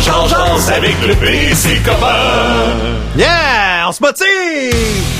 Jean, 0.00 0.26
avec 0.74 0.94
le 1.06 1.14
P, 1.14 1.54
c'est 1.54 1.82
copain. 1.82 2.76
Yeah! 3.16 3.86
On 3.88 3.92
se 3.92 4.02
motive! 4.02 5.18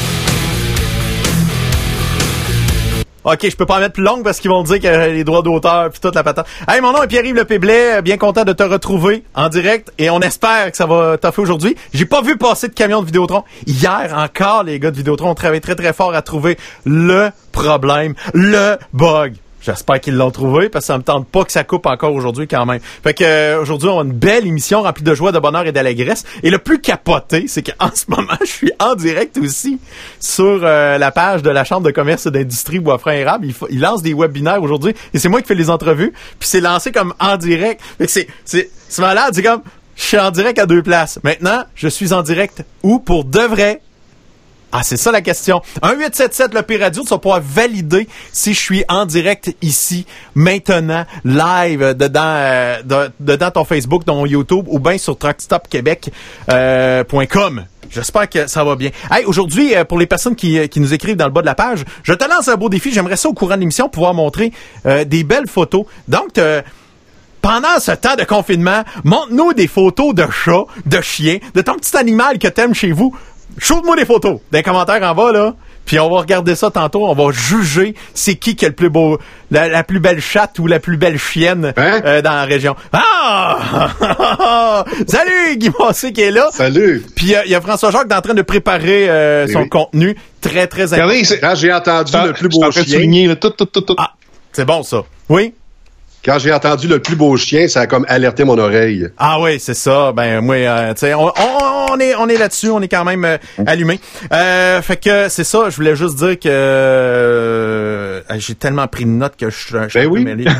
OK, 3.24 3.40
je 3.42 3.56
peux 3.56 3.66
pas 3.66 3.76
en 3.76 3.80
mettre 3.80 3.92
plus 3.92 4.02
longue 4.02 4.24
parce 4.24 4.40
qu'ils 4.40 4.50
vont 4.50 4.62
dire 4.62 4.80
que 4.80 5.10
les 5.10 5.24
droits 5.24 5.42
d'auteur 5.42 5.90
puis 5.90 6.00
toute 6.00 6.14
la 6.14 6.22
patente. 6.22 6.46
Hey, 6.66 6.80
mon 6.80 6.92
nom 6.92 7.02
est 7.02 7.08
Pierre-Yves 7.08 7.34
Lepéblet, 7.34 8.00
bien 8.00 8.16
content 8.16 8.44
de 8.44 8.54
te 8.54 8.62
retrouver 8.62 9.24
en 9.34 9.48
direct 9.48 9.92
et 9.98 10.08
on 10.08 10.20
espère 10.20 10.70
que 10.70 10.76
ça 10.76 10.86
va 10.86 11.18
t'offrir 11.18 11.42
aujourd'hui. 11.42 11.76
J'ai 11.92 12.06
pas 12.06 12.22
vu 12.22 12.38
passer 12.38 12.68
de 12.68 12.74
camion 12.74 13.00
de 13.00 13.06
Vidéotron. 13.06 13.44
Hier 13.66 14.14
encore, 14.16 14.62
les 14.62 14.78
gars 14.78 14.90
de 14.90 14.96
Vidéotron 14.96 15.30
ont 15.30 15.34
travaillé 15.34 15.60
très 15.60 15.74
très 15.74 15.92
fort 15.92 16.14
à 16.14 16.22
trouver 16.22 16.56
le 16.86 17.30
problème, 17.52 18.14
le 18.32 18.76
bug. 18.94 19.34
J'espère 19.60 20.00
qu'ils 20.00 20.14
l'ont 20.16 20.30
trouvé 20.30 20.68
parce 20.68 20.84
que 20.84 20.86
ça 20.86 20.98
me 20.98 21.02
tente 21.02 21.26
pas 21.26 21.44
que 21.44 21.52
ça 21.52 21.64
coupe 21.64 21.86
encore 21.86 22.12
aujourd'hui 22.14 22.46
quand 22.46 22.64
même. 22.64 22.80
Fait 23.02 23.14
que 23.14 23.24
euh, 23.24 23.60
aujourd'hui 23.60 23.88
on 23.88 24.00
a 24.00 24.04
une 24.04 24.12
belle 24.12 24.46
émission 24.46 24.82
remplie 24.82 25.02
de 25.02 25.14
joie, 25.14 25.32
de 25.32 25.38
bonheur 25.38 25.66
et 25.66 25.72
d'allégresse. 25.72 26.24
Et 26.42 26.50
le 26.50 26.58
plus 26.58 26.80
capoté, 26.80 27.46
c'est 27.48 27.62
qu'en 27.62 27.90
ce 27.94 28.04
moment 28.08 28.38
je 28.40 28.46
suis 28.46 28.72
en 28.78 28.94
direct 28.94 29.36
aussi 29.38 29.80
sur 30.20 30.60
euh, 30.62 30.98
la 30.98 31.10
page 31.10 31.42
de 31.42 31.50
la 31.50 31.64
chambre 31.64 31.86
de 31.86 31.90
commerce 31.90 32.26
et 32.26 32.30
d'industrie 32.30 32.78
Boisfranc 32.78 33.10
Érable. 33.10 33.46
Il, 33.46 33.54
il 33.70 33.80
lance 33.80 34.02
des 34.02 34.14
webinaires 34.14 34.62
aujourd'hui 34.62 34.94
et 35.12 35.18
c'est 35.18 35.28
moi 35.28 35.42
qui 35.42 35.48
fais 35.48 35.54
les 35.54 35.70
entrevues. 35.70 36.12
Puis 36.38 36.48
c'est 36.48 36.60
lancé 36.60 36.92
comme 36.92 37.14
en 37.18 37.36
direct. 37.36 37.80
Fait 37.98 38.06
que 38.06 38.12
c'est 38.12 38.28
c'est 38.44 38.70
c'est 38.88 39.02
malade. 39.02 39.32
C'est 39.34 39.42
comme 39.42 39.62
je 39.96 40.04
suis 40.04 40.18
en 40.18 40.30
direct 40.30 40.58
à 40.60 40.66
deux 40.66 40.82
places. 40.82 41.18
Maintenant 41.24 41.64
je 41.74 41.88
suis 41.88 42.12
en 42.12 42.22
direct 42.22 42.64
où? 42.84 43.00
Pour 43.00 43.24
de 43.24 43.40
vrai 43.40 43.80
ah, 44.72 44.82
c'est 44.82 44.96
ça 44.96 45.10
la 45.12 45.20
question. 45.22 45.60
1-877 45.82 46.54
le 46.54 46.62
P-Radio, 46.62 47.02
tu 47.02 47.08
vas 47.08 47.18
pouvoir 47.18 47.40
valider 47.42 48.08
si 48.32 48.54
je 48.54 48.60
suis 48.60 48.84
en 48.88 49.06
direct 49.06 49.54
ici, 49.62 50.06
maintenant, 50.34 51.04
live, 51.24 51.82
euh, 51.82 51.94
dedans, 51.94 52.20
euh, 52.24 52.82
de- 52.82 53.10
dedans 53.20 53.50
ton 53.50 53.64
Facebook, 53.64 54.04
ton 54.04 54.24
YouTube 54.26 54.64
ou 54.68 54.78
bien 54.78 54.98
sur 54.98 55.16
truckstopquebec.com. 55.18 57.64
J'espère 57.90 58.28
que 58.28 58.46
ça 58.46 58.64
va 58.64 58.76
bien. 58.76 58.90
Hey, 59.10 59.24
aujourd'hui, 59.24 59.74
euh, 59.74 59.82
pour 59.84 59.98
les 59.98 60.04
personnes 60.06 60.36
qui, 60.36 60.58
euh, 60.58 60.66
qui 60.66 60.78
nous 60.80 60.92
écrivent 60.92 61.16
dans 61.16 61.24
le 61.24 61.30
bas 61.32 61.40
de 61.40 61.46
la 61.46 61.54
page, 61.54 61.84
je 62.02 62.12
te 62.12 62.28
lance 62.28 62.46
un 62.48 62.56
beau 62.56 62.68
défi. 62.68 62.92
J'aimerais 62.92 63.16
ça 63.16 63.30
au 63.30 63.32
courant 63.32 63.54
de 63.54 63.60
l'émission 63.60 63.88
pouvoir 63.88 64.12
montrer 64.12 64.52
euh, 64.84 65.04
des 65.04 65.24
belles 65.24 65.48
photos. 65.48 65.86
Donc, 66.06 66.36
euh, 66.36 66.60
pendant 67.40 67.80
ce 67.80 67.92
temps 67.92 68.14
de 68.16 68.24
confinement, 68.24 68.82
montre-nous 69.04 69.54
des 69.54 69.68
photos 69.68 70.14
de 70.14 70.26
chats, 70.30 70.64
de 70.84 71.00
chiens, 71.00 71.38
de 71.54 71.62
ton 71.62 71.76
petit 71.76 71.96
animal 71.96 72.38
que 72.38 72.48
t'aimes 72.48 72.74
chez 72.74 72.92
vous. 72.92 73.16
Shoot-moi 73.56 73.96
des 73.96 74.04
photos 74.04 74.40
les 74.52 74.62
commentaires 74.62 75.02
en 75.02 75.14
bas, 75.14 75.32
là. 75.32 75.54
Puis 75.86 75.98
on 75.98 76.10
va 76.10 76.18
regarder 76.20 76.54
ça 76.54 76.70
tantôt. 76.70 77.08
On 77.08 77.14
va 77.14 77.32
juger 77.32 77.94
c'est 78.12 78.34
qui 78.34 78.54
qui 78.56 78.66
a 78.66 78.68
le 78.68 78.74
plus 78.74 78.90
beau, 78.90 79.18
la, 79.50 79.68
la 79.68 79.82
plus 79.84 80.00
belle 80.00 80.20
chatte 80.20 80.58
ou 80.58 80.66
la 80.66 80.80
plus 80.80 80.98
belle 80.98 81.18
chienne 81.18 81.72
Hein? 81.78 82.00
euh, 82.04 82.20
dans 82.20 82.32
la 82.32 82.44
région. 82.44 82.76
Ah! 82.92 83.88
Salut 85.06 85.56
Guy 85.56 85.70
Massé 85.80 86.12
qui 86.12 86.20
est 86.20 86.30
là. 86.30 86.48
Salut! 86.52 87.02
Puis 87.16 87.34
euh, 87.34 87.40
il 87.46 87.50
y 87.50 87.54
a 87.54 87.60
François 87.62 87.90
Jacques 87.90 88.12
en 88.12 88.20
train 88.20 88.34
de 88.34 88.42
préparer 88.42 89.08
euh, 89.08 89.46
Eh 89.48 89.52
son 89.52 89.62
oui. 89.62 89.68
contenu 89.70 90.16
très 90.42 90.66
très 90.66 90.92
important. 90.92 91.14
Regardez, 91.30 91.60
j'ai 91.60 91.72
entendu 91.72 92.12
le 92.26 92.32
plus 92.34 92.48
beau 92.50 92.70
chien, 92.70 92.84
souligner, 92.84 93.26
là, 93.26 93.36
tout, 93.36 93.50
tout, 93.50 93.64
tout, 93.66 93.80
tout. 93.80 93.94
Ah, 93.96 94.12
c'est 94.52 94.66
bon 94.66 94.82
ça. 94.82 95.02
Oui? 95.30 95.54
Quand 96.28 96.38
j'ai 96.38 96.52
entendu 96.52 96.88
le 96.88 96.98
plus 96.98 97.16
beau 97.16 97.34
chien, 97.38 97.68
ça 97.68 97.80
a 97.80 97.86
comme 97.86 98.04
alerté 98.06 98.44
mon 98.44 98.58
oreille. 98.58 99.08
Ah 99.16 99.40
oui, 99.40 99.58
c'est 99.58 99.72
ça. 99.72 100.12
Ben 100.12 100.42
moi, 100.42 100.56
euh, 100.56 100.92
tu 100.92 101.00
sais, 101.00 101.14
on, 101.14 101.28
on, 101.28 101.86
on 101.92 101.98
est 101.98 102.14
on 102.16 102.28
est 102.28 102.36
là-dessus, 102.36 102.68
on 102.68 102.82
est 102.82 102.88
quand 102.88 103.04
même 103.04 103.24
euh, 103.24 103.38
allumé. 103.66 103.98
Euh, 104.30 104.82
fait 104.82 104.98
que 105.02 105.30
c'est 105.30 105.44
ça. 105.44 105.70
Je 105.70 105.76
voulais 105.76 105.96
juste 105.96 106.16
dire 106.16 106.38
que 106.38 106.48
euh, 106.48 108.20
j'ai 108.36 108.54
tellement 108.54 108.86
pris 108.88 109.04
de 109.04 109.10
notes 109.10 109.36
que 109.38 109.48
je, 109.48 109.56
je 109.56 109.88
suis 109.88 109.98
Ben 110.00 110.06
oui. 110.06 110.24
mêlé. 110.24 110.44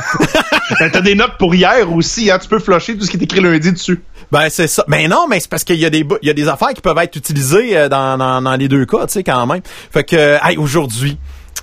Ben, 0.79 0.91
T'as 0.91 1.01
des 1.01 1.15
notes 1.15 1.39
pour 1.39 1.55
hier 1.55 1.91
aussi, 1.91 2.31
hein. 2.31 2.39
Tu 2.39 2.47
peux 2.47 2.59
flusher 2.59 2.95
tout 2.97 3.05
ce 3.05 3.11
qui 3.11 3.17
est 3.17 3.23
écrit 3.23 3.41
lundi 3.41 3.73
dessus. 3.73 4.03
Ben 4.31 4.49
c'est 4.51 4.67
ça. 4.67 4.85
Ben 4.87 5.09
non, 5.09 5.27
mais 5.29 5.41
c'est 5.41 5.49
parce 5.49 5.65
qu'il 5.65 5.77
y 5.79 5.87
a 5.87 5.91
des 5.91 6.05
il 6.21 6.27
y 6.29 6.31
a 6.31 6.35
des 6.35 6.47
affaires 6.47 6.75
qui 6.75 6.83
peuvent 6.83 6.99
être 6.99 7.17
utilisées 7.17 7.75
euh, 7.77 7.89
dans, 7.89 8.19
dans, 8.19 8.43
dans 8.43 8.55
les 8.55 8.69
deux 8.69 8.85
cas, 8.85 9.07
tu 9.07 9.15
sais 9.15 9.23
quand 9.25 9.47
même. 9.47 9.63
Fait 9.91 10.05
que 10.05 10.37
hey, 10.47 10.59
aujourd'hui, 10.59 11.17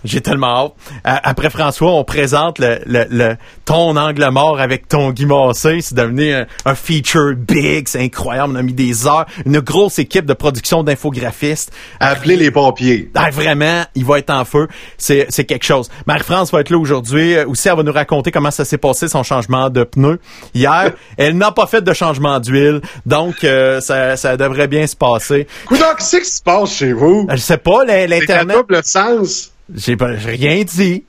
j'ai 0.05 0.21
tellement 0.21 0.65
hâte. 0.65 0.71
Euh, 1.07 1.15
après 1.23 1.49
François, 1.49 1.91
on 1.93 2.03
présente 2.03 2.59
le, 2.59 2.79
le, 2.85 3.05
le 3.09 3.35
ton 3.65 3.95
angle 3.97 4.29
mort 4.31 4.59
avec 4.59 4.87
ton 4.87 5.11
Guy 5.11 5.25
Massé. 5.25 5.81
C'est 5.81 5.95
devenu 5.95 6.33
un, 6.33 6.45
un 6.65 6.75
feature 6.75 7.33
big, 7.35 7.87
c'est 7.87 8.01
incroyable. 8.01 8.53
On 8.53 8.59
a 8.59 8.61
mis 8.61 8.73
des 8.73 9.07
heures, 9.07 9.25
une 9.45 9.59
grosse 9.59 9.99
équipe 9.99 10.25
de 10.25 10.33
production 10.33 10.83
d'infographistes. 10.83 11.71
Appelez 11.99 12.35
les 12.37 12.51
pompiers. 12.51 13.09
Ah, 13.15 13.29
vraiment, 13.31 13.83
il 13.95 14.05
va 14.05 14.19
être 14.19 14.29
en 14.29 14.45
feu. 14.45 14.67
C'est, 14.97 15.25
c'est 15.29 15.45
quelque 15.45 15.65
chose. 15.65 15.89
Marie-France 16.05 16.51
va 16.51 16.61
être 16.61 16.69
là 16.69 16.77
aujourd'hui. 16.77 17.35
Euh, 17.35 17.45
Aussi, 17.47 17.67
elle 17.67 17.75
va 17.77 17.83
nous 17.83 17.91
raconter 17.91 18.31
comment 18.31 18.51
ça 18.51 18.65
s'est 18.65 18.77
passé, 18.77 19.07
son 19.07 19.23
changement 19.23 19.69
de 19.69 19.83
pneu. 19.83 20.19
Hier, 20.53 20.91
elle 21.17 21.37
n'a 21.37 21.51
pas 21.51 21.67
fait 21.67 21.81
de 21.81 21.93
changement 21.93 22.39
d'huile. 22.39 22.81
Donc, 23.05 23.43
euh, 23.43 23.79
ça, 23.81 24.15
ça 24.17 24.37
devrait 24.37 24.67
bien 24.67 24.85
se 24.87 24.95
passer. 24.95 25.47
Coudon, 25.65 25.85
qu'est-ce 25.97 26.17
qui 26.17 26.25
se 26.25 26.41
passe 26.41 26.73
chez 26.75 26.93
vous? 26.93 27.27
Euh, 27.29 27.35
Je 27.35 27.41
sais 27.41 27.57
pas, 27.57 27.83
l'in- 27.85 27.93
C'est 27.95 28.07
l'Internet, 28.07 28.57
double 28.57 28.83
sens. 28.83 29.51
J'ai 29.73 29.95
pas- 29.95 30.07
rien 30.07 30.63
dit. 30.63 31.03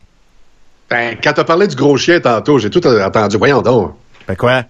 Ben, 0.89 1.17
quand 1.23 1.33
t'as 1.33 1.45
parlé 1.45 1.67
du 1.67 1.75
gros 1.77 1.97
chien 1.97 2.21
tantôt, 2.21 2.59
j'ai 2.59 2.71
tout 2.71 2.87
entendu. 2.87 3.37
Voyons 3.37 3.61
donc. 3.63 3.95
Ben 4.29 4.37
quoi? 4.37 4.63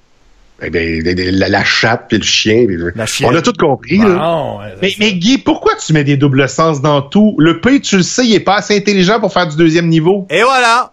Ben, 0.60 0.70
ben, 0.70 1.02
ben, 1.02 1.14
ben, 1.14 1.34
la, 1.34 1.48
la 1.50 1.64
chatte 1.64 2.06
puis 2.08 2.16
le 2.16 2.24
chien. 2.24 2.64
puis- 2.66 2.78
La 2.94 3.04
chienne. 3.04 3.30
On 3.30 3.36
a 3.36 3.42
tout 3.42 3.52
compris, 3.52 3.98
là. 3.98 4.14
Bon, 4.14 4.58
Mais, 4.80 4.94
mais 4.98 5.12
Guy, 5.12 5.36
pourquoi 5.38 5.74
tu 5.76 5.92
mets 5.92 6.04
des 6.04 6.16
doubles 6.16 6.48
sens 6.48 6.80
dans 6.80 7.02
tout? 7.02 7.34
Le 7.38 7.60
P, 7.60 7.80
tu 7.80 7.98
le 7.98 8.02
sais, 8.02 8.24
il 8.26 8.34
est 8.34 8.40
pas 8.40 8.56
assez 8.56 8.74
intelligent 8.76 9.20
pour 9.20 9.32
faire 9.32 9.46
du 9.46 9.56
deuxième 9.56 9.88
niveau. 9.88 10.26
Et 10.30 10.42
voilà! 10.42 10.92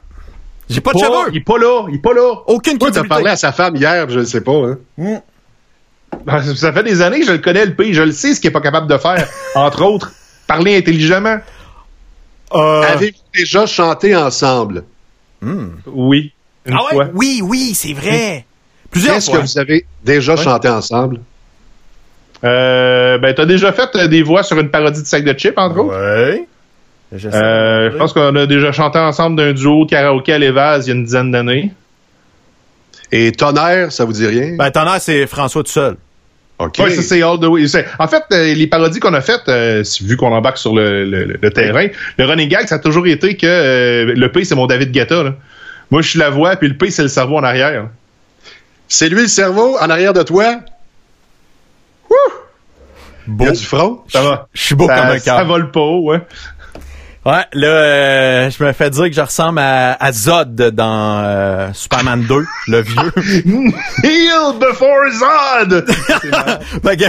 J'ai 0.69 0.81
pas 0.81 0.91
de 0.91 0.99
Pas- 0.99 1.05
cheveux! 1.05 1.29
il 1.31 1.37
est 1.37 1.41
pas 1.45 1.57
là, 1.57 1.85
il 1.89 1.95
est 1.95 2.01
pas 2.01 2.13
là. 2.13 2.33
Aucune 2.47 2.77
Toi, 2.77 2.91
t'as 2.91 3.03
parlé 3.05 3.29
à 3.29 3.35
sa 3.37 3.51
femme 3.53 3.75
hier, 3.77 4.09
je 4.09 4.19
ne 4.19 4.25
sais 4.25 4.41
pas. 4.41 4.51
Hein. 4.99 5.21
Ben, 6.25 6.41
Ça 6.55 6.71
fait 6.73 6.83
des 6.83 7.01
années 7.01 7.21
que 7.21 7.25
je 7.25 7.31
le 7.31 7.37
connais, 7.39 7.65
le 7.65 7.73
P, 7.75 7.93
je 7.93 8.01
le 8.01 8.11
sais 8.11 8.33
ce 8.33 8.39
qu'il 8.41 8.49
est 8.49 8.53
pas 8.53 8.61
capable 8.61 8.87
de 8.87 8.97
faire. 8.97 9.25
Entre 9.55 9.81
autres, 9.83 10.11
parler 10.47 10.77
intelligemment. 10.77 11.37
Euh, 12.53 12.81
Avez-vous 12.81 13.17
déjà 13.33 13.65
chanté 13.65 14.15
ensemble? 14.15 14.83
Oui. 15.87 16.31
Une 16.65 16.73
ah 16.73 16.83
ouais? 16.85 16.91
fois. 16.91 17.09
Oui, 17.13 17.41
oui, 17.43 17.73
c'est 17.73 17.93
vrai. 17.93 18.45
Plusieurs 18.91 19.15
Qu'est-ce 19.15 19.31
que 19.31 19.37
vous 19.37 19.57
avez 19.57 19.85
déjà 20.03 20.35
chanté 20.35 20.69
ensemble? 20.69 21.19
Euh, 22.43 23.17
ben, 23.17 23.33
t'as 23.33 23.45
déjà 23.45 23.71
fait 23.71 23.89
euh, 23.95 24.07
des 24.07 24.21
voix 24.21 24.43
sur 24.43 24.59
une 24.59 24.69
parodie 24.69 25.01
de 25.01 25.07
sac 25.07 25.23
de 25.23 25.33
chips, 25.33 25.57
entre 25.57 25.79
autres? 25.79 25.97
Ouais. 25.97 26.45
Je. 27.11 27.29
Euh, 27.31 27.97
pense 27.97 28.13
qu'on 28.13 28.35
a 28.35 28.45
déjà 28.45 28.71
chanté 28.71 28.99
ensemble 28.99 29.37
d'un 29.37 29.53
duo 29.53 29.85
de 29.85 29.89
karaoké 29.89 30.33
à 30.33 30.39
l'Évase 30.39 30.87
il 30.87 30.89
y 30.89 30.93
a 30.93 30.95
une 30.95 31.05
dizaine 31.05 31.31
d'années. 31.31 31.71
Et 33.11 33.31
tonnerre, 33.31 33.91
ça 33.91 34.05
vous 34.05 34.13
dit 34.13 34.25
rien? 34.25 34.55
Ben, 34.57 34.71
as, 34.73 34.99
c'est 34.99 35.27
François 35.27 35.63
tout 35.63 35.71
seul. 35.71 35.97
OK. 36.59 36.77
Ouais, 36.79 36.91
ça 36.91 37.01
c'est 37.01 37.21
all 37.23 37.39
the 37.39 37.45
way. 37.45 37.65
En 37.99 38.07
fait, 38.07 38.23
euh, 38.31 38.53
les 38.53 38.67
parodies 38.67 38.99
qu'on 38.99 39.13
a 39.13 39.21
faites, 39.21 39.49
euh, 39.49 39.83
vu 40.01 40.15
qu'on 40.17 40.31
embarque 40.31 40.57
sur 40.57 40.73
le, 40.73 41.03
le- 41.03 41.37
le 41.41 41.49
terrain, 41.51 41.87
le 42.17 42.25
running 42.25 42.47
gag, 42.47 42.67
ça 42.67 42.75
a 42.75 42.79
toujours 42.79 43.07
été 43.07 43.35
que 43.35 43.45
euh, 43.47 44.13
le 44.15 44.31
P, 44.31 44.43
c'est 44.45 44.55
mon 44.55 44.67
David 44.67 44.91
Guetta. 44.91 45.23
là. 45.23 45.33
Moi, 45.91 46.01
je 46.01 46.09
suis 46.09 46.19
la 46.19 46.29
voix, 46.29 46.55
puis 46.55 46.67
le 46.69 46.77
P, 46.77 46.89
c'est 46.91 47.01
le 47.01 47.07
cerveau 47.07 47.37
en 47.37 47.43
arrière. 47.43 47.87
C'est 48.87 49.09
lui 49.09 49.21
le 49.23 49.27
cerveau 49.27 49.77
en 49.79 49.89
arrière 49.89 50.13
de 50.13 50.21
toi? 50.23 50.57
Wouh! 52.09 52.15
Beau. 53.25 53.45
Il 53.45 53.47
y 53.47 53.49
a 53.49 53.53
du 53.53 53.63
front? 53.65 54.01
Ça 54.09 54.21
va. 54.21 54.47
Je 54.53 54.61
suis 54.61 54.75
beau 54.75 54.85
ça, 54.87 54.95
comme 54.99 55.05
un 55.11 55.19
ça 55.19 55.37
cœur. 55.37 55.45
vole 55.47 55.71
pas 55.71 55.79
haut, 55.79 56.11
ouais. 56.11 56.19
Ouais, 57.25 57.45
là, 57.53 57.67
euh, 57.67 58.49
je 58.49 58.61
me 58.61 58.73
fais 58.73 58.89
dire 58.89 59.05
que 59.05 59.13
je 59.13 59.21
ressemble 59.21 59.59
à, 59.59 60.11
Zod 60.11 60.55
dans 60.55 61.21
euh, 61.23 61.69
Superman 61.71 62.21
2, 62.27 62.45
le 62.67 62.81
vieux. 62.81 63.13
Heal 64.03 64.59
before 64.59 65.09
Zod! 65.13 65.85
fait 66.83 66.97
que, 66.97 67.05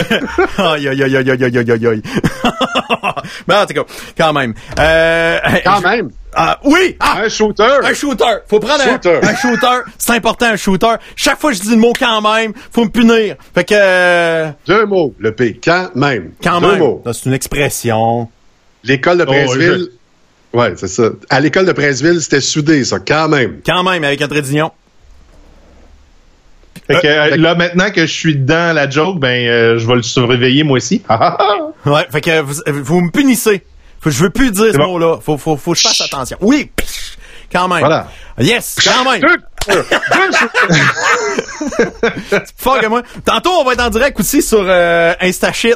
aïe. 0.62 2.02
Mais 3.48 3.54
en 3.56 3.66
tout 3.66 3.74
cas, 3.74 3.82
quand 4.16 4.32
même. 4.32 4.54
Euh, 4.78 5.38
quand 5.64 5.80
même? 5.80 6.10
Ah, 6.32 6.60
oui! 6.62 6.96
Ah! 7.00 7.22
Un 7.24 7.28
shooter! 7.28 7.78
Un 7.82 7.94
shooter! 7.94 8.36
Faut 8.46 8.60
prendre 8.60 8.84
shooter. 8.84 9.18
Un, 9.20 9.26
un, 9.26 9.34
shooter. 9.34 9.90
C'est 9.98 10.12
important, 10.12 10.46
un 10.46 10.56
shooter. 10.56 10.94
Chaque 11.16 11.40
fois 11.40 11.50
que 11.50 11.56
je 11.56 11.62
dis 11.62 11.70
le 11.70 11.76
mot 11.76 11.92
quand 11.98 12.20
même, 12.20 12.52
faut 12.70 12.84
me 12.84 12.90
punir. 12.90 13.34
Fait 13.52 13.64
que... 13.64 13.74
Euh, 13.76 14.50
deux 14.64 14.86
mots, 14.86 15.12
le 15.18 15.34
P. 15.34 15.58
Quand 15.62 15.90
même. 15.96 16.34
Quand 16.40 16.60
Deux 16.60 16.76
même. 16.78 16.98
C'est 17.12 17.26
une 17.26 17.34
expression. 17.34 18.28
L'école 18.84 19.18
de 19.18 19.24
Princeville... 19.24 19.88
Ouais, 20.54 20.72
c'est 20.76 20.88
ça. 20.88 21.10
À 21.30 21.40
l'école 21.40 21.66
de 21.66 21.72
Princeville, 21.72 22.20
c'était 22.22 22.40
soudé, 22.40 22.84
ça, 22.84 23.00
quand 23.00 23.28
même. 23.28 23.60
Quand 23.66 23.82
même, 23.82 24.04
avec 24.04 24.20
trait 24.20 24.42
d'union. 24.42 24.70
Fait 26.86 27.00
que, 27.00 27.06
euh, 27.06 27.36
là, 27.36 27.54
maintenant 27.54 27.90
que 27.90 28.02
je 28.02 28.12
suis 28.12 28.36
dans 28.36 28.74
la 28.74 28.88
joke, 28.88 29.18
ben, 29.18 29.46
euh, 29.48 29.78
je 29.78 29.86
vais 29.86 29.96
le 29.96 30.02
surveiller, 30.02 30.62
moi 30.64 30.76
aussi. 30.78 31.02
Ouais, 31.86 32.06
fait 32.10 32.22
que 32.22 32.40
vous, 32.40 32.54
vous 32.66 33.00
me 33.02 33.10
punissez. 33.10 33.62
Faut, 34.00 34.08
je 34.08 34.22
veux 34.22 34.30
plus 34.30 34.50
dire 34.50 34.72
ce 34.72 34.78
bon. 34.78 34.92
mot-là. 34.92 35.18
Faut, 35.20 35.36
faut, 35.36 35.58
faut 35.58 35.72
que 35.72 35.78
je 35.78 35.82
fasse 35.82 36.00
attention. 36.00 36.38
Oui! 36.40 36.70
Quand 37.52 37.68
même. 37.68 37.80
Voilà. 37.80 38.08
Yes! 38.38 38.76
Quand 38.82 39.04
même! 39.10 39.20
Que 42.80 42.86
moi. 42.88 43.02
Tantôt, 43.24 43.50
on 43.50 43.64
va 43.64 43.74
être 43.74 43.82
en 43.82 43.90
direct 43.90 44.18
aussi 44.18 44.40
sur 44.42 44.64
euh, 44.66 45.14
InstaShit. 45.20 45.74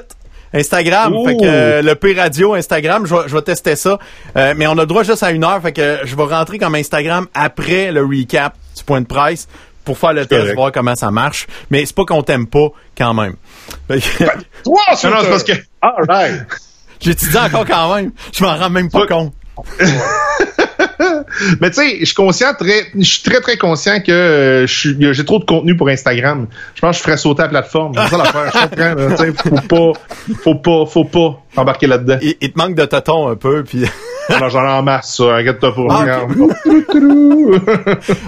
Instagram, 0.54 1.14
Ouh. 1.14 1.26
fait 1.26 1.36
que 1.36 1.44
euh, 1.44 1.82
le 1.82 1.94
P 1.94 2.14
Radio 2.18 2.54
Instagram, 2.54 3.06
je 3.06 3.14
vais, 3.14 3.22
je 3.28 3.34
vais 3.34 3.42
tester 3.42 3.76
ça. 3.76 3.98
Euh, 4.36 4.54
mais 4.56 4.66
on 4.66 4.72
a 4.72 4.82
le 4.82 4.86
droit 4.86 5.02
juste 5.02 5.22
à 5.22 5.30
une 5.30 5.44
heure, 5.44 5.60
fait 5.62 5.72
que 5.72 5.98
je 6.04 6.16
vais 6.16 6.22
rentrer 6.24 6.58
comme 6.58 6.74
Instagram 6.74 7.26
après 7.34 7.92
le 7.92 8.02
recap 8.02 8.54
du 8.76 8.84
point 8.84 9.00
de 9.00 9.06
presse 9.06 9.46
pour 9.84 9.96
faire 9.98 10.12
le 10.12 10.26
test, 10.26 10.40
correct. 10.42 10.54
voir 10.56 10.72
comment 10.72 10.94
ça 10.94 11.10
marche. 11.10 11.46
Mais 11.70 11.84
c'est 11.86 11.94
pas 11.94 12.04
qu'on 12.04 12.22
t'aime 12.22 12.46
pas 12.46 12.68
quand 12.96 13.14
même. 13.14 13.34
Fait 13.88 14.00
que- 14.00 14.24
Toi, 14.64 14.80
Non, 15.04 15.10
non, 15.10 15.16
c'est 15.22 15.28
parce 15.30 15.44
que 15.44 15.52
All 15.82 16.04
right. 16.08 16.42
J'ai 17.00 17.14
dit 17.14 17.36
encore 17.36 17.64
quand 17.64 17.94
même? 17.94 18.12
Je 18.34 18.42
m'en 18.44 18.56
rends 18.56 18.70
même 18.70 18.90
pas 18.90 19.06
compte. 19.06 19.32
Mais 21.60 21.70
tu 21.70 21.76
sais, 21.76 21.96
je 22.00 22.04
suis 22.06 22.14
conscient, 22.14 22.54
très, 22.58 22.86
je 22.94 23.04
suis 23.04 23.22
très 23.22 23.40
très 23.40 23.56
conscient 23.56 24.00
que 24.00 24.10
euh, 24.12 24.66
j'ai 24.66 25.24
trop 25.24 25.38
de 25.38 25.44
contenu 25.44 25.76
pour 25.76 25.88
Instagram. 25.88 26.46
Je 26.74 26.80
pense 26.80 26.96
que 26.96 26.98
je 26.98 27.02
ferais 27.04 27.16
sauter 27.16 27.42
la 27.42 27.48
plateforme. 27.48 27.92
C'est 27.96 28.08
ça 28.08 28.16
l'affaire. 28.18 28.52
Je 28.52 29.32
comprends. 29.32 29.58
Faut 29.68 29.92
pas, 29.94 30.00
faut 30.42 30.54
pas, 30.54 30.86
faut 30.86 31.04
pas 31.04 31.42
embarquer 31.60 31.86
là-dedans. 31.86 32.18
Il, 32.22 32.34
il 32.40 32.52
te 32.52 32.58
manque 32.58 32.74
de 32.74 32.84
tonton 32.84 33.28
un 33.28 33.36
peu, 33.36 33.64
puis. 33.64 33.84
Alors 34.30 34.50
j'en 34.50 34.62
ai 34.62 34.68
en 34.70 34.82
masse, 34.82 35.16
ça. 35.16 35.36
Inquiète-toi 35.36 35.74
pas. 35.74 35.86
Ah, 35.88 35.98
regarde. 36.00 36.32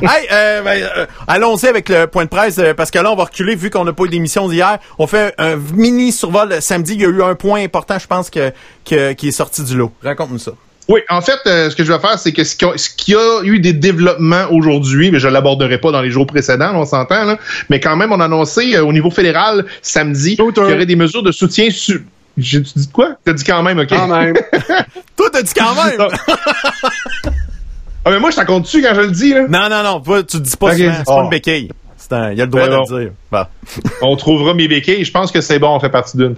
hey, 0.02 0.26
euh, 0.32 0.62
ben, 0.62 0.82
euh, 0.96 1.06
allons-y 1.28 1.66
avec 1.66 1.88
le 1.90 2.06
point 2.06 2.24
de 2.24 2.30
presse, 2.30 2.58
euh, 2.58 2.72
parce 2.74 2.90
que 2.90 2.98
là, 2.98 3.12
on 3.12 3.16
va 3.16 3.24
reculer 3.24 3.54
vu 3.54 3.68
qu'on 3.68 3.84
n'a 3.84 3.92
pas 3.92 4.04
eu 4.04 4.08
d'émission 4.08 4.48
d'hier. 4.48 4.78
On 4.98 5.06
fait 5.06 5.34
un 5.36 5.56
mini 5.74 6.10
survol 6.12 6.56
samedi. 6.62 6.94
Il 6.94 7.02
y 7.02 7.04
a 7.04 7.08
eu 7.08 7.22
un 7.22 7.34
point 7.34 7.62
important, 7.62 7.98
je 7.98 8.06
pense, 8.06 8.30
que, 8.30 8.50
que- 8.88 9.12
qui 9.12 9.28
est 9.28 9.32
sorti 9.32 9.62
du 9.62 9.76
lot. 9.76 9.92
Raconte-nous 10.02 10.38
ça. 10.38 10.52
Oui, 10.90 11.00
en 11.08 11.20
fait, 11.20 11.38
euh, 11.46 11.70
ce 11.70 11.76
que 11.76 11.84
je 11.84 11.92
vais 11.92 11.98
faire, 12.00 12.18
c'est 12.18 12.32
que 12.32 12.42
ce 12.42 12.56
qu'il 12.56 13.14
y 13.14 13.16
a- 13.16 13.44
y 13.44 13.48
eu 13.48 13.60
des 13.60 13.72
développements 13.72 14.46
aujourd'hui, 14.50 15.12
mais 15.12 15.20
je 15.20 15.28
l'aborderai 15.28 15.78
pas 15.78 15.92
dans 15.92 16.02
les 16.02 16.10
jours 16.10 16.26
précédents, 16.26 16.72
on 16.74 16.84
s'entend, 16.84 17.24
là, 17.24 17.38
mais 17.68 17.78
quand 17.78 17.94
même, 17.96 18.10
on 18.10 18.18
a 18.18 18.24
annoncé 18.24 18.74
euh, 18.74 18.82
au 18.84 18.92
niveau 18.92 19.08
fédéral 19.10 19.64
samedi 19.82 20.36
qu'il 20.36 20.44
y 20.56 20.60
aurait 20.60 20.86
des 20.86 20.96
mesures 20.96 21.22
de 21.22 21.30
soutien 21.30 21.70
sur... 21.70 22.00
J'ai 22.36 22.60
tu 22.62 22.72
dit 22.76 22.88
quoi? 22.88 23.10
T'as 23.24 23.34
dit 23.34 23.44
quand 23.44 23.62
même, 23.62 23.78
OK? 23.78 23.88
Quand 23.88 24.08
même. 24.08 24.34
Toi, 25.16 25.28
t'as 25.32 25.42
dit 25.42 25.52
quand 25.54 25.74
même! 25.74 26.08
Ah, 28.04 28.10
mais 28.10 28.18
moi, 28.18 28.30
je 28.30 28.36
t'en 28.36 28.44
compte 28.46 28.62
dessus 28.64 28.82
quand 28.82 28.94
je 28.94 29.00
le 29.02 29.10
dis, 29.10 29.34
là? 29.34 29.42
non, 29.48 29.68
non, 29.68 29.82
non, 29.84 30.00
pas- 30.00 30.22
tu 30.22 30.40
dis 30.40 30.56
pas 30.56 30.68
Ok. 30.72 30.76
souvent. 30.78 30.92
C'est 30.98 31.04
pas 31.04 31.22
une 31.22 31.28
béquille. 31.30 31.70
Un- 32.12 32.32
il 32.32 32.38
y 32.38 32.40
a 32.40 32.44
le 32.44 32.50
droit 32.50 32.66
Ben 32.66 32.70
de 32.72 32.76
bon. 32.88 32.96
le 32.96 33.02
dire. 33.04 33.12
Bon. 33.30 33.44
On 34.02 34.16
trouvera 34.16 34.54
mes 34.54 34.66
béquilles. 34.68 35.04
Je 35.04 35.12
pense 35.12 35.30
que 35.30 35.40
c'est 35.40 35.58
bon, 35.58 35.68
on 35.76 35.80
fait 35.80 35.90
partie 35.90 36.16
d'une. 36.16 36.34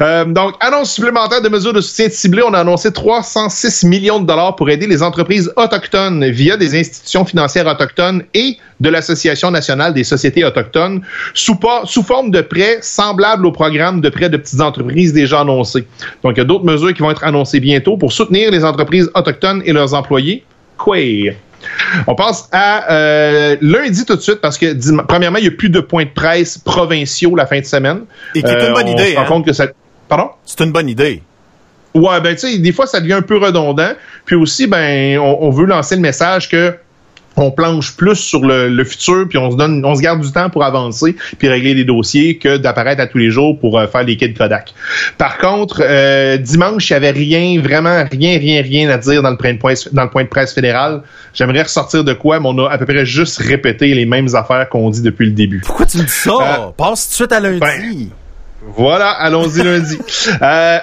Euh, 0.00 0.24
donc, 0.24 0.54
annonce 0.60 0.92
supplémentaire 0.92 1.42
de 1.42 1.48
mesures 1.48 1.72
de 1.72 1.80
soutien 1.80 2.08
ciblées. 2.08 2.42
On 2.46 2.54
a 2.54 2.60
annoncé 2.60 2.92
306 2.92 3.84
millions 3.84 4.20
de 4.20 4.26
dollars 4.26 4.54
pour 4.56 4.70
aider 4.70 4.86
les 4.86 5.02
entreprises 5.02 5.52
autochtones 5.56 6.24
via 6.30 6.56
des 6.56 6.78
institutions 6.78 7.24
financières 7.24 7.66
autochtones 7.66 8.22
et 8.34 8.56
de 8.80 8.88
l'Association 8.88 9.50
nationale 9.50 9.92
des 9.92 10.04
sociétés 10.04 10.44
autochtones 10.44 11.02
sous, 11.34 11.58
sous 11.84 12.02
forme 12.04 12.30
de 12.30 12.40
prêts 12.40 12.78
semblables 12.80 13.44
au 13.46 13.50
programme 13.52 14.00
de 14.00 14.08
prêts 14.10 14.28
de 14.30 14.36
petites 14.36 14.60
entreprises 14.60 15.12
déjà 15.12 15.40
annoncés. 15.40 15.84
Donc, 16.22 16.34
il 16.36 16.38
y 16.38 16.42
a 16.42 16.44
d'autres 16.44 16.64
mesures 16.64 16.94
qui 16.94 17.02
vont 17.02 17.10
être 17.10 17.24
annoncées 17.24 17.58
bientôt 17.60 17.96
pour 17.96 18.12
soutenir 18.12 18.50
les 18.52 18.64
entreprises 18.64 19.10
autochtones 19.14 19.62
et 19.64 19.72
leurs 19.72 19.94
employés. 19.94 20.44
Quoi? 20.76 20.96
On 22.06 22.14
passe 22.14 22.48
à 22.52 22.92
euh, 22.92 23.56
lundi 23.60 24.04
tout 24.04 24.16
de 24.16 24.20
suite 24.20 24.40
parce 24.40 24.58
que 24.58 24.74
premièrement, 25.02 25.38
il 25.38 25.42
n'y 25.42 25.48
a 25.48 25.52
plus 25.56 25.70
de 25.70 25.80
points 25.80 26.04
de 26.04 26.10
presse 26.10 26.58
provinciaux 26.58 27.34
la 27.34 27.46
fin 27.46 27.60
de 27.60 27.64
semaine. 27.64 28.02
Et 28.34 28.42
qui 28.42 28.50
est 28.50 28.66
une 28.66 28.74
bonne 28.74 28.88
on 28.88 28.92
idée, 28.92 29.12
se 29.12 29.16
rend 29.16 29.22
hein? 29.22 29.26
compte 29.26 29.46
que 29.46 29.52
ça. 29.52 29.66
Pardon? 30.08 30.30
C'est 30.44 30.60
une 30.64 30.72
bonne 30.72 30.88
idée. 30.88 31.22
Ouais, 31.94 32.20
ben 32.20 32.34
tu 32.34 32.48
sais, 32.48 32.58
des 32.58 32.72
fois 32.72 32.86
ça 32.86 33.00
devient 33.00 33.14
un 33.14 33.22
peu 33.22 33.38
redondant. 33.38 33.92
Puis 34.24 34.36
aussi, 34.36 34.66
ben, 34.66 35.18
on, 35.18 35.38
on 35.40 35.50
veut 35.50 35.66
lancer 35.66 35.96
le 35.96 36.02
message 36.02 36.48
que 36.48 36.74
on 37.38 37.50
planche 37.50 37.96
plus 37.96 38.16
sur 38.16 38.44
le, 38.44 38.68
le 38.68 38.84
futur, 38.84 39.26
puis 39.28 39.38
on 39.38 39.50
se 39.50 39.56
donne, 39.56 39.84
on 39.84 39.94
se 39.94 40.00
garde 40.02 40.20
du 40.20 40.30
temps 40.32 40.50
pour 40.50 40.64
avancer, 40.64 41.16
puis 41.38 41.48
régler 41.48 41.74
les 41.74 41.84
dossiers 41.84 42.36
que 42.38 42.56
d'apparaître 42.56 43.00
à 43.00 43.06
tous 43.06 43.18
les 43.18 43.30
jours 43.30 43.58
pour 43.58 43.78
euh, 43.78 43.86
faire 43.86 44.02
les 44.02 44.16
kits 44.16 44.34
Kodak. 44.34 44.74
Par 45.16 45.38
contre, 45.38 45.82
euh, 45.84 46.36
dimanche, 46.36 46.90
il 46.90 46.92
y 46.92 46.96
avait 46.96 47.10
rien, 47.10 47.60
vraiment 47.60 48.04
rien, 48.10 48.38
rien, 48.38 48.62
rien 48.62 48.90
à 48.90 48.98
dire 48.98 49.22
dans 49.22 49.30
le 49.30 49.36
point 49.36 49.52
de 49.54 49.58
presse, 49.58 49.88
dans 49.92 50.02
le 50.04 50.10
point 50.10 50.24
de 50.24 50.28
presse 50.28 50.52
fédéral. 50.52 51.02
J'aimerais 51.34 51.62
ressortir 51.62 52.04
de 52.04 52.12
quoi, 52.12 52.40
mais 52.40 52.48
on 52.48 52.58
a 52.66 52.70
à 52.70 52.78
peu 52.78 52.86
près 52.86 53.06
juste 53.06 53.38
répété 53.38 53.94
les 53.94 54.06
mêmes 54.06 54.34
affaires 54.34 54.68
qu'on 54.68 54.90
dit 54.90 55.02
depuis 55.02 55.26
le 55.26 55.32
début. 55.32 55.62
Pourquoi 55.64 55.86
tu 55.86 55.98
me 55.98 56.02
dis 56.04 56.08
ça? 56.10 56.30
Euh, 56.30 56.70
Passe 56.76 57.04
tout 57.06 57.10
de 57.10 57.14
suite 57.14 57.32
à 57.32 57.40
lundi. 57.40 57.60
ben, 57.60 58.08
Voilà, 58.76 59.10
allons-y 59.10 59.62
lundi. 59.62 59.98
Euh, 60.42 60.78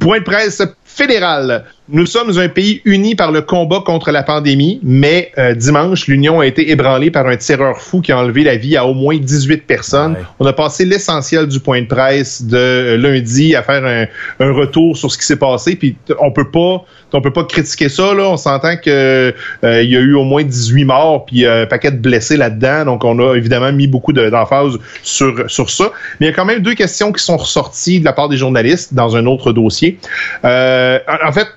point 0.00 0.20
de 0.20 0.24
presse 0.24 0.62
fédéral. 0.84 1.64
Nous 1.92 2.06
sommes 2.06 2.38
un 2.38 2.48
pays 2.48 2.82
uni 2.84 3.16
par 3.16 3.32
le 3.32 3.42
combat 3.42 3.80
contre 3.84 4.12
la 4.12 4.22
pandémie, 4.22 4.78
mais 4.82 5.32
euh, 5.38 5.54
dimanche, 5.54 6.06
l'Union 6.06 6.38
a 6.38 6.46
été 6.46 6.70
ébranlée 6.70 7.10
par 7.10 7.26
un 7.26 7.36
tireur 7.36 7.78
fou 7.80 8.00
qui 8.00 8.12
a 8.12 8.18
enlevé 8.18 8.44
la 8.44 8.56
vie 8.56 8.76
à 8.76 8.86
au 8.86 8.94
moins 8.94 9.16
18 9.16 9.66
personnes. 9.66 10.12
Ouais. 10.12 10.18
On 10.38 10.46
a 10.46 10.52
passé 10.52 10.84
l'essentiel 10.84 11.48
du 11.48 11.58
point 11.58 11.80
de 11.82 11.86
presse 11.86 12.42
de 12.44 12.56
euh, 12.56 12.96
lundi 12.96 13.56
à 13.56 13.62
faire 13.64 13.84
un, 13.84 14.06
un 14.44 14.52
retour 14.52 14.96
sur 14.96 15.10
ce 15.10 15.18
qui 15.18 15.24
s'est 15.26 15.38
passé, 15.38 15.74
puis 15.74 15.96
on 16.20 16.30
peut 16.30 16.50
pas 16.50 16.84
on 17.12 17.20
peut 17.20 17.32
pas 17.32 17.42
critiquer 17.42 17.88
ça 17.88 18.14
là, 18.14 18.28
on 18.28 18.36
s'entend 18.36 18.76
que 18.76 19.34
euh, 19.64 19.82
il 19.82 19.90
y 19.90 19.96
a 19.96 20.00
eu 20.00 20.14
au 20.14 20.22
moins 20.22 20.44
18 20.44 20.84
morts 20.84 21.24
puis 21.24 21.44
euh, 21.44 21.64
un 21.64 21.66
paquet 21.66 21.90
de 21.90 21.96
blessés 21.96 22.36
là-dedans, 22.36 22.84
donc 22.84 23.04
on 23.04 23.18
a 23.18 23.34
évidemment 23.34 23.72
mis 23.72 23.88
beaucoup 23.88 24.12
de- 24.12 24.30
d'emphase 24.30 24.78
sur 25.02 25.50
sur 25.50 25.70
ça, 25.70 25.90
mais 26.20 26.26
il 26.26 26.30
y 26.30 26.32
a 26.32 26.36
quand 26.36 26.44
même 26.44 26.60
deux 26.62 26.74
questions 26.74 27.10
qui 27.10 27.24
sont 27.24 27.36
ressorties 27.36 27.98
de 27.98 28.04
la 28.04 28.12
part 28.12 28.28
des 28.28 28.36
journalistes 28.36 28.94
dans 28.94 29.16
un 29.16 29.26
autre 29.26 29.52
dossier. 29.52 29.98
Euh, 30.44 31.00
en- 31.26 31.32
fait, 31.32 31.48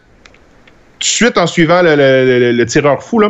suite 1.03 1.37
en 1.37 1.47
suivant 1.47 1.81
le, 1.81 1.95
le- 1.95 2.51
le- 2.51 2.65
tireur 2.65 3.03
fou, 3.03 3.21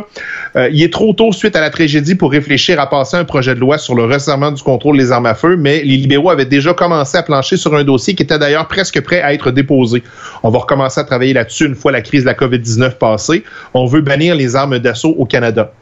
euh, 0.56 0.68
il 0.72 0.82
est 0.82 0.92
trop 0.92 1.12
tôt 1.12 1.32
suite 1.32 1.56
à 1.56 1.60
la 1.60 1.70
tragédie 1.70 2.14
pour 2.14 2.30
réfléchir 2.30 2.78
à 2.80 2.88
passer 2.88 3.16
un 3.16 3.24
projet 3.24 3.54
de 3.54 3.60
loi 3.60 3.78
sur 3.78 3.94
le 3.94 4.04
resserrement 4.04 4.52
du 4.52 4.62
contrôle 4.62 4.96
des 4.96 5.10
armes 5.12 5.26
à 5.26 5.34
feu, 5.34 5.56
mais 5.56 5.82
les 5.82 5.96
libéraux 5.96 6.30
avaient 6.30 6.44
déjà 6.46 6.72
commencé 6.74 7.16
à 7.18 7.22
plancher 7.22 7.56
sur 7.56 7.74
un 7.74 7.84
dossier 7.84 8.14
qui 8.14 8.22
était 8.22 8.38
d'ailleurs 8.38 8.68
presque 8.68 9.00
prêt 9.02 9.20
à 9.20 9.34
être 9.34 9.50
déposé. 9.50 10.02
On 10.42 10.50
va 10.50 10.58
recommencer 10.60 11.00
à 11.00 11.04
travailler 11.04 11.32
là-dessus 11.32 11.66
une 11.66 11.74
fois 11.74 11.92
la 11.92 12.00
crise 12.02 12.22
de 12.22 12.28
la 12.28 12.34
COVID-19 12.34 12.92
passée. 12.98 13.44
On 13.74 13.86
veut 13.86 14.00
bannir 14.00 14.34
les 14.34 14.56
armes 14.56 14.78
d'assaut 14.78 15.14
au 15.18 15.26
Canada. 15.26 15.72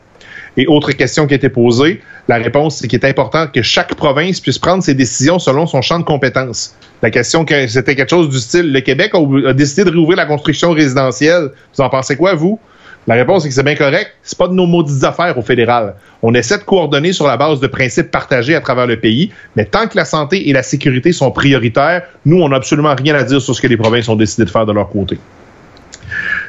Et 0.56 0.66
autre 0.66 0.92
question 0.92 1.26
qui 1.26 1.34
a 1.34 1.36
été 1.36 1.48
posée, 1.48 2.00
la 2.28 2.36
réponse, 2.36 2.76
c'est 2.76 2.88
qu'il 2.88 2.98
est 2.98 3.08
important 3.08 3.46
que 3.46 3.62
chaque 3.62 3.94
province 3.94 4.40
puisse 4.40 4.58
prendre 4.58 4.82
ses 4.82 4.94
décisions 4.94 5.38
selon 5.38 5.66
son 5.66 5.80
champ 5.80 5.98
de 5.98 6.04
compétences. 6.04 6.76
La 7.02 7.10
question, 7.10 7.44
que 7.44 7.66
c'était 7.66 7.96
quelque 7.96 8.10
chose 8.10 8.28
du 8.28 8.38
style, 8.38 8.72
le 8.72 8.80
Québec 8.80 9.12
a, 9.14 9.52
décidé 9.54 9.84
de 9.84 9.90
réouvrir 9.90 10.16
la 10.18 10.26
construction 10.26 10.72
résidentielle. 10.72 11.50
Vous 11.74 11.82
en 11.82 11.88
pensez 11.88 12.16
quoi, 12.16 12.34
vous? 12.34 12.60
La 13.08 13.16
réponse 13.16 13.44
est 13.44 13.48
que 13.48 13.54
c'est 13.54 13.64
bien 13.64 13.74
correct. 13.74 14.12
C'est 14.22 14.38
pas 14.38 14.46
de 14.46 14.52
nos 14.52 14.66
maudites 14.66 15.02
affaires 15.02 15.36
au 15.36 15.42
fédéral. 15.42 15.94
On 16.22 16.34
essaie 16.34 16.58
de 16.58 16.62
coordonner 16.62 17.12
sur 17.12 17.26
la 17.26 17.36
base 17.36 17.58
de 17.58 17.66
principes 17.66 18.12
partagés 18.12 18.54
à 18.54 18.60
travers 18.60 18.86
le 18.86 19.00
pays, 19.00 19.32
mais 19.56 19.64
tant 19.64 19.88
que 19.88 19.96
la 19.96 20.04
santé 20.04 20.48
et 20.48 20.52
la 20.52 20.62
sécurité 20.62 21.12
sont 21.12 21.32
prioritaires, 21.32 22.02
nous, 22.24 22.40
on 22.40 22.50
n'a 22.50 22.56
absolument 22.56 22.94
rien 22.94 23.16
à 23.16 23.24
dire 23.24 23.42
sur 23.42 23.56
ce 23.56 23.60
que 23.60 23.66
les 23.66 23.76
provinces 23.76 24.08
ont 24.08 24.14
décidé 24.14 24.44
de 24.44 24.50
faire 24.50 24.66
de 24.66 24.72
leur 24.72 24.88
côté. 24.88 25.18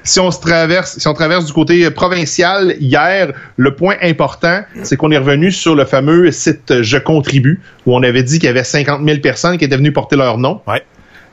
Si 0.04 0.20
on 0.20 0.32
se 0.32 0.40
traverse, 0.40 0.98
si 0.98 1.08
on 1.08 1.14
traverse 1.14 1.46
du 1.46 1.54
côté 1.54 1.90
provincial, 1.92 2.76
hier, 2.80 3.32
le 3.58 3.76
point 3.76 3.96
important, 4.02 4.62
c'est 4.84 4.98
qu'on 4.98 5.12
est 5.12 5.18
revenu 5.18 5.52
sur 5.52 5.76
le 5.76 5.86
fameux 5.86 6.32
site 6.32 6.82
Je 6.82 6.98
contribue, 6.98 7.62
où 7.86 7.96
on 7.96 8.04
avait 8.04 8.24
dit 8.24 8.40
qu'il 8.40 8.48
y 8.48 8.50
avait 8.50 8.64
50 8.64 9.06
000 9.06 9.20
personnes 9.20 9.58
qui 9.58 9.66
étaient 9.66 9.78
venues 9.78 9.94
porter 9.94 10.16
leur 10.16 10.38
nom. 10.38 10.62
Ouais. 10.68 10.84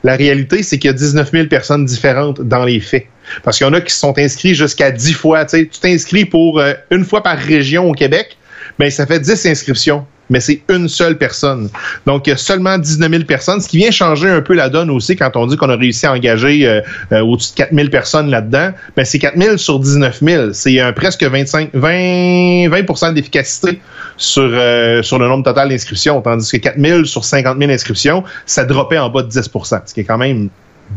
La 0.03 0.15
réalité, 0.15 0.63
c'est 0.63 0.79
qu'il 0.79 0.89
y 0.89 0.93
a 0.93 0.97
19 0.97 1.31
000 1.31 1.47
personnes 1.47 1.85
différentes 1.85 2.41
dans 2.41 2.65
les 2.65 2.79
faits. 2.79 3.05
Parce 3.43 3.57
qu'il 3.57 3.67
y 3.67 3.69
en 3.69 3.73
a 3.73 3.81
qui 3.81 3.93
se 3.93 3.99
sont 3.99 4.17
inscrits 4.17 4.55
jusqu'à 4.55 4.91
10 4.91 5.13
fois. 5.13 5.45
Tu 5.45 5.67
t'inscris 5.67 6.25
pour 6.25 6.59
euh, 6.59 6.73
une 6.89 7.05
fois 7.05 7.21
par 7.21 7.37
région 7.37 7.89
au 7.89 7.93
Québec, 7.93 8.37
mais 8.79 8.89
ça 8.89 9.05
fait 9.05 9.19
10 9.19 9.45
inscriptions. 9.45 10.05
Mais 10.31 10.39
c'est 10.39 10.61
une 10.69 10.87
seule 10.87 11.17
personne. 11.17 11.69
Donc, 12.07 12.25
il 12.25 12.31
y 12.31 12.33
a 12.33 12.37
seulement 12.37 12.77
19 12.77 13.11
000 13.11 13.23
personnes, 13.25 13.61
ce 13.61 13.67
qui 13.67 13.77
vient 13.77 13.91
changer 13.91 14.29
un 14.29 14.41
peu 14.41 14.55
la 14.55 14.69
donne 14.69 14.89
aussi 14.89 15.15
quand 15.15 15.35
on 15.35 15.45
dit 15.45 15.57
qu'on 15.57 15.69
a 15.69 15.75
réussi 15.75 16.07
à 16.07 16.13
engager 16.13 16.67
euh, 16.67 16.81
euh, 17.11 17.21
au-dessus 17.21 17.51
de 17.51 17.57
4 17.57 17.75
000 17.75 17.89
personnes 17.89 18.29
là-dedans. 18.29 18.71
Ben, 18.95 19.05
c'est 19.05 19.19
4 19.19 19.37
000 19.37 19.57
sur 19.57 19.79
19 19.79 20.19
000. 20.21 20.53
C'est 20.53 20.79
un 20.79 20.93
presque 20.93 21.23
25, 21.23 21.69
20, 21.73 22.69
20% 22.69 23.13
d'efficacité 23.13 23.79
sur, 24.17 24.49
euh, 24.51 25.03
sur 25.03 25.19
le 25.19 25.27
nombre 25.27 25.43
total 25.43 25.69
d'inscriptions. 25.69 26.21
Tandis 26.21 26.49
que 26.49 26.57
4 26.57 26.79
000 26.79 27.03
sur 27.05 27.25
50 27.25 27.59
000 27.59 27.71
inscriptions, 27.71 28.23
ça 28.45 28.65
dropait 28.65 28.97
en 28.97 29.09
bas 29.09 29.23
de 29.23 29.29
10% 29.29 29.81
ce 29.85 29.93
qui 29.93 29.99
est 29.99 30.05
quand 30.05 30.17
même 30.17 30.49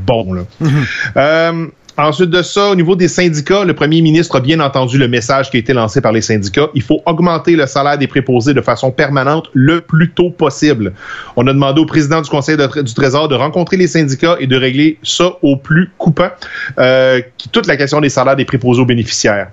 bon. 0.06 0.32
Là. 0.32 0.42
Euh, 1.16 1.66
Ensuite 1.96 2.30
de 2.30 2.42
ça, 2.42 2.70
au 2.70 2.74
niveau 2.74 2.96
des 2.96 3.06
syndicats, 3.06 3.64
le 3.64 3.72
premier 3.72 4.00
ministre 4.00 4.36
a 4.36 4.40
bien 4.40 4.58
entendu 4.58 4.98
le 4.98 5.06
message 5.06 5.48
qui 5.50 5.58
a 5.58 5.60
été 5.60 5.72
lancé 5.72 6.00
par 6.00 6.10
les 6.10 6.22
syndicats. 6.22 6.68
Il 6.74 6.82
faut 6.82 7.00
augmenter 7.06 7.54
le 7.54 7.66
salaire 7.66 7.98
des 7.98 8.08
préposés 8.08 8.52
de 8.52 8.60
façon 8.60 8.90
permanente 8.90 9.48
le 9.52 9.80
plus 9.80 10.10
tôt 10.10 10.30
possible. 10.30 10.92
On 11.36 11.46
a 11.46 11.52
demandé 11.52 11.80
au 11.80 11.86
président 11.86 12.20
du 12.20 12.28
Conseil 12.28 12.56
du 12.56 12.94
Trésor 12.94 13.28
de 13.28 13.36
rencontrer 13.36 13.76
les 13.76 13.86
syndicats 13.86 14.36
et 14.40 14.48
de 14.48 14.56
régler 14.56 14.98
ça 15.04 15.34
au 15.42 15.56
plus 15.56 15.92
coupant, 15.96 16.30
euh, 16.78 17.20
toute 17.52 17.68
la 17.68 17.76
question 17.76 18.00
des 18.00 18.08
salaires 18.08 18.36
des 18.36 18.44
préposés 18.44 18.80
aux 18.80 18.86
bénéficiaires. 18.86 19.50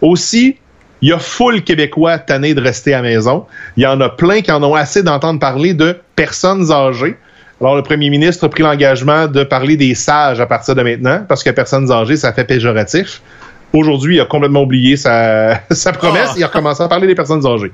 Aussi, 0.00 0.58
il 1.02 1.08
y 1.08 1.12
a 1.12 1.18
full 1.18 1.62
Québécois 1.62 2.18
tannés 2.18 2.54
de 2.54 2.60
rester 2.60 2.94
à 2.94 3.02
la 3.02 3.08
maison. 3.08 3.46
Il 3.76 3.82
y 3.82 3.86
en 3.86 4.00
a 4.00 4.08
plein 4.08 4.42
qui 4.42 4.52
en 4.52 4.62
ont 4.62 4.76
assez 4.76 5.02
d'entendre 5.02 5.40
parler 5.40 5.74
de 5.74 5.96
personnes 6.14 6.70
âgées. 6.70 7.16
Alors, 7.60 7.76
le 7.76 7.82
premier 7.82 8.10
ministre 8.10 8.44
a 8.44 8.48
pris 8.48 8.62
l'engagement 8.62 9.26
de 9.26 9.42
parler 9.42 9.76
des 9.76 9.94
sages 9.94 10.40
à 10.40 10.46
partir 10.46 10.74
de 10.74 10.82
maintenant, 10.82 11.24
parce 11.28 11.42
que 11.42 11.50
personnes 11.50 11.90
âgées, 11.90 12.16
ça 12.16 12.32
fait 12.32 12.44
péjoratif. 12.44 13.20
Aujourd'hui, 13.72 14.16
il 14.16 14.20
a 14.20 14.24
complètement 14.24 14.62
oublié 14.62 14.96
sa, 14.96 15.60
sa 15.70 15.92
promesse 15.92 16.30
il 16.36 16.44
a 16.44 16.46
recommencé 16.46 16.82
à 16.82 16.88
parler 16.88 17.06
des 17.06 17.14
personnes 17.14 17.44
âgées. 17.44 17.72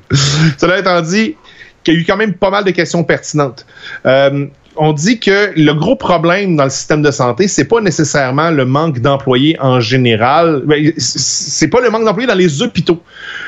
Cela 0.58 0.78
étant 0.78 1.00
dit, 1.02 1.36
qu'il 1.84 1.94
y 1.94 1.96
a 1.98 2.00
eu 2.00 2.04
quand 2.04 2.16
même 2.16 2.34
pas 2.34 2.50
mal 2.50 2.64
de 2.64 2.70
questions 2.70 3.04
pertinentes. 3.04 3.66
Euh, 4.06 4.46
on 4.76 4.92
dit 4.92 5.20
que 5.20 5.52
le 5.56 5.72
gros 5.72 5.96
problème 5.96 6.56
dans 6.56 6.64
le 6.64 6.70
système 6.70 7.02
de 7.02 7.10
santé, 7.10 7.48
c'est 7.48 7.64
pas 7.64 7.80
nécessairement 7.80 8.50
le 8.50 8.64
manque 8.64 9.00
d'employés 9.00 9.56
en 9.60 9.80
général. 9.80 10.62
Ben, 10.66 10.92
C'est 10.96 11.68
pas 11.68 11.80
le 11.80 11.90
manque 11.90 12.04
d'employés 12.04 12.26
dans 12.26 12.34
les 12.34 12.62
hôpitaux. 12.62 13.00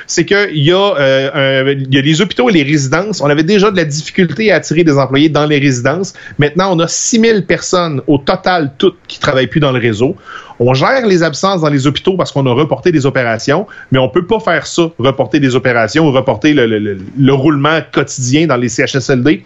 c'est 0.06 0.24
qu'il 0.24 0.58
y, 0.58 0.72
a, 0.72 0.94
euh, 0.98 1.74
y 1.90 1.98
a 1.98 2.00
les 2.00 2.20
hôpitaux 2.20 2.48
et 2.48 2.52
les 2.52 2.62
résidences. 2.62 3.20
On 3.20 3.26
avait 3.26 3.42
déjà 3.42 3.70
de 3.70 3.76
la 3.76 3.84
difficulté 3.84 4.52
à 4.52 4.56
attirer 4.56 4.84
des 4.84 4.98
employés 4.98 5.28
dans 5.28 5.46
les 5.46 5.58
résidences. 5.58 6.14
Maintenant, 6.38 6.76
on 6.76 6.78
a 6.78 6.88
6000 6.88 7.44
personnes 7.46 8.00
au 8.06 8.18
total, 8.18 8.72
toutes, 8.78 8.98
qui 9.08 9.18
travaillent 9.18 9.48
plus 9.48 9.60
dans 9.60 9.72
le 9.72 9.80
réseau. 9.80 10.16
On 10.58 10.74
gère 10.74 11.06
les 11.06 11.22
absences 11.22 11.60
dans 11.60 11.68
les 11.68 11.86
hôpitaux 11.86 12.16
parce 12.16 12.32
qu'on 12.32 12.46
a 12.46 12.52
reporté 12.52 12.92
des 12.92 13.04
opérations, 13.04 13.66
mais 13.90 13.98
on 13.98 14.08
peut 14.08 14.26
pas 14.26 14.40
faire 14.40 14.66
ça, 14.66 14.90
reporter 14.98 15.40
des 15.40 15.54
opérations 15.54 16.06
ou 16.06 16.12
reporter 16.12 16.54
le 16.54 17.32
roulement 17.32 17.80
quotidien 17.92 18.46
dans 18.46 18.56
les 18.56 18.68
CHSLD 18.68 19.44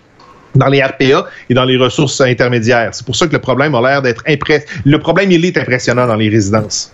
dans 0.54 0.66
les 0.66 0.82
RPA 0.82 1.26
et 1.48 1.54
dans 1.54 1.64
les 1.64 1.76
ressources 1.76 2.20
intermédiaires. 2.20 2.90
C'est 2.92 3.04
pour 3.04 3.16
ça 3.16 3.26
que 3.26 3.32
le 3.32 3.38
problème 3.38 3.74
a 3.74 3.80
l'air 3.80 4.02
d'être 4.02 4.22
impressionnant. 4.26 4.82
Le 4.84 4.98
problème, 4.98 5.30
il 5.30 5.44
est 5.44 5.56
impressionnant 5.56 6.06
dans 6.06 6.16
les 6.16 6.28
résidences. 6.28 6.92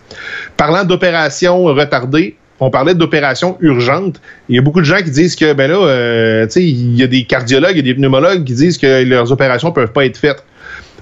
Parlant 0.57 0.85
d'opérations 0.85 1.65
retardées, 1.65 2.37
on 2.61 2.71
parlait 2.71 2.95
d'opérations 2.95 3.57
urgentes. 3.61 4.21
Il 4.49 4.57
y 4.57 4.59
a 4.59 4.63
beaucoup 4.63 4.81
de 4.81 4.87
gens 4.87 4.99
qui 4.99 5.11
disent 5.11 5.37
que, 5.37 5.53
ben 5.53 5.71
là, 5.71 5.79
euh, 5.79 6.47
il 6.57 6.97
y 6.97 7.03
a 7.03 7.07
des 7.07 7.25
cardiologues 7.25 7.77
et 7.77 7.83
des 7.83 7.95
pneumologues 7.95 8.45
qui 8.45 8.55
disent 8.55 8.79
que 8.79 9.05
leurs 9.05 9.31
opérations 9.31 9.73
peuvent 9.73 9.93
pas 9.93 10.07
être 10.07 10.17
faites. 10.17 10.43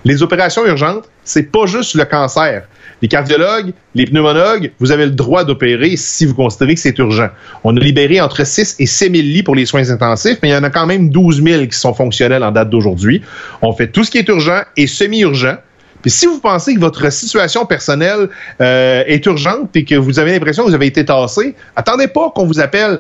Les 0.05 0.23
opérations 0.23 0.67
urgentes, 0.67 1.09
c'est 1.23 1.51
pas 1.51 1.67
juste 1.67 1.95
le 1.95 2.05
cancer. 2.05 2.65
Les 3.05 3.09
cardiologues, 3.09 3.75
les 3.95 4.07
pneumologues, 4.07 4.73
vous 4.79 4.91
avez 4.91 5.05
le 5.05 5.11
droit 5.11 5.45
d'opérer 5.45 5.95
si 5.95 6.25
vous 6.25 6.33
considérez 6.33 6.75
que 6.75 6.81
c'est 6.81 6.99
urgent. 6.99 7.29
On 7.63 7.77
a 7.77 7.79
libéré 7.79 8.19
entre 8.19 8.47
6 8.47 8.77
et 8.79 8.87
7 8.87 9.15
000 9.15 9.27
lits 9.27 9.43
pour 9.43 9.55
les 9.55 9.67
soins 9.67 9.91
intensifs, 9.91 10.39
mais 10.43 10.49
il 10.49 10.53
y 10.53 10.57
en 10.57 10.63
a 10.63 10.71
quand 10.71 10.87
même 10.87 11.11
12 11.11 11.43
000 11.43 11.67
qui 11.67 11.79
sont 11.79 11.93
fonctionnels 11.93 12.43
en 12.43 12.51
date 12.51 12.71
d'aujourd'hui. 12.71 13.21
On 13.61 13.75
fait 13.75 13.89
tout 13.89 14.05
ce 14.05 14.11
qui 14.11 14.17
est 14.17 14.29
urgent 14.29 14.63
et 14.79 14.87
semi-urgent. 14.87 15.57
Puis 16.05 16.11
si 16.11 16.27
vous 16.27 16.39
pensez 16.39 16.75
que 16.75 16.81
votre 16.81 17.11
situation 17.11 17.65
personnelle 17.65 18.29
euh, 18.61 19.05
est 19.07 19.25
urgente 19.25 19.75
et 19.75 19.87
que 19.87 19.95
vous 19.95 20.19
avez 20.19 20.33
l'impression 20.33 20.65
que 20.65 20.69
vous 20.69 20.75
avez 20.75 20.85
été 20.85 21.03
tassé, 21.03 21.55
attendez 21.75 22.09
pas 22.09 22.31
qu'on 22.35 22.45
vous 22.45 22.61
appelle. 22.61 22.99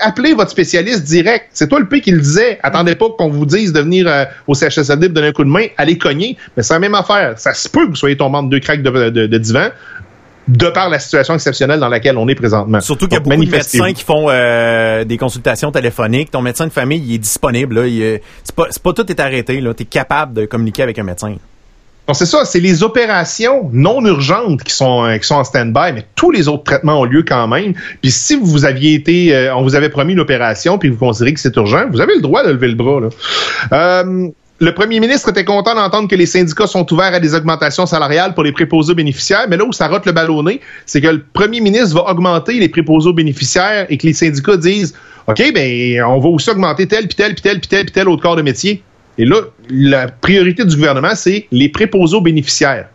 appelez 0.00 0.32
votre 0.32 0.50
spécialiste 0.50 1.04
direct. 1.04 1.48
C'est 1.52 1.68
toi 1.68 1.78
le 1.78 1.86
P 1.86 2.00
qui 2.00 2.10
le 2.10 2.20
disait. 2.20 2.58
Attendez 2.62 2.94
pas 2.94 3.10
qu'on 3.18 3.28
vous 3.28 3.44
dise 3.44 3.74
de 3.74 3.80
venir 3.80 4.06
euh, 4.08 4.24
au 4.46 4.54
CHSLD 4.54 5.08
pour 5.08 5.16
donner 5.16 5.28
un 5.28 5.32
coup 5.32 5.44
de 5.44 5.50
main. 5.50 5.66
Allez 5.76 5.98
cogner. 5.98 6.38
Mais 6.56 6.62
c'est 6.62 6.72
la 6.72 6.80
même 6.80 6.94
affaire. 6.94 7.34
Ça 7.36 7.52
se 7.52 7.68
peut 7.68 7.84
que 7.84 7.90
vous 7.90 7.96
soyez 7.96 8.16
tombant 8.16 8.42
de 8.42 8.48
deux 8.48 8.60
craques 8.60 8.82
de, 8.82 9.10
de, 9.10 9.26
de 9.26 9.38
divan 9.38 9.68
de 10.48 10.70
par 10.70 10.88
la 10.88 10.98
situation 10.98 11.34
exceptionnelle 11.34 11.78
dans 11.78 11.90
laquelle 11.90 12.16
on 12.16 12.26
est 12.28 12.34
présentement. 12.34 12.80
Surtout 12.80 13.06
qu'il 13.08 13.14
y 13.14 13.16
a 13.18 13.20
beaucoup 13.20 13.44
de 13.44 13.50
médecins 13.50 13.92
qui 13.92 14.02
font 14.02 14.28
euh, 14.30 15.04
des 15.04 15.18
consultations 15.18 15.70
téléphoniques. 15.70 16.30
Ton 16.30 16.40
médecin 16.40 16.66
de 16.66 16.72
famille, 16.72 17.04
il 17.06 17.14
est 17.16 17.18
disponible. 17.18 17.80
Là. 17.80 17.86
Il, 17.86 18.20
c'est, 18.42 18.54
pas, 18.56 18.64
c'est 18.70 18.82
pas 18.82 18.94
tout 18.94 19.06
est 19.10 19.20
arrêté. 19.20 19.62
Tu 19.62 19.82
es 19.82 19.84
capable 19.84 20.32
de 20.32 20.46
communiquer 20.46 20.82
avec 20.82 20.98
un 20.98 21.02
médecin 21.02 21.36
c'est 22.14 22.26
ça, 22.26 22.44
c'est 22.44 22.60
les 22.60 22.82
opérations 22.82 23.68
non 23.72 24.04
urgentes 24.04 24.62
qui 24.62 24.72
sont 24.72 25.04
euh, 25.04 25.18
qui 25.18 25.26
sont 25.26 25.36
en 25.36 25.44
stand-by, 25.44 25.92
mais 25.94 26.04
tous 26.14 26.30
les 26.30 26.48
autres 26.48 26.64
traitements 26.64 27.00
ont 27.00 27.04
lieu 27.04 27.22
quand 27.22 27.46
même. 27.48 27.74
Puis 28.00 28.10
si 28.10 28.36
vous 28.36 28.64
aviez 28.64 28.94
été, 28.94 29.34
euh, 29.34 29.54
on 29.54 29.62
vous 29.62 29.74
avait 29.74 29.90
promis 29.90 30.14
une 30.14 30.20
opération, 30.20 30.78
puis 30.78 30.88
vous 30.88 30.96
considérez 30.96 31.34
que 31.34 31.40
c'est 31.40 31.54
urgent, 31.56 31.86
vous 31.90 32.00
avez 32.00 32.14
le 32.14 32.22
droit 32.22 32.44
de 32.44 32.50
lever 32.50 32.68
le 32.68 32.74
bras. 32.74 33.00
Là. 33.00 33.08
Euh, 33.72 34.28
le 34.60 34.74
premier 34.74 34.98
ministre 34.98 35.28
était 35.28 35.44
content 35.44 35.74
d'entendre 35.74 36.08
que 36.08 36.16
les 36.16 36.26
syndicats 36.26 36.66
sont 36.66 36.90
ouverts 36.92 37.14
à 37.14 37.20
des 37.20 37.34
augmentations 37.34 37.86
salariales 37.86 38.34
pour 38.34 38.42
les 38.42 38.52
préposés 38.52 38.94
bénéficiaires, 38.94 39.46
mais 39.48 39.56
là 39.56 39.64
où 39.64 39.72
ça 39.72 39.86
rote 39.86 40.04
le 40.04 40.12
ballonné, 40.12 40.60
c'est 40.84 41.00
que 41.00 41.06
le 41.06 41.22
premier 41.32 41.60
ministre 41.60 41.94
va 41.94 42.10
augmenter 42.10 42.54
les 42.54 42.68
préposés 42.68 43.12
bénéficiaires 43.12 43.86
et 43.88 43.98
que 43.98 44.06
les 44.06 44.14
syndicats 44.14 44.56
disent 44.56 44.94
OK, 45.28 45.52
ben 45.54 46.02
on 46.04 46.18
va 46.18 46.28
aussi 46.28 46.50
augmenter 46.50 46.88
tel, 46.88 47.06
puis 47.06 47.14
tel, 47.14 47.34
puis 47.34 47.42
tel, 47.42 47.60
puis 47.60 47.68
tel, 47.68 47.84
puis 47.84 47.92
tel 47.92 48.08
autre 48.08 48.22
corps 48.22 48.36
de 48.36 48.42
métier. 48.42 48.82
Et 49.18 49.24
là, 49.24 49.40
la 49.68 50.08
priorité 50.08 50.64
du 50.64 50.76
gouvernement, 50.76 51.14
c'est 51.14 51.46
les 51.50 51.68
préposés 51.68 52.16
aux 52.16 52.20
bénéficiaires. 52.20 52.88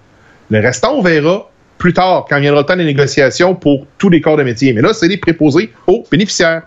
Le 0.49 0.59
restant, 0.59 0.95
on 0.95 1.01
verra 1.01 1.49
plus 1.77 1.93
tard, 1.93 2.25
quand 2.29 2.39
viendra 2.39 2.61
le 2.61 2.65
temps 2.65 2.77
des 2.77 2.85
négociations 2.85 3.55
pour 3.55 3.85
tous 3.97 4.09
les 4.09 4.21
corps 4.21 4.37
de 4.37 4.43
métier. 4.43 4.71
Mais 4.71 4.81
là, 4.81 4.93
c'est 4.93 5.09
les 5.09 5.17
préposés 5.17 5.71
aux 5.85 6.05
bénéficiaires. 6.09 6.63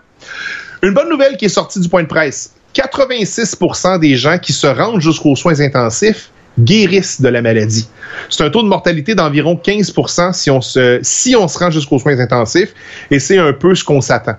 Une 0.83 0.93
bonne 0.93 1.09
nouvelle 1.09 1.37
qui 1.37 1.45
est 1.45 1.49
sortie 1.49 1.79
du 1.79 1.89
point 1.89 2.03
de 2.03 2.07
presse. 2.07 2.53
86% 2.75 3.99
des 3.99 4.15
gens 4.15 4.37
qui 4.37 4.53
se 4.53 4.67
rendent 4.67 5.01
jusqu'aux 5.01 5.35
soins 5.35 5.59
intensifs 5.59 6.29
guérissent 6.59 7.21
de 7.21 7.29
la 7.29 7.41
maladie. 7.41 7.87
C'est 8.29 8.43
un 8.43 8.49
taux 8.49 8.63
de 8.63 8.67
mortalité 8.67 9.15
d'environ 9.15 9.55
15 9.55 9.93
si 10.33 10.49
on 10.49 10.61
se, 10.61 10.99
si 11.01 11.35
on 11.35 11.47
se 11.47 11.57
rend 11.57 11.71
jusqu'aux 11.71 11.99
soins 11.99 12.19
intensifs, 12.19 12.73
et 13.11 13.19
c'est 13.19 13.37
un 13.37 13.53
peu 13.53 13.75
ce 13.75 13.83
qu'on 13.83 14.01
s'attend. 14.01 14.35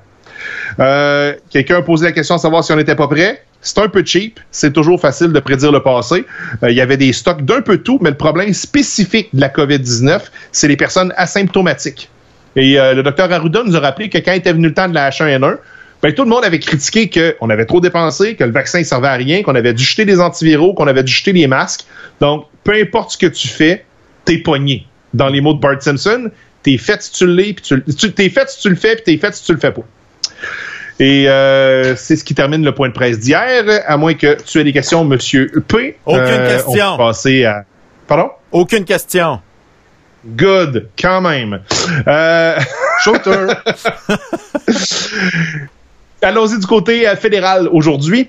Euh, 0.80 1.34
quelqu'un 1.50 1.78
a 1.78 1.82
posé 1.82 2.06
la 2.06 2.12
question 2.12 2.36
à 2.36 2.38
savoir 2.38 2.64
si 2.64 2.72
on 2.72 2.76
n'était 2.76 2.94
pas 2.94 3.08
prêt. 3.08 3.42
C'est 3.60 3.78
un 3.78 3.88
peu 3.88 4.04
cheap. 4.04 4.40
C'est 4.50 4.72
toujours 4.72 5.00
facile 5.00 5.32
de 5.32 5.40
prédire 5.40 5.72
le 5.72 5.82
passé. 5.82 6.24
Euh, 6.62 6.70
il 6.70 6.76
y 6.76 6.80
avait 6.80 6.96
des 6.96 7.12
stocks 7.12 7.44
d'un 7.44 7.60
peu 7.60 7.78
tout, 7.78 7.98
mais 8.00 8.10
le 8.10 8.16
problème 8.16 8.52
spécifique 8.52 9.28
de 9.32 9.40
la 9.40 9.48
COVID-19, 9.48 10.20
c'est 10.52 10.68
les 10.68 10.76
personnes 10.76 11.12
asymptomatiques. 11.16 12.08
Et 12.56 12.78
euh, 12.78 12.94
le 12.94 13.02
docteur 13.02 13.30
Arruda 13.32 13.62
nous 13.64 13.76
a 13.76 13.80
rappelé 13.80 14.08
que 14.08 14.18
quand 14.18 14.32
était 14.32 14.52
venu 14.52 14.68
le 14.68 14.74
temps 14.74 14.88
de 14.88 14.94
la 14.94 15.10
H1N1, 15.10 15.58
ben, 16.02 16.12
tout 16.14 16.22
le 16.22 16.28
monde 16.28 16.44
avait 16.44 16.60
critiqué 16.60 17.10
qu'on 17.10 17.50
avait 17.50 17.66
trop 17.66 17.80
dépensé, 17.80 18.36
que 18.36 18.44
le 18.44 18.52
vaccin 18.52 18.78
ne 18.78 18.84
servait 18.84 19.08
à 19.08 19.14
rien, 19.14 19.42
qu'on 19.42 19.54
avait 19.56 19.74
dû 19.74 19.82
jeter 19.82 20.04
des 20.04 20.20
antiviraux, 20.20 20.72
qu'on 20.74 20.86
avait 20.86 21.02
dû 21.02 21.12
jeter 21.12 21.32
les 21.32 21.48
masques. 21.48 21.84
Donc, 22.20 22.46
peu 22.62 22.74
importe 22.74 23.12
ce 23.12 23.18
que 23.18 23.26
tu 23.26 23.48
fais, 23.48 23.84
t'es 24.24 24.38
pogné. 24.38 24.86
Dans 25.14 25.28
les 25.28 25.40
mots 25.40 25.54
de 25.54 25.60
Bart 25.60 25.82
Simpson, 25.82 26.30
t'es 26.62 26.76
fait 26.78 27.02
si 27.02 27.12
tu 27.12 27.26
l'es, 27.26 27.54
tu, 27.54 28.12
t'es 28.12 28.28
fait 28.28 28.48
si 28.48 28.60
tu 28.60 28.68
le 28.68 28.76
fais, 28.76 28.94
puis 28.94 29.04
t'es 29.04 29.16
fait 29.16 29.34
si 29.34 29.44
tu 29.44 29.52
le 29.52 29.58
fais 29.58 29.72
pas. 29.72 29.82
Et 31.00 31.28
euh, 31.28 31.94
c'est 31.94 32.16
ce 32.16 32.24
qui 32.24 32.34
termine 32.34 32.64
le 32.64 32.72
point 32.72 32.88
de 32.88 32.92
presse 32.92 33.20
d'hier, 33.20 33.64
à 33.86 33.96
moins 33.96 34.14
que 34.14 34.36
tu 34.42 34.58
aies 34.58 34.64
des 34.64 34.72
questions, 34.72 35.04
Monsieur 35.04 35.46
P. 35.68 35.96
Aucune 36.04 36.24
euh, 36.24 36.56
question. 36.56 36.86
On 36.86 36.96
peut 36.96 37.02
passer 37.04 37.44
à... 37.44 37.64
Pardon? 38.08 38.30
Aucune 38.50 38.84
question. 38.84 39.40
Good, 40.26 40.88
quand 41.00 41.20
même. 41.20 41.60
Euh... 42.08 42.58
Shooter. 43.04 43.46
Allons-y 46.20 46.58
du 46.58 46.66
côté 46.66 47.06
euh, 47.08 47.14
fédéral 47.14 47.68
aujourd'hui. 47.70 48.28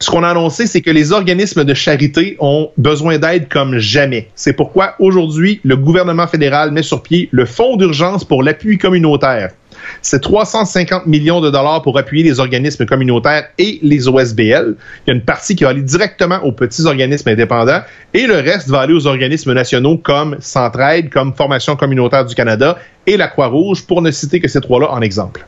Ce 0.00 0.10
qu'on 0.10 0.24
a 0.24 0.30
annoncé, 0.30 0.66
c'est 0.66 0.80
que 0.80 0.90
les 0.90 1.12
organismes 1.12 1.62
de 1.62 1.72
charité 1.72 2.36
ont 2.40 2.70
besoin 2.76 3.18
d'aide 3.18 3.48
comme 3.48 3.78
jamais. 3.78 4.28
C'est 4.34 4.52
pourquoi 4.52 4.96
aujourd'hui, 4.98 5.60
le 5.62 5.76
gouvernement 5.76 6.26
fédéral 6.26 6.72
met 6.72 6.82
sur 6.82 7.02
pied 7.02 7.28
le 7.30 7.46
Fonds 7.46 7.76
d'urgence 7.76 8.24
pour 8.24 8.42
l'appui 8.42 8.78
communautaire. 8.78 9.52
C'est 10.02 10.20
350 10.20 11.06
millions 11.06 11.40
de 11.40 11.50
dollars 11.50 11.82
pour 11.82 11.98
appuyer 11.98 12.24
les 12.24 12.40
organismes 12.40 12.86
communautaires 12.86 13.48
et 13.58 13.78
les 13.82 14.08
OSBL. 14.08 14.76
Il 15.06 15.08
y 15.08 15.10
a 15.10 15.14
une 15.14 15.22
partie 15.22 15.56
qui 15.56 15.64
va 15.64 15.70
aller 15.70 15.82
directement 15.82 16.38
aux 16.42 16.52
petits 16.52 16.86
organismes 16.86 17.28
indépendants 17.28 17.80
et 18.12 18.26
le 18.26 18.36
reste 18.36 18.68
va 18.68 18.80
aller 18.80 18.94
aux 18.94 19.06
organismes 19.06 19.52
nationaux 19.52 19.98
comme 19.98 20.36
Centraide, 20.40 21.10
comme 21.10 21.34
Formation 21.34 21.76
communautaire 21.76 22.24
du 22.24 22.34
Canada 22.34 22.78
et 23.06 23.16
la 23.16 23.28
Croix-Rouge, 23.28 23.86
pour 23.86 24.02
ne 24.02 24.10
citer 24.10 24.40
que 24.40 24.48
ces 24.48 24.60
trois-là 24.60 24.90
en 24.90 25.00
exemple. 25.02 25.44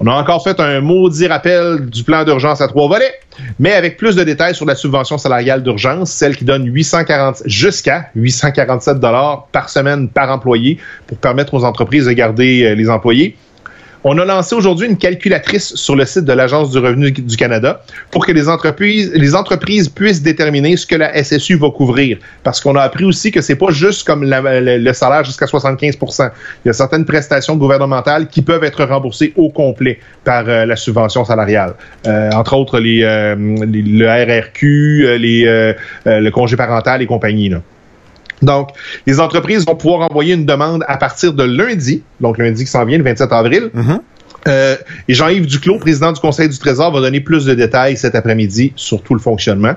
On 0.00 0.06
a 0.06 0.12
encore 0.12 0.42
fait 0.42 0.58
un 0.60 0.80
maudit 0.80 1.26
rappel 1.26 1.86
du 1.86 2.04
plan 2.04 2.24
d'urgence 2.24 2.60
à 2.60 2.68
trois 2.68 2.88
volets, 2.88 3.12
mais 3.58 3.72
avec 3.72 3.96
plus 3.96 4.16
de 4.16 4.24
détails 4.24 4.54
sur 4.54 4.66
la 4.66 4.74
subvention 4.74 5.18
salariale 5.18 5.62
d'urgence, 5.62 6.10
celle 6.10 6.36
qui 6.36 6.44
donne 6.44 6.66
840 6.66 7.42
jusqu'à 7.46 8.10
847 8.14 8.98
dollars 8.98 9.46
par 9.52 9.68
semaine 9.68 10.08
par 10.08 10.30
employé 10.30 10.78
pour 11.06 11.18
permettre 11.18 11.54
aux 11.54 11.64
entreprises 11.64 12.06
de 12.06 12.12
garder 12.12 12.64
euh, 12.64 12.74
les 12.74 12.88
employés. 12.88 13.36
On 14.02 14.16
a 14.16 14.24
lancé 14.24 14.54
aujourd'hui 14.54 14.88
une 14.88 14.96
calculatrice 14.96 15.74
sur 15.74 15.94
le 15.94 16.06
site 16.06 16.24
de 16.24 16.32
l'Agence 16.32 16.70
du 16.70 16.78
revenu 16.78 17.12
du 17.12 17.36
Canada 17.36 17.82
pour 18.10 18.24
que 18.24 18.32
les 18.32 18.48
entreprises, 18.48 19.12
les 19.14 19.34
entreprises 19.34 19.90
puissent 19.90 20.22
déterminer 20.22 20.78
ce 20.78 20.86
que 20.86 20.96
la 20.96 21.22
SSU 21.22 21.56
va 21.56 21.70
couvrir. 21.70 22.16
Parce 22.42 22.60
qu'on 22.60 22.76
a 22.76 22.80
appris 22.80 23.04
aussi 23.04 23.30
que 23.30 23.42
c'est 23.42 23.56
pas 23.56 23.70
juste 23.70 24.06
comme 24.06 24.24
le, 24.24 24.92
salaire 24.94 25.24
jusqu'à 25.24 25.44
75% 25.44 26.30
Il 26.64 26.68
y 26.68 26.70
a 26.70 26.72
certaines 26.72 27.04
prestations 27.04 27.56
gouvernementales 27.56 28.28
qui 28.28 28.40
peuvent 28.40 28.64
être 28.64 28.84
remboursées 28.84 29.34
au 29.36 29.50
complet 29.50 30.00
par 30.24 30.48
euh, 30.48 30.64
la 30.64 30.76
subvention 30.76 31.26
salariale. 31.26 31.74
Euh, 32.06 32.30
entre 32.32 32.56
autres, 32.56 32.80
les, 32.80 33.02
euh, 33.02 33.34
le 33.36 34.06
RRQ, 34.06 35.18
les, 35.18 35.74
le 36.06 36.30
congé 36.30 36.56
parental 36.56 37.02
et 37.02 37.06
compagnie. 37.06 37.50
Là. 37.50 37.60
Donc, 38.42 38.70
les 39.06 39.20
entreprises 39.20 39.66
vont 39.66 39.76
pouvoir 39.76 40.10
envoyer 40.10 40.34
une 40.34 40.46
demande 40.46 40.84
à 40.88 40.96
partir 40.96 41.32
de 41.32 41.42
lundi, 41.42 42.02
donc 42.20 42.38
lundi 42.38 42.64
qui 42.64 42.70
s'en 42.70 42.84
vient, 42.84 42.98
le 42.98 43.04
27 43.04 43.32
avril, 43.32 43.70
mm-hmm. 43.74 44.00
Euh, 44.48 44.76
Jean-Yves 45.08 45.46
Duclos, 45.46 45.78
président 45.78 46.12
du 46.12 46.20
Conseil 46.20 46.48
du 46.48 46.58
Trésor, 46.58 46.92
va 46.92 47.00
donner 47.00 47.20
plus 47.20 47.44
de 47.44 47.54
détails 47.54 47.96
cet 47.96 48.14
après-midi 48.14 48.72
sur 48.74 49.02
tout 49.02 49.14
le 49.14 49.20
fonctionnement. 49.20 49.74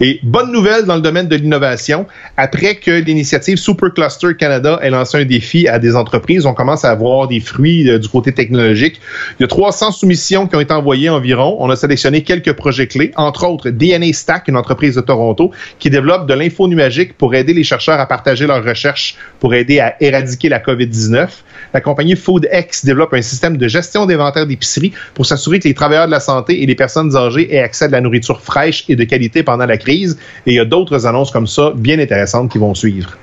Et 0.00 0.20
bonne 0.22 0.52
nouvelle 0.52 0.84
dans 0.84 0.96
le 0.96 1.02
domaine 1.02 1.28
de 1.28 1.36
l'innovation, 1.36 2.06
après 2.36 2.76
que 2.76 2.90
l'initiative 2.90 3.58
Supercluster 3.58 4.34
Canada 4.38 4.78
ait 4.82 4.90
lancé 4.90 5.18
un 5.18 5.24
défi 5.24 5.68
à 5.68 5.78
des 5.78 5.96
entreprises, 5.96 6.46
on 6.46 6.54
commence 6.54 6.84
à 6.84 6.90
avoir 6.90 7.28
des 7.28 7.40
fruits 7.40 7.90
euh, 7.90 7.98
du 7.98 8.08
côté 8.08 8.32
technologique. 8.32 9.00
Il 9.38 9.42
y 9.42 9.44
a 9.44 9.48
300 9.48 9.92
soumissions 9.92 10.46
qui 10.46 10.56
ont 10.56 10.60
été 10.60 10.72
envoyées 10.72 11.10
environ. 11.10 11.56
On 11.60 11.68
a 11.68 11.76
sélectionné 11.76 12.22
quelques 12.22 12.54
projets 12.54 12.86
clés, 12.86 13.12
entre 13.16 13.46
autres 13.46 13.68
DNA 13.70 14.12
Stack, 14.12 14.48
une 14.48 14.56
entreprise 14.56 14.94
de 14.94 15.02
Toronto, 15.02 15.50
qui 15.78 15.90
développe 15.90 16.26
de 16.26 16.34
l'info 16.34 16.68
numérique 16.68 17.18
pour 17.18 17.34
aider 17.34 17.52
les 17.52 17.64
chercheurs 17.64 18.00
à 18.00 18.06
partager 18.06 18.46
leurs 18.46 18.64
recherches 18.64 19.16
pour 19.40 19.54
aider 19.54 19.78
à 19.80 19.96
éradiquer 20.00 20.48
la 20.48 20.58
COVID-19. 20.58 21.28
La 21.74 21.80
compagnie 21.80 22.16
FoodX 22.16 22.84
développe 22.84 23.14
un 23.14 23.22
système 23.22 23.56
de 23.56 23.68
gestion 23.68 23.89
d'inventaire 23.98 24.46
d'épicerie 24.46 24.92
pour 25.14 25.26
s'assurer 25.26 25.58
que 25.58 25.68
les 25.68 25.74
travailleurs 25.74 26.06
de 26.06 26.10
la 26.10 26.20
santé 26.20 26.62
et 26.62 26.66
les 26.66 26.74
personnes 26.74 27.16
âgées 27.16 27.54
aient 27.54 27.60
accès 27.60 27.86
à 27.86 27.88
de 27.88 27.92
la 27.92 28.00
nourriture 28.00 28.40
fraîche 28.40 28.84
et 28.88 28.96
de 28.96 29.04
qualité 29.04 29.42
pendant 29.42 29.66
la 29.66 29.76
crise. 29.76 30.18
Et 30.46 30.52
il 30.52 30.56
y 30.56 30.60
a 30.60 30.64
d'autres 30.64 31.06
annonces 31.06 31.30
comme 31.30 31.46
ça 31.46 31.72
bien 31.74 31.98
intéressantes 31.98 32.50
qui 32.50 32.58
vont 32.58 32.74
suivre. 32.74 33.16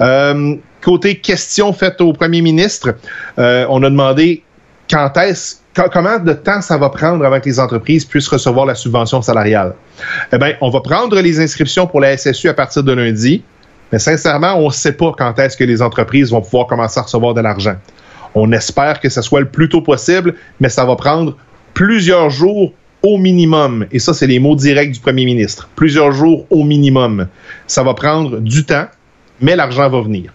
Euh, 0.00 0.54
côté 0.82 1.16
questions 1.16 1.72
faites 1.72 2.00
au 2.00 2.12
premier 2.12 2.40
ministre, 2.40 2.94
euh, 3.38 3.66
on 3.68 3.82
a 3.82 3.90
demandé 3.90 4.42
quand 4.90 5.16
est-ce, 5.18 5.56
comment 5.92 6.18
de 6.18 6.32
temps 6.32 6.60
ça 6.60 6.76
va 6.76 6.88
prendre 6.90 7.24
avant 7.24 7.38
que 7.38 7.48
les 7.48 7.60
entreprises 7.60 8.04
puissent 8.04 8.28
recevoir 8.28 8.66
la 8.66 8.74
subvention 8.74 9.22
salariale? 9.22 9.74
Eh 10.32 10.38
bien, 10.38 10.54
on 10.60 10.70
va 10.70 10.80
prendre 10.80 11.18
les 11.20 11.40
inscriptions 11.40 11.86
pour 11.86 12.00
la 12.00 12.16
SSU 12.16 12.48
à 12.48 12.54
partir 12.54 12.82
de 12.82 12.92
lundi, 12.92 13.42
mais 13.92 13.98
sincèrement, 13.98 14.54
on 14.54 14.66
ne 14.66 14.72
sait 14.72 14.92
pas 14.92 15.12
quand 15.16 15.38
est-ce 15.38 15.56
que 15.56 15.64
les 15.64 15.80
entreprises 15.80 16.30
vont 16.30 16.40
pouvoir 16.40 16.66
commencer 16.66 16.98
à 16.98 17.02
recevoir 17.04 17.34
de 17.34 17.40
l'argent. 17.40 17.76
On 18.34 18.52
espère 18.52 19.00
que 19.00 19.08
ce 19.08 19.22
soit 19.22 19.40
le 19.40 19.48
plus 19.48 19.68
tôt 19.68 19.82
possible, 19.82 20.34
mais 20.60 20.68
ça 20.68 20.84
va 20.84 20.96
prendre 20.96 21.36
plusieurs 21.74 22.30
jours 22.30 22.72
au 23.02 23.18
minimum. 23.18 23.86
Et 23.92 23.98
ça, 23.98 24.12
c'est 24.12 24.26
les 24.26 24.38
mots 24.38 24.56
directs 24.56 24.92
du 24.92 25.00
premier 25.00 25.24
ministre. 25.24 25.68
Plusieurs 25.76 26.12
jours 26.12 26.46
au 26.50 26.64
minimum. 26.64 27.28
Ça 27.66 27.82
va 27.82 27.94
prendre 27.94 28.38
du 28.40 28.64
temps, 28.64 28.86
mais 29.40 29.56
l'argent 29.56 29.88
va 29.88 30.00
venir. 30.00 30.32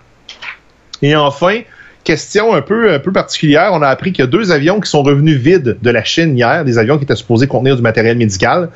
Et 1.01 1.15
enfin, 1.15 1.61
question 2.03 2.53
un 2.53 2.61
peu, 2.61 2.93
un 2.93 2.99
peu 2.99 3.11
particulière, 3.11 3.71
on 3.73 3.81
a 3.81 3.87
appris 3.87 4.11
qu'il 4.11 4.23
y 4.23 4.27
a 4.27 4.31
deux 4.31 4.51
avions 4.51 4.79
qui 4.79 4.89
sont 4.89 5.03
revenus 5.03 5.37
vides 5.37 5.77
de 5.81 5.89
la 5.89 6.03
Chine 6.03 6.37
hier, 6.37 6.65
des 6.65 6.77
avions 6.77 6.97
qui 6.97 7.03
étaient 7.03 7.15
supposés 7.15 7.47
contenir 7.47 7.75
du 7.75 7.81
matériel 7.81 8.17
médical. 8.17 8.69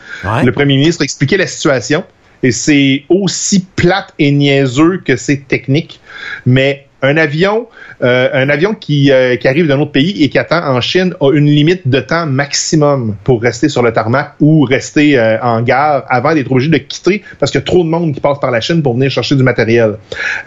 Le 0.43 0.51
premier 0.51 0.75
ministre 0.75 1.01
a 1.01 1.05
expliqué 1.05 1.37
la 1.37 1.47
situation. 1.47 2.03
Et 2.41 2.51
c'est 2.51 3.03
aussi 3.09 3.65
plate 3.75 4.13
et 4.17 4.31
niaiseux 4.31 5.01
que 5.03 5.15
c'est 5.17 5.47
technique. 5.47 5.99
Mais 6.45 6.87
un 7.01 7.17
avion, 7.17 7.67
euh, 8.03 8.29
un 8.33 8.49
avion 8.49 8.73
qui, 8.73 9.11
euh, 9.11 9.35
qui 9.37 9.47
arrive 9.47 9.67
d'un 9.67 9.79
autre 9.79 9.91
pays 9.91 10.23
et 10.23 10.29
qui 10.29 10.37
attend 10.37 10.65
en 10.65 10.81
Chine 10.81 11.13
a 11.21 11.31
une 11.31 11.45
limite 11.45 11.87
de 11.87 11.99
temps 11.99 12.25
maximum 12.25 13.15
pour 13.23 13.41
rester 13.41 13.69
sur 13.69 13.81
le 13.81 13.93
tarmac 13.93 14.33
ou 14.39 14.63
rester 14.63 15.17
euh, 15.17 15.37
en 15.41 15.61
gare 15.61 16.03
avant 16.09 16.33
d'être 16.33 16.51
obligé 16.51 16.69
de 16.69 16.77
quitter 16.77 17.23
parce 17.39 17.51
qu'il 17.51 17.59
y 17.59 17.63
a 17.63 17.65
trop 17.65 17.83
de 17.83 17.89
monde 17.89 18.13
qui 18.13 18.19
passe 18.19 18.39
par 18.39 18.51
la 18.51 18.59
Chine 18.59 18.83
pour 18.83 18.95
venir 18.95 19.09
chercher 19.09 19.35
du 19.35 19.43
matériel. 19.43 19.95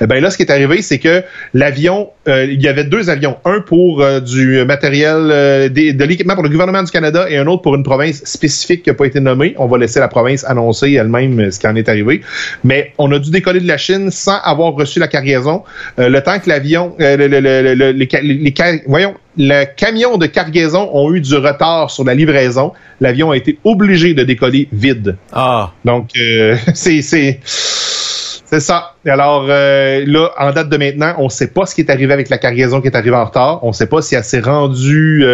Ben 0.00 0.22
là, 0.22 0.30
ce 0.30 0.36
qui 0.36 0.42
est 0.42 0.50
arrivé, 0.50 0.82
c'est 0.82 0.98
que 0.98 1.22
l'avion, 1.54 2.10
il 2.26 2.60
y 2.60 2.68
avait 2.68 2.84
deux 2.84 3.08
avions, 3.10 3.36
un 3.44 3.60
pour 3.60 4.04
du 4.20 4.64
matériel, 4.64 5.70
de 5.72 6.04
l'équipement 6.04 6.34
pour 6.34 6.42
le 6.42 6.48
gouvernement 6.48 6.82
du 6.82 6.90
Canada 6.90 7.26
et 7.28 7.38
un 7.38 7.46
autre 7.46 7.62
pour 7.62 7.74
une 7.74 7.82
province 7.82 8.22
spécifique 8.24 8.82
qui 8.82 8.90
n'a 8.90 8.94
pas 8.94 9.06
été 9.06 9.20
nommée. 9.20 9.54
On 9.58 9.66
va 9.66 9.78
laisser 9.78 10.00
la 10.00 10.08
province 10.08 10.44
annoncer 10.44 10.92
elle-même 10.92 11.50
ce 11.50 11.58
qui 11.58 11.66
en 11.66 11.76
est 11.76 11.88
arrivé. 11.88 12.22
Mais 12.64 12.92
on 12.98 13.10
a 13.12 13.18
dû 13.18 13.30
décoller 13.30 13.60
de 13.60 13.68
la 13.68 13.78
Chine 13.78 14.10
sans 14.10 14.38
avoir 14.42 14.74
reçu 14.74 14.98
la 14.98 15.08
cargaison. 15.08 15.62
le 15.96 16.20
temps 16.20 16.38
l'avion, 16.46 16.94
euh, 17.00 17.16
le, 17.16 18.82
voyons, 18.86 19.14
le 19.36 19.64
camion 19.64 20.16
de 20.18 20.26
cargaison 20.26 20.90
ont 20.92 21.12
eu 21.12 21.20
du 21.20 21.34
retard 21.36 21.90
sur 21.90 22.04
la 22.04 22.14
livraison. 22.14 22.72
L'avion 23.00 23.30
a 23.30 23.36
été 23.36 23.58
obligé 23.64 24.14
de 24.14 24.22
décoller 24.22 24.68
vide. 24.72 25.16
Ah. 25.32 25.72
Donc, 25.84 26.10
euh, 26.16 26.56
c'est 26.74 27.02
c'est 27.02 28.60
ça. 28.60 28.94
Alors 29.06 29.46
euh, 29.48 30.04
là, 30.06 30.30
en 30.38 30.52
date 30.52 30.68
de 30.68 30.76
maintenant, 30.76 31.14
on 31.18 31.24
ne 31.24 31.30
sait 31.30 31.48
pas 31.48 31.64
ce 31.64 31.74
qui 31.74 31.80
est 31.80 31.90
arrivé 31.90 32.12
avec 32.12 32.28
la 32.28 32.38
cargaison 32.38 32.80
qui 32.80 32.88
est 32.88 32.96
arrivée 32.96 33.16
en 33.16 33.24
retard. 33.24 33.64
On 33.64 33.68
ne 33.68 33.72
sait 33.72 33.86
pas 33.86 34.02
si 34.02 34.14
elle 34.14 34.24
s'est 34.24 34.40
rendue 34.40 35.24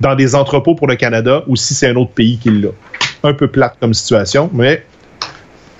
dans 0.00 0.14
des 0.14 0.34
entrepôts 0.34 0.74
pour 0.74 0.86
le 0.86 0.96
Canada 0.96 1.42
ou 1.46 1.56
si 1.56 1.74
c'est 1.74 1.88
un 1.88 1.96
autre 1.96 2.12
pays 2.12 2.38
qui 2.38 2.50
l'a. 2.50 2.68
Un 3.22 3.34
peu 3.34 3.48
plate 3.48 3.76
comme 3.80 3.92
situation, 3.92 4.50
mais 4.52 4.82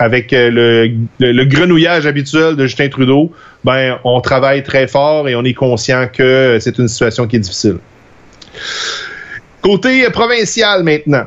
avec 0.01 0.33
euh, 0.33 0.89
le, 1.21 1.45
grenouillage 1.45 2.07
habituel 2.07 2.57
de 2.57 2.67
Justin 2.67 2.89
Trudeau, 2.89 3.31
ben, 3.65 3.99
on 4.03 4.21
travaille 4.23 4.63
très 4.63 4.89
fort 4.89 5.29
et 5.29 5.37
on 5.37 5.45
est 5.45 5.55
conscient 5.55 6.09
que 6.13 6.57
c'est 6.59 6.79
une 6.79 6.89
situation 6.89 7.27
qui 7.27 7.37
est 7.37 7.41
difficile. 7.41 7.77
Côté 9.61 10.09
provincial 10.11 10.83
maintenant. 10.83 11.25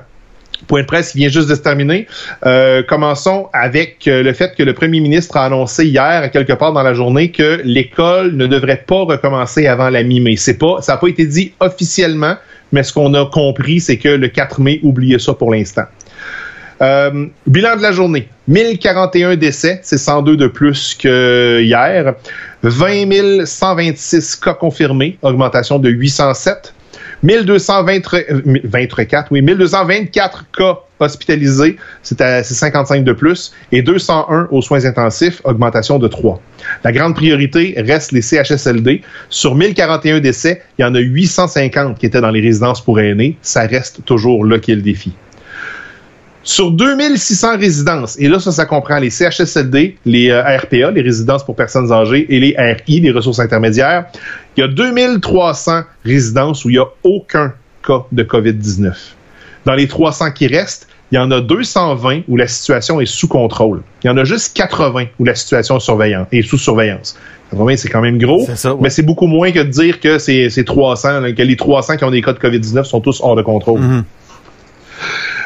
Point 0.67 0.81
de 0.81 0.87
presse 0.87 1.11
qui 1.11 1.19
vient 1.19 1.29
juste 1.29 1.49
de 1.49 1.55
se 1.55 1.61
terminer. 1.61 2.07
Euh, 2.47 2.81
commençons 2.81 3.47
avec 3.53 4.07
euh, 4.07 4.23
le 4.23 4.33
fait 4.33 4.55
que 4.55 4.63
le 4.63 4.73
premier 4.73 5.01
ministre 5.01 5.37
a 5.37 5.45
annoncé 5.45 5.85
hier, 5.85 6.31
quelque 6.31 6.53
part 6.53 6.73
dans 6.73 6.83
la 6.83 6.95
journée, 6.95 7.29
que 7.29 7.61
l'école 7.63 8.35
ne 8.35 8.47
devrait 8.47 8.83
pas 8.87 9.03
recommencer 9.03 9.67
avant 9.67 9.89
la 9.89 10.01
mi-mai. 10.01 10.35
C'est 10.35 10.57
pas, 10.57 10.81
ça 10.81 10.93
n'a 10.93 10.97
pas 10.97 11.09
été 11.09 11.27
dit 11.27 11.53
officiellement, 11.59 12.37
mais 12.71 12.81
ce 12.81 12.91
qu'on 12.91 13.13
a 13.13 13.25
compris, 13.27 13.81
c'est 13.81 13.97
que 13.97 14.09
le 14.09 14.29
4 14.29 14.61
mai, 14.61 14.79
oubliez 14.81 15.19
ça 15.19 15.35
pour 15.35 15.53
l'instant. 15.53 15.83
Euh, 16.83 17.27
bilan 17.47 17.77
de 17.77 17.81
la 17.81 17.93
journée. 17.93 18.27
1041 18.49 19.37
décès, 19.37 19.79
c'est 19.83 19.97
102 19.97 20.35
de 20.35 20.47
plus 20.47 20.95
que 20.95 21.61
hier. 21.61 22.15
20 22.63 23.45
126 23.45 24.35
cas 24.35 24.53
confirmés, 24.53 25.17
augmentation 25.21 25.79
de 25.79 25.89
807. 25.89 26.73
1224, 27.23 29.31
oui, 29.31 29.41
1224 29.41 30.51
cas 30.51 30.79
hospitalisés, 30.99 31.77
c'est 32.01 32.43
55 32.43 33.05
de 33.05 33.13
plus, 33.13 33.53
et 33.71 33.81
201 33.81 34.49
aux 34.51 34.61
soins 34.61 34.85
intensifs, 34.85 35.39
augmentation 35.45 35.99
de 35.99 36.09
3. 36.09 36.41
La 36.83 36.91
grande 36.91 37.15
priorité 37.15 37.75
reste 37.77 38.11
les 38.11 38.21
CHSLD. 38.21 39.01
Sur 39.29 39.55
1041 39.55 40.19
décès, 40.19 40.61
il 40.77 40.81
y 40.81 40.85
en 40.85 40.93
a 40.95 40.99
850 40.99 41.97
qui 41.97 42.05
étaient 42.05 42.21
dans 42.21 42.31
les 42.31 42.41
résidences 42.41 42.83
pour 42.83 42.99
aînés. 42.99 43.37
Ça 43.41 43.61
reste 43.61 44.03
toujours 44.03 44.45
là 44.45 44.59
qui 44.59 44.73
est 44.73 44.75
le 44.75 44.81
défi. 44.81 45.13
Sur 46.43 46.71
2600 46.71 47.57
résidences, 47.57 48.19
et 48.19 48.27
là, 48.27 48.39
ça, 48.39 48.51
ça 48.51 48.65
comprend 48.65 48.99
les 48.99 49.09
CHSLD, 49.09 49.97
les 50.05 50.29
euh, 50.29 50.41
RPA, 50.41 50.91
les 50.91 51.01
résidences 51.01 51.43
pour 51.45 51.55
personnes 51.55 51.91
âgées, 51.91 52.25
et 52.29 52.39
les 52.39 52.55
RI, 52.57 52.99
les 52.99 53.11
ressources 53.11 53.39
intermédiaires, 53.39 54.05
il 54.57 54.61
y 54.61 54.63
a 54.63 54.67
2300 54.67 55.81
résidences 56.03 56.65
où 56.65 56.69
il 56.69 56.73
n'y 56.73 56.79
a 56.79 56.87
aucun 57.03 57.53
cas 57.85 58.03
de 58.11 58.23
COVID-19. 58.23 58.93
Dans 59.65 59.73
les 59.73 59.87
300 59.87 60.31
qui 60.31 60.47
restent, 60.47 60.87
il 61.11 61.15
y 61.15 61.19
en 61.19 61.31
a 61.31 61.41
220 61.41 62.21
où 62.27 62.37
la 62.37 62.47
situation 62.47 62.99
est 62.99 63.05
sous 63.05 63.27
contrôle. 63.27 63.81
Il 64.03 64.07
y 64.07 64.09
en 64.09 64.17
a 64.17 64.23
juste 64.23 64.55
80 64.57 65.05
où 65.19 65.25
la 65.25 65.35
situation 65.35 65.77
est, 65.77 66.41
sous 66.41 66.57
surveillance. 66.57 67.15
80, 67.51 67.75
c'est 67.77 67.89
quand 67.89 68.01
même 68.01 68.17
gros, 68.17 68.47
mais 68.81 68.89
c'est 68.89 69.03
beaucoup 69.03 69.27
moins 69.27 69.51
que 69.51 69.59
de 69.59 69.69
dire 69.69 69.99
que 69.99 70.17
c'est 70.17 70.49
300, 70.65 71.33
que 71.37 71.41
les 71.43 71.55
300 71.55 71.97
qui 71.97 72.03
ont 72.03 72.11
des 72.11 72.21
cas 72.21 72.33
de 72.33 72.39
COVID-19 72.39 72.83
sont 72.83 72.99
tous 72.99 73.21
hors 73.21 73.35
de 73.35 73.43
contrôle. 73.43 73.79
Mm-hmm. 73.79 74.03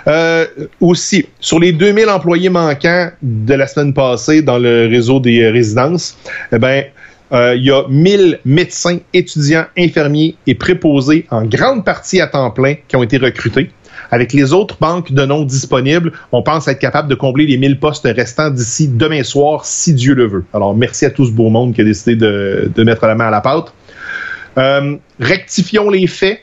Euh, 0.07 0.45
aussi, 0.79 1.25
sur 1.39 1.59
les 1.59 1.73
2000 1.73 2.07
employés 2.09 2.49
manquants 2.49 3.11
de 3.21 3.53
la 3.53 3.67
semaine 3.67 3.93
passée 3.93 4.41
dans 4.41 4.57
le 4.57 4.87
réseau 4.87 5.19
des 5.19 5.41
euh, 5.41 5.51
résidences, 5.51 6.17
eh 6.53 6.57
ben, 6.57 6.85
euh, 7.33 7.55
il 7.55 7.65
y 7.65 7.71
a 7.71 7.83
1000 7.89 8.39
médecins, 8.45 8.99
étudiants, 9.13 9.65
infirmiers 9.77 10.35
et 10.47 10.55
préposés 10.55 11.25
en 11.29 11.43
grande 11.43 11.83
partie 11.83 12.21
à 12.21 12.27
temps 12.27 12.51
plein 12.51 12.75
qui 12.87 12.95
ont 12.95 13.03
été 13.03 13.17
recrutés. 13.17 13.69
Avec 14.09 14.31
les 14.31 14.53
autres 14.53 14.77
banques 14.79 15.11
de 15.11 15.25
noms 15.25 15.43
disponibles, 15.43 16.13
on 16.31 16.41
pense 16.41 16.69
être 16.69 16.79
capable 16.79 17.09
de 17.09 17.15
combler 17.15 17.45
les 17.45 17.57
1000 17.57 17.77
postes 17.77 18.05
restants 18.05 18.49
d'ici 18.49 18.87
demain 18.87 19.23
soir, 19.23 19.65
si 19.65 19.93
Dieu 19.93 20.13
le 20.13 20.25
veut. 20.25 20.45
Alors, 20.53 20.73
merci 20.73 21.03
à 21.03 21.09
tout 21.09 21.25
ce 21.25 21.31
beau 21.31 21.49
monde 21.49 21.73
qui 21.73 21.81
a 21.81 21.83
décidé 21.83 22.15
de, 22.15 22.71
de 22.73 22.83
mettre 22.83 23.05
la 23.05 23.15
main 23.15 23.27
à 23.27 23.31
la 23.31 23.41
pâte. 23.41 23.73
Euh, 24.57 24.95
rectifions 25.19 25.89
les 25.89 26.07
faits 26.07 26.39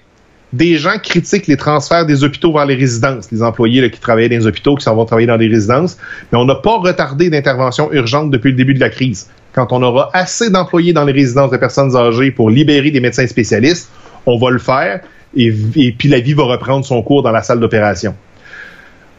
des 0.57 0.77
gens 0.77 0.99
critiquent 1.03 1.49
les 1.49 1.57
transferts 1.57 2.07
des 2.07 2.23
hôpitaux 2.23 2.53
vers 2.53 2.65
les 2.65 2.77
résidences, 2.77 3.31
les 3.33 3.43
employés 3.43 3.91
qui 3.91 3.99
travaillaient 3.99 4.29
dans 4.29 4.43
les 4.43 4.47
hôpitaux, 4.47 4.77
qui 4.77 4.85
s'en 4.85 4.95
vont 4.95 5.05
travailler 5.05 5.27
dans 5.27 5.37
des 5.37 5.49
résidences, 5.49 5.99
mais 6.31 6.39
on 6.39 6.45
n'a 6.45 6.55
pas 6.55 6.79
retardé 6.79 7.29
d'intervention 7.29 7.93
urgente 7.93 8.31
depuis 8.31 8.53
le 8.53 8.57
début 8.57 8.75
de 8.75 8.81
la 8.81 8.89
crise. 8.89 9.29
Quand 9.53 9.73
on 9.73 9.83
aura 9.83 10.11
assez 10.13 10.51
d'employés 10.51 10.93
dans 10.93 11.05
les 11.05 11.13
résidences 11.13 11.51
de 11.51 11.57
personnes 11.57 11.97
âgées 11.97 12.31
pour 12.31 12.51
libérer 12.51 12.93
des 12.93 13.01
médecins 13.01 13.27
spécialistes, 13.27 13.91
on 14.27 14.39
va 14.39 14.51
le 14.51 14.61
faire 14.61 15.01
et, 15.37 15.51
puis 15.51 16.09
la 16.09 16.21
vie 16.21 16.35
va 16.35 16.45
reprendre 16.45 16.85
son 16.85 17.03
cours 17.03 17.25
dans 17.25 17.33
la 17.33 17.43
salle 17.43 17.59
d'opération. 17.59 18.15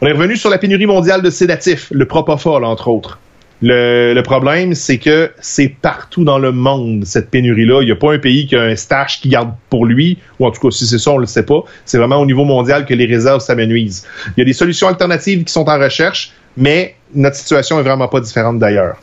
On 0.00 0.06
est 0.06 0.12
revenu 0.12 0.36
sur 0.36 0.48
la 0.48 0.56
pénurie 0.56 0.86
mondiale 0.86 1.20
de 1.20 1.30
sédatifs, 1.30 1.88
le 1.90 2.06
propofol 2.06 2.64
entre 2.64 2.88
autres. 2.88 3.18
Le, 3.62 4.20
problème, 4.20 4.74
c'est 4.74 4.98
que 4.98 5.30
c'est 5.40 5.68
partout 5.68 6.24
dans 6.24 6.38
le 6.38 6.52
monde, 6.52 7.04
cette 7.06 7.30
pénurie-là. 7.30 7.80
Il 7.82 7.86
n'y 7.86 7.92
a 7.92 7.96
pas 7.96 8.12
un 8.12 8.18
pays 8.18 8.46
qui 8.46 8.56
a 8.56 8.62
un 8.62 8.76
stash 8.76 9.20
qui 9.20 9.30
garde 9.30 9.52
pour 9.70 9.86
lui, 9.86 10.18
ou 10.38 10.46
en 10.46 10.50
tout 10.50 10.60
cas, 10.60 10.70
si 10.70 10.86
c'est 10.86 10.98
ça, 10.98 11.12
on 11.12 11.16
ne 11.16 11.20
le 11.20 11.26
sait 11.26 11.44
pas. 11.44 11.62
C'est 11.84 11.98
vraiment 11.98 12.16
au 12.16 12.26
niveau 12.26 12.44
mondial 12.44 12.84
que 12.84 12.94
les 12.94 13.06
réserves 13.06 13.40
s'amenuisent. 13.40 14.06
Il 14.36 14.40
y 14.40 14.42
a 14.42 14.44
des 14.44 14.52
solutions 14.52 14.88
alternatives 14.88 15.44
qui 15.44 15.52
sont 15.52 15.68
en 15.68 15.78
recherche, 15.78 16.32
mais 16.56 16.96
notre 17.14 17.36
situation 17.36 17.80
est 17.80 17.82
vraiment 17.82 18.08
pas 18.08 18.20
différente 18.20 18.58
d'ailleurs. 18.58 18.96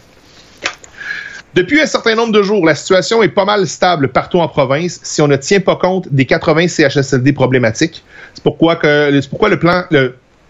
Depuis 1.55 1.79
un 1.79 1.85
certain 1.85 2.15
nombre 2.15 2.31
de 2.31 2.41
jours, 2.41 2.65
la 2.65 2.73
situation 2.73 3.21
est 3.21 3.29
pas 3.29 3.45
mal 3.45 3.67
stable 3.67 4.07
partout 4.07 4.39
en 4.39 4.47
province 4.47 4.99
si 5.03 5.21
on 5.21 5.27
ne 5.27 5.35
tient 5.35 5.59
pas 5.59 5.75
compte 5.75 6.11
des 6.11 6.25
80 6.25 6.67
CHSLD 6.67 7.31
problématiques. 7.31 8.03
C'est 8.33 8.43
pourquoi, 8.43 8.79
pourquoi 9.29 9.49
le 9.49 9.59
plan, 9.59 9.83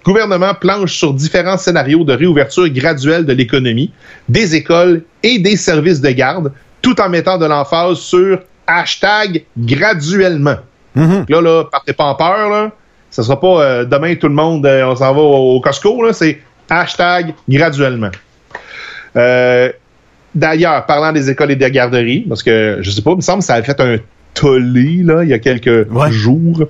gouvernement 0.03 0.53
planche 0.53 0.93
sur 0.93 1.13
différents 1.13 1.57
scénarios 1.57 2.03
de 2.03 2.13
réouverture 2.13 2.69
graduelle 2.69 3.25
de 3.25 3.33
l'économie, 3.33 3.91
des 4.29 4.55
écoles 4.55 5.03
et 5.23 5.39
des 5.39 5.57
services 5.57 6.01
de 6.01 6.09
garde, 6.09 6.51
tout 6.81 6.99
en 7.01 7.09
mettant 7.09 7.37
de 7.37 7.45
l'emphase 7.45 7.99
sur 7.99 8.39
hashtag 8.67 9.43
graduellement. 9.57 10.57
Mm-hmm. 10.95 11.29
Là, 11.29 11.41
là, 11.41 11.63
partez 11.71 11.93
pas 11.93 12.05
en 12.05 12.15
peur, 12.15 12.49
là. 12.49 12.71
Ce 13.09 13.21
sera 13.21 13.39
pas 13.39 13.61
euh, 13.61 13.85
demain 13.85 14.15
tout 14.15 14.27
le 14.27 14.33
monde, 14.33 14.65
euh, 14.65 14.85
on 14.85 14.95
s'en 14.95 15.13
va 15.13 15.21
au, 15.21 15.61
Costco, 15.61 16.03
là. 16.03 16.13
C'est 16.13 16.39
hashtag 16.69 17.33
graduellement. 17.47 18.11
Euh, 19.15 19.71
d'ailleurs, 20.33 20.85
parlant 20.85 21.11
des 21.11 21.29
écoles 21.29 21.51
et 21.51 21.55
des 21.55 21.69
garderies, 21.69 22.25
parce 22.27 22.41
que 22.41 22.79
je 22.81 22.89
sais 22.89 23.01
pas, 23.01 23.11
il 23.11 23.17
me 23.17 23.21
semble 23.21 23.39
que 23.39 23.45
ça 23.45 23.55
a 23.55 23.61
fait 23.61 23.79
un 23.79 23.97
tollé 24.33 25.03
là, 25.03 25.23
il 25.23 25.29
y 25.29 25.33
a 25.33 25.39
quelques 25.39 25.87
jours. 26.09 26.63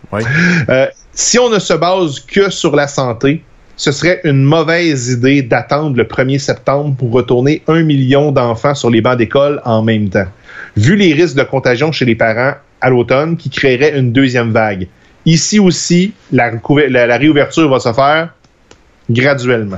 Si 1.15 1.37
on 1.37 1.49
ne 1.49 1.59
se 1.59 1.73
base 1.73 2.19
que 2.21 2.49
sur 2.49 2.75
la 2.75 2.87
santé, 2.87 3.43
ce 3.75 3.91
serait 3.91 4.21
une 4.23 4.43
mauvaise 4.43 5.09
idée 5.09 5.43
d'attendre 5.43 5.95
le 5.95 6.05
1er 6.05 6.39
septembre 6.39 6.95
pour 6.97 7.11
retourner 7.11 7.61
un 7.67 7.83
million 7.83 8.31
d'enfants 8.31 8.73
sur 8.73 8.89
les 8.89 9.01
bancs 9.01 9.17
d'école 9.17 9.61
en 9.63 9.83
même 9.83 10.09
temps. 10.09 10.25
Vu 10.75 10.95
les 10.95 11.13
risques 11.13 11.35
de 11.35 11.43
contagion 11.43 11.91
chez 11.91 12.05
les 12.05 12.15
parents 12.15 12.55
à 12.81 12.89
l'automne 12.89 13.37
qui 13.37 13.51
créerait 13.51 13.97
une 13.97 14.11
deuxième 14.11 14.51
vague. 14.51 14.87
Ici 15.27 15.59
aussi, 15.59 16.13
la, 16.31 16.49
réouverture 17.17 17.69
va 17.69 17.79
se 17.79 17.93
faire 17.93 18.33
graduellement. 19.07 19.77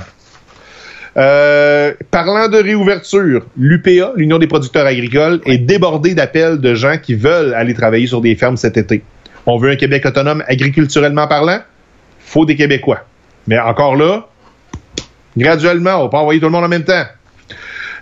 Euh, 1.17 1.93
parlant 2.11 2.47
de 2.47 2.57
réouverture, 2.57 3.45
l'UPA, 3.57 4.13
l'Union 4.15 4.37
des 4.37 4.47
producteurs 4.47 4.85
agricoles, 4.85 5.41
est 5.45 5.57
débordée 5.57 6.15
d'appels 6.15 6.61
de 6.61 6.75
gens 6.75 6.97
qui 6.97 7.13
veulent 7.13 7.53
aller 7.53 7.73
travailler 7.73 8.07
sur 8.07 8.21
des 8.21 8.35
fermes 8.35 8.57
cet 8.57 8.77
été. 8.77 9.03
On 9.45 9.57
veut 9.57 9.71
un 9.71 9.75
Québec 9.75 10.05
autonome 10.05 10.43
agriculturellement 10.47 11.27
parlant? 11.27 11.59
Faut 12.19 12.45
des 12.45 12.55
Québécois. 12.55 13.05
Mais 13.47 13.59
encore 13.59 13.95
là, 13.95 14.27
graduellement, 15.37 16.03
on 16.03 16.09
pas 16.09 16.19
envoyer 16.19 16.39
tout 16.39 16.47
le 16.47 16.51
monde 16.51 16.65
en 16.65 16.69
même 16.69 16.83
temps. 16.83 17.05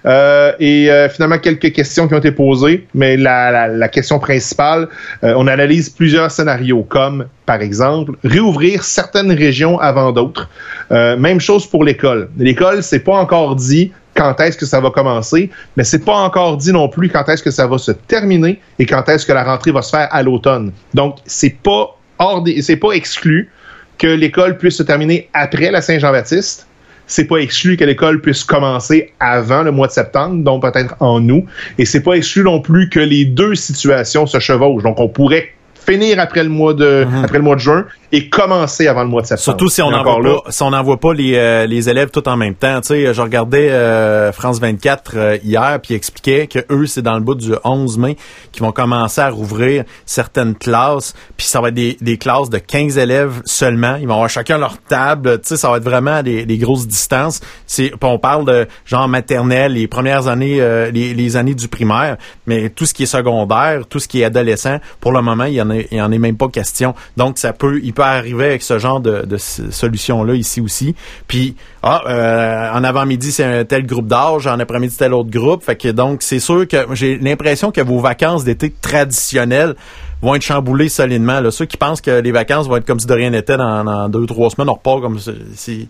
Euh, 0.06 0.52
et 0.60 0.92
euh, 0.92 1.10
finalement, 1.10 1.38
quelques 1.38 1.72
questions 1.72 2.08
qui 2.08 2.14
ont 2.14 2.20
été 2.20 2.32
posées, 2.32 2.88
mais 2.94 3.18
la, 3.18 3.52
la, 3.52 3.68
la 3.68 3.88
question 3.88 4.20
principale, 4.20 4.88
euh, 5.24 5.34
on 5.38 5.48
analyse 5.48 5.90
plusieurs 5.90 6.32
scénarios, 6.32 6.84
comme 6.84 7.26
par 7.46 7.62
exemple 7.62 8.14
réouvrir 8.24 8.84
certaines 8.84 9.32
régions 9.32 9.80
avant 9.80 10.12
d'autres. 10.12 10.50
Euh, 10.92 11.18
même 11.18 11.40
chose 11.40 11.68
pour 11.68 11.84
l'école. 11.84 12.30
L'école, 12.38 12.84
c'est 12.84 13.00
pas 13.00 13.16
encore 13.16 13.56
dit 13.56 13.92
quand 14.16 14.40
est-ce 14.40 14.58
que 14.58 14.66
ça 14.66 14.80
va 14.80 14.92
commencer, 14.92 15.50
mais 15.76 15.84
c'est 15.84 16.06
pas 16.06 16.16
encore 16.16 16.58
dit 16.58 16.72
non 16.72 16.88
plus 16.88 17.10
quand 17.10 17.28
est-ce 17.30 17.42
que 17.42 17.52
ça 17.52 17.66
va 17.66 17.78
se 17.78 17.92
terminer 17.92 18.60
et 18.78 18.86
quand 18.86 19.08
est-ce 19.10 19.26
que 19.26 19.34
la 19.34 19.44
rentrée 19.44 19.72
va 19.72 19.82
se 19.82 19.90
faire 19.90 20.08
à 20.12 20.22
l'automne. 20.22 20.72
Donc, 20.94 21.18
c'est 21.26 21.58
pas 21.64 21.98
hors 22.20 22.44
c'est 22.62 22.76
pas 22.76 22.92
exclu 22.92 23.50
que 23.98 24.08
l'école 24.08 24.58
puisse 24.58 24.78
se 24.78 24.84
terminer 24.84 25.30
après 25.34 25.72
la 25.72 25.82
Saint-Jean-Baptiste 25.82 26.68
c'est 27.08 27.26
pas 27.26 27.38
exclu 27.38 27.78
que 27.78 27.84
l'école 27.84 28.22
puisse 28.22 28.44
commencer 28.44 29.12
avant 29.20 29.64
le 29.64 29.72
mois 29.72 29.88
de 29.88 29.92
septembre, 29.92 30.44
donc 30.44 30.62
peut-être 30.62 30.96
en 31.00 31.28
août. 31.30 31.46
Et 31.78 31.86
c'est 31.86 32.02
pas 32.02 32.14
exclu 32.14 32.44
non 32.44 32.60
plus 32.62 32.90
que 32.90 33.00
les 33.00 33.26
deux 33.26 33.56
situations 33.56 34.26
se 34.26 34.40
chevauchent. 34.40 34.84
Donc 34.84 35.00
on 35.00 35.10
pourrait 35.10 35.50
finir 35.86 36.20
après 36.20 36.44
le 36.44 36.50
mois 36.50 36.74
de 36.74 37.06
Mhm. 37.06 37.24
après 37.26 37.38
le 37.40 37.44
mois 37.44 37.56
de 37.56 37.62
juin 37.62 37.86
et 38.14 38.30
commencer 38.30 38.88
avant 38.88 39.02
le 39.02 39.10
mois 39.10 39.24
de 39.24 39.28
septembre. 39.28 39.44
Surtout 39.44 39.70
si 39.70 39.82
on 39.82 39.90
n'envoie 39.90 40.22
pas, 40.22 40.52
si 40.52 40.62
on 40.62 40.70
n'envoie 40.70 41.00
pas 41.00 41.14
les, 41.16 41.34
euh, 41.36 41.66
les 41.66 41.90
élèves 41.90 42.12
tout 42.12 42.30
en 42.30 42.38
même 42.38 42.54
temps. 42.54 42.80
Tu 42.82 42.90
sais, 42.90 43.12
je 43.12 43.22
regardais 43.22 43.72
euh, 43.72 44.32
France 44.32 44.60
24 44.60 45.12
euh, 45.16 45.38
hier, 45.44 45.80
puis 45.82 45.96
ils 45.96 45.98
expliquaient 45.98 46.46
que 46.46 46.60
eux, 46.70 46.86
c'est 46.86 47.02
dans 47.02 47.16
le 47.16 47.22
bout 47.22 47.34
du 47.34 47.54
11 47.64 47.98
mai 47.98 48.16
qu'ils 48.52 48.62
vont 48.62 48.72
commencer 48.72 49.20
à 49.20 49.32
rouvrir 49.32 49.84
certaines 50.06 50.54
classes, 50.54 51.16
puis 51.38 51.48
ça 51.48 51.60
va 51.60 51.70
être 51.70 51.74
des, 51.74 51.98
des 52.02 52.20
classes 52.20 52.52
de 52.52 52.60
15 52.60 53.00
élèves 53.00 53.42
seulement. 53.46 53.96
Ils 53.96 54.08
vont 54.08 54.14
avoir 54.14 54.30
chacun 54.30 54.60
leur 54.60 54.78
table. 54.78 55.42
Tu 55.42 55.48
sais, 55.48 55.58
ça 55.58 55.72
va 55.72 55.78
être 55.78 55.84
vraiment 55.84 56.22
des, 56.22 56.46
des 56.46 56.60
grosses 56.60 56.88
distances. 56.88 57.42
C'est, 57.66 57.92
on 58.00 58.20
parle 58.20 58.46
de 58.46 58.68
genre 58.86 59.08
maternelle, 59.08 59.74
les 59.74 59.88
premières 59.88 60.28
années, 60.28 60.62
euh, 60.62 60.92
les, 60.92 61.16
les 61.16 61.36
années 61.36 61.56
du 61.56 61.68
primaire, 61.68 62.18
mais 62.46 62.70
tout 62.70 62.86
ce 62.86 62.94
qui 62.94 63.04
est 63.04 63.08
secondaire, 63.08 63.88
tout 63.90 63.98
ce 63.98 64.08
qui 64.08 64.22
est 64.22 64.26
adolescent, 64.26 64.78
pour 65.00 65.14
le 65.14 65.24
moment, 65.24 65.46
il 65.46 65.56
y 65.56 65.62
en 65.64 65.72
a, 65.72 65.78
il 65.78 65.98
y 65.98 66.02
en 66.02 66.12
est 66.12 66.20
même 66.20 66.38
pas 66.38 66.50
question. 66.50 66.94
Donc 67.18 67.40
ça 67.40 67.54
peut, 67.54 67.80
il 67.82 67.92
peut 67.92 68.03
arriver 68.08 68.46
avec 68.46 68.64
ce 68.64 68.80
genre 68.80 69.00
de, 69.00 69.38
solution-là 69.38 70.36
ici 70.36 70.62
aussi. 70.62 70.96
Puis, 71.28 71.56
ah, 71.82 72.02
euh, 72.08 72.72
en 72.72 72.84
avant-midi, 72.84 73.32
c'est 73.32 73.44
un 73.44 73.66
tel 73.66 73.86
groupe 73.86 74.08
d'âge, 74.08 74.48
en 74.48 74.60
après-midi, 74.60 74.96
tel 74.98 75.14
autre 75.14 75.30
groupe. 75.30 75.64
Fait 75.64 75.76
que 75.76 75.90
donc, 75.90 76.22
c'est 76.22 76.40
sûr 76.40 76.68
que 76.68 76.78
j'ai 76.94 77.18
l'impression 77.18 77.72
que 77.72 77.82
vos 77.82 78.00
vacances 78.00 78.44
d'été 78.44 78.74
traditionnelles 78.82 79.76
vont 80.22 80.36
être 80.36 80.42
chamboulées 80.42 80.90
solidement. 80.90 81.40
Là. 81.40 81.52
Ceux 81.52 81.66
qui 81.66 81.78
pensent 81.78 82.02
que 82.02 82.22
les 82.22 82.32
vacances 82.32 82.68
vont 82.68 82.78
être 82.78 82.86
comme 82.86 83.00
si 83.00 83.08
de 83.08 83.14
rien 83.14 83.30
n'était 83.30 83.58
dans, 83.58 83.84
dans 83.84 84.10
deux, 84.10 84.26
trois 84.26 84.50
semaines, 84.50 84.70
on 84.70 84.74
repart 84.74 85.02
comme 85.02 85.20
si... 85.56 85.90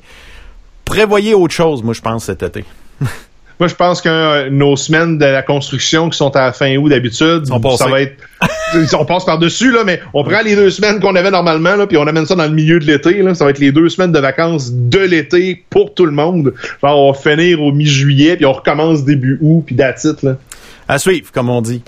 Prévoyez 0.85 1.33
autre 1.33 1.53
chose, 1.53 1.81
moi, 1.81 1.93
je 1.93 2.01
pense, 2.01 2.25
cet 2.25 2.43
été. 2.43 2.65
moi 3.59 3.67
je 3.67 3.75
pense 3.75 4.01
que 4.01 4.09
euh, 4.09 4.49
nos 4.49 4.75
semaines 4.75 5.17
de 5.17 5.25
la 5.25 5.41
construction 5.41 6.09
qui 6.09 6.17
sont 6.17 6.35
à 6.35 6.41
la 6.45 6.53
fin 6.53 6.75
août 6.77 6.89
d'habitude, 6.89 7.43
ça 7.77 7.87
va 7.87 8.01
être 8.01 8.17
on 8.97 9.05
passe 9.05 9.23
par 9.25 9.37
dessus 9.37 9.71
là, 9.71 9.83
mais 9.85 10.01
on 10.13 10.23
prend 10.23 10.41
les 10.43 10.55
deux 10.55 10.69
semaines 10.69 10.99
qu'on 10.99 11.15
avait 11.15 11.31
normalement 11.31 11.75
là, 11.75 11.85
puis 11.87 11.97
on 11.97 12.07
amène 12.07 12.25
ça 12.25 12.35
dans 12.35 12.43
le 12.45 12.51
milieu 12.51 12.79
de 12.79 12.85
l'été. 12.85 13.23
Ça 13.35 13.45
va 13.45 13.51
être 13.51 13.59
les 13.59 13.71
deux 13.71 13.87
semaines 13.89 14.11
de 14.11 14.19
vacances 14.19 14.71
de 14.73 14.99
l'été 14.99 15.63
pour 15.69 15.93
tout 15.93 16.05
le 16.05 16.11
monde. 16.11 16.53
Genre 16.81 16.99
on 16.99 17.11
va 17.11 17.17
finir 17.17 17.61
au 17.61 17.71
mi-juillet 17.71 18.35
puis 18.35 18.45
on 18.45 18.53
recommence 18.53 19.03
début 19.05 19.37
août 19.41 19.63
puis 19.65 19.75
là. 19.75 19.93
À 20.87 20.97
suivre, 20.97 21.31
comme 21.31 21.49
on 21.49 21.61
dit. 21.61 21.81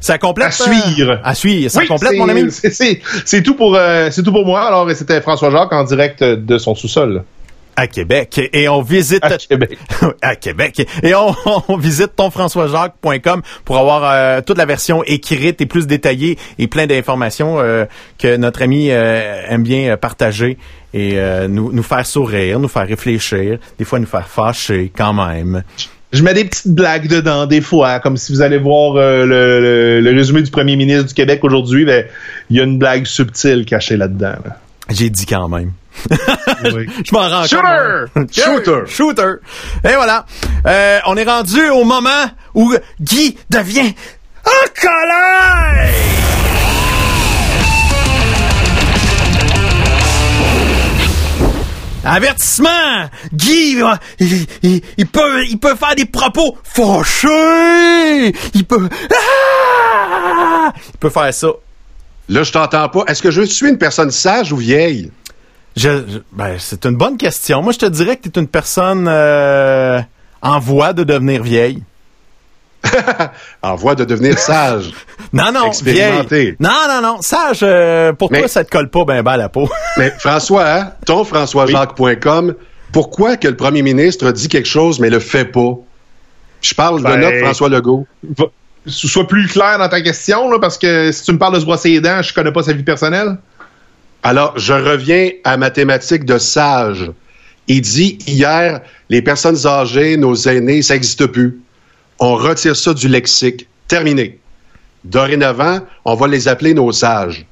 Ça 0.00 0.18
complète. 0.18 0.48
À 0.48 0.50
suivre. 0.50 1.20
À 1.24 1.34
suivre. 1.34 1.70
Ça 1.70 1.80
Oui, 1.80 1.86
complète, 1.86 2.16
mon 2.18 2.28
ami? 2.28 2.44
c'est- 2.50 2.70
C'est 2.70 3.00
c'est 3.24 3.42
tout 3.42 3.54
pour 3.54 3.74
euh, 3.76 4.08
c'est 4.10 4.22
tout 4.22 4.32
pour 4.32 4.44
moi. 4.44 4.62
Alors 4.62 4.90
c'était 4.94 5.20
François 5.20 5.50
Jacques 5.50 5.72
en 5.72 5.84
direct 5.84 6.22
de 6.22 6.58
son 6.58 6.74
sous-sol 6.74 7.22
À 7.76 7.86
Québec. 7.86 8.40
Et 8.52 8.68
on 8.68 8.82
visite 8.82 9.24
à 9.24 9.36
Québec. 9.36 9.78
à 10.22 10.36
Québec. 10.36 10.86
Et 11.02 11.14
on, 11.14 11.34
on 11.68 11.76
visite 11.76 12.14
tonfrançoisjacques.com 12.16 13.42
pour 13.64 13.78
avoir 13.78 14.02
euh, 14.04 14.40
toute 14.40 14.58
la 14.58 14.66
version 14.66 15.02
écrite 15.04 15.60
et 15.60 15.66
plus 15.66 15.86
détaillée 15.86 16.38
et 16.58 16.66
plein 16.68 16.86
d'informations 16.86 17.58
euh, 17.58 17.84
que 18.18 18.36
notre 18.36 18.62
ami 18.62 18.90
euh, 18.90 19.42
aime 19.48 19.62
bien 19.62 19.90
euh, 19.92 19.96
partager 19.96 20.56
et 20.92 21.12
euh, 21.14 21.48
nous, 21.48 21.72
nous 21.72 21.82
faire 21.82 22.06
sourire, 22.06 22.60
nous 22.60 22.68
faire 22.68 22.86
réfléchir, 22.86 23.58
des 23.78 23.84
fois 23.84 23.98
nous 23.98 24.06
faire 24.06 24.28
fâcher 24.28 24.92
quand 24.96 25.12
même. 25.12 25.64
Je 26.12 26.22
mets 26.22 26.34
des 26.34 26.44
petites 26.44 26.68
blagues 26.72 27.08
dedans, 27.08 27.46
des 27.46 27.60
fois, 27.60 27.98
comme 27.98 28.16
si 28.16 28.30
vous 28.32 28.40
allez 28.40 28.58
voir 28.58 28.94
euh, 28.94 29.26
le, 29.26 29.60
le- 29.60 30.00
le 30.00 30.16
résumé 30.16 30.42
du 30.42 30.50
premier 30.52 30.76
ministre 30.76 31.06
du 31.08 31.14
Québec 31.14 31.40
aujourd'hui, 31.42 31.84
ben, 31.84 32.04
il 32.50 32.56
y 32.56 32.60
a 32.60 32.62
une 32.62 32.78
blague 32.78 33.04
subtile 33.04 33.64
cachée 33.64 33.96
là-dedans. 33.96 34.36
là. 34.44 34.56
J'ai 34.90 35.10
dit 35.10 35.26
quand 35.26 35.48
même. 35.48 35.72
Oui. 36.10 36.88
Je 37.04 37.12
m'en 37.14 37.28
rends 37.28 37.44
Shooter! 37.46 38.04
compte. 38.14 38.32
Shooter! 38.34 38.80
Shooter! 38.86 39.34
Et 39.84 39.94
voilà. 39.94 40.26
Euh, 40.66 40.98
on 41.06 41.16
est 41.16 41.24
rendu 41.24 41.68
au 41.70 41.84
moment 41.84 42.26
où 42.54 42.74
Guy 43.00 43.36
devient 43.50 43.94
en 44.44 44.80
colère! 44.80 45.94
Avertissement! 52.06 53.08
Guy, 53.32 53.80
euh, 53.82 53.94
il, 54.20 54.46
il- 54.62 54.82
il 54.98 55.06
peut, 55.06 55.44
il 55.46 55.58
peut 55.58 55.74
faire 55.74 55.94
des 55.94 56.04
propos 56.04 56.58
fâchés! 56.62 58.34
Il 58.52 58.64
peut... 58.66 58.88
Ah! 59.10 60.70
Il 60.92 60.98
peut 60.98 61.08
faire 61.08 61.32
ça. 61.32 61.48
Là, 62.28 62.42
je 62.42 62.52
t'entends 62.52 62.88
pas. 62.88 63.04
Est-ce 63.06 63.22
que 63.22 63.30
je 63.30 63.42
suis 63.42 63.68
une 63.68 63.78
personne 63.78 64.10
sage 64.10 64.52
ou 64.52 64.56
vieille? 64.56 65.10
Je, 65.76 65.88
je- 66.08 66.18
ben, 66.32 66.56
c'est 66.58 66.86
une 66.86 66.96
bonne 66.96 67.16
question. 67.16 67.62
Moi, 67.62 67.72
je 67.72 67.78
te 67.78 67.86
dirais 67.86 68.16
que 68.16 68.28
tu 68.28 68.38
es 68.38 68.42
une 68.42 68.48
personne 68.48 69.06
euh, 69.08 70.00
en 70.40 70.58
voie 70.58 70.92
de 70.92 71.04
devenir 71.04 71.42
vieille. 71.42 71.82
En 73.62 73.74
voie 73.76 73.94
de 73.94 74.04
devenir 74.04 74.38
sage. 74.38 74.90
Non, 75.32 75.50
non, 75.52 75.66
Expérimenté. 75.68 76.40
vieille. 76.42 76.56
Non, 76.60 76.70
non, 76.88 77.00
non. 77.02 77.22
Sage, 77.22 77.60
euh, 77.62 78.12
pour 78.12 78.30
Mais- 78.30 78.40
toi, 78.40 78.48
ça 78.48 78.62
te 78.64 78.70
colle 78.70 78.88
pas 78.90 79.04
ben 79.04 79.22
ben 79.22 79.32
à 79.32 79.36
la 79.36 79.48
peau. 79.48 79.68
Mais 79.96 80.12
François, 80.18 80.70
hein, 80.70 80.92
ton 81.04 81.24
françoisjacques.com, 81.24 82.54
pourquoi 82.92 83.36
que 83.36 83.48
le 83.48 83.56
premier 83.56 83.82
ministre 83.82 84.30
dit 84.30 84.48
quelque 84.48 84.68
chose 84.68 85.00
mais 85.00 85.10
le 85.10 85.18
fait 85.18 85.44
pas? 85.46 85.74
Je 86.62 86.74
parle 86.74 87.02
Ben- 87.02 87.16
de 87.16 87.20
notre 87.24 87.38
François 87.40 87.68
Legault. 87.68 88.06
Va- 88.38 88.44
Sois 88.86 89.26
plus 89.26 89.46
clair 89.46 89.78
dans 89.78 89.88
ta 89.88 90.00
question, 90.02 90.50
là, 90.50 90.58
parce 90.58 90.76
que 90.76 91.10
si 91.10 91.22
tu 91.22 91.32
me 91.32 91.38
parles 91.38 91.54
de 91.54 91.60
se 91.60 91.64
brosser 91.64 91.90
les 91.90 92.00
dents, 92.00 92.20
je 92.20 92.34
connais 92.34 92.52
pas 92.52 92.62
sa 92.62 92.72
vie 92.74 92.82
personnelle. 92.82 93.38
Alors, 94.22 94.58
je 94.58 94.72
reviens 94.74 95.30
à 95.44 95.56
ma 95.56 95.70
thématique 95.70 96.24
de 96.24 96.36
sage. 96.38 97.10
Il 97.66 97.80
dit 97.80 98.18
hier, 98.26 98.80
les 99.08 99.22
personnes 99.22 99.66
âgées, 99.66 100.16
nos 100.18 100.34
aînés, 100.34 100.82
ça 100.82 100.94
n'existe 100.94 101.26
plus. 101.26 101.60
On 102.18 102.34
retire 102.36 102.76
ça 102.76 102.92
du 102.92 103.08
lexique. 103.08 103.66
Terminé. 103.88 104.38
Dorénavant, 105.02 105.80
on 106.04 106.14
va 106.14 106.26
les 106.26 106.46
appeler 106.48 106.74
nos 106.74 106.92
sages. 106.92 107.46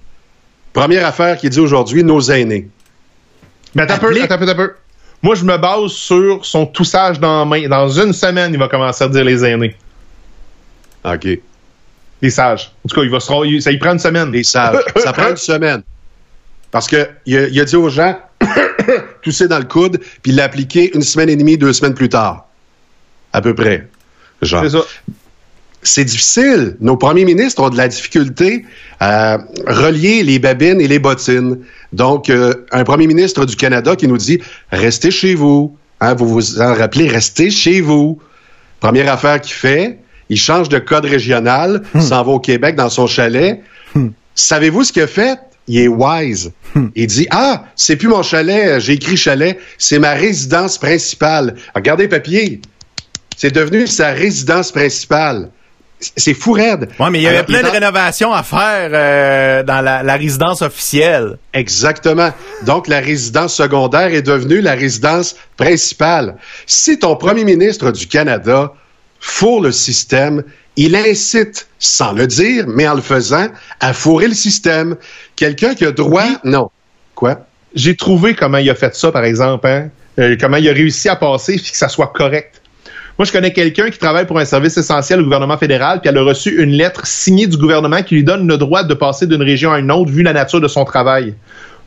Première 0.72 1.06
affaire 1.06 1.36
qu'il 1.38 1.50
dit 1.50 1.60
aujourd'hui, 1.60 2.04
nos 2.04 2.20
aînés. 2.30 2.68
Mais 3.74 3.82
attends 3.82 3.94
un 3.94 3.98
peu, 3.98 4.06
Applique- 4.08 4.30
attends 4.30 4.48
un 4.48 4.54
peu. 4.54 4.72
Moi, 5.22 5.34
je 5.34 5.44
me 5.44 5.56
base 5.56 5.92
sur 5.92 6.44
son 6.44 6.66
toussage 6.66 7.20
dans 7.20 7.40
la 7.40 7.44
main. 7.44 7.68
Dans 7.68 7.88
une 7.88 8.12
semaine, 8.12 8.52
il 8.52 8.58
va 8.58 8.68
commencer 8.68 9.04
à 9.04 9.08
dire 9.08 9.24
les 9.24 9.44
aînés. 9.44 9.76
OK. 11.04 11.28
Les 12.22 12.30
sages. 12.30 12.72
En 12.84 12.88
tout 12.88 12.96
cas, 12.96 13.02
il 13.02 13.10
va 13.10 13.20
se, 13.20 13.46
il- 13.46 13.60
ça 13.62 13.72
y 13.72 13.78
prend 13.78 13.92
une 13.92 13.98
semaine. 13.98 14.30
Les 14.30 14.44
sages. 14.44 14.76
ça 14.96 15.12
prend 15.12 15.30
une 15.30 15.36
semaine. 15.36 15.82
Parce 16.70 16.86
que 16.86 17.08
il 17.26 17.36
a, 17.36 17.48
il 17.48 17.60
a 17.60 17.64
dit 17.64 17.76
aux 17.76 17.88
gens, 17.88 18.18
tousser 19.22 19.48
dans 19.48 19.58
le 19.58 19.64
coude, 19.64 20.00
puis 20.22 20.32
l'appliquer 20.32 20.94
une 20.94 21.02
semaine 21.02 21.28
et 21.28 21.36
demie, 21.36 21.58
deux 21.58 21.72
semaines 21.72 21.94
plus 21.94 22.08
tard. 22.08 22.46
À 23.32 23.40
peu 23.40 23.54
près. 23.54 23.88
Genre. 24.40 24.62
C'est 24.64 24.70
ça. 24.70 24.84
c'est 25.82 26.04
difficile. 26.04 26.76
Nos 26.80 26.96
premiers 26.96 27.24
ministres 27.24 27.62
ont 27.62 27.70
de 27.70 27.76
la 27.76 27.88
difficulté 27.88 28.64
à 29.00 29.38
relier 29.66 30.22
les 30.22 30.38
babines 30.38 30.80
et 30.80 30.88
les 30.88 30.98
bottines. 30.98 31.58
Donc, 31.92 32.30
euh, 32.30 32.54
un 32.72 32.84
premier 32.84 33.06
ministre 33.06 33.44
du 33.44 33.56
Canada 33.56 33.96
qui 33.96 34.06
nous 34.08 34.16
dit 34.18 34.40
restez 34.70 35.10
chez 35.10 35.34
vous. 35.34 35.76
Hein, 36.00 36.14
vous 36.14 36.28
vous 36.28 36.60
en 36.60 36.74
rappelez, 36.74 37.08
restez 37.08 37.50
chez 37.50 37.80
vous. 37.80 38.20
Première 38.80 39.12
affaire 39.12 39.40
qu'il 39.40 39.54
fait, 39.54 39.98
il 40.32 40.38
change 40.38 40.70
de 40.70 40.78
code 40.78 41.04
régional, 41.04 41.82
s'en 42.00 42.22
va 42.22 42.32
au 42.32 42.40
Québec 42.40 42.74
dans 42.74 42.88
son 42.88 43.06
chalet. 43.06 43.60
Savez-vous 44.34 44.82
ce 44.84 44.90
qu'il 44.90 45.02
a 45.02 45.06
fait? 45.06 45.38
Il 45.68 45.78
est 45.78 45.88
wise. 45.88 46.52
Il 46.94 47.06
dit 47.06 47.26
Ah, 47.30 47.64
c'est 47.76 47.96
plus 47.96 48.08
mon 48.08 48.22
chalet, 48.22 48.80
j'ai 48.80 48.94
écrit 48.94 49.18
chalet, 49.18 49.58
c'est 49.76 49.98
ma 49.98 50.12
résidence 50.12 50.78
principale. 50.78 51.56
Regardez 51.74 52.04
le 52.04 52.08
papier. 52.08 52.62
C'est 53.36 53.54
devenu 53.54 53.86
sa 53.86 54.12
résidence 54.12 54.72
principale. 54.72 55.50
c'est 56.16 56.32
fou 56.32 56.52
raide. 56.52 56.88
Ouais, 56.98 57.10
mais 57.10 57.18
il 57.18 57.22
y 57.22 57.26
avait 57.26 57.36
Alors, 57.36 57.46
plein 57.46 57.62
de 57.62 57.68
rénovations 57.68 58.32
à 58.32 58.42
faire 58.42 58.90
euh, 58.92 59.62
dans 59.64 59.82
la, 59.82 60.02
la 60.02 60.16
résidence 60.16 60.62
officielle. 60.62 61.36
Exactement. 61.52 62.30
Donc, 62.64 62.88
la 62.88 63.00
résidence 63.00 63.54
secondaire 63.54 64.14
est 64.14 64.22
devenue 64.22 64.62
la 64.62 64.72
résidence 64.72 65.36
principale. 65.58 66.36
Si 66.66 66.98
ton 66.98 67.16
premier 67.16 67.44
ministre 67.44 67.90
du 67.92 68.06
Canada 68.06 68.72
fourre 69.22 69.62
le 69.62 69.72
système, 69.72 70.42
il 70.76 70.94
incite, 70.96 71.68
sans 71.78 72.12
le 72.12 72.26
dire, 72.26 72.64
mais 72.66 72.86
en 72.86 72.94
le 72.94 73.00
faisant, 73.00 73.46
à 73.80 73.94
fourrer 73.94 74.26
le 74.26 74.34
système. 74.34 74.96
Quelqu'un 75.36 75.74
qui 75.74 75.86
a 75.86 75.92
droit... 75.92 76.26
Non. 76.44 76.70
Quoi? 77.14 77.46
J'ai 77.74 77.96
trouvé 77.96 78.34
comment 78.34 78.58
il 78.58 78.68
a 78.68 78.74
fait 78.74 78.94
ça, 78.94 79.12
par 79.12 79.24
exemple, 79.24 79.66
hein? 79.66 79.88
Euh, 80.18 80.36
comment 80.38 80.58
il 80.58 80.68
a 80.68 80.72
réussi 80.72 81.08
à 81.08 81.16
passer 81.16 81.56
puis 81.56 81.70
que 81.70 81.76
ça 81.76 81.88
soit 81.88 82.12
correct. 82.14 82.60
Moi, 83.18 83.24
je 83.24 83.32
connais 83.32 83.52
quelqu'un 83.52 83.88
qui 83.90 83.98
travaille 83.98 84.26
pour 84.26 84.38
un 84.38 84.44
service 84.44 84.76
essentiel 84.76 85.20
au 85.20 85.22
gouvernement 85.22 85.56
fédéral, 85.56 86.00
puis 86.00 86.10
elle 86.10 86.18
a 86.18 86.22
reçu 86.22 86.62
une 86.62 86.72
lettre 86.72 87.06
signée 87.06 87.46
du 87.46 87.56
gouvernement 87.56 88.02
qui 88.02 88.16
lui 88.16 88.24
donne 88.24 88.46
le 88.46 88.58
droit 88.58 88.82
de 88.84 88.92
passer 88.92 89.26
d'une 89.26 89.42
région 89.42 89.72
à 89.72 89.78
une 89.78 89.90
autre 89.90 90.10
vu 90.10 90.22
la 90.22 90.32
nature 90.32 90.60
de 90.60 90.68
son 90.68 90.84
travail. 90.84 91.34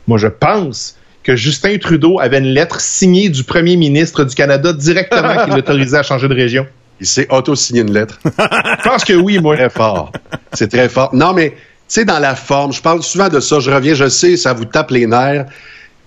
Moi, 0.08 0.18
je 0.18 0.28
pense 0.28 0.96
que 1.22 1.36
Justin 1.36 1.78
Trudeau 1.78 2.18
avait 2.18 2.38
une 2.38 2.46
lettre 2.46 2.80
signée 2.80 3.28
du 3.28 3.44
premier 3.44 3.76
ministre 3.76 4.24
du 4.24 4.34
Canada 4.34 4.72
directement 4.72 5.44
qui 5.44 5.50
l'autorisait 5.50 5.98
à 5.98 6.02
changer 6.02 6.28
de 6.28 6.34
région. 6.34 6.66
Il 7.00 7.06
s'est 7.06 7.26
auto-signé 7.30 7.82
une 7.82 7.92
lettre. 7.92 8.18
Je 8.24 8.88
pense 8.88 9.04
que 9.04 9.12
oui, 9.12 9.38
moi. 9.38 9.56
très 9.56 9.70
fort. 9.70 10.12
C'est 10.52 10.68
très 10.68 10.88
fort. 10.88 11.14
Non, 11.14 11.32
mais, 11.32 11.50
tu 11.50 11.56
sais, 11.88 12.04
dans 12.04 12.18
la 12.18 12.34
forme, 12.34 12.72
je 12.72 12.80
parle 12.80 13.02
souvent 13.02 13.28
de 13.28 13.40
ça, 13.40 13.60
je 13.60 13.70
reviens, 13.70 13.94
je 13.94 14.08
sais, 14.08 14.36
ça 14.36 14.52
vous 14.52 14.64
tape 14.64 14.90
les 14.90 15.06
nerfs. 15.06 15.46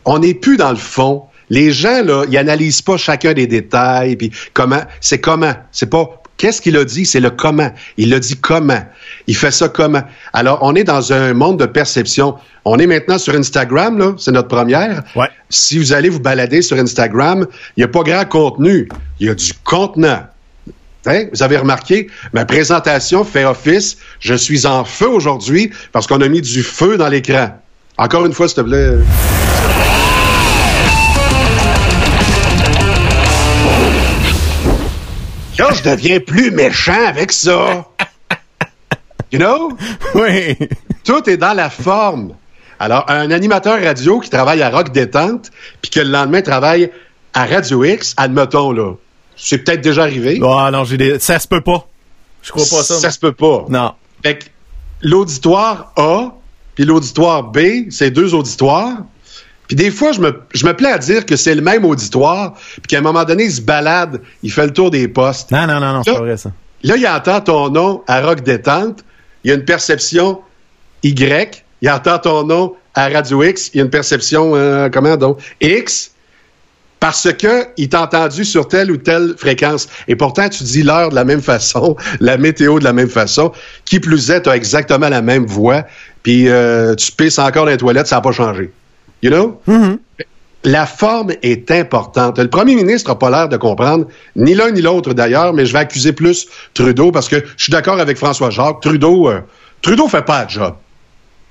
On 0.05 0.19
n'est 0.19 0.33
plus 0.33 0.57
dans 0.57 0.71
le 0.71 0.75
fond. 0.75 1.23
Les 1.49 1.71
gens, 1.71 2.03
là, 2.03 2.25
ils 2.29 2.37
analysent 2.37 2.81
pas 2.81 2.97
chacun 2.97 3.33
des 3.33 3.47
détails, 3.47 4.15
puis 4.15 4.31
comment, 4.53 4.81
c'est 5.01 5.19
comment. 5.19 5.53
C'est 5.71 5.89
pas, 5.89 6.21
qu'est-ce 6.37 6.61
qu'il 6.61 6.77
a 6.77 6.85
dit? 6.85 7.05
C'est 7.05 7.19
le 7.19 7.29
comment. 7.29 7.71
Il 7.97 8.13
a 8.13 8.19
dit 8.19 8.37
comment. 8.37 8.81
Il 9.27 9.35
fait 9.35 9.51
ça 9.51 9.69
comment? 9.69 10.01
Alors, 10.33 10.59
on 10.61 10.75
est 10.75 10.83
dans 10.83 11.13
un 11.13 11.33
monde 11.33 11.59
de 11.59 11.65
perception. 11.65 12.35
On 12.65 12.77
est 12.79 12.87
maintenant 12.87 13.17
sur 13.17 13.35
Instagram, 13.35 13.97
là, 13.97 14.13
c'est 14.17 14.31
notre 14.31 14.47
première. 14.47 15.03
Ouais. 15.15 15.27
Si 15.49 15.77
vous 15.77 15.93
allez 15.93 16.09
vous 16.09 16.19
balader 16.19 16.61
sur 16.61 16.77
Instagram, 16.77 17.45
il 17.77 17.81
n'y 17.81 17.83
a 17.83 17.87
pas 17.87 18.01
grand 18.01 18.25
contenu. 18.25 18.89
Il 19.19 19.27
y 19.27 19.29
a 19.29 19.35
du 19.35 19.53
contenant. 19.63 20.23
Hein? 21.05 21.25
Vous 21.31 21.43
avez 21.43 21.57
remarqué, 21.57 22.07
ma 22.33 22.45
présentation 22.45 23.23
fait 23.23 23.45
office. 23.45 23.97
Je 24.19 24.33
suis 24.33 24.65
en 24.65 24.83
feu 24.83 25.07
aujourd'hui 25.07 25.71
parce 25.91 26.07
qu'on 26.07 26.21
a 26.21 26.27
mis 26.27 26.41
du 26.41 26.63
feu 26.63 26.97
dans 26.97 27.07
l'écran. 27.07 27.57
Encore 27.97 28.25
une 28.25 28.33
fois, 28.33 28.47
s'il 28.47 28.57
te 28.57 28.61
plaît. 28.61 28.91
Là, 35.57 35.69
je 35.73 35.83
deviens 35.83 36.19
plus 36.19 36.51
méchant 36.51 37.05
avec 37.07 37.31
ça. 37.31 37.85
You 39.31 39.37
know? 39.37 39.77
Oui. 40.15 40.57
Tout 41.03 41.29
est 41.29 41.37
dans 41.37 41.53
la 41.53 41.69
forme. 41.69 42.33
Alors, 42.79 43.05
un 43.09 43.29
animateur 43.29 43.79
radio 43.79 44.19
qui 44.19 44.29
travaille 44.31 44.63
à 44.63 44.71
Rock 44.71 44.91
Détente, 44.91 45.51
puis 45.81 45.91
que 45.91 45.99
le 45.99 46.09
lendemain 46.09 46.41
travaille 46.41 46.89
à 47.35 47.45
Radio 47.45 47.83
X, 47.83 48.15
admettons, 48.17 48.71
là, 48.71 48.93
c'est 49.39 49.59
peut-être 49.59 49.81
déjà 49.81 50.03
arrivé. 50.03 50.39
Ah 50.43 50.69
non, 50.71 50.83
j'ai 50.83 50.97
des. 50.97 51.19
Ça 51.19 51.39
se 51.39 51.47
peut 51.47 51.61
pas. 51.61 51.87
Je 52.41 52.51
crois 52.51 52.65
pas 52.65 52.83
ça. 52.83 52.95
Ça 52.95 53.11
se 53.11 53.19
peut 53.19 53.31
pas. 53.31 53.65
Non. 53.69 53.93
Fait 54.23 54.39
que 54.39 54.45
l'auditoire 55.01 55.93
A 55.95 56.33
puis 56.79 56.85
l'auditoire 56.85 57.43
B, 57.43 57.89
c'est 57.89 58.09
deux 58.09 58.33
auditoires. 58.33 58.99
Puis 59.67 59.75
des 59.75 59.91
fois, 59.91 60.13
je 60.13 60.21
me, 60.21 60.41
je 60.53 60.65
me 60.65 60.73
plais 60.73 60.89
à 60.89 60.97
dire 60.97 61.25
que 61.25 61.35
c'est 61.35 61.53
le 61.53 61.61
même 61.61 61.83
auditoire, 61.83 62.53
puis 62.53 62.83
qu'à 62.87 62.99
un 62.99 63.01
moment 63.01 63.25
donné, 63.25 63.43
il 63.43 63.51
se 63.51 63.59
balade, 63.59 64.21
il 64.43 64.49
fait 64.49 64.65
le 64.65 64.71
tour 64.71 64.89
des 64.89 65.09
postes. 65.09 65.51
Non, 65.51 65.67
non, 65.67 65.81
non, 65.81 65.91
non, 65.91 66.03
c'est 66.05 66.13
pas 66.13 66.19
vrai 66.19 66.37
ça. 66.37 66.53
Là, 66.83 66.95
il 66.95 67.05
entend 67.05 67.41
ton 67.41 67.69
nom 67.69 68.01
à 68.07 68.21
Rock 68.21 68.43
Détente, 68.43 69.03
il 69.43 69.49
y 69.49 69.51
a 69.51 69.55
une 69.55 69.65
perception 69.65 70.39
Y, 71.03 71.65
il 71.81 71.89
entend 71.89 72.17
ton 72.17 72.45
nom 72.45 72.75
à 72.95 73.09
Radio 73.09 73.43
X, 73.43 73.71
il 73.73 73.77
y 73.77 73.81
a 73.81 73.83
une 73.83 73.89
perception, 73.89 74.55
euh, 74.55 74.87
comment 74.89 75.17
donc, 75.17 75.39
X, 75.59 76.13
parce 76.99 77.31
que 77.33 77.65
il 77.77 77.89
t'a 77.89 78.03
entendu 78.03 78.43
sur 78.43 78.67
telle 78.67 78.91
ou 78.91 78.97
telle 78.97 79.35
fréquence. 79.37 79.87
Et 80.07 80.15
pourtant, 80.15 80.49
tu 80.49 80.63
dis 80.63 80.83
l'heure 80.83 81.09
de 81.09 81.15
la 81.15 81.25
même 81.25 81.41
façon, 81.41 81.95
la 82.19 82.37
météo 82.37 82.79
de 82.79 82.83
la 82.83 82.93
même 82.93 83.09
façon. 83.09 83.51
Qui 83.85 83.99
plus 83.99 84.29
est, 84.29 84.43
tu 84.43 84.49
as 84.49 84.55
exactement 84.55 85.09
la 85.09 85.21
même 85.21 85.45
voix, 85.45 85.85
puis 86.23 86.49
euh, 86.49 86.95
tu 86.95 87.11
pisses 87.11 87.39
encore 87.39 87.65
dans 87.65 87.71
les 87.71 87.77
toilettes, 87.77 88.07
ça 88.07 88.17
n'a 88.17 88.21
pas 88.21 88.31
changé. 88.31 88.71
You 89.21 89.31
know? 89.31 89.61
La 90.65 90.85
forme 90.85 91.31
est 91.41 91.71
importante. 91.71 92.37
Le 92.37 92.49
premier 92.49 92.75
ministre 92.75 93.09
n'a 93.09 93.15
pas 93.15 93.29
l'air 93.29 93.47
de 93.47 93.55
comprendre, 93.55 94.07
ni 94.35 94.53
l'un 94.53 94.71
ni 94.71 94.81
l'autre 94.81 95.13
d'ailleurs, 95.13 95.53
mais 95.53 95.65
je 95.65 95.71
vais 95.71 95.79
accuser 95.79 96.11
plus 96.11 96.47
Trudeau 96.73 97.11
parce 97.11 97.29
que 97.29 97.37
je 97.55 97.63
suis 97.63 97.71
d'accord 97.71 97.99
avec 97.99 98.17
François 98.17 98.49
Jacques. 98.49 98.81
Trudeau, 98.81 99.29
euh, 99.29 99.39
Trudeau 99.81 100.09
fait 100.09 100.25
pas 100.25 100.43
le 100.43 100.49
job. 100.49 100.75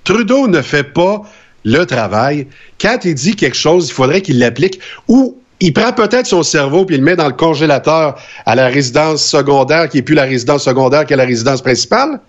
Trudeau 0.05 0.47
ne 0.47 0.61
fait 0.61 0.85
pas 0.85 1.23
le 1.64 1.85
travail. 1.85 2.47
Quand 2.81 2.99
il 3.05 3.14
dit 3.14 3.35
quelque 3.37 3.57
chose, 3.57 3.88
il 3.88 3.92
faudrait 3.92 4.23
qu'il 4.23 4.38
l'applique 4.38 4.81
ou 5.09 5.37
il 5.61 5.73
prend 5.73 5.92
peut-être 5.92 6.27
son 6.27 6.42
cerveau 6.44 6.85
puis 6.85 6.97
il 6.97 7.01
le 7.01 7.05
met 7.05 7.16
dans 7.16 7.27
le 7.27 7.33
congélateur 7.33 8.16
à 8.47 8.55
la 8.55 8.68
résidence 8.68 9.25
secondaire 9.25 9.88
qui 9.88 9.99
est 9.99 10.03
plus 10.03 10.14
la 10.14 10.23
résidence 10.25 10.64
secondaire 10.64 11.05
qu'à 11.05 11.16
la 11.16 11.25
résidence 11.25 11.62
principale. 11.62 12.21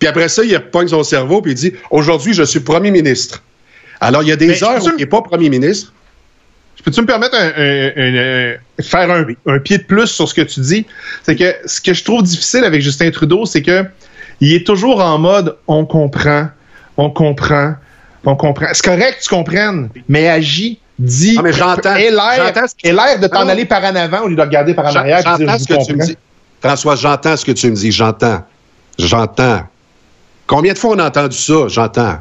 Puis 0.00 0.08
après 0.08 0.28
ça, 0.28 0.42
il 0.44 0.54
repogne 0.56 0.88
son 0.88 1.04
cerveau 1.04 1.40
puis 1.40 1.52
il 1.52 1.54
dit 1.54 1.72
aujourd'hui 1.90 2.34
je 2.34 2.42
suis 2.42 2.60
premier 2.60 2.90
ministre. 2.90 3.42
Alors 4.00 4.22
il 4.22 4.28
y 4.28 4.32
a 4.32 4.36
des 4.36 4.48
Mais 4.48 4.64
heures 4.64 4.84
où 4.84 4.88
il 4.90 4.96
n'est 4.96 5.06
pas 5.06 5.22
premier 5.22 5.48
ministre. 5.48 5.92
Peux-tu 6.84 7.00
me 7.00 7.06
permettre 7.06 7.36
un, 7.36 7.46
un- 7.56 7.92
un- 7.96 8.52
un- 8.78 8.82
faire 8.82 9.10
un, 9.10 9.24
un 9.46 9.58
pied 9.60 9.78
de 9.78 9.84
plus 9.84 10.08
sur 10.08 10.28
ce 10.28 10.34
que 10.34 10.42
tu 10.42 10.60
dis? 10.60 10.84
C'est 11.22 11.36
que 11.36 11.54
ce 11.64 11.80
que 11.80 11.94
je 11.94 12.04
trouve 12.04 12.22
difficile 12.24 12.64
avec 12.64 12.82
Justin 12.82 13.10
Trudeau, 13.10 13.46
c'est 13.46 13.62
que 13.62 13.84
il 14.40 14.52
est 14.52 14.66
toujours 14.66 15.00
en 15.02 15.18
mode 15.18 15.56
on 15.68 15.86
comprend, 15.86 16.48
on 16.98 17.08
comprend, 17.08 17.74
C'est 18.72 18.84
correct 18.84 19.18
que 19.18 19.22
tu 19.22 19.28
comprennes, 19.28 19.88
mais 20.08 20.28
agis, 20.28 20.78
dis, 20.98 21.36
Ah, 21.38 21.42
mais 21.42 21.52
j'entends. 21.52 21.94
aie 21.96 22.10
l'air 22.10 23.18
de 23.20 23.26
t'en 23.26 23.48
aller 23.48 23.64
par 23.64 23.84
en 23.84 23.94
avant 23.94 24.22
au 24.22 24.28
lieu 24.28 24.36
de 24.36 24.40
regarder 24.40 24.74
par 24.74 24.86
en 24.86 24.94
arrière 24.96 25.18
et 25.20 25.22
dire 25.22 25.48
J'entends 25.48 25.58
je 25.58 25.62
ce 25.62 25.68
que 25.68 25.74
tu 25.74 25.92
me 25.92 25.98
comprends. 25.98 26.04
dis. 26.06 26.16
François, 26.62 26.96
j'entends 26.96 27.36
ce 27.36 27.44
que 27.44 27.52
tu 27.52 27.70
me 27.70 27.74
dis. 27.76 27.92
J'entends. 27.92 28.42
J'entends. 28.98 29.62
Combien 30.46 30.72
de 30.72 30.78
fois 30.78 30.94
on 30.94 30.98
a 30.98 31.06
entendu 31.06 31.36
ça? 31.36 31.68
J'entends. 31.68 32.18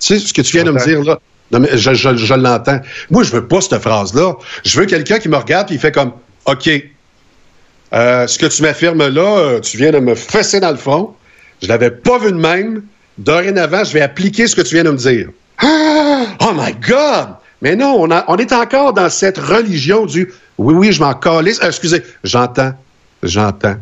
Tu 0.00 0.06
sais 0.06 0.18
ce 0.18 0.32
que 0.34 0.42
tu 0.42 0.52
viens 0.52 0.64
de 0.64 0.70
me 0.70 0.84
dire 0.84 1.02
là? 1.02 1.18
Non, 1.50 1.60
mais 1.60 1.68
je, 1.78 1.94
je- 1.94 2.14
je 2.16 2.34
l'entends. 2.34 2.80
Moi, 3.10 3.22
je 3.22 3.32
veux 3.32 3.46
pas 3.48 3.60
cette 3.62 3.78
phrase-là. 3.78 4.34
Je 4.64 4.78
veux 4.80 4.86
quelqu'un 4.86 5.18
qui 5.18 5.28
me 5.30 5.36
regarde 5.36 5.70
et 5.70 5.74
il 5.74 5.80
fait 5.80 5.92
comme 5.92 6.12
OK. 6.44 6.68
euh, 7.94 8.26
ce 8.26 8.38
que 8.38 8.46
tu 8.46 8.62
m'affirmes 8.62 9.06
là, 9.08 9.38
euh, 9.38 9.60
tu 9.60 9.76
viens 9.78 9.90
de 9.92 9.98
me 9.98 10.14
fesser 10.14 10.60
dans 10.60 10.70
le 10.70 10.76
front. 10.76 11.14
Je 11.62 11.68
l'avais 11.68 11.90
pas 11.90 12.18
vu 12.18 12.32
de 12.32 12.36
même. 12.36 12.82
Dorénavant, 13.16 13.82
je 13.84 13.92
vais 13.94 14.00
appliquer 14.02 14.46
ce 14.46 14.54
que 14.54 14.60
tu 14.60 14.74
viens 14.74 14.84
de 14.84 14.90
me 14.90 14.96
dire. 14.96 15.28
Ah! 15.60 16.26
Oh 16.40 16.52
my 16.54 16.72
God! 16.74 17.28
Mais 17.62 17.74
non, 17.74 17.96
on, 17.98 18.10
a- 18.10 18.24
on 18.28 18.36
est 18.36 18.52
encore 18.52 18.92
dans 18.92 19.10
cette 19.10 19.38
religion 19.38 20.06
du 20.06 20.32
oui, 20.58 20.74
oui, 20.74 20.92
je 20.92 21.00
m'en 21.00 21.14
calisse. 21.14 21.60
Euh, 21.62 21.68
excusez, 21.68 22.02
j'entends. 22.24 22.72
J'entends. 23.22 23.76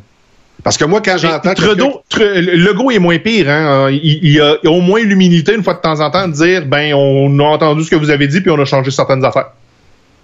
Parce 0.63 0.77
que 0.79 0.85
moi, 0.85 1.01
quand 1.03 1.17
j'entends. 1.19 1.55
Trudeau, 1.55 2.03
Tru- 2.11 2.41
Legault 2.41 2.91
est 2.91 2.99
moins 2.99 3.19
pire. 3.19 3.49
Hein? 3.51 3.91
Il, 3.91 4.21
il 4.25 4.41
a, 4.41 4.57
il 4.63 4.69
a 4.69 4.71
au 4.73 4.81
moins 4.81 5.01
l'humilité 5.01 5.55
une 5.55 5.63
fois 5.63 5.75
de 5.75 5.81
temps 5.81 6.01
en 6.01 6.11
temps 6.11 6.27
de 6.29 6.33
dire 6.33 6.67
ben 6.67 6.93
on 6.95 7.39
a 7.39 7.45
entendu 7.45 7.85
ce 7.85 7.91
que 7.91 7.97
vous 7.97 8.11
avez 8.11 8.27
dit 8.27 8.41
puis 8.41 8.51
on 8.51 8.59
a 8.61 8.65
changé 8.65 8.91
certaines 8.91 9.25
affaires. 9.25 9.51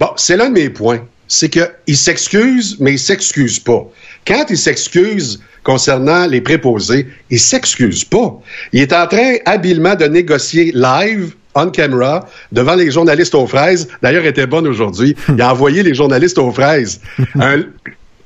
Bon, 0.00 0.08
c'est 0.16 0.36
l'un 0.36 0.48
de 0.48 0.54
mes 0.54 0.70
points. 0.70 1.00
C'est 1.28 1.48
qu'il 1.48 1.96
s'excuse, 1.96 2.76
mais 2.80 2.92
il 2.92 2.98
s'excuse 2.98 3.58
pas. 3.58 3.84
Quand 4.26 4.44
il 4.50 4.58
s'excuse 4.58 5.40
concernant 5.62 6.26
les 6.26 6.40
préposés, 6.40 7.06
il 7.30 7.38
s'excuse 7.38 8.04
pas. 8.04 8.34
Il 8.72 8.80
est 8.82 8.92
en 8.92 9.06
train 9.06 9.34
habilement 9.46 9.94
de 9.94 10.04
négocier 10.06 10.72
live, 10.74 11.34
on 11.54 11.70
camera, 11.70 12.26
devant 12.52 12.74
les 12.74 12.90
journalistes 12.90 13.34
aux 13.34 13.46
fraises. 13.46 13.88
D'ailleurs, 14.02 14.22
elle 14.22 14.30
était 14.30 14.46
bonne 14.46 14.66
aujourd'hui. 14.66 15.14
Il 15.28 15.40
a 15.42 15.52
envoyé 15.52 15.82
les 15.82 15.94
journalistes 15.94 16.38
aux 16.38 16.50
fraises. 16.52 17.00
Un- 17.40 17.64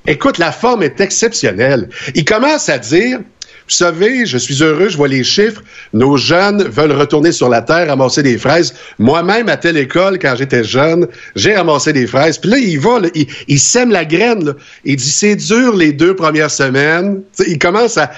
Écoute, 0.08 0.38
la 0.38 0.52
forme 0.52 0.84
est 0.84 1.00
exceptionnelle. 1.00 1.88
Il 2.14 2.24
commence 2.24 2.68
à 2.68 2.78
dire, 2.78 3.18
vous 3.18 3.74
savez, 3.74 4.24
je 4.24 4.38
suis 4.38 4.62
heureux, 4.62 4.88
je 4.88 4.96
vois 4.96 5.08
les 5.08 5.24
chiffres. 5.24 5.62
Nos 5.92 6.16
jeunes 6.16 6.62
veulent 6.62 6.92
retourner 6.92 7.32
sur 7.32 7.48
la 7.48 7.60
terre, 7.60 7.88
ramasser 7.88 8.22
des 8.22 8.38
fraises. 8.38 8.72
Moi-même, 9.00 9.48
à 9.48 9.56
telle 9.56 9.76
école, 9.76 10.20
quand 10.20 10.36
j'étais 10.38 10.62
jeune, 10.62 11.08
j'ai 11.34 11.56
ramassé 11.56 11.92
des 11.92 12.06
fraises. 12.06 12.38
Puis 12.38 12.50
là, 12.50 12.58
il 12.58 12.78
va, 12.78 13.00
là, 13.00 13.08
il, 13.16 13.26
il 13.48 13.58
sème 13.58 13.90
la 13.90 14.04
graine. 14.04 14.44
là. 14.44 14.52
Il 14.84 14.94
dit, 14.94 15.10
c'est 15.10 15.34
dur 15.34 15.74
les 15.74 15.92
deux 15.92 16.14
premières 16.14 16.52
semaines. 16.52 17.22
Il 17.44 17.58
commence 17.58 17.98
à, 17.98 18.12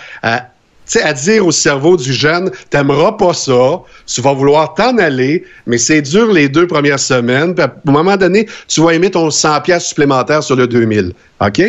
sais, 0.92 1.02
à 1.02 1.12
dire 1.12 1.46
au 1.46 1.52
cerveau 1.52 1.96
du 1.96 2.12
jeune, 2.12 2.50
t'aimeras 2.70 3.12
pas 3.12 3.34
ça, 3.34 3.82
tu 4.06 4.20
vas 4.20 4.32
vouloir 4.32 4.74
t'en 4.74 4.96
aller, 4.98 5.44
mais 5.66 5.78
c'est 5.78 6.02
dur 6.02 6.32
les 6.32 6.48
deux 6.48 6.66
premières 6.66 7.00
semaines. 7.00 7.54
Puis 7.54 7.64
à 7.64 7.74
un 7.86 7.90
moment 7.92 8.16
donné, 8.16 8.46
tu 8.66 8.80
vas 8.80 8.92
aimer 8.92 9.10
ton 9.10 9.30
100 9.30 9.60
pièces 9.62 9.86
supplémentaires 9.86 10.42
sur 10.42 10.56
le 10.56 10.66
2000. 10.66 11.12
OK? 11.40 11.62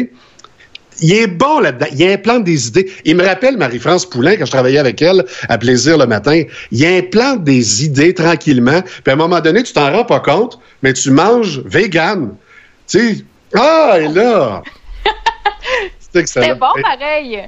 Il 1.02 1.14
est 1.14 1.28
bon 1.28 1.60
là-dedans. 1.60 1.88
Il 1.94 2.04
implante 2.06 2.44
des 2.44 2.68
idées. 2.68 2.92
Il 3.06 3.16
me 3.16 3.26
rappelle 3.26 3.58
Marie-France 3.58 4.06
Poulain, 4.06 4.36
quand 4.36 4.46
je 4.46 4.52
travaillais 4.52 4.80
avec 4.80 5.02
elle 5.02 5.26
à 5.48 5.58
Plaisir 5.58 5.98
le 5.98 6.06
matin. 6.06 6.44
Il 6.72 6.86
implante 6.86 7.44
des 7.44 7.86
idées 7.86 8.14
tranquillement. 8.14 8.82
Puis 8.82 9.12
à 9.12 9.14
un 9.14 9.16
moment 9.16 9.40
donné, 9.40 9.64
tu 9.64 9.74
t'en 9.74 9.92
rends 9.92 10.06
pas 10.06 10.20
compte, 10.20 10.60
mais 10.84 10.94
tu 10.94 11.12
manges 11.12 11.62
vegan. 11.66 12.36
Tu 12.88 13.00
sais, 13.00 13.26
ah, 13.56 13.98
et 14.00 14.08
là! 14.10 14.62
C'est 16.26 16.56
bon, 16.56 16.68
pareil. 16.82 17.48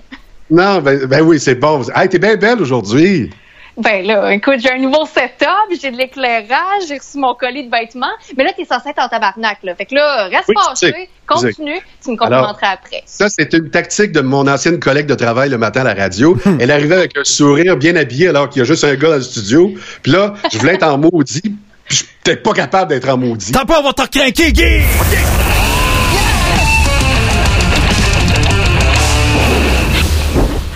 Non, 0.51 0.81
ben, 0.81 1.05
ben 1.05 1.21
oui, 1.21 1.39
c'est 1.39 1.55
bon. 1.55 1.81
Hey, 1.95 2.09
t'es 2.09 2.19
bien 2.19 2.35
belle 2.35 2.61
aujourd'hui. 2.61 3.29
Ben 3.77 4.05
là, 4.05 4.33
écoute, 4.33 4.57
j'ai 4.59 4.69
un 4.69 4.79
nouveau 4.79 5.05
setup, 5.05 5.47
j'ai 5.81 5.91
de 5.91 5.97
l'éclairage, 5.97 6.83
j'ai 6.89 6.97
reçu 6.97 7.17
mon 7.17 7.33
colis 7.33 7.65
de 7.65 7.71
vêtements, 7.71 8.11
mais 8.37 8.43
là, 8.43 8.51
t'es 8.55 8.65
censé 8.65 8.89
être 8.89 8.99
en 8.99 9.07
tabarnak, 9.07 9.59
là. 9.63 9.73
Fait 9.75 9.85
que 9.85 9.95
là, 9.95 10.25
reste 10.25 10.49
Oui, 10.49 10.55
fâché, 10.57 11.09
continue, 11.25 11.79
tu 12.03 12.11
me 12.11 12.17
Alors, 12.21 12.41
complimenteras 12.41 12.73
après. 12.73 13.01
Ça, 13.05 13.27
c'est 13.29 13.53
une 13.53 13.69
tactique 13.69 14.11
de 14.11 14.19
mon 14.19 14.45
ancienne 14.45 14.77
collègue 14.77 15.07
de 15.07 15.15
travail 15.15 15.49
le 15.49 15.57
matin 15.57 15.81
à 15.81 15.95
la 15.95 16.03
radio. 16.03 16.37
Elle 16.59 16.69
arrivait 16.69 16.95
avec 16.95 17.17
un 17.17 17.23
sourire 17.23 17.77
bien 17.77 17.95
habillé 17.95 18.27
alors 18.27 18.49
qu'il 18.49 18.59
y 18.59 18.63
a 18.63 18.65
juste 18.65 18.83
un 18.83 18.95
gars 18.95 19.09
dans 19.09 19.15
le 19.15 19.21
studio. 19.21 19.73
Puis 20.03 20.11
là, 20.11 20.33
je 20.51 20.57
voulais 20.57 20.73
être 20.73 20.83
en 20.83 20.97
maudit, 20.97 21.41
puis 21.41 21.55
je 21.87 21.95
suis 21.95 22.07
peut-être 22.25 22.43
pas 22.43 22.53
capable 22.53 22.89
d'être 22.89 23.07
en 23.07 23.17
maudit. 23.17 23.53
T'as 23.53 23.63
pas, 23.63 23.79
on 23.79 23.83
va 23.83 23.93
te 23.93 24.01
recrinquer, 24.01 24.51
Guy! 24.51 24.81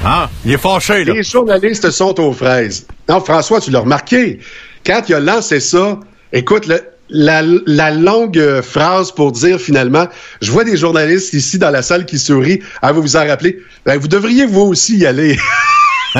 Ah, 0.05 0.29
il 0.45 0.53
est 0.53 0.57
fâché, 0.57 1.03
là. 1.03 1.13
Les 1.13 1.23
journalistes 1.23 1.89
sont 1.89 2.19
aux 2.19 2.31
fraises. 2.31 2.85
Non, 3.09 3.19
François, 3.21 3.59
tu 3.59 3.71
l'as 3.71 3.79
remarqué. 3.79 4.39
Quand 4.85 5.01
il 5.09 5.15
a 5.15 5.19
lancé 5.19 5.59
ça, 5.59 5.99
écoute, 6.31 6.67
le- 6.67 6.83
la, 7.09 7.41
la 7.65 7.91
longue 7.91 8.61
phrase 8.61 9.11
pour 9.11 9.31
dire 9.31 9.59
finalement, 9.59 10.07
je 10.41 10.51
vois 10.51 10.63
des 10.63 10.77
journalistes 10.77 11.33
ici 11.33 11.57
dans 11.57 11.69
la 11.71 11.81
salle 11.81 12.05
qui 12.05 12.17
sourient. 12.19 12.59
Ah, 12.81 12.91
vous 12.91 13.01
vous 13.01 13.15
en 13.15 13.25
rappelez? 13.27 13.59
Ben, 13.85 13.97
vous 13.97 14.07
devriez 14.07 14.45
vous 14.45 14.61
aussi 14.61 14.97
y 14.97 15.05
aller. 15.05 15.37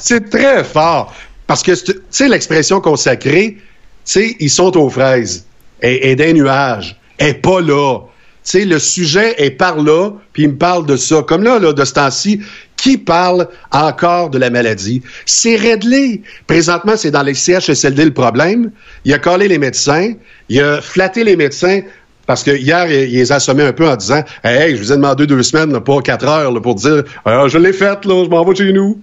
c'est 0.00 0.28
très 0.30 0.64
fort. 0.64 1.14
Parce 1.46 1.62
que, 1.62 1.72
tu 1.72 1.92
sais, 2.10 2.28
l'expression 2.28 2.80
consacrée, 2.80 3.56
tu 3.56 3.62
sais, 4.04 4.36
ils 4.40 4.50
sont 4.50 4.76
aux 4.76 4.90
fraises 4.90 5.46
et, 5.82 6.10
et 6.10 6.16
des 6.16 6.32
nuages. 6.32 6.96
Et 7.18 7.34
pas 7.34 7.60
là. 7.60 8.00
Sais, 8.42 8.64
le 8.64 8.78
sujet 8.78 9.34
est 9.38 9.50
par 9.50 9.82
là, 9.82 10.10
puis 10.32 10.44
il 10.44 10.50
me 10.50 10.56
parle 10.56 10.86
de 10.86 10.96
ça. 10.96 11.22
Comme 11.22 11.42
là, 11.42 11.58
là 11.58 11.72
de 11.72 11.84
ce 11.84 11.92
temps-ci, 11.92 12.40
qui 12.76 12.96
parle 12.96 13.48
encore 13.72 14.30
de 14.30 14.38
la 14.38 14.50
maladie? 14.50 15.02
C'est 15.26 15.56
réglé. 15.56 16.22
Présentement, 16.46 16.94
c'est 16.96 17.10
dans 17.10 17.22
les 17.22 17.34
CHSLD 17.34 18.04
le 18.06 18.14
problème. 18.14 18.70
Il 19.04 19.12
a 19.12 19.18
collé 19.18 19.48
les 19.48 19.58
médecins, 19.58 20.14
il 20.48 20.60
a 20.60 20.80
flatté 20.80 21.24
les 21.24 21.36
médecins, 21.36 21.82
parce 22.26 22.44
que 22.44 22.50
hier, 22.50 22.90
il, 22.90 23.10
les 23.12 23.32
a 23.32 23.36
assommés 23.36 23.64
un 23.64 23.72
peu 23.72 23.88
en 23.88 23.96
disant 23.96 24.22
Hey, 24.44 24.76
je 24.76 24.82
vous 24.82 24.92
ai 24.92 24.96
demandé 24.96 25.26
deux 25.26 25.42
semaines, 25.42 25.78
pas 25.80 26.00
quatre 26.02 26.26
heures, 26.26 26.60
pour 26.62 26.74
dire 26.76 27.02
Ah, 27.24 27.48
je 27.48 27.58
l'ai 27.58 27.72
faite, 27.72 28.00
je 28.04 28.28
m'en 28.28 28.44
vais 28.44 28.54
chez 28.54 28.72
nous. 28.72 29.00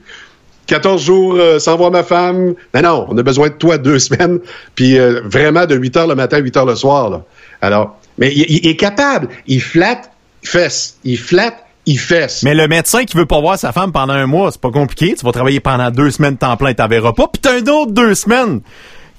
14 0.67 1.03
jours 1.03 1.35
euh, 1.35 1.59
sans 1.59 1.77
voir 1.77 1.91
ma 1.91 2.03
femme. 2.03 2.55
Mais 2.73 2.81
non, 2.81 3.05
on 3.09 3.17
a 3.17 3.23
besoin 3.23 3.49
de 3.49 3.53
toi 3.53 3.77
deux 3.77 3.99
semaines, 4.07 4.39
puis 4.75 4.97
euh, 4.97 5.21
vraiment 5.25 5.65
de 5.65 5.75
8 5.75 5.97
heures 5.97 6.07
le 6.07 6.15
matin 6.15 6.37
à 6.37 6.39
8 6.39 6.57
heures 6.57 6.65
le 6.65 6.75
soir. 6.75 7.21
Alors, 7.61 7.99
mais 8.17 8.31
il, 8.33 8.45
il 8.49 8.67
est 8.67 8.75
capable. 8.75 9.29
Il 9.47 9.61
flatte, 9.61 10.11
il 10.43 10.49
fesse. 10.49 10.97
Il 11.03 11.17
flatte, 11.17 11.57
il 11.85 11.99
fesse. 11.99 12.43
Mais 12.43 12.53
le 12.55 12.67
médecin 12.67 13.03
qui 13.05 13.15
veut 13.17 13.25
pas 13.25 13.39
voir 13.39 13.57
sa 13.59 13.71
femme 13.71 13.91
pendant 13.91 14.13
un 14.13 14.25
mois, 14.27 14.51
c'est 14.51 14.61
pas 14.61 14.71
compliqué. 14.71 15.15
Tu 15.17 15.25
vas 15.25 15.31
travailler 15.31 15.59
pendant 15.59 15.91
deux 15.91 16.11
semaines 16.11 16.37
temps 16.37 16.57
plein, 16.57 16.73
t'en 16.73 16.87
verras 16.87 17.13
pas. 17.13 17.27
Puis 17.31 17.41
t'as 17.41 17.53
un 17.53 17.65
autre 17.67 17.91
deux 17.91 18.15
semaines 18.15 18.61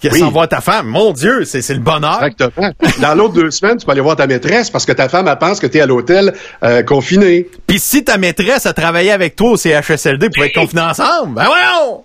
qui 0.01 0.09
Oui. 0.11 0.19
sans 0.19 0.31
voir 0.31 0.47
ta 0.47 0.61
femme. 0.61 0.89
Mon 0.89 1.13
Dieu, 1.13 1.45
c'est 1.47 1.63
c'est 1.63 1.73
le 1.73 1.81
bonheur. 1.81 2.23
Exactement. 2.23 2.71
Dans 3.01 3.15
l'autre 3.15 3.33
deux 3.35 3.51
semaines, 3.51 3.79
tu 3.79 3.87
peux 3.87 3.93
aller 3.93 4.03
voir 4.03 4.17
ta 4.17 4.27
maîtresse 4.27 4.69
parce 4.69 4.85
que 4.85 4.93
ta 4.93 5.09
femme, 5.09 5.27
elle 5.27 5.39
pense 5.39 5.59
que 5.59 5.67
tu 5.67 5.79
es 5.79 5.81
à 5.81 5.87
l'hôtel 5.87 6.35
euh, 6.63 6.83
confiné. 6.83 7.47
Puis 7.67 7.79
si 7.79 8.05
ta 8.05 8.19
maîtresse 8.19 8.67
a 8.67 8.75
travaillé 8.75 9.11
avec 9.11 9.37
toi 9.37 9.53
au 9.53 9.57
CHSLD 9.57 10.29
pour 10.35 10.45
être 10.45 10.55
confinés 10.55 10.83
ensemble, 10.83 11.35
ben 11.35 11.45
voyons! 11.47 12.05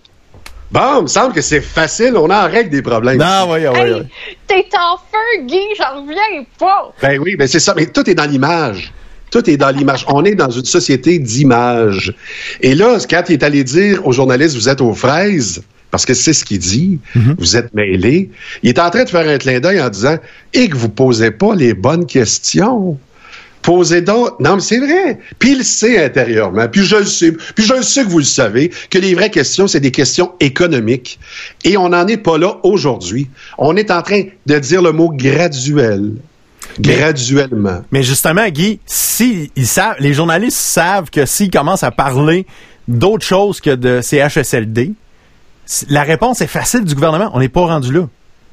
Bon, 0.71 0.99
il 0.99 1.03
me 1.03 1.07
semble 1.07 1.34
que 1.34 1.41
c'est 1.41 1.60
facile. 1.62 2.13
On 2.15 2.29
en 2.29 2.47
règle 2.47 2.69
des 2.69 2.81
problèmes. 2.81 3.17
Non, 3.17 3.47
voyons, 3.47 3.73
Hey, 3.75 3.89
voyons. 3.91 4.07
t'es 4.47 4.65
en 4.77 4.97
feu, 4.97 5.45
Guy, 5.45 5.60
j'en 5.77 6.01
reviens 6.01 6.45
pas. 6.57 6.93
Ben 7.01 7.19
oui, 7.19 7.36
ben 7.36 7.47
c'est 7.47 7.60
ça. 7.60 7.73
Mais 7.75 7.88
tout 7.88 8.10
est 8.10 8.15
dans 8.15 8.29
l'image. 8.29 8.93
Tout 9.31 9.49
est 9.49 9.57
dans 9.57 9.69
l'image. 9.69 10.05
On 10.07 10.23
est 10.25 10.36
dans 10.36 10.49
une 10.49 10.65
société 10.65 11.19
d'image. 11.19 12.13
Et 12.62 12.73
là, 12.75 12.97
quand 13.10 13.23
il 13.29 13.34
est 13.34 13.43
allé 13.43 13.63
dire 13.63 14.05
aux 14.07 14.12
journalistes, 14.13 14.55
vous 14.55 14.69
êtes 14.69 14.81
aux 14.81 14.93
fraises, 14.93 15.62
parce 15.89 16.05
que 16.05 16.13
c'est 16.13 16.34
ce 16.34 16.45
qu'il 16.45 16.60
dit, 16.60 16.99
vous 17.38 17.55
êtes 17.57 17.73
mêlés, 17.73 18.29
il 18.63 18.69
est 18.69 18.79
en 18.79 18.89
train 18.89 19.03
de 19.03 19.10
faire 19.10 19.27
un 19.27 19.38
clin 19.38 19.60
d'œil 19.60 19.81
en 19.81 19.89
disant, 19.89 20.17
et 20.53 20.69
que 20.69 20.75
vous 20.77 20.89
posez 20.89 21.31
pas 21.31 21.53
les 21.55 21.73
bonnes 21.73 22.05
questions. 22.05 22.97
Posez 23.62 24.02
donc. 24.02 24.39
Non, 24.39 24.56
mais 24.56 24.62
c'est 24.62 24.80
vrai. 24.80 25.19
Puis 25.39 25.52
il 25.52 25.60
le 25.60 25.63
sait 25.63 26.04
intérieurement. 26.04 26.67
Puis 26.67 26.84
je 26.84 26.95
le 26.95 27.06
sais. 27.06 27.32
Puis 27.32 27.63
je 27.63 27.74
le 27.74 27.84
sais 27.84 28.04
que 28.04 28.10
vous 28.10 28.19
le 28.19 28.24
savez, 28.24 28.71
que 28.89 28.97
les 28.97 29.13
vraies 29.13 29.30
questions, 29.30 29.67
c'est 29.67 29.80
des 29.80 29.91
questions 29.91 30.32
économiques. 30.39 31.19
Et 31.63 31.78
on 31.78 31.89
n'en 31.89 32.08
est 32.08 32.17
pas 32.17 32.38
là 32.38 32.58
aujourd'hui. 32.63 33.30
On 33.58 33.76
est 33.76 33.91
en 33.91 34.02
train 34.02 34.24
de 34.45 34.60
dire 34.60 34.82
le 34.82 34.91
mot 34.91 35.10
graduel. 35.10 36.13
Graduellement. 36.80 37.84
Mais 37.91 38.04
justement, 38.04 38.47
Guy, 38.50 38.80
si 38.86 39.52
ils 39.56 39.67
savent, 39.67 39.97
les 40.00 40.13
journalistes 40.13 40.58
savent 40.58 41.10
que 41.10 41.26
s'ils 41.26 41.52
commencent 41.52 41.84
à 41.84 41.91
parler 41.91 42.45
d'autre 42.88 43.26
chose 43.26 43.60
que 43.60 43.76
de 43.76 44.02
CHSLD, 44.02 44.93
la 45.89 46.04
réponse 46.04 46.41
est 46.41 46.47
facile 46.47 46.84
du 46.84 46.95
gouvernement. 46.95 47.30
On 47.34 47.39
n'est 47.39 47.50
pas 47.50 47.65
rendu 47.65 47.91
là. 47.91 48.08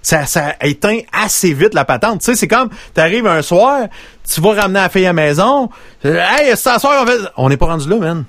Ça, 0.08 0.24
ça 0.24 0.54
éteint 0.62 1.00
assez 1.12 1.52
vite 1.52 1.74
la 1.74 1.84
patente. 1.84 2.20
Tu 2.20 2.24
sais, 2.26 2.34
c'est 2.34 2.48
comme, 2.48 2.70
t'arrives 2.94 3.26
un 3.26 3.42
soir, 3.42 3.88
tu 4.26 4.40
vas 4.40 4.54
ramener 4.54 4.80
la 4.80 4.88
fille 4.88 5.04
à 5.04 5.10
la 5.10 5.12
maison, 5.12 5.68
euh, 6.06 6.24
hey, 6.38 6.56
ce 6.56 6.78
soir, 6.78 7.02
on 7.02 7.06
fait... 7.06 7.18
On 7.36 7.50
n'est 7.50 7.58
pas 7.58 7.66
rendu 7.66 7.86
là, 7.90 7.96
man. 7.96 8.24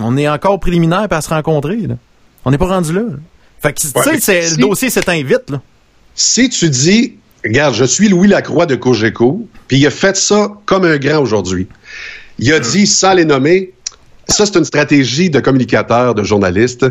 On 0.00 0.16
est 0.16 0.26
encore 0.28 0.58
préliminaire 0.58 1.06
pour 1.10 1.22
se 1.22 1.28
rencontrer, 1.28 1.76
là. 1.76 1.96
On 2.46 2.50
n'est 2.50 2.56
pas 2.56 2.68
rendu 2.68 2.94
là. 2.94 3.02
là. 3.02 3.16
Fait 3.60 3.74
que, 3.74 3.80
tu 3.82 3.88
sais, 3.88 4.18
si- 4.42 4.56
le 4.56 4.62
dossier 4.68 4.88
s'éteint 4.88 5.22
vite, 5.22 5.50
là. 5.50 5.60
Si 6.14 6.48
tu 6.48 6.70
dis, 6.70 7.16
regarde, 7.44 7.74
je 7.74 7.84
suis 7.84 8.08
Louis 8.08 8.26
Lacroix 8.28 8.64
de 8.64 8.76
Cogeco, 8.76 9.46
puis 9.68 9.76
il 9.76 9.86
a 9.86 9.90
fait 9.90 10.16
ça 10.16 10.48
comme 10.64 10.84
un 10.86 10.96
grand 10.96 11.18
aujourd'hui. 11.20 11.68
Il 12.38 12.50
a 12.54 12.60
dit, 12.60 12.86
sans 12.86 13.12
les 13.12 13.26
nommer, 13.26 13.74
ça, 14.30 14.46
c'est 14.46 14.56
une 14.56 14.64
stratégie 14.64 15.30
de 15.30 15.40
communicateur, 15.40 16.14
de 16.14 16.22
journaliste. 16.22 16.86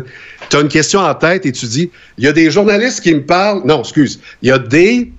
Tu 0.48 0.56
as 0.56 0.60
une 0.60 0.68
question 0.68 1.00
en 1.00 1.14
tête 1.14 1.46
et 1.46 1.52
tu 1.52 1.66
dis, 1.66 1.90
il 2.18 2.24
y 2.24 2.28
a 2.28 2.32
des 2.32 2.50
journalistes 2.50 3.00
qui 3.00 3.14
me 3.14 3.22
parlent. 3.22 3.62
Non, 3.64 3.80
excuse. 3.80 4.20
Il 4.42 4.48
y 4.48 4.52
a 4.52 4.58
des, 4.58 5.12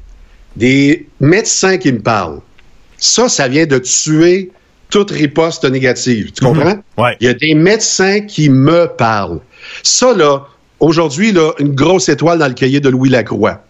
des 0.56 1.08
médecins 1.20 1.78
qui 1.78 1.92
me 1.92 2.00
parlent. 2.00 2.42
Ça, 2.98 3.30
ça 3.30 3.48
vient 3.48 3.66
de 3.66 3.80
tuer 3.80 4.52
toute 4.90 5.12
riposte 5.12 5.64
négative. 5.66 6.32
Tu 6.32 6.44
comprends? 6.44 6.78
Ouais. 6.98 7.16
Il 7.20 7.28
y 7.28 7.30
a 7.30 7.34
des 7.34 7.56
médecins 7.56 8.22
qui 8.22 8.50
me 8.50 8.88
parlent. 8.88 9.40
Ça, 9.84 10.14
là, 10.14 10.46
aujourd'hui, 10.80 11.32
là, 11.32 11.52
une 11.60 11.74
grosse 11.74 12.10
étoile 12.10 12.40
dans 12.40 12.48
le 12.48 12.54
cahier 12.54 12.80
de 12.80 12.90
Louis 12.90 13.10
Lacroix. 13.10 13.64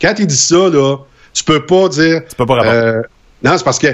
Quand 0.00 0.14
il 0.18 0.26
dit 0.26 0.36
ça, 0.36 0.68
là, 0.70 0.96
tu 1.32 1.44
peux 1.44 1.64
pas 1.66 1.88
dire. 1.88 2.22
Tu 2.28 2.36
peux 2.36 2.46
pas 2.46 2.54
répondre. 2.54 2.72
euh, 2.72 3.02
non, 3.42 3.58
c'est 3.58 3.64
parce 3.64 3.78
que 3.78 3.88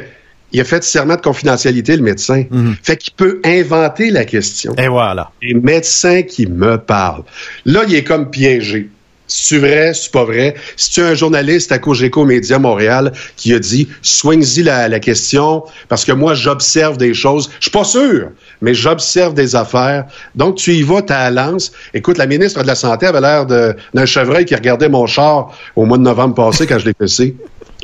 il 0.52 0.60
a 0.60 0.64
fait 0.64 0.82
serment 0.82 1.16
de 1.16 1.20
confidentialité, 1.20 1.96
le 1.96 2.02
médecin. 2.02 2.44
Fait 2.82 2.96
qu'il 2.96 3.14
peut 3.14 3.40
inventer 3.44 4.10
la 4.10 4.24
question. 4.24 4.74
Et 4.76 4.88
voilà. 4.88 5.30
Les 5.42 5.54
médecins 5.54 6.22
qui 6.22 6.46
me 6.46 6.76
parlent. 6.76 7.24
Là, 7.64 7.84
il 7.86 7.94
est 7.94 8.04
comme 8.04 8.30
piégé. 8.30 8.88
C'est 9.32 9.58
vrai, 9.58 9.92
c'est 9.94 10.10
pas 10.10 10.24
vrai. 10.24 10.56
Si 10.76 10.90
tu 10.90 11.00
es 11.00 11.04
un 11.04 11.14
journaliste 11.14 11.70
à 11.70 11.78
Cogeco 11.78 12.24
Média 12.24 12.58
Montréal 12.58 13.12
qui 13.36 13.54
a 13.54 13.60
dit 13.60 13.86
soigne-y 14.02 14.64
la, 14.64 14.88
la 14.88 14.98
question 14.98 15.62
parce 15.88 16.04
que 16.04 16.10
moi 16.10 16.34
j'observe 16.34 16.96
des 16.96 17.14
choses. 17.14 17.48
Je 17.60 17.66
suis 17.66 17.70
pas 17.70 17.84
sûr, 17.84 18.30
mais 18.60 18.74
j'observe 18.74 19.34
des 19.34 19.54
affaires. 19.54 20.06
Donc 20.34 20.56
tu 20.56 20.72
y 20.72 20.82
vas, 20.82 21.02
ta 21.02 21.30
lance. 21.30 21.70
Écoute, 21.94 22.18
la 22.18 22.26
ministre 22.26 22.60
de 22.62 22.66
la 22.66 22.74
Santé 22.74 23.06
avait 23.06 23.20
l'air 23.20 23.46
d'un 23.46 24.04
chevreuil 24.04 24.44
qui 24.44 24.56
regardait 24.56 24.88
mon 24.88 25.06
char 25.06 25.56
au 25.76 25.84
mois 25.84 25.98
de 25.98 26.02
novembre 26.02 26.34
passé 26.34 26.66
quand 26.66 26.80
je 26.80 26.86
l'ai 26.86 26.94
fessé. 26.98 27.36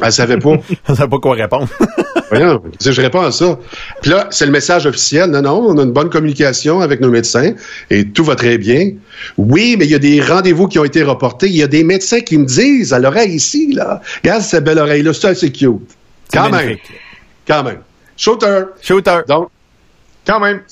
Elle 0.03 0.13
savait 0.13 0.39
pas. 0.39 0.55
Je 0.89 0.95
sais 0.95 1.09
pas 1.09 1.19
quoi 1.19 1.35
répondre. 1.35 1.69
Voyons, 2.31 2.61
je 2.85 3.01
réponds 3.01 3.21
à 3.21 3.31
ça. 3.31 3.57
Puis 4.03 4.11
là, 4.11 4.27
c'est 4.31 4.47
le 4.47 4.51
message 4.51 4.85
officiel. 4.85 5.31
Non, 5.31 5.43
non, 5.43 5.65
on 5.69 5.79
a 5.79 5.85
une 5.85 5.93
bonne 5.93 6.11
communication 6.11 6.81
avec 6.81 7.01
nos 7.01 7.09
médecins 7.09 7.53
et 7.89 8.09
tout 8.09 8.25
va 8.25 8.35
très 8.35 8.59
bien. 8.59 8.91
Oui, 9.37 9.77
mais 9.79 9.85
il 9.85 9.93
y 9.93 9.95
a 9.95 10.01
des 10.01 10.21
rendez-vous 10.21 10.67
qui 10.67 10.81
ont 10.81 10.85
été 10.85 11.05
reportés. 11.05 11.47
Il 11.47 11.55
y 11.55 11.63
a 11.63 11.69
des 11.69 11.85
médecins 11.85 12.21
qui 12.21 12.37
me 12.37 12.45
disent 12.45 12.93
à 12.93 12.99
l'oreille 12.99 13.31
ici, 13.37 13.73
là, 13.73 14.01
regarde 14.25 14.43
cette 14.43 14.65
belle 14.65 14.81
oreille-là, 14.81 15.13
c'est 15.15 15.29
assez 15.29 15.53
cute. 15.53 15.71
C'est 16.29 16.39
Quand 16.39 16.51
même. 16.51 16.77
Quand 17.47 17.63
même. 17.63 17.79
Shooter. 18.17 18.63
Shooter. 18.83 19.21
Donc, 19.29 19.49
Quand 20.27 20.41
même. 20.41 20.63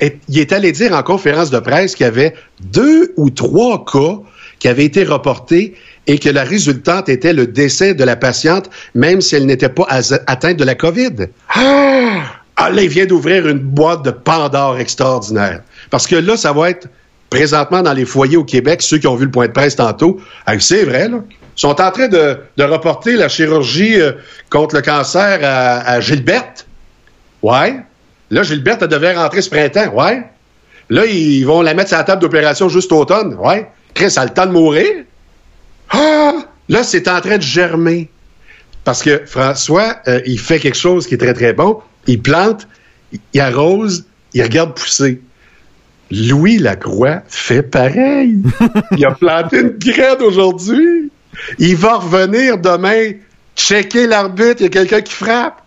et- 0.00 0.16
il 0.30 0.38
est 0.38 0.52
allé 0.52 0.72
dire 0.72 0.94
en 0.94 1.02
conférence 1.02 1.50
de 1.50 1.58
presse 1.58 1.94
qu'il 1.94 2.04
y 2.04 2.08
avait 2.08 2.32
deux 2.60 3.12
ou 3.18 3.28
trois 3.28 3.84
cas 3.84 4.16
qui 4.58 4.68
avaient 4.68 4.86
été 4.86 5.04
reportés 5.04 5.74
et 6.06 6.18
que 6.18 6.28
la 6.28 6.44
résultante 6.44 7.08
était 7.08 7.32
le 7.32 7.46
décès 7.46 7.94
de 7.94 8.04
la 8.04 8.16
patiente, 8.16 8.70
même 8.94 9.20
si 9.20 9.36
elle 9.36 9.46
n'était 9.46 9.68
pas 9.68 9.86
as- 9.88 10.20
atteinte 10.26 10.56
de 10.56 10.64
la 10.64 10.74
COVID. 10.74 11.26
Ah! 11.54 12.22
Ah, 12.56 12.70
là, 12.70 12.82
il 12.82 12.88
vient 12.88 13.04
d'ouvrir 13.04 13.46
une 13.46 13.58
boîte 13.58 14.02
de 14.02 14.10
Pandore 14.10 14.78
extraordinaire. 14.78 15.60
Parce 15.90 16.06
que 16.06 16.16
là, 16.16 16.38
ça 16.38 16.52
va 16.52 16.70
être 16.70 16.88
présentement 17.28 17.82
dans 17.82 17.92
les 17.92 18.06
foyers 18.06 18.38
au 18.38 18.44
Québec, 18.44 18.80
ceux 18.80 18.96
qui 18.98 19.06
ont 19.06 19.14
vu 19.14 19.26
le 19.26 19.30
point 19.30 19.46
de 19.46 19.52
presse 19.52 19.76
tantôt. 19.76 20.18
Ah, 20.46 20.58
c'est 20.58 20.84
vrai, 20.84 21.08
là. 21.08 21.18
Sont 21.54 21.80
en 21.80 21.90
train 21.90 22.08
de, 22.08 22.38
reporter 22.58 23.16
la 23.16 23.28
chirurgie 23.28 24.00
euh, 24.00 24.12
contre 24.50 24.74
le 24.74 24.82
cancer 24.82 25.40
à, 25.42 26.00
Gilberte. 26.00 26.66
Ouais. 27.42 27.76
Là, 28.30 28.42
Gilberte, 28.42 28.82
elle 28.82 28.88
devait 28.88 29.14
rentrer 29.14 29.42
ce 29.42 29.50
printemps. 29.50 29.92
Ouais. 29.94 30.22
Là, 30.90 31.06
ils 31.06 31.44
vont 31.44 31.62
la 31.62 31.74
mettre 31.74 31.88
sur 31.88 31.98
la 31.98 32.04
table 32.04 32.20
d'opération 32.20 32.68
juste 32.68 32.92
automne. 32.92 33.34
Ouais. 33.34 33.68
Chris, 33.94 34.12
a 34.16 34.24
le 34.24 34.30
temps 34.30 34.46
de 34.46 34.52
mourir. 34.52 35.04
Ah! 35.90 36.46
Là, 36.68 36.82
c'est 36.82 37.08
en 37.08 37.20
train 37.20 37.38
de 37.38 37.42
germer. 37.42 38.10
Parce 38.84 39.02
que 39.02 39.22
François, 39.26 39.96
euh, 40.06 40.20
il 40.26 40.38
fait 40.38 40.60
quelque 40.60 40.76
chose 40.76 41.06
qui 41.06 41.14
est 41.14 41.18
très, 41.18 41.34
très 41.34 41.52
bon. 41.52 41.80
Il 42.06 42.22
plante, 42.22 42.68
il 43.32 43.40
arrose, 43.40 44.04
il 44.32 44.42
regarde 44.42 44.74
pousser. 44.74 45.20
Louis 46.10 46.58
Lacroix 46.58 47.22
fait 47.26 47.62
pareil. 47.62 48.38
il 48.96 49.04
a 49.04 49.10
planté 49.12 49.60
une 49.60 49.70
graine 49.70 50.22
aujourd'hui. 50.22 51.10
Il 51.58 51.76
va 51.76 51.96
revenir 51.96 52.58
demain 52.58 53.12
checker 53.56 54.06
l'arbitre, 54.06 54.60
il 54.60 54.62
y 54.62 54.66
a 54.66 54.68
quelqu'un 54.68 55.00
qui 55.00 55.12
frappe. 55.12 55.62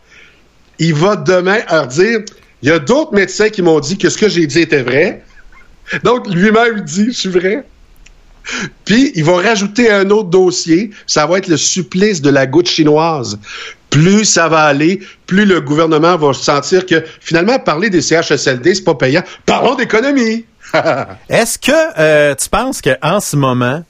Il 0.77 0.93
va 0.93 1.17
demain 1.17 1.59
leur 1.69 1.87
dire, 1.87 2.21
il 2.61 2.69
y 2.69 2.71
a 2.71 2.79
d'autres 2.79 3.13
médecins 3.13 3.49
qui 3.49 3.61
m'ont 3.61 3.79
dit 3.81 3.97
que 3.97 4.09
ce 4.09 4.17
que 4.17 4.29
j'ai 4.29 4.47
dit 4.47 4.59
était 4.59 4.81
vrai. 4.81 5.23
Donc, 6.03 6.27
lui-même 6.33 6.81
dit, 6.81 7.07
je 7.07 7.11
suis 7.11 7.29
vrai. 7.29 7.65
Puis, 8.85 9.11
il 9.15 9.23
va 9.23 9.37
rajouter 9.37 9.91
un 9.91 10.09
autre 10.09 10.29
dossier. 10.29 10.91
Ça 11.07 11.25
va 11.25 11.37
être 11.37 11.47
le 11.47 11.57
supplice 11.57 12.21
de 12.21 12.29
la 12.29 12.45
goutte 12.45 12.69
chinoise. 12.69 13.39
Plus 13.89 14.25
ça 14.25 14.47
va 14.47 14.63
aller, 14.63 14.99
plus 15.25 15.45
le 15.45 15.61
gouvernement 15.61 16.15
va 16.15 16.33
sentir 16.33 16.85
que 16.85 17.03
finalement, 17.19 17.57
parler 17.57 17.89
des 17.89 18.01
CHSLD, 18.01 18.75
c'est 18.75 18.83
pas 18.83 18.95
payant. 18.95 19.23
Parlons 19.45 19.75
d'économie. 19.75 20.45
Est-ce 21.29 21.57
que 21.57 21.71
euh, 21.99 22.35
tu 22.35 22.49
penses 22.49 22.81
qu'en 22.81 23.19
ce 23.19 23.35
moment, 23.35 23.83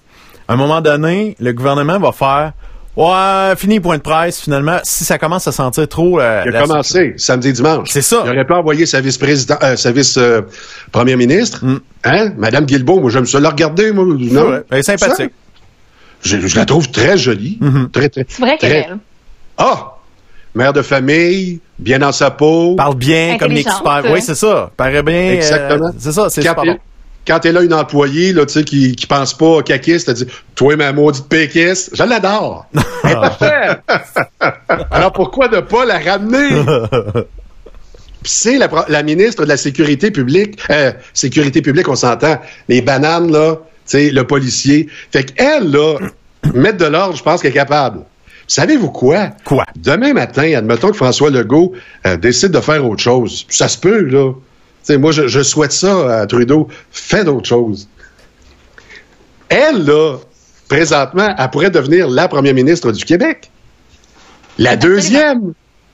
à 0.47 0.53
un 0.53 0.55
moment 0.55 0.79
donné, 0.79 1.35
le 1.39 1.51
gouvernement 1.51 1.99
va 1.99 2.11
faire 2.11 2.53
Ouais, 3.01 3.55
fini 3.55 3.79
point 3.79 3.95
de 3.97 4.01
presse, 4.01 4.41
finalement. 4.41 4.79
Si 4.83 5.05
ça 5.05 5.17
commence 5.17 5.47
à 5.47 5.53
sentir 5.53 5.87
trop... 5.87 6.19
Euh, 6.19 6.43
il 6.45 6.51
la- 6.51 6.59
a 6.59 6.61
commencé 6.63 7.13
samedi 7.15 7.53
dimanche. 7.53 7.87
C'est 7.91 8.01
ça. 8.01 8.23
Il 8.25 8.29
aurait 8.31 8.45
pas 8.45 8.57
envoyé 8.57 8.85
sa 8.85 8.99
vice-président, 8.99 9.55
euh, 9.63 9.77
sa 9.77 9.91
vice-première 9.93 11.15
ministre. 11.17 11.63
Mm. 11.65 11.79
Hein? 12.03 12.33
Madame 12.37 12.65
Guilbeault, 12.65 12.99
moi, 12.99 13.09
j'aime 13.09 13.25
ça 13.25 13.39
la 13.39 13.49
regarder, 13.51 13.93
moi. 13.93 14.03
Non? 14.05 14.49
Ouais, 14.49 14.61
elle 14.69 14.79
est 14.79 14.83
sympathique. 14.83 15.31
Je, 16.23 16.37
je 16.45 16.55
la 16.57 16.65
trouve 16.65 16.91
très 16.91 17.17
jolie. 17.17 17.57
Mm-hmm. 17.61 17.91
Très, 17.91 18.09
très. 18.09 18.25
C'est 18.27 18.41
vrai 18.41 18.57
qu'elle 18.57 18.71
est 18.73 18.87
belle. 18.89 18.97
Ah! 19.57 19.93
Mère 20.55 20.73
de 20.73 20.81
famille, 20.81 21.59
bien 21.77 21.99
dans 21.99 22.11
sa 22.11 22.31
peau. 22.31 22.75
Parle 22.75 22.95
bien, 22.95 23.37
communique 23.37 23.67
Intelligente. 23.67 23.95
super. 24.01 24.11
Oui, 24.11 24.21
c'est 24.21 24.35
ça. 24.35 24.71
Paraît 24.75 25.03
bien. 25.03 25.13
euh, 25.15 25.33
Exactement. 25.35 25.91
c'est 25.97 26.11
ça, 26.11 26.29
c'est 26.29 26.41
super 26.41 26.55
bon. 26.55 26.77
Quand 27.27 27.39
t'es 27.39 27.51
là, 27.51 27.61
une 27.61 27.73
employée, 27.73 28.33
là, 28.33 28.45
qui, 28.45 28.95
qui 28.95 29.07
pense 29.07 29.33
pas 29.33 29.45
au 29.45 29.61
caquiste, 29.61 30.09
elle 30.09 30.15
dit, 30.15 30.27
toi, 30.55 30.75
ma 30.75 30.91
maudite 30.93 31.27
péquiste, 31.27 31.91
je 31.93 32.03
l'adore. 32.03 32.65
Elle 33.03 33.13
parfaite. 33.13 33.79
Alors, 34.91 35.13
pourquoi 35.13 35.47
ne 35.47 35.59
pas 35.59 35.85
la 35.85 35.99
ramener? 35.99 36.63
C'est 38.23 38.57
la, 38.57 39.03
ministre 39.03 39.43
de 39.43 39.47
la 39.47 39.57
Sécurité 39.57 40.11
publique, 40.11 40.59
euh, 40.69 40.91
Sécurité 41.13 41.61
publique, 41.61 41.87
on 41.87 41.95
s'entend, 41.95 42.37
les 42.67 42.81
bananes, 42.81 43.31
là, 43.31 43.59
le 43.93 44.21
policier. 44.23 44.89
Fait 45.11 45.23
qu'elle, 45.23 45.71
là, 45.71 45.97
mettre 46.53 46.77
de 46.77 46.85
l'ordre, 46.85 47.15
je 47.15 47.23
pense 47.23 47.41
qu'elle 47.41 47.51
est 47.51 47.55
capable. 47.55 48.01
Savez-vous 48.47 48.89
quoi? 48.89 49.29
Quoi? 49.45 49.63
Demain 49.75 50.13
matin, 50.13 50.53
admettons 50.55 50.89
que 50.89 50.97
François 50.97 51.29
Legault 51.29 51.73
euh, 52.07 52.17
décide 52.17 52.51
de 52.51 52.59
faire 52.59 52.83
autre 52.83 53.01
chose. 53.01 53.45
Ça 53.47 53.67
se 53.67 53.77
peut, 53.77 54.01
là. 54.01 54.33
Moi, 54.89 55.11
je, 55.11 55.27
je 55.27 55.41
souhaite 55.41 55.71
ça 55.71 56.21
à 56.21 56.25
Trudeau. 56.25 56.67
Fais 56.91 57.23
d'autres 57.23 57.47
choses. 57.47 57.87
Elle, 59.49 59.85
là, 59.85 60.17
présentement, 60.67 61.35
elle 61.37 61.49
pourrait 61.49 61.71
devenir 61.71 62.07
la 62.09 62.27
première 62.27 62.53
ministre 62.53 62.91
du 62.91 63.03
Québec. 63.03 63.49
La 64.57 64.75
deuxième. 64.75 65.53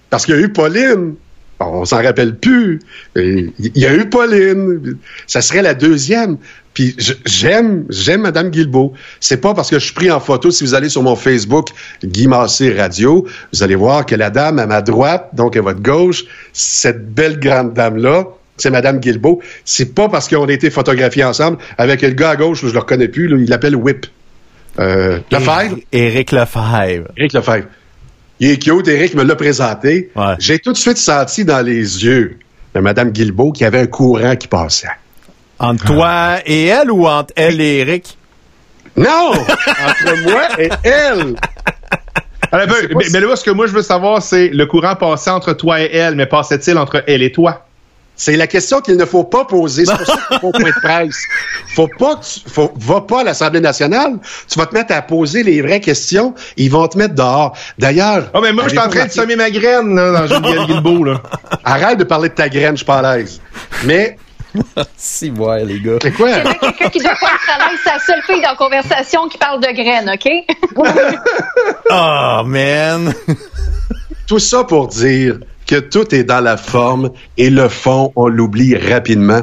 Parce 0.10 0.26
qu'il 0.26 0.36
y 0.36 0.38
a 0.38 0.42
eu 0.42 0.50
Pauline. 0.50 1.16
On 1.60 1.86
s'en 1.86 2.04
rappelle 2.04 2.38
plus. 2.38 2.80
Il 3.16 3.54
y 3.76 3.86
a 3.86 3.94
eu 3.94 4.10
Pauline. 4.10 4.98
Ça 5.28 5.42
serait 5.42 5.62
la 5.62 5.74
deuxième. 5.74 6.38
Puis 6.74 6.96
j'aime, 7.26 7.86
j'aime 7.90 8.22
Madame 8.22 8.50
Guilbeault. 8.50 8.92
C'est 9.22 9.38
pas 9.38 9.54
parce 9.54 9.70
que 9.70 9.80
je 9.80 9.86
suis 9.86 9.94
pris 9.94 10.12
en 10.12 10.20
photo. 10.20 10.52
Si 10.52 10.66
vous 10.66 10.74
allez 10.74 10.90
sur 10.90 11.04
mon 11.04 11.16
Facebook, 11.16 11.70
Guy 12.04 12.28
Massé 12.28 12.74
Radio, 12.74 13.26
vous 13.54 13.64
allez 13.64 13.76
voir 13.76 14.06
que 14.06 14.16
la 14.16 14.30
dame 14.30 14.60
à 14.60 14.68
ma 14.68 14.82
droite, 14.82 15.30
donc 15.34 15.56
à 15.56 15.62
votre 15.62 15.82
gauche, 15.82 16.26
cette 16.52 17.14
belle 17.14 17.40
grande 17.40 17.74
dame-là, 17.74 18.26
c'est 18.58 18.70
Madame 18.70 19.00
Guilbeault. 19.00 19.42
C'est 19.64 19.94
pas 19.94 20.10
parce 20.10 20.28
qu'on 20.28 20.48
a 20.48 20.52
été 20.52 20.70
photographiés 20.70 21.24
ensemble 21.24 21.58
avec 21.78 22.02
le 22.02 22.10
gars 22.10 22.32
à 22.32 22.36
gauche, 22.36 22.62
je 22.66 22.74
le 22.74 22.80
reconnais 22.80 23.08
plus, 23.08 23.28
là, 23.28 23.38
il 23.40 23.50
l'appelle 23.50 23.76
Whip. 23.76 24.06
Euh, 24.80 25.20
Lefebvre? 25.32 25.78
Éric 25.92 26.32
Lefebvre. 26.32 27.08
Éric 27.18 27.34
Lefebvre. 27.34 27.68
Il 28.40 28.52
est 28.52 28.58
cute, 28.62 28.88
Éric 28.88 29.16
me 29.16 29.24
l'a 29.24 29.36
présenté. 29.36 30.12
Ouais. 30.16 30.36
J'ai 30.40 30.60
tout 30.60 30.74
de 30.74 30.78
suite 30.78 30.98
senti 30.98 31.46
dans 31.46 31.66
les 31.66 32.04
yeux 32.04 32.38
de 32.74 32.80
Mme 32.82 33.12
Guilbeault 33.12 33.54
qu'il 33.54 33.64
y 33.64 33.68
avait 33.68 33.80
un 33.80 33.88
courant 33.88 34.36
qui 34.36 34.48
passait. 34.48 34.90
Entre 35.58 35.86
toi 35.86 36.40
et 36.46 36.66
elle 36.66 36.92
ou 36.92 37.08
entre 37.08 37.34
elle 37.38 37.62
et 37.62 37.78
Éric? 37.78 38.18
Non! 38.98 39.32
Entre 39.32 40.24
moi 40.24 40.48
et 40.60 40.70
elle! 40.84 41.36
Alors, 42.52 42.68
ben, 42.68 42.88
mais, 42.96 43.06
mais 43.12 43.20
là, 43.20 43.36
ce 43.36 43.44
que 43.44 43.52
moi 43.52 43.68
je 43.68 43.74
veux 43.74 43.82
savoir, 43.82 44.22
c'est 44.22 44.50
le 44.50 44.66
courant 44.66 44.96
passait 44.96 45.32
entre 45.32 45.54
toi 45.54 45.82
et 45.82 45.90
elle, 45.94 46.16
mais 46.16 46.26
passait-il 46.26 46.78
entre 46.78 47.04
elle 47.08 47.22
et 47.22 47.32
toi? 47.32 47.65
C'est 48.16 48.38
la 48.38 48.48
question 48.48 48.82
qu'il 48.82 48.96
ne 48.98 49.06
faut 49.06 49.24
pas 49.24 49.46
poser. 49.46 49.86
C'est 49.86 49.96
pour 49.98 50.06
ça 50.06 50.18
qu'il 50.30 50.40
faut 50.40 50.52
point 50.52 50.70
de 50.70 50.82
presse. 50.82 51.18
Faut 51.76 51.90
pas 52.00 52.16
que 52.16 52.26
tu, 52.26 52.50
faut, 52.50 52.74
va 52.78 53.02
pas 53.02 53.22
à 53.22 53.24
l'Assemblée 53.26 53.60
nationale. 53.60 54.20
Tu 54.48 54.58
vas 54.58 54.66
te 54.66 54.74
mettre 54.74 54.94
à 54.94 55.02
poser 55.02 55.44
les 55.44 55.62
vraies 55.62 55.82
questions. 55.82 56.34
Ils 56.56 56.72
vont 56.72 56.88
te 56.88 56.98
mettre 56.98 57.16
dehors. 57.16 57.58
D'ailleurs. 57.78 58.30
Oh, 58.34 58.40
mais 58.42 58.54
moi, 58.54 58.64
je 58.66 58.70
suis 58.70 58.80
en 58.80 58.90
train 58.90 59.06
de 59.06 59.12
semer 59.12 59.36
ma 59.36 59.50
graine, 59.52 59.96
là, 59.96 60.12
dans 60.12 60.28
Geneviève 60.28 60.66
Guilbeault, 60.66 61.04
là. 61.04 61.22
Arrête 61.64 62.00
de 62.00 62.06
parler 62.06 62.30
de 62.30 62.36
ta 62.36 62.48
graine, 62.48 62.72
je 62.72 62.78
suis 62.78 62.86
pas 62.86 63.00
à 63.00 63.18
l'aise. 63.18 63.42
Mais, 63.84 64.18
Si, 64.98 65.32
ouais, 65.32 65.66
les 65.66 65.80
gars. 65.80 65.98
c'est 66.02 66.12
quoi? 66.12 66.30
A 66.34 66.54
quelqu'un 66.54 66.90
qui 66.90 67.00
doit 67.00 67.16
pas 67.16 67.28
être 67.28 67.60
à 67.60 67.70
l'aise, 67.70 67.80
c'est 67.84 67.92
la 67.92 68.00
seule 68.00 68.22
fille 68.24 68.42
dans 68.42 68.50
la 68.50 68.56
conversation 68.56 69.28
qui 69.28 69.38
parle 69.38 69.62
de 69.62 69.72
graines, 69.74 70.10
OK? 70.10 70.30
Oh, 71.90 72.42
man. 72.46 73.14
Tout 74.28 74.40
ça 74.40 74.64
pour 74.64 74.88
dire 74.88 75.38
que 75.68 75.80
tout 75.80 76.14
est 76.14 76.24
dans 76.24 76.42
la 76.42 76.58
forme 76.58 77.12
et 77.38 77.50
le 77.50 77.70
fond, 77.70 78.12
on 78.16 78.28
l'oublie 78.28 78.76
rapidement. 78.76 79.42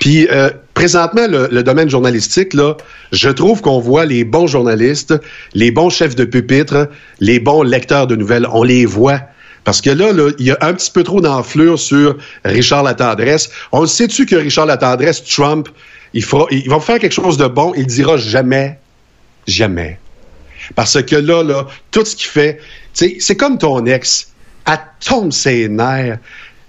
Puis 0.00 0.28
euh, 0.30 0.50
présentement, 0.74 1.26
le, 1.28 1.62
domaine 1.62 1.88
journalistique, 1.88 2.54
là, 2.54 2.76
je 3.12 3.28
trouve 3.28 3.62
qu'on 3.62 3.80
voit 3.80 4.04
les 4.04 4.24
bons 4.24 4.46
journalistes, 4.46 5.14
les 5.54 5.70
bons 5.70 5.90
chefs 5.90 6.14
de 6.14 6.24
pupitre, 6.24 6.88
les 7.20 7.40
bons 7.40 7.62
lecteurs 7.62 8.06
de 8.06 8.16
nouvelles, 8.16 8.46
on 8.52 8.62
les 8.62 8.86
voit. 8.86 9.20
Parce 9.64 9.80
que 9.80 9.90
là, 9.90 10.12
là, 10.12 10.30
il 10.38 10.46
y 10.46 10.50
a 10.50 10.58
un 10.60 10.74
petit 10.74 10.90
peu 10.90 11.04
trop 11.04 11.20
d'enflure 11.20 11.78
sur 11.78 12.16
Richard 12.44 12.82
Latendresse. 12.82 13.50
On 13.70 13.86
sait-tu 13.86 14.26
que 14.26 14.34
Richard 14.34 14.66
Latendresse, 14.66 15.24
Trump, 15.24 15.68
il, 16.14 16.24
fera, 16.24 16.46
il 16.50 16.68
va 16.68 16.80
faire 16.80 16.98
quelque 16.98 17.12
chose 17.12 17.36
de 17.36 17.46
bon, 17.46 17.72
il 17.76 17.86
dira 17.86 18.16
jamais, 18.16 18.78
jamais. 19.46 20.00
Parce 20.74 21.00
que 21.02 21.16
là, 21.16 21.42
là, 21.42 21.66
tout 21.90 22.04
ce 22.04 22.16
qu'il 22.16 22.28
fait, 22.28 22.60
c'est 22.92 23.36
comme 23.36 23.58
ton 23.58 23.86
ex. 23.86 24.31
Elle 24.66 24.78
tombe 25.04 25.32
ses 25.32 25.68
nerfs. 25.68 26.18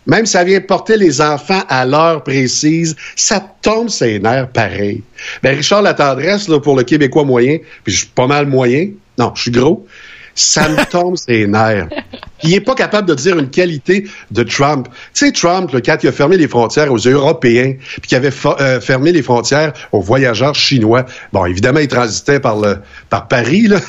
Même 0.06 0.26
si 0.26 0.34
ça 0.34 0.44
vient 0.44 0.60
porter 0.60 0.98
les 0.98 1.22
enfants 1.22 1.64
à 1.70 1.86
l'heure 1.86 2.24
précise, 2.24 2.96
ça 3.16 3.40
tombe 3.62 3.90
ses 3.90 4.20
nerfs 4.20 4.50
pareil. 4.50 5.02
Ben, 5.42 5.56
Richard 5.56 5.82
Latendresse, 5.82 6.48
là, 6.50 6.60
pour 6.60 6.76
le 6.76 6.84
Québécois 6.84 7.24
moyen, 7.24 7.60
puis 7.84 7.94
je 7.94 8.00
suis 8.00 8.08
pas 8.08 8.28
mal 8.28 8.48
moyen, 8.48 8.90
non, 9.18 9.32
je 9.36 9.44
suis 9.44 9.52
gros, 9.52 9.88
ça 10.36 10.68
me 10.68 10.84
tombe 10.92 11.16
ses 11.16 11.48
nerfs. 11.48 11.88
Il 12.44 12.54
est 12.54 12.62
pas 12.62 12.76
capable 12.76 13.08
de 13.08 13.16
dire 13.16 13.38
une 13.38 13.50
qualité 13.50 14.06
de 14.32 14.44
Trump. 14.44 14.90
Tu 15.14 15.26
sais, 15.26 15.32
Trump, 15.32 15.72
là, 15.72 15.80
quand 15.80 15.98
il 16.04 16.08
a 16.08 16.12
fermé 16.12 16.36
les 16.36 16.50
frontières 16.50 16.92
aux 16.92 16.98
Européens, 16.98 17.76
puis 18.02 18.10
qu'il 18.10 18.18
avait 18.18 18.34
euh, 18.60 18.82
fermé 18.82 19.14
les 19.14 19.22
frontières 19.22 19.72
aux 19.94 20.02
voyageurs 20.02 20.56
chinois, 20.56 21.06
bon, 21.32 21.46
évidemment, 21.46 21.80
il 21.80 21.88
transitait 21.88 22.42
par, 22.42 22.60
le, 22.60 22.80
par 23.10 23.28
Paris, 23.30 23.68
là. 23.68 23.80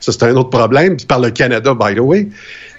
Ça, 0.00 0.12
c'est 0.12 0.22
un 0.24 0.36
autre 0.36 0.50
problème, 0.50 0.96
puis 0.96 1.06
par 1.06 1.20
le 1.20 1.30
Canada, 1.30 1.74
by 1.74 1.94
the 1.94 2.00
way. 2.00 2.28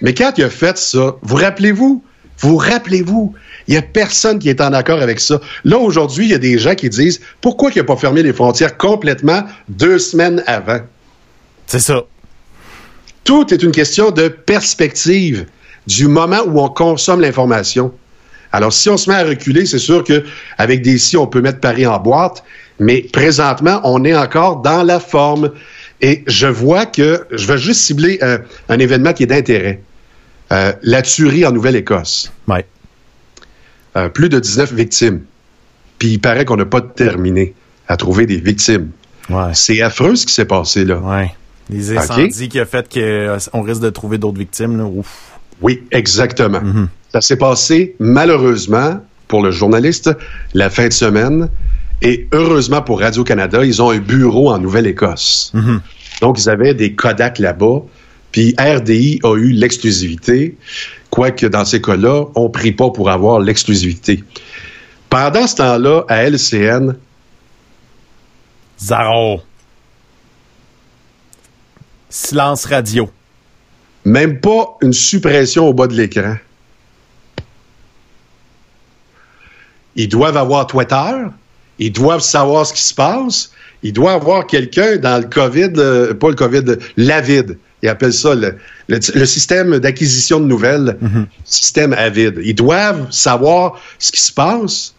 Mais 0.00 0.14
quand 0.14 0.32
il 0.36 0.44
a 0.44 0.50
fait 0.50 0.78
ça, 0.78 1.16
vous 1.22 1.36
rappelez-vous, 1.36 2.02
vous 2.40 2.56
rappelez-vous, 2.56 3.34
il 3.66 3.72
n'y 3.72 3.76
a 3.76 3.82
personne 3.82 4.38
qui 4.38 4.48
est 4.48 4.60
en 4.60 4.72
accord 4.72 5.02
avec 5.02 5.20
ça. 5.20 5.40
Là, 5.64 5.78
aujourd'hui, 5.78 6.26
il 6.26 6.30
y 6.30 6.34
a 6.34 6.38
des 6.38 6.58
gens 6.58 6.74
qui 6.74 6.88
disent 6.88 7.20
pourquoi 7.40 7.70
il 7.74 7.78
n'a 7.78 7.84
pas 7.84 7.96
fermé 7.96 8.22
les 8.22 8.32
frontières 8.32 8.76
complètement 8.76 9.42
deux 9.68 9.98
semaines 9.98 10.42
avant? 10.46 10.80
C'est 11.66 11.80
ça. 11.80 12.04
Tout 13.24 13.52
est 13.52 13.62
une 13.62 13.72
question 13.72 14.10
de 14.10 14.28
perspective 14.28 15.46
du 15.86 16.06
moment 16.06 16.40
où 16.46 16.60
on 16.60 16.68
consomme 16.68 17.20
l'information. 17.20 17.92
Alors, 18.52 18.72
si 18.72 18.88
on 18.88 18.96
se 18.96 19.10
met 19.10 19.16
à 19.16 19.24
reculer, 19.24 19.66
c'est 19.66 19.78
sûr 19.78 20.04
que 20.04 20.24
avec 20.56 20.80
des 20.80 20.96
si, 20.96 21.16
on 21.16 21.26
peut 21.26 21.42
mettre 21.42 21.60
Paris 21.60 21.86
en 21.86 21.98
boîte, 21.98 22.42
mais 22.78 23.02
présentement, 23.12 23.80
on 23.84 24.04
est 24.04 24.16
encore 24.16 24.62
dans 24.62 24.82
la 24.82 25.00
forme. 25.00 25.50
Et 26.00 26.24
je 26.26 26.46
vois 26.46 26.86
que 26.86 27.26
je 27.30 27.46
vais 27.46 27.58
juste 27.58 27.80
cibler 27.80 28.18
un, 28.22 28.38
un 28.68 28.78
événement 28.78 29.12
qui 29.12 29.24
est 29.24 29.26
d'intérêt. 29.26 29.80
Euh, 30.52 30.72
la 30.82 31.02
tuerie 31.02 31.44
en 31.44 31.52
Nouvelle-Écosse. 31.52 32.32
Ouais. 32.46 32.64
Euh, 33.96 34.08
plus 34.08 34.28
de 34.28 34.38
19 34.38 34.72
victimes. 34.72 35.22
Puis 35.98 36.08
il 36.10 36.18
paraît 36.20 36.44
qu'on 36.44 36.56
n'a 36.56 36.64
pas 36.64 36.80
terminé 36.80 37.54
à 37.88 37.96
trouver 37.96 38.26
des 38.26 38.38
victimes. 38.38 38.90
Ouais. 39.28 39.50
C'est 39.54 39.82
affreux 39.82 40.16
ce 40.16 40.26
qui 40.26 40.32
s'est 40.32 40.44
passé 40.44 40.84
là. 40.84 40.98
Ouais. 40.98 41.32
Les 41.70 41.96
incendies 41.96 42.48
qui 42.48 42.60
a 42.60 42.64
fait 42.64 42.88
qu'on 42.88 43.62
risque 43.62 43.82
de 43.82 43.90
trouver 43.90 44.16
d'autres 44.16 44.38
victimes, 44.38 44.78
là. 44.78 44.84
Ouf. 44.84 45.38
Oui, 45.60 45.82
exactement. 45.90 46.60
Mm-hmm. 46.60 46.86
Ça 47.12 47.20
s'est 47.20 47.36
passé 47.36 47.94
malheureusement 47.98 49.02
pour 49.26 49.42
le 49.42 49.50
journaliste 49.50 50.10
la 50.54 50.70
fin 50.70 50.88
de 50.88 50.92
semaine 50.92 51.48
et 52.02 52.28
heureusement 52.32 52.82
pour 52.82 53.00
Radio-Canada, 53.00 53.64
ils 53.64 53.82
ont 53.82 53.90
un 53.90 53.98
bureau 53.98 54.50
en 54.50 54.58
Nouvelle-Écosse. 54.58 55.52
Mm-hmm. 55.54 55.80
Donc, 56.20 56.38
ils 56.40 56.48
avaient 56.48 56.74
des 56.74 56.94
Kodak 56.94 57.38
là-bas. 57.38 57.80
Puis 58.32 58.54
RDI 58.58 59.20
a 59.24 59.36
eu 59.36 59.52
l'exclusivité, 59.52 60.56
quoique 61.10 61.46
dans 61.46 61.64
ces 61.64 61.80
cas-là, 61.80 62.26
on 62.34 62.44
ne 62.44 62.48
prie 62.48 62.72
pas 62.72 62.90
pour 62.90 63.10
avoir 63.10 63.40
l'exclusivité. 63.40 64.22
Pendant 65.08 65.46
ce 65.46 65.56
temps-là, 65.56 66.04
à 66.08 66.24
LCN, 66.28 66.94
Zaro. 68.78 69.40
Silence 72.10 72.64
radio. 72.66 73.10
même 74.04 74.40
pas 74.40 74.76
une 74.82 74.92
suppression 74.92 75.66
au 75.66 75.74
bas 75.74 75.86
de 75.86 75.94
l'écran. 75.94 76.36
Ils 79.96 80.08
doivent 80.08 80.36
avoir 80.36 80.66
Twitter, 80.66 81.26
ils 81.78 81.92
doivent 81.92 82.20
savoir 82.20 82.66
ce 82.66 82.72
qui 82.74 82.82
se 82.82 82.94
passe, 82.94 83.52
ils 83.82 83.92
doivent 83.92 84.16
avoir 84.22 84.46
quelqu'un 84.46 84.96
dans 84.96 85.18
le 85.18 85.28
COVID, 85.28 85.72
euh, 85.76 86.14
pas 86.14 86.28
le 86.28 86.34
COVID, 86.34 86.64
l'AVID. 86.96 87.58
Ils 87.82 87.88
appellent 87.88 88.12
ça 88.12 88.34
le, 88.34 88.56
le- 88.88 88.98
le 89.14 89.26
système 89.26 89.78
d'acquisition 89.78 90.40
de 90.40 90.46
nouvelles, 90.46 90.96
système 91.44 91.92
AVID. 91.92 92.40
Ils 92.42 92.54
doivent 92.54 93.06
savoir 93.12 93.80
ce 94.00 94.10
qui 94.10 94.20
se 94.20 94.32
passe. 94.32 94.94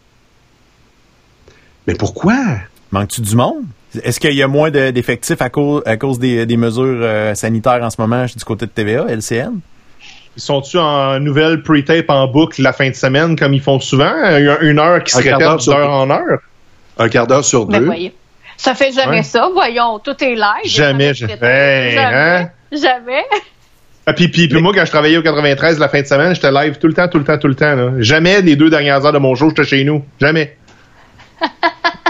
Mais 1.88 1.95
pourquoi? 1.95 2.36
Manques-tu 2.91 3.21
du 3.21 3.36
monde? 3.36 3.63
Est-ce 4.03 4.19
qu'il 4.19 4.34
y 4.34 4.43
a 4.43 4.47
moins 4.47 4.69
de- 4.71 4.91
d'effectifs 4.91 5.41
à 5.41 5.49
cause, 5.49 5.82
à 5.86 5.97
cause 5.97 6.19
des, 6.19 6.45
des 6.45 6.57
mesures 6.57 6.99
euh, 7.01 7.36
sanitaires 7.36 7.80
en 7.82 7.89
ce 7.89 7.99
moment 7.99 8.25
du 8.25 8.43
côté 8.45 8.65
de 8.65 8.71
TVA, 8.71 9.05
LCN? 9.09 9.59
Ils 10.38 10.41
sont-tu 10.41 10.77
en 10.77 11.19
nouvelle 11.19 11.63
pre-tape 11.63 12.09
en 12.09 12.27
boucle 12.27 12.61
la 12.61 12.71
fin 12.71 12.89
de 12.89 12.95
semaine 12.95 13.36
comme 13.36 13.53
ils 13.53 13.61
font 13.61 13.80
souvent? 13.80 14.13
Une 14.38 14.57
une 14.61 14.80
heure 14.80 15.03
qui 15.03 15.11
se 15.11 15.17
Un 15.17 15.23
quart 15.23 15.39
répète 15.39 15.65
d'heure 15.65 15.89
en 15.91 16.09
heure? 16.11 16.39
Un 16.99 17.09
quart 17.09 17.25
d'heure 17.27 17.43
sur 17.45 17.65
Ben 17.65 17.79
deux. 17.79 17.85
voyez. 17.85 18.13
Ça 18.57 18.75
fait 18.75 18.91
jamais 18.91 19.17
Ouais. 19.17 19.23
ça, 19.23 19.49
voyons. 19.53 19.99
Tout 19.99 20.21
est 20.23 20.35
live. 20.35 20.43
Jamais, 20.65 21.13
jamais. 21.13 21.33
jamais. 21.39 21.47
Hey, 21.47 21.91
jamais. 21.93 22.15
hein? 22.15 22.49
Jamais. 22.71 23.23
Ah, 24.05 24.13
puis, 24.13 24.27
puis, 24.27 24.47
puis 24.47 24.61
moi, 24.61 24.73
quand 24.73 24.83
je 24.85 24.89
travaillais 24.91 25.17
au 25.17 25.21
93 25.21 25.79
la 25.79 25.87
fin 25.87 26.01
de 26.01 26.05
semaine, 26.07 26.35
j'étais 26.35 26.51
live 26.51 26.77
tout 26.77 26.87
le 26.87 26.93
temps, 26.93 27.07
tout 27.07 27.19
le 27.19 27.23
temps, 27.23 27.37
tout 27.37 27.47
le 27.47 27.55
temps. 27.55 27.75
Là. 27.75 27.91
Jamais 27.99 28.41
les 28.41 28.55
deux 28.55 28.69
dernières 28.69 29.05
heures 29.05 29.13
de 29.13 29.17
mon 29.19 29.33
jour, 29.35 29.49
j'étais 29.49 29.63
chez 29.63 29.83
nous. 29.83 30.03
Jamais. 30.19 30.57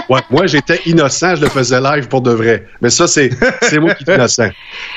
Ouais, 0.08 0.22
moi, 0.28 0.48
j'étais 0.48 0.80
innocent, 0.86 1.36
je 1.36 1.42
le 1.42 1.48
faisais 1.48 1.80
live 1.80 2.08
pour 2.08 2.20
de 2.20 2.32
vrai. 2.32 2.66
Mais 2.80 2.90
ça, 2.90 3.06
c'est 3.06 3.30
c'est 3.62 3.78
moi 3.78 3.94
qui 3.94 4.02
suis 4.02 4.12
innocent. 4.12 4.48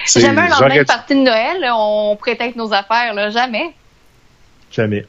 C'est- 0.06 0.22
Jamais 0.22 0.42
un 0.42 0.48
lendemain 0.48 0.78
de 0.80 0.84
partie 0.86 1.14
de 1.14 1.20
Noël, 1.20 1.60
là, 1.62 1.78
on 1.78 2.16
prête 2.16 2.56
nos 2.56 2.74
affaires, 2.74 3.14
là. 3.14 3.30
Jamais. 3.30 3.76
Jamais. 4.72 5.06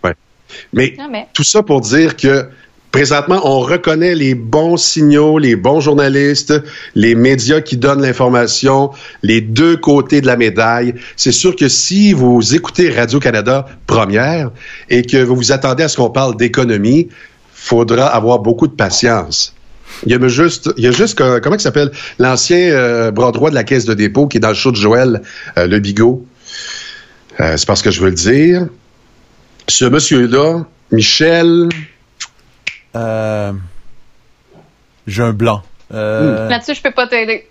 Mais 0.75 0.95
Jamais. 0.95 1.27
tout 1.33 1.43
ça 1.43 1.63
pour 1.63 1.81
dire 1.81 2.19
que 2.19 2.51
présentement, 2.95 3.41
on 3.43 3.59
reconnaît 3.59 4.15
les 4.15 4.37
bons 4.37 4.77
signaux, 4.77 5.41
les 5.41 5.57
bons 5.57 5.81
journalistes, 5.81 6.55
les 6.95 7.17
médias 7.17 7.61
qui 7.61 7.77
donnent 7.77 8.03
l'information, 8.03 8.93
les 9.25 9.41
deux 9.41 9.77
côtés 9.77 10.21
de 10.21 10.29
la 10.29 10.37
médaille. 10.37 10.95
C'est 11.17 11.33
sûr 11.33 11.57
que 11.57 11.67
si 11.67 12.13
vous 12.13 12.55
écoutez 12.55 12.91
Radio-Canada 12.91 13.67
première 13.89 14.53
et 14.91 15.03
que 15.03 15.17
vous 15.17 15.35
vous 15.35 15.51
attendez 15.51 15.83
à 15.83 15.89
ce 15.89 15.97
qu'on 15.97 16.11
parle 16.11 16.37
d'économie, 16.37 17.09
faudra 17.53 18.07
avoir 18.07 18.39
beaucoup 18.39 18.69
de 18.69 18.75
patience. 18.75 19.57
Il 20.07 20.13
y 20.13 20.15
a 20.15 20.29
juste, 20.29 20.71
il 20.77 20.85
y 20.85 20.87
a 20.87 20.93
juste 20.93 21.19
comment 21.19 21.57
il 21.57 21.61
s'appelle? 21.61 21.91
L'ancien 22.21 22.59
euh, 22.59 23.11
bras 23.11 23.33
droit 23.33 23.51
de 23.51 23.57
la 23.57 23.65
caisse 23.65 23.87
de 23.87 23.95
dépôt 23.95 24.29
qui 24.29 24.37
est 24.37 24.41
dans 24.41 24.51
le 24.51 24.55
show 24.55 24.71
de 24.71 24.77
Joël, 24.77 25.23
euh, 25.59 25.67
le 25.67 25.81
bigot. 25.81 26.25
Euh, 27.41 27.57
c'est 27.57 27.67
parce 27.67 27.83
que 27.83 27.91
je 27.91 28.01
veux 28.01 28.11
le 28.11 28.15
dire. 28.15 28.69
Ce 29.67 29.85
monsieur-là, 29.85 30.65
Michel, 30.93 31.71
Euh, 32.97 33.53
J'ai 35.07 35.23
un 35.23 35.33
blanc. 35.33 35.63
Euh, 35.93 36.49
Là-dessus, 36.49 36.75
je 36.75 36.83
peux 36.83 36.91
pas 36.93 37.07
t'aider. 37.07 37.49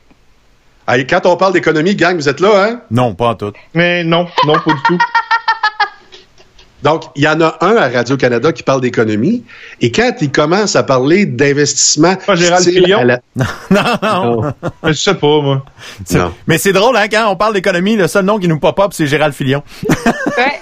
Hey, 0.87 1.07
quand 1.07 1.25
on 1.25 1.37
parle 1.37 1.53
d'économie, 1.53 1.95
gang, 1.95 2.15
vous 2.15 2.27
êtes 2.27 2.39
là, 2.41 2.65
hein? 2.67 2.81
Non, 2.91 3.13
pas 3.15 3.27
en 3.29 3.35
tout. 3.35 3.53
Mais 3.73 4.03
non, 4.03 4.27
non, 4.45 4.53
pas 4.53 4.73
du 4.73 4.81
tout. 4.85 4.97
Donc, 6.83 7.03
il 7.15 7.23
y 7.23 7.27
en 7.29 7.39
a 7.39 7.57
un 7.61 7.77
à 7.77 7.87
Radio-Canada 7.87 8.51
qui 8.51 8.61
parle 8.61 8.81
d'économie. 8.81 9.45
Et 9.79 9.89
quand 9.93 10.11
il 10.19 10.29
commence 10.33 10.75
à 10.75 10.83
parler 10.83 11.25
d'investissement. 11.25 12.17
Pas 12.17 12.35
Gérald 12.35 12.65
Fillon? 12.65 13.03
la- 13.03 13.21
non, 13.37 13.45
non. 14.01 14.41
Non. 14.41 14.53
Je 14.83 14.91
sais 14.91 15.13
pas, 15.15 15.39
moi. 15.41 15.63
Non. 16.11 16.33
Mais 16.45 16.57
c'est 16.57 16.73
drôle, 16.73 16.97
hein, 16.97 17.07
quand 17.09 17.29
on 17.31 17.37
parle 17.37 17.53
d'économie, 17.53 17.95
le 17.95 18.09
seul 18.09 18.25
nom 18.25 18.37
qui 18.37 18.49
nous 18.49 18.59
pop-up, 18.59 18.91
c'est 18.91 19.07
Gérald 19.07 19.33
Filion. 19.33 19.63
Ouais. 20.37 20.59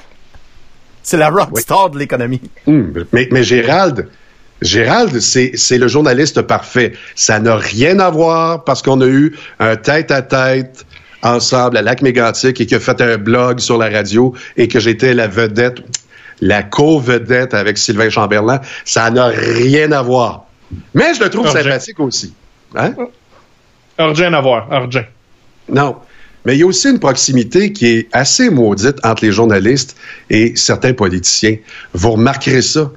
C'est 1.04 1.18
la 1.18 1.30
rockstar 1.30 1.90
de 1.90 1.98
l'économie. 1.98 2.40
Mais, 2.68 3.28
mais 3.32 3.44
Gérald, 3.44 4.08
Gérald, 4.62 5.20
c'est 5.20 5.78
le 5.78 5.88
journaliste 5.88 6.41
parfait. 6.43 6.93
Ça 7.16 7.39
n'a 7.39 7.55
rien 7.55 7.99
à 7.99 8.09
voir 8.09 8.64
parce 8.64 8.82
qu'on 8.82 9.01
a 9.01 9.07
eu 9.07 9.36
un 9.59 9.76
tête-à-tête 9.76 10.86
ensemble 11.24 11.78
à 11.78 11.82
Lac 11.82 12.01
Mégantic 12.01 12.62
et 12.62 12.66
qui 12.66 12.76
a 12.76 12.80
fait 12.80 13.01
un 13.01 13.18
blog 13.18 13.59
sur 13.59 13.78
la 13.78 13.89
radio 13.89 14.34
et 14.57 14.68
que 14.68 14.80
j'étais 14.80 15.14
la 15.14 15.28
vedette, 15.28 15.78
la 16.41 16.64
co-vedette 16.64 17.53
avec 17.53 17.78
Sylvain 17.78 18.09
Chamberlain. 18.09 18.59
Ça 18.86 19.09
n'a 19.09 19.28
rien 19.28 19.91
à 19.91 20.01
voir. 20.01 20.45
Mais 20.93 21.14
je 21.14 21.24
le 21.24 21.30
trouve 21.30 21.45
Urgent. 21.45 21.64
sympathique 21.64 21.99
aussi. 21.99 22.34
Hein? 22.76 22.93
Argent 23.97 24.34
à 24.34 24.41
voir. 24.41 24.68
Non. 25.70 25.97
Mais 26.45 26.55
il 26.55 26.59
y 26.59 26.64
a 26.64 26.66
aussi 26.66 26.89
une 26.89 26.99
proximité 26.99 27.72
qui 27.72 27.88
est 27.88 28.07
assez 28.14 28.49
maudite 28.49 28.97
entre 29.03 29.24
les 29.24 29.32
journalistes 29.32 29.95
et 30.30 30.55
certains 30.55 30.93
politiciens. 30.93 31.57
Vous 31.93 32.12
remarquerez 32.12 32.64
ça. 32.64 32.91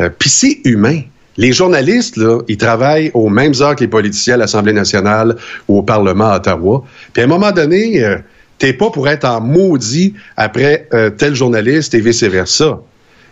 Euh, 0.00 0.08
Puis 0.18 0.30
c'est 0.30 0.60
humain. 0.64 1.00
Les 1.36 1.52
journalistes, 1.52 2.16
là, 2.16 2.40
ils 2.48 2.56
travaillent 2.56 3.10
aux 3.14 3.28
mêmes 3.28 3.52
heures 3.60 3.76
que 3.76 3.80
les 3.80 3.88
politiciens 3.88 4.34
à 4.34 4.38
l'Assemblée 4.38 4.72
nationale 4.72 5.36
ou 5.68 5.78
au 5.78 5.82
Parlement 5.82 6.30
à 6.32 6.36
Ottawa. 6.36 6.84
Puis 7.12 7.22
à 7.22 7.24
un 7.24 7.28
moment 7.28 7.52
donné, 7.52 8.02
euh, 8.04 8.18
t'es 8.58 8.72
pas 8.72 8.90
pour 8.90 9.08
être 9.08 9.24
en 9.24 9.40
maudit 9.40 10.14
après 10.36 10.88
euh, 10.92 11.10
tel 11.10 11.34
journaliste 11.34 11.94
et 11.94 12.00
vice-versa. 12.00 12.80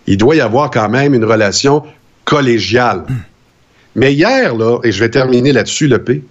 Il 0.07 0.17
doit 0.17 0.37
y 0.37 0.41
avoir 0.41 0.71
quand 0.71 0.89
même 0.89 1.13
une 1.13 1.25
relation 1.25 1.83
collégiale. 2.25 3.05
Mais 3.95 4.15
hier, 4.15 4.55
là, 4.55 4.79
et 4.85 4.93
je 4.93 5.01
vais 5.01 5.11
terminer 5.11 5.53
là-dessus, 5.53 5.89
le 5.89 5.99
P, 6.03 6.23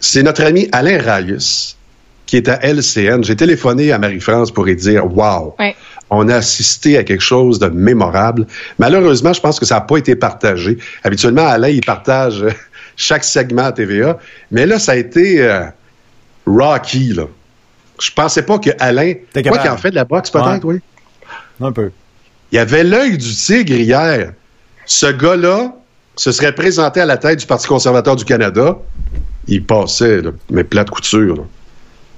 c'est 0.00 0.22
notre 0.22 0.44
ami 0.44 0.68
Alain 0.72 1.00
Rayus 1.00 1.76
qui 2.26 2.36
est 2.36 2.48
à 2.48 2.60
LCN. 2.62 3.24
J'ai 3.24 3.34
téléphoné 3.36 3.90
à 3.90 3.98
Marie-France 3.98 4.50
pour 4.52 4.64
lui 4.66 4.76
dire 4.76 5.06
Wow, 5.16 5.54
Ouais. 5.58 5.74
On 6.10 6.28
a 6.28 6.36
assisté 6.36 6.96
à 6.96 7.04
quelque 7.04 7.22
chose 7.22 7.58
de 7.58 7.68
mémorable. 7.68 8.46
Malheureusement, 8.78 9.32
je 9.32 9.40
pense 9.40 9.60
que 9.60 9.66
ça 9.66 9.76
n'a 9.76 9.80
pas 9.82 9.96
été 9.96 10.16
partagé. 10.16 10.78
Habituellement, 11.04 11.46
Alain, 11.46 11.68
il 11.68 11.84
partage 11.84 12.42
euh, 12.42 12.50
chaque 12.96 13.24
segment 13.24 13.64
à 13.64 13.72
TVA. 13.72 14.18
Mais 14.50 14.66
là, 14.66 14.78
ça 14.78 14.92
a 14.92 14.96
été 14.96 15.42
euh, 15.42 15.64
rocky, 16.46 17.12
là. 17.14 17.24
Je 18.00 18.10
pensais 18.12 18.42
pas 18.42 18.58
que 18.58 18.70
Alain. 18.78 19.14
Quoi 19.32 19.58
qu'il 19.58 19.70
en 19.70 19.76
fait 19.76 19.90
de 19.90 19.96
la 19.96 20.04
boxe, 20.04 20.30
peut-être, 20.30 20.64
oui. 20.64 20.80
Un 21.60 21.72
peu. 21.72 21.90
Il 22.52 22.56
y 22.56 22.58
avait 22.58 22.84
l'œil 22.84 23.18
du 23.18 23.34
tigre 23.34 23.74
hier. 23.74 24.32
Ce 24.86 25.06
gars-là 25.06 25.74
se 26.14 26.32
serait 26.32 26.54
présenté 26.54 27.00
à 27.00 27.06
la 27.06 27.16
tête 27.16 27.40
du 27.40 27.46
Parti 27.46 27.66
conservateur 27.66 28.14
du 28.14 28.24
Canada. 28.24 28.78
Il 29.48 29.64
passait, 29.64 30.22
là, 30.22 30.30
mais 30.50 30.62
plat 30.62 30.84
de 30.84 30.90
couture. 30.90 31.36
là. 31.36 31.42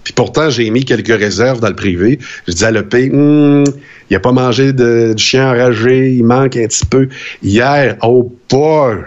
Puis 0.05 0.13
pourtant, 0.13 0.51
j'ai 0.51 0.71
mis 0.71 0.85
quelques 0.85 1.19
réserves 1.19 1.61
dans 1.61 1.69
le 1.69 1.77
privé. 1.77 2.19
Je 2.47 2.53
disais 2.53 2.67
à 2.67 2.71
le 2.71 2.89
P, 2.89 3.11
Hum, 3.13 3.65
il 4.09 4.17
a 4.17 4.21
pas 4.21 4.33
mangé 4.33 4.73
de, 4.73 5.15
chien 5.17 5.51
enragé, 5.51 6.11
il 6.13 6.25
manque 6.25 6.57
un 6.57 6.67
petit 6.67 6.87
peu. 6.87 7.09
Hier, 7.43 7.97
oh 8.03 8.33
boy! 8.49 9.05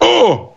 Oh! 0.00 0.50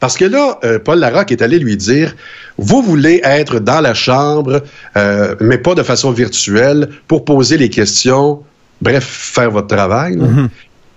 Parce 0.00 0.16
que 0.16 0.24
là, 0.24 0.58
euh, 0.64 0.78
Paul 0.78 0.98
Larocque 0.98 1.30
est 1.30 1.42
allé 1.42 1.58
lui 1.58 1.76
dire, 1.76 2.16
vous 2.56 2.82
voulez 2.82 3.20
être 3.22 3.60
dans 3.60 3.80
la 3.80 3.92
chambre, 3.92 4.62
euh, 4.96 5.36
mais 5.40 5.58
pas 5.58 5.74
de 5.74 5.82
façon 5.82 6.10
virtuelle, 6.10 6.88
pour 7.06 7.24
poser 7.26 7.58
les 7.58 7.68
questions, 7.68 8.42
bref, 8.80 9.04
faire 9.04 9.50
votre 9.50 9.68
travail. 9.68 10.18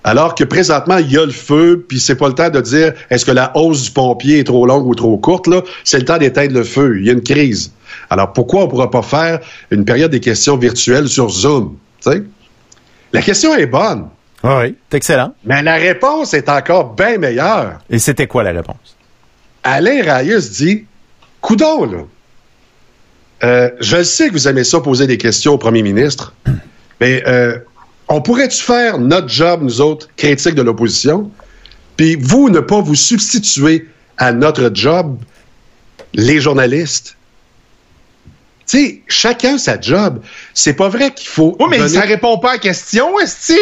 Alors 0.06 0.36
que 0.36 0.44
présentement, 0.44 0.98
il 0.98 1.12
y 1.12 1.18
a 1.18 1.26
le 1.26 1.32
feu, 1.32 1.86
puis 1.88 2.00
c'est 2.00 2.16
pas 2.16 2.28
le 2.28 2.34
temps 2.34 2.50
de 2.50 2.60
dire 2.62 2.94
est-ce 3.10 3.26
que 3.26 3.32
la 3.32 3.56
hausse 3.56 3.84
du 3.84 3.92
pompier 3.92 4.40
est 4.40 4.44
trop 4.44 4.66
longue 4.66 4.86
ou 4.86 4.96
trop 4.96 5.18
courte, 5.18 5.48
là? 5.48 5.62
C'est 5.86 6.00
le 6.00 6.06
temps 6.06 6.18
d'éteindre 6.18 6.54
le 6.54 6.64
feu. 6.64 6.98
Il 7.00 7.06
y 7.06 7.10
a 7.10 7.14
une 7.14 7.24
crise. 7.24 7.72
Alors 8.10 8.34
pourquoi 8.34 8.64
on 8.64 8.68
pourra 8.68 8.92
pas 8.92 9.02
faire 9.02 9.40
une 9.72 9.86
période 9.86 10.12
des 10.12 10.20
questions 10.20 10.58
virtuelles 10.58 11.08
sur 11.08 11.30
Zoom? 11.30 11.78
tu 12.02 12.12
sais? 12.12 12.24
La 13.14 13.22
question 13.22 13.56
est 13.56 13.68
bonne, 13.68 14.08
Ah 14.44 14.60
oui, 14.64 14.76
c'est 14.90 14.98
excellent. 14.98 15.34
mais 15.46 15.62
la 15.64 15.76
réponse 15.76 16.34
est 16.34 16.50
encore 16.50 16.96
bien 16.96 17.18
meilleure. 17.18 17.80
Et 17.90 18.00
c'était 18.00 18.28
quoi 18.28 18.44
la 18.44 18.52
réponse? 18.52 18.98
Alain 19.64 20.02
Rayus 20.04 20.50
dit 20.52 20.86
Coudon, 21.40 21.86
là. 21.86 21.98
Euh, 23.44 23.70
je 23.82 24.04
sais 24.04 24.28
que 24.30 24.34
vous 24.34 24.48
aimez 24.48 24.64
ça 24.64 24.80
poser 24.80 25.06
des 25.06 25.18
questions 25.18 25.54
au 25.54 25.58
premier 25.58 25.82
ministre, 25.84 26.34
mais 27.02 27.24
euh, 27.28 27.58
on 28.14 28.22
pourrait-tu 28.22 28.62
faire 28.62 29.00
notre 29.00 29.28
job, 29.28 29.62
nous 29.64 29.82
autres, 29.82 30.08
critiques 30.16 30.54
de 30.54 30.62
l'opposition, 30.62 31.32
puis 31.98 32.16
vous 32.16 32.48
ne 32.50 32.60
pas 32.60 32.80
vous 32.80 32.94
substituer 32.94 33.88
à 34.20 34.32
notre 34.32 34.70
job, 34.72 35.18
les 36.14 36.40
journalistes? 36.40 37.18
Tu 38.68 38.78
sais, 38.78 39.02
chacun 39.08 39.58
sa 39.58 39.82
job. 39.82 40.22
C'est 40.54 40.76
pas 40.76 40.90
vrai 40.90 41.12
qu'il 41.12 41.28
faut. 41.28 41.56
Oui, 41.60 41.66
mais 41.72 41.80
donner- 41.80 41.90
ça 41.90 42.02
répond 42.02 42.38
pas 42.38 42.52
à 42.52 42.54
la 42.54 42.60
question, 42.60 43.20
Esti. 43.20 43.58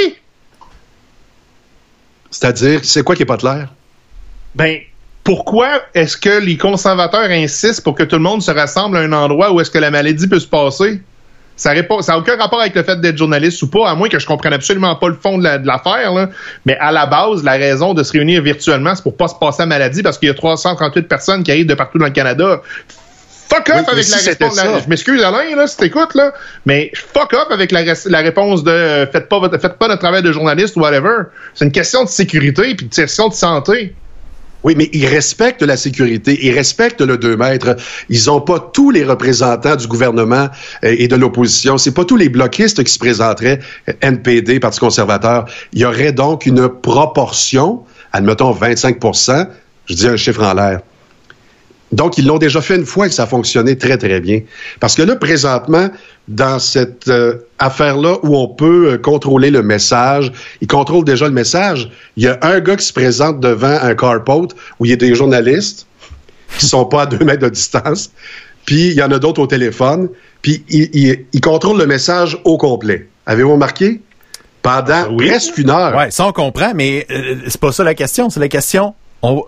C'est-à-dire, 2.29 2.81
c'est 2.83 3.03
quoi 3.03 3.15
qui 3.15 3.21
est 3.21 3.25
pas 3.25 3.37
clair? 3.37 3.73
Ben, 4.55 4.79
pourquoi 5.23 5.81
est-ce 5.93 6.17
que 6.17 6.39
les 6.39 6.57
conservateurs 6.57 7.29
insistent 7.29 7.83
pour 7.83 7.95
que 7.95 8.03
tout 8.03 8.17
le 8.17 8.21
monde 8.21 8.41
se 8.41 8.51
rassemble 8.51 8.97
à 8.97 8.99
un 8.99 9.13
endroit 9.13 9.53
où 9.53 9.61
est-ce 9.61 9.71
que 9.71 9.77
la 9.77 9.91
maladie 9.91 10.27
peut 10.27 10.39
se 10.39 10.47
passer? 10.47 11.01
Ça 11.61 11.75
n'a 11.75 11.83
ça 12.01 12.17
aucun 12.17 12.37
rapport 12.37 12.59
avec 12.59 12.73
le 12.73 12.81
fait 12.81 12.99
d'être 12.99 13.19
journaliste 13.19 13.61
ou 13.61 13.67
pas, 13.67 13.87
à 13.87 13.93
moins 13.93 14.09
que 14.09 14.17
je 14.17 14.25
comprenne 14.25 14.51
absolument 14.51 14.95
pas 14.95 15.09
le 15.09 15.13
fond 15.13 15.37
de 15.37 15.43
l'affaire. 15.43 16.27
Mais 16.65 16.75
à 16.79 16.91
la 16.91 17.05
base, 17.05 17.43
la 17.43 17.51
raison 17.51 17.93
de 17.93 18.01
se 18.01 18.13
réunir 18.13 18.41
virtuellement, 18.41 18.95
c'est 18.95 19.03
pour 19.03 19.15
pas 19.15 19.27
se 19.27 19.35
passer 19.35 19.61
à 19.61 19.65
maladie 19.67 20.01
parce 20.01 20.17
qu'il 20.17 20.27
y 20.27 20.31
a 20.31 20.33
338 20.33 21.07
personnes 21.07 21.43
qui 21.43 21.51
arrivent 21.51 21.67
de 21.67 21.75
partout 21.75 21.99
dans 21.99 22.05
le 22.05 22.11
Canada. 22.11 22.63
Fuck 23.47 23.65
Oui, 23.67 23.75
mais 23.85 23.89
avec 23.91 24.03
si 24.05 24.11
la 24.11 24.31
réponse. 24.31 24.55
la- 24.55 24.79
je 24.79 24.89
m'excuse 24.89 25.21
Alain, 25.21 25.55
là, 25.55 25.67
si 25.67 25.77
t'écoutes, 25.77 26.15
là, 26.15 26.33
mais 26.65 26.89
fuck 26.95 27.31
up 27.35 27.49
avec 27.51 27.71
la, 27.71 27.81
réponse 28.21 28.63
de 28.63 28.71
euh, 28.71 29.05
faites 29.05 29.29
pas 29.29 29.37
votre, 29.37 29.59
faites 29.59 29.77
pas 29.77 29.87
notre 29.87 30.01
travail 30.01 30.23
de 30.23 30.31
journaliste 30.31 30.75
ou 30.77 30.79
whatever. 30.79 31.25
C'est 31.53 31.65
une 31.65 31.71
question 31.71 32.03
de 32.03 32.09
sécurité 32.09 32.73
puis 32.73 32.85
une 32.85 32.89
question 32.89 33.27
de 33.29 33.35
santé. 33.35 33.93
Oui, 34.63 34.75
mais 34.77 34.89
ils 34.93 35.07
respectent 35.07 35.63
la 35.63 35.77
sécurité, 35.77 36.37
ils 36.41 36.53
respectent 36.53 37.01
le 37.01 37.17
2 37.17 37.35
mètres. 37.37 37.75
Ils 38.09 38.25
n'ont 38.27 38.41
pas 38.41 38.59
tous 38.59 38.91
les 38.91 39.03
représentants 39.03 39.75
du 39.75 39.87
gouvernement 39.87 40.49
euh, 40.83 40.95
et 40.97 41.07
de 41.07 41.15
l'opposition. 41.15 41.77
C'est 41.77 41.93
pas 41.93 42.05
tous 42.05 42.17
les 42.17 42.29
bloquistes 42.29 42.83
qui 42.83 42.91
se 42.91 42.99
présenteraient, 42.99 43.59
euh, 43.89 43.93
NPD, 44.01 44.59
Parti 44.59 44.79
conservateur. 44.79 45.45
Il 45.73 45.79
y 45.79 45.85
aurait 45.85 46.11
donc 46.11 46.45
une 46.45 46.69
proportion, 46.69 47.81
admettons 48.13 48.53
25% 48.53 49.47
je 49.91 49.95
dis 49.95 50.07
un 50.07 50.15
chiffre 50.15 50.43
en 50.43 50.53
l'air. 50.53 50.81
Donc, 51.91 52.17
ils 52.17 52.25
l'ont 52.25 52.37
déjà 52.37 52.61
fait 52.61 52.75
une 52.77 52.85
fois 52.85 53.07
et 53.07 53.09
ça 53.09 53.23
a 53.23 53.27
fonctionné 53.27 53.77
très, 53.77 53.97
très 53.97 54.19
bien. 54.21 54.41
Parce 54.79 54.95
que 54.95 55.01
là, 55.01 55.15
présentement, 55.17 55.89
dans 56.27 56.57
cette 56.59 57.09
euh, 57.09 57.35
affaire-là 57.59 58.17
où 58.23 58.37
on 58.37 58.47
peut 58.47 58.91
euh, 58.93 58.97
contrôler 58.97 59.51
le 59.51 59.61
message, 59.61 60.31
ils 60.61 60.67
contrôlent 60.67 61.03
déjà 61.03 61.25
le 61.27 61.33
message. 61.33 61.89
Il 62.15 62.23
y 62.23 62.27
a 62.27 62.37
un 62.43 62.59
gars 62.61 62.77
qui 62.77 62.85
se 62.85 62.93
présente 62.93 63.39
devant 63.41 63.77
un 63.81 63.93
carport 63.95 64.47
où 64.79 64.85
il 64.85 64.91
y 64.91 64.93
a 64.93 64.97
des 64.97 65.13
journalistes 65.15 65.85
qui 66.57 66.65
sont 66.65 66.85
pas 66.85 67.03
à 67.03 67.05
deux 67.07 67.23
mètres 67.25 67.43
de 67.43 67.49
distance. 67.49 68.11
Puis, 68.65 68.87
il 68.87 68.93
y 68.93 69.03
en 69.03 69.11
a 69.11 69.19
d'autres 69.19 69.41
au 69.41 69.47
téléphone. 69.47 70.07
Puis, 70.41 70.63
ils 70.69 70.89
ils- 70.93 71.25
ils 71.33 71.41
contrôlent 71.41 71.79
le 71.79 71.87
message 71.87 72.37
au 72.45 72.57
complet. 72.57 73.09
Avez-vous 73.25 73.53
remarqué? 73.53 74.01
Pendant 74.61 75.09
Oui. 75.11 75.27
presque 75.27 75.57
une 75.57 75.71
heure. 75.71 75.95
Ouais, 75.95 76.11
ça 76.11 76.27
on 76.27 76.31
comprend, 76.31 76.71
mais 76.75 77.07
euh, 77.09 77.35
c'est 77.47 77.59
pas 77.59 77.71
ça 77.71 77.83
la 77.83 77.95
question. 77.95 78.29
C'est 78.29 78.39
la 78.39 78.47
question. 78.47 78.93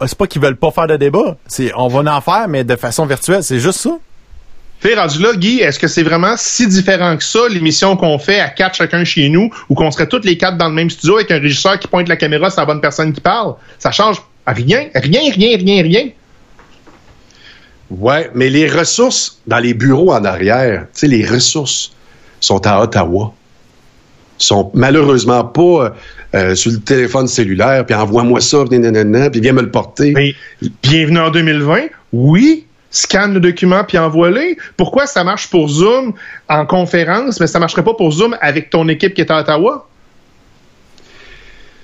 C'est 0.05 0.17
pas 0.17 0.28
qu'ils 0.28 0.41
veulent 0.41 0.55
pas 0.55 0.71
faire 0.71 0.88
de 0.88 0.97
débat. 0.97 1.38
C'est 1.47 1.71
on 1.76 1.88
va 1.88 2.15
en 2.15 2.21
faire, 2.21 2.47
mais 2.47 2.63
de 2.63 2.76
façon 2.76 3.05
virtuelle. 3.05 3.43
C'est 3.43 3.59
juste 3.59 3.80
ça. 3.80 3.97
T'es 4.82 4.95
rendu 4.95 5.21
là, 5.21 5.34
Guy, 5.34 5.61
est-ce 5.61 5.80
que 5.80 5.88
c'est 5.88 6.03
vraiment 6.03 6.36
si 6.36 6.67
différent 6.67 7.15
que 7.15 7.24
ça, 7.24 7.47
l'émission 7.49 7.95
qu'on 7.95 8.19
fait 8.19 8.41
à 8.41 8.49
quatre 8.49 8.76
chacun 8.76 9.05
chez 9.05 9.30
nous, 9.30 9.49
ou 9.69 9.76
qu'on 9.76 9.89
serait 9.91 10.07
toutes 10.07 10.26
les 10.26 10.38
quatre 10.38 10.57
dans 10.57 10.67
le 10.67 10.74
même 10.74 10.89
studio 10.89 11.15
avec 11.15 11.32
un 11.32 11.39
régisseur 11.39 11.80
qui 11.80 11.88
pointe 11.88 12.09
la 12.09 12.17
caméra, 12.17 12.49
c'est 12.49 12.59
la 12.59 12.65
bonne 12.65 12.82
personne 12.82 13.13
qui 13.13 13.21
parle? 13.21 13.55
Ça 13.80 13.91
change 13.91 14.21
rien, 14.45 14.89
rien, 14.93 15.32
rien, 15.32 15.57
rien, 15.57 15.84
rien. 15.84 16.09
Ouais, 17.89 18.30
mais 18.36 18.49
les 18.49 18.69
ressources 18.69 19.39
dans 19.47 19.59
les 19.59 19.74
bureaux 19.74 20.11
en 20.11 20.26
arrière, 20.26 20.88
tu 20.93 20.99
sais, 20.99 21.07
les 21.07 21.26
ressources 21.26 21.93
sont 22.41 22.67
à 22.67 22.82
Ottawa. 22.82 23.34
Sont 24.44 24.72
malheureusement 24.74 25.46
pas 25.46 25.94
euh, 26.36 26.56
sur 26.56 26.72
le 26.72 26.80
téléphone 26.80 27.28
cellulaire, 27.28 27.86
puis 27.86 27.96
envoie-moi 27.96 28.41
ça, 28.41 28.64
puis 28.70 28.80
viens 28.80 29.54
me 29.54 29.62
le 29.62 29.72
porter. 29.72 30.36
Bienvenue 30.82 31.20
en 31.20 31.30
2020, 31.30 31.84
oui, 32.12 32.66
scanne 32.89 33.34
le 33.34 33.39
document 33.39 33.84
puis 33.86 33.98
envoie-le. 33.98 34.56
Pourquoi 34.78 35.08
ça 35.08 35.24
marche 35.24 35.50
pour 35.50 35.70
Zoom 35.70 36.14
en 36.50 36.66
conférence, 36.66 37.39
mais 37.39 37.48
ça 37.48 37.60
marcherait 37.60 37.84
pas 37.84 37.94
pour 37.94 38.12
Zoom 38.12 38.38
avec 38.41 38.70
ton 38.70 38.88
équipe 38.89 39.14
qui 39.14 39.22
est 39.22 39.32
à 39.32 39.39
Ottawa? 39.39 39.88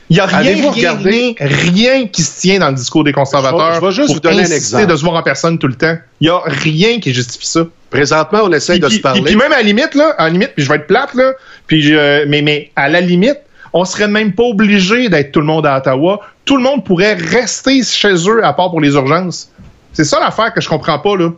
Il 0.10 0.16
n'y 0.16 0.20
a 0.22 0.26
rien, 0.26 0.40
rien, 0.56 0.72
regardé- 0.72 1.36
rien, 1.40 1.92
rien 1.94 2.08
qui 2.08 2.24
se 2.24 2.40
tient 2.40 2.60
dans 2.60 2.70
le 2.70 2.74
discours 2.76 3.04
des 3.04 3.12
conservateurs 3.14 3.60
Je 3.76 3.80
vais- 3.80 3.80
je 3.80 3.86
vais 3.86 3.92
juste 3.92 4.06
pour 4.08 4.16
vous 4.16 4.20
donner 4.22 4.42
un 4.52 4.56
exemple. 4.56 4.88
de 4.88 4.96
se 4.96 5.04
voir 5.04 5.16
en 5.16 5.22
personne 5.24 5.60
tout 5.60 5.68
le 5.68 5.76
temps? 5.76 5.98
Il 6.20 6.26
n'y 6.26 6.30
a 6.32 6.40
rien 6.46 7.00
qui 7.00 7.14
justifie 7.14 7.46
ça. 7.46 7.62
Présentement, 7.92 8.40
on 8.44 8.52
essaye 8.52 8.80
Puis, 8.80 8.82
de 8.82 8.88
puis- 8.88 8.98
se 8.98 9.02
parler. 9.02 9.22
puis 9.22 9.36
même 9.36 9.52
à 9.52 9.58
la 9.58 9.62
limite, 9.64 9.94
là, 9.96 10.16
à 10.18 10.24
la 10.26 10.30
limite, 10.32 10.52
puis 10.56 10.64
je 10.64 10.70
vais 10.70 10.78
être 10.78 10.88
plate, 10.88 11.14
là, 11.14 11.34
puis 11.68 11.82
je- 11.82 12.26
mais, 12.26 12.42
mais 12.42 12.72
à 12.76 12.90
la 12.90 13.02
limite, 13.02 13.38
on 13.74 13.86
serait 13.86 14.08
même 14.08 14.34
pas 14.34 14.44
obligé 14.44 15.10
d'être 15.10 15.32
tout 15.32 15.40
le 15.42 15.46
monde 15.46 15.66
à 15.68 15.78
Ottawa. 15.78 16.20
Tout 16.46 16.58
le 16.58 16.64
monde 16.64 16.84
pourrait 16.84 17.14
rester 17.14 17.84
chez 17.84 18.14
eux 18.28 18.44
à 18.44 18.54
part 18.54 18.72
pour 18.72 18.82
les 18.82 18.94
urgences. 18.94 19.50
C'est 19.94 20.06
ça 20.06 20.20
l'affaire 20.20 20.54
que 20.54 20.62
je 20.62 20.68
comprends 20.70 20.98
pas, 21.00 21.16
là. 21.18 21.30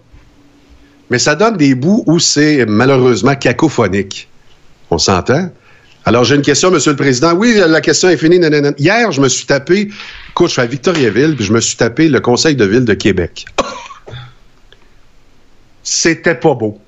Mais 1.09 1.19
ça 1.19 1.35
donne 1.35 1.57
des 1.57 1.75
bouts 1.75 2.03
où 2.05 2.19
c'est 2.19 2.65
malheureusement 2.65 3.35
cacophonique. 3.35 4.29
On 4.89 4.97
s'entend? 4.97 5.49
Alors, 6.05 6.23
j'ai 6.23 6.35
une 6.35 6.41
question, 6.41 6.71
Monsieur 6.71 6.91
le 6.91 6.97
Président. 6.97 7.33
Oui, 7.33 7.55
la 7.55 7.81
question 7.81 8.09
est 8.09 8.17
finie. 8.17 8.39
Hier, 8.79 9.11
je 9.11 9.21
me 9.21 9.29
suis 9.29 9.45
tapé, 9.45 9.89
écoute, 10.29 10.47
je 10.47 10.53
suis 10.53 10.61
à 10.61 10.65
Victoriaville, 10.65 11.35
puis 11.35 11.45
je 11.45 11.53
me 11.53 11.61
suis 11.61 11.77
tapé 11.77 12.09
le 12.09 12.19
Conseil 12.19 12.55
de 12.55 12.65
ville 12.65 12.85
de 12.85 12.93
Québec. 12.93 13.45
C'était 15.83 16.35
pas 16.35 16.55
beau. 16.55 16.79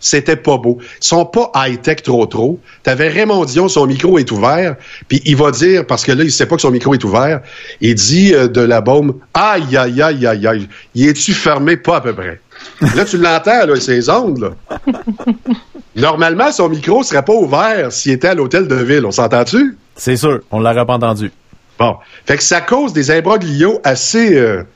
C'était 0.00 0.36
pas 0.36 0.56
beau. 0.56 0.78
Ils 0.80 1.06
sont 1.06 1.26
pas 1.26 1.52
high-tech 1.54 2.02
trop 2.02 2.24
trop. 2.26 2.58
T'avais 2.82 3.08
Raymond 3.08 3.44
Dion, 3.44 3.68
son 3.68 3.86
micro 3.86 4.18
est 4.18 4.32
ouvert, 4.32 4.76
puis 5.08 5.20
il 5.26 5.36
va 5.36 5.50
dire, 5.50 5.86
parce 5.86 6.04
que 6.04 6.12
là, 6.12 6.24
il 6.24 6.32
sait 6.32 6.46
pas 6.46 6.56
que 6.56 6.62
son 6.62 6.70
micro 6.70 6.94
est 6.94 7.04
ouvert, 7.04 7.42
il 7.82 7.94
dit 7.94 8.34
euh, 8.34 8.48
de 8.48 8.62
la 8.62 8.80
baume, 8.80 9.20
aïe, 9.34 9.76
aïe, 9.76 10.00
aïe, 10.00 10.26
aïe, 10.26 10.46
aïe, 10.46 10.68
y 10.94 11.06
es-tu 11.06 11.34
fermé? 11.34 11.76
Pas 11.76 11.96
à 11.96 12.00
peu 12.00 12.14
près. 12.14 12.40
Là, 12.94 13.04
tu 13.04 13.18
l'entends, 13.18 13.66
là, 13.66 13.76
ces 13.78 14.08
ondes, 14.08 14.38
là. 14.38 14.50
Normalement, 15.96 16.52
son 16.52 16.68
micro 16.68 17.02
serait 17.02 17.24
pas 17.24 17.34
ouvert 17.34 17.92
s'il 17.92 18.12
était 18.12 18.28
à 18.28 18.34
l'hôtel 18.34 18.68
de 18.68 18.76
ville. 18.76 19.04
On 19.04 19.10
s'entend-tu? 19.10 19.76
C'est 19.96 20.16
sûr. 20.16 20.40
On 20.50 20.60
l'aurait 20.60 20.86
pas 20.86 20.94
entendu. 20.94 21.30
Bon. 21.78 21.96
Fait 22.26 22.36
que 22.36 22.42
ça 22.42 22.60
cause 22.60 22.92
des 22.92 23.10
imbroglios 23.10 23.80
assez. 23.84 24.36
Euh... 24.36 24.62
tu 24.62 24.66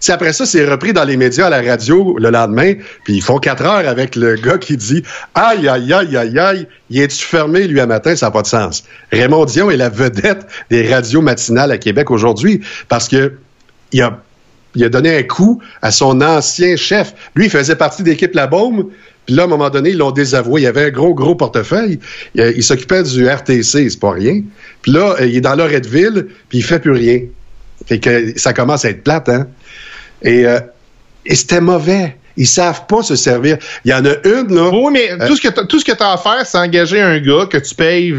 sais, 0.00 0.12
après 0.12 0.32
ça, 0.32 0.46
c'est 0.46 0.64
repris 0.64 0.92
dans 0.92 1.04
les 1.04 1.16
médias 1.16 1.46
à 1.46 1.50
la 1.50 1.60
radio 1.60 2.16
le 2.18 2.30
lendemain, 2.30 2.74
puis 3.04 3.14
ils 3.14 3.22
font 3.22 3.38
quatre 3.38 3.64
heures 3.64 3.86
avec 3.86 4.16
le 4.16 4.36
gars 4.36 4.58
qui 4.58 4.76
dit 4.76 5.02
Aïe, 5.34 5.68
aïe, 5.68 5.92
aïe, 5.92 6.16
aïe, 6.16 6.38
aïe, 6.38 6.68
y 6.90 7.00
est-tu 7.00 7.24
fermé, 7.24 7.66
lui, 7.66 7.80
à 7.80 7.86
matin? 7.86 8.16
Ça 8.16 8.26
n'a 8.26 8.30
pas 8.30 8.42
de 8.42 8.46
sens. 8.46 8.84
Raymond 9.12 9.44
Dion 9.44 9.70
est 9.70 9.76
la 9.76 9.88
vedette 9.88 10.46
des 10.70 10.92
radios 10.92 11.20
matinales 11.20 11.70
à 11.70 11.78
Québec 11.78 12.10
aujourd'hui 12.10 12.62
parce 12.88 13.08
que 13.08 13.34
il 13.92 14.00
a, 14.00 14.18
il 14.74 14.84
a 14.84 14.88
donné 14.88 15.16
un 15.16 15.22
coup 15.22 15.60
à 15.82 15.90
son 15.90 16.20
ancien 16.20 16.76
chef. 16.76 17.14
Lui, 17.34 17.46
il 17.46 17.50
faisait 17.50 17.76
partie 17.76 18.02
d'équipe 18.02 18.34
La 18.34 18.46
Baume. 18.46 18.88
Puis 19.26 19.36
là, 19.36 19.42
à 19.42 19.44
un 19.46 19.48
moment 19.48 19.70
donné, 19.70 19.90
ils 19.90 19.98
l'ont 19.98 20.10
désavoué. 20.10 20.62
Il 20.62 20.66
avait 20.66 20.86
un 20.86 20.90
gros, 20.90 21.14
gros 21.14 21.34
portefeuille. 21.34 22.00
Il, 22.34 22.40
euh, 22.40 22.60
s'occupait 22.60 23.02
du 23.02 23.28
RTC, 23.28 23.90
c'est 23.90 24.00
pas 24.00 24.12
rien. 24.12 24.42
Puis 24.82 24.92
là, 24.92 25.16
euh, 25.20 25.26
il 25.26 25.36
est 25.36 25.40
dans 25.40 25.54
Loretteville, 25.54 26.26
puis 26.48 26.58
il 26.58 26.64
fait 26.64 26.80
plus 26.80 26.92
rien. 26.92 27.20
Fait 27.86 27.98
que 27.98 28.38
ça 28.38 28.52
commence 28.52 28.84
à 28.84 28.90
être 28.90 29.02
plate, 29.02 29.28
hein? 29.28 29.46
Et, 30.22 30.46
euh, 30.46 30.60
et 31.26 31.34
c'était 31.34 31.60
mauvais. 31.60 32.16
Ils 32.36 32.46
savent 32.46 32.86
pas 32.86 33.02
se 33.02 33.14
servir. 33.16 33.58
Il 33.84 33.90
y 33.90 33.94
en 33.94 34.04
a 34.04 34.10
une, 34.24 34.54
là. 34.54 34.70
Oui, 34.72 34.92
mais 34.92 35.12
Euh, 35.12 35.26
tout 35.26 35.36
ce 35.36 35.42
que 35.42 35.48
t'as- 35.48 35.64
tout 35.66 35.78
ce 35.78 35.84
que 35.84 35.92
tu 35.92 36.02
as 36.02 36.12
à 36.12 36.16
faire, 36.16 36.44
c'est 36.46 36.58
engager 36.58 37.00
un 37.00 37.18
gars 37.18 37.46
que 37.50 37.58
tu 37.58 37.74
payes 37.74 38.14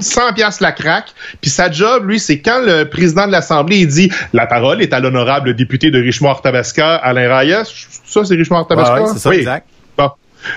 100 0.00 0.32
pièces 0.32 0.60
la 0.60 0.72
craque, 0.72 1.12
puis 1.40 1.50
sa 1.50 1.70
job, 1.70 2.08
lui, 2.08 2.18
c'est 2.20 2.40
quand 2.40 2.60
le 2.64 2.84
président 2.84 3.26
de 3.26 3.32
l'Assemblée 3.32 3.78
il 3.78 3.88
dit 3.88 4.10
la 4.32 4.46
parole 4.46 4.80
est 4.82 4.92
à 4.92 5.00
l'honorable 5.00 5.54
député 5.54 5.90
de 5.90 6.00
Richemont-Tabasca, 6.00 6.96
Alain 6.96 7.36
Reyes. 7.38 7.64
Ça, 8.06 8.24
c'est 8.24 8.34
Richemont-Tabasca? 8.34 8.94
Ouais, 8.94 9.00
ouais, 9.02 9.06
c'est 9.12 9.18
ça, 9.18 9.30
exact. 9.34 9.66
Bon. 9.96 10.10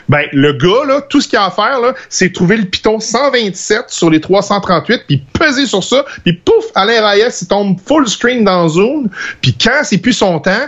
Ben, 0.07 0.25
le 0.31 0.53
gars, 0.53 0.85
là, 0.87 1.01
tout 1.01 1.19
ce 1.21 1.27
qu'il 1.27 1.39
a 1.39 1.45
à 1.45 1.51
faire, 1.51 1.79
là, 1.79 1.93
c'est 2.07 2.31
trouver 2.31 2.55
le 2.57 2.65
piton 2.65 2.99
127 2.99 3.85
sur 3.89 4.09
les 4.11 4.21
338, 4.21 5.01
puis 5.07 5.23
peser 5.37 5.65
sur 5.65 5.83
ça, 5.83 6.05
puis 6.23 6.33
pouf, 6.33 6.65
Alain 6.75 7.05
Reyes, 7.09 7.23
il 7.41 7.47
tombe 7.47 7.77
full 7.85 8.07
screen 8.07 8.43
dans 8.43 8.69
Zoom, 8.69 9.09
puis 9.41 9.55
quand 9.61 9.81
c'est 9.83 9.97
plus 9.97 10.13
son 10.13 10.39
temps, 10.39 10.67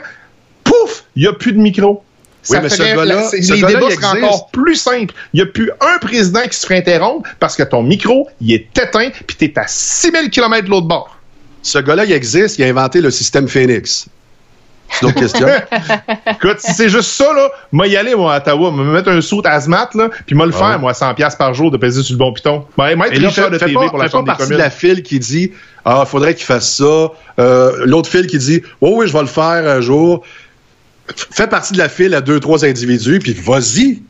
pouf, 0.63 1.03
il 1.15 1.21
n'y 1.23 1.27
a 1.27 1.33
plus 1.33 1.51
de 1.53 1.59
micro. 1.59 2.03
Oui, 2.49 2.57
mais 2.61 2.69
ce 2.69 2.81
gars-là- 2.83 3.29
les 3.31 3.39
gars-là, 3.61 3.67
débats 3.67 3.89
seraient 3.91 4.23
encore 4.23 4.47
plus 4.51 4.75
simples. 4.75 5.13
Il 5.33 5.37
n'y 5.37 5.41
a 5.41 5.45
plus 5.45 5.71
un 5.81 5.97
président 5.99 6.41
qui 6.41 6.57
se 6.57 6.65
ferait 6.65 6.77
interrompre 6.77 7.29
parce 7.39 7.55
que 7.55 7.63
ton 7.63 7.83
micro, 7.83 8.27
il 8.41 8.53
est 8.53 8.77
éteint, 8.77 9.09
puis 9.27 9.35
t'es 9.37 9.53
à 9.57 9.65
6000 9.67 10.29
km 10.29 10.65
de 10.65 10.69
l'autre 10.69 10.87
bord. 10.87 11.17
Ce 11.61 11.79
gars-là, 11.79 12.05
il 12.05 12.11
existe. 12.11 12.57
Il 12.59 12.65
a 12.65 12.67
inventé 12.67 12.99
le 12.99 13.09
système 13.11 13.47
Phoenix. 13.47 14.07
C'est 14.89 15.01
une 15.01 15.07
autre 15.07 15.19
question. 15.21 15.47
Écoute, 16.31 16.57
si 16.59 16.73
c'est 16.73 16.89
juste 16.89 17.09
ça, 17.09 17.33
là, 17.33 17.49
moi 17.71 17.87
y 17.87 17.95
aller, 17.97 18.13
moi, 18.15 18.35
à 18.35 18.37
Ottawa, 18.37 18.69
me 18.71 18.83
mettre 18.83 19.09
un 19.09 19.21
saut 19.21 19.41
asmat, 19.45 19.89
là, 19.95 20.09
puis 20.25 20.35
moi 20.35 20.45
le 20.45 20.51
faire, 20.51 20.71
ouais. 20.71 20.77
moi, 20.77 20.93
100 20.93 21.15
pièces 21.15 21.35
par 21.35 21.53
jour 21.53 21.71
de 21.71 21.77
peser 21.77 22.03
sur 22.03 22.13
le 22.13 22.19
bon 22.19 22.31
piton. 22.33 22.65
Ben, 22.77 22.99
tricheur 23.09 23.45
fais, 23.45 23.49
de 23.49 23.57
TV 23.57 23.73
pas, 23.73 23.89
pour 23.89 23.97
la 23.97 24.05
pas 24.05 24.11
Chambre 24.11 24.25
des 24.25 24.33
de 24.33 24.37
communes. 24.37 24.57
la 24.57 24.69
file 24.69 25.01
qui 25.01 25.17
dit 25.19 25.51
Ah, 25.85 26.05
faudrait 26.05 26.35
qu'il 26.35 26.45
fasse 26.45 26.75
ça. 26.75 27.11
Euh, 27.39 27.71
L'autre 27.85 28.09
file 28.09 28.27
qui 28.27 28.37
dit 28.37 28.61
Oh 28.81 28.95
oui, 28.97 29.07
je 29.07 29.13
vais 29.13 29.21
le 29.21 29.27
faire 29.27 29.65
un 29.67 29.81
jour. 29.81 30.23
Fais 31.31 31.47
partie 31.47 31.73
de 31.73 31.77
la 31.77 31.89
file 31.89 32.15
à 32.15 32.21
deux, 32.21 32.39
trois 32.39 32.65
individus, 32.65 33.19
puis 33.19 33.33
vas-y. 33.33 34.01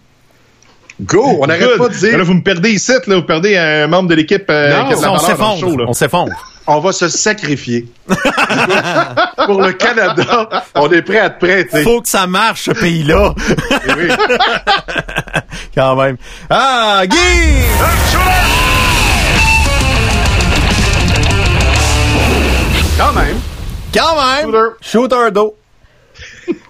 Go! 1.01 1.39
On 1.41 1.47
n'arrête 1.47 1.77
pas 1.77 1.89
de 1.89 1.95
dire 1.95 2.17
Là, 2.17 2.23
vous 2.23 2.35
me 2.35 2.43
perdez 2.43 2.69
ici, 2.71 2.91
là, 3.07 3.15
vous 3.15 3.23
perdez 3.23 3.57
un 3.57 3.87
membre 3.87 4.09
de 4.09 4.15
l'équipe 4.15 4.45
euh, 4.49 4.83
on 5.07 5.17
s'effondre. 5.17 5.85
On 5.87 5.93
s'effondre. 5.93 6.33
on 6.67 6.79
va 6.79 6.91
se 6.91 7.07
sacrifier. 7.07 7.87
Pour 9.45 9.61
le 9.61 9.73
Canada, 9.73 10.49
on 10.75 10.91
est 10.91 11.01
prêt 11.01 11.17
à 11.17 11.29
te 11.31 11.43
prêter. 11.43 11.81
Faut 11.83 12.01
que 12.01 12.07
ça 12.07 12.27
marche, 12.27 12.63
ce 12.65 12.71
pays-là. 12.71 13.33
Eh 13.87 13.91
oui. 13.97 14.07
Quand 15.75 15.95
même. 15.95 16.17
Ah, 16.49 17.01
Guy! 17.07 17.17
Quand 22.97 23.13
même. 23.13 23.37
Quand 23.93 24.15
même! 24.15 24.51
Shooter. 24.51 24.67
Shooter 24.81 25.31
d'eau. 25.31 25.55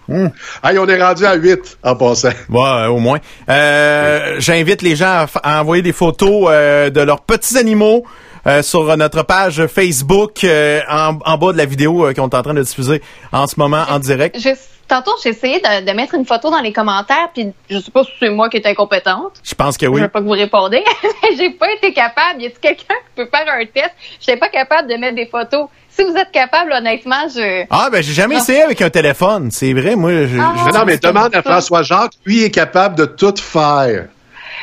Hey, 0.09 0.77
on 0.79 0.87
est 0.87 1.01
rendu 1.01 1.25
à 1.25 1.33
8 1.35 1.77
en 1.83 1.95
passant. 1.95 2.29
Ouais, 2.49 2.85
au 2.87 2.97
moins. 2.97 3.19
Euh, 3.49 4.35
J'invite 4.39 4.81
les 4.81 4.95
gens 4.95 5.25
à, 5.43 5.61
envoyer 5.61 5.81
des 5.81 5.93
photos 5.93 6.47
euh, 6.49 6.89
de 6.89 7.01
leurs 7.01 7.21
petits 7.21 7.57
animaux 7.57 8.03
euh, 8.45 8.61
sur 8.61 8.95
notre 8.97 9.23
page 9.23 9.65
Facebook 9.67 10.43
euh, 10.43 10.81
en, 10.89 11.17
en 11.25 11.37
bas 11.37 11.53
de 11.53 11.57
la 11.57 11.65
vidéo 11.65 12.05
euh, 12.05 12.13
qu'on 12.13 12.27
est 12.27 12.35
en 12.35 12.41
train 12.43 12.53
de 12.53 12.61
diffuser 12.63 13.01
en 13.31 13.47
ce 13.47 13.55
moment 13.57 13.83
en 13.89 13.99
direct. 13.99 14.37
Je- 14.37 14.49
tantôt, 14.89 15.11
j'ai 15.23 15.29
essayé 15.29 15.59
de, 15.61 15.85
de 15.89 15.91
mettre 15.95 16.13
une 16.15 16.25
photo 16.25 16.51
dans 16.51 16.59
les 16.59 16.73
commentaires, 16.73 17.29
puis 17.33 17.53
je 17.69 17.79
sais 17.79 17.89
pas 17.89 18.03
si 18.03 18.11
c'est 18.19 18.29
moi 18.29 18.49
qui 18.49 18.57
est 18.57 18.67
incompétente. 18.67 19.31
Je 19.43 19.55
pense 19.55 19.77
que 19.77 19.85
Je 19.85 19.91
oui. 19.91 20.01
veux 20.01 20.09
pas 20.09 20.19
que 20.19 20.25
vous 20.25 20.31
répondez. 20.31 20.83
j'ai 21.37 21.51
pas 21.51 21.71
été 21.71 21.93
capable. 21.93 22.41
Y 22.41 22.47
a 22.47 22.49
quelqu'un 22.49 22.93
qui 22.95 23.15
peut 23.15 23.29
faire 23.33 23.45
un 23.53 23.65
test? 23.65 23.91
Je 24.19 24.29
n'étais 24.31 24.39
pas 24.39 24.49
capable 24.49 24.89
de 24.89 24.95
mettre 24.95 25.15
des 25.15 25.27
photos. 25.27 25.67
Si 25.95 26.03
vous 26.03 26.15
êtes 26.15 26.31
capable, 26.31 26.71
honnêtement, 26.73 27.27
je. 27.33 27.65
Ah 27.69 27.89
ben 27.91 28.01
j'ai 28.01 28.13
jamais 28.13 28.35
Ah. 28.35 28.39
essayé 28.39 28.61
avec 28.63 28.81
un 28.81 28.89
téléphone. 28.89 29.51
C'est 29.51 29.73
vrai, 29.73 29.95
moi. 29.95 30.11
je- 30.11 30.39
Ah. 30.39 30.53
je- 30.65 30.71
non, 30.77 30.85
mais 30.85 30.97
demande 30.97 31.35
à 31.35 31.41
François 31.43 31.83
Jacques, 31.83 32.13
lui 32.25 32.43
est 32.43 32.49
capable 32.51 32.95
de 32.95 33.05
tout 33.05 33.35
faire. 33.37 34.07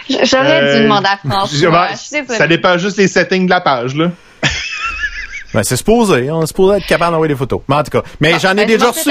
J'aurais 0.08 0.60
Euh, 0.62 0.76
dû 0.76 0.82
demander 0.84 1.06
à 1.06 1.16
François. 1.28 1.70
ben, 1.70 1.88
Je 2.28 2.34
ça 2.34 2.46
dépend 2.48 2.76
juste 2.78 2.96
des 2.96 3.06
settings 3.06 3.44
de 3.44 3.50
la 3.50 3.60
page, 3.60 3.94
là. 3.94 4.10
Ben, 5.54 5.62
c'est 5.64 5.76
supposé, 5.76 6.30
on 6.30 6.42
est 6.42 6.46
supposé 6.46 6.78
être 6.78 6.86
capable 6.86 7.10
d'envoyer 7.12 7.32
des 7.34 7.38
photos. 7.38 7.60
Mais 7.68 7.74
en 7.76 7.82
tout 7.82 7.90
cas, 7.90 8.02
mais 8.20 8.32
Ah, 8.34 8.38
j'en 8.38 8.52
ai 8.52 8.54
ben, 8.54 8.66
déjà 8.68 8.88
reçu. 8.90 9.10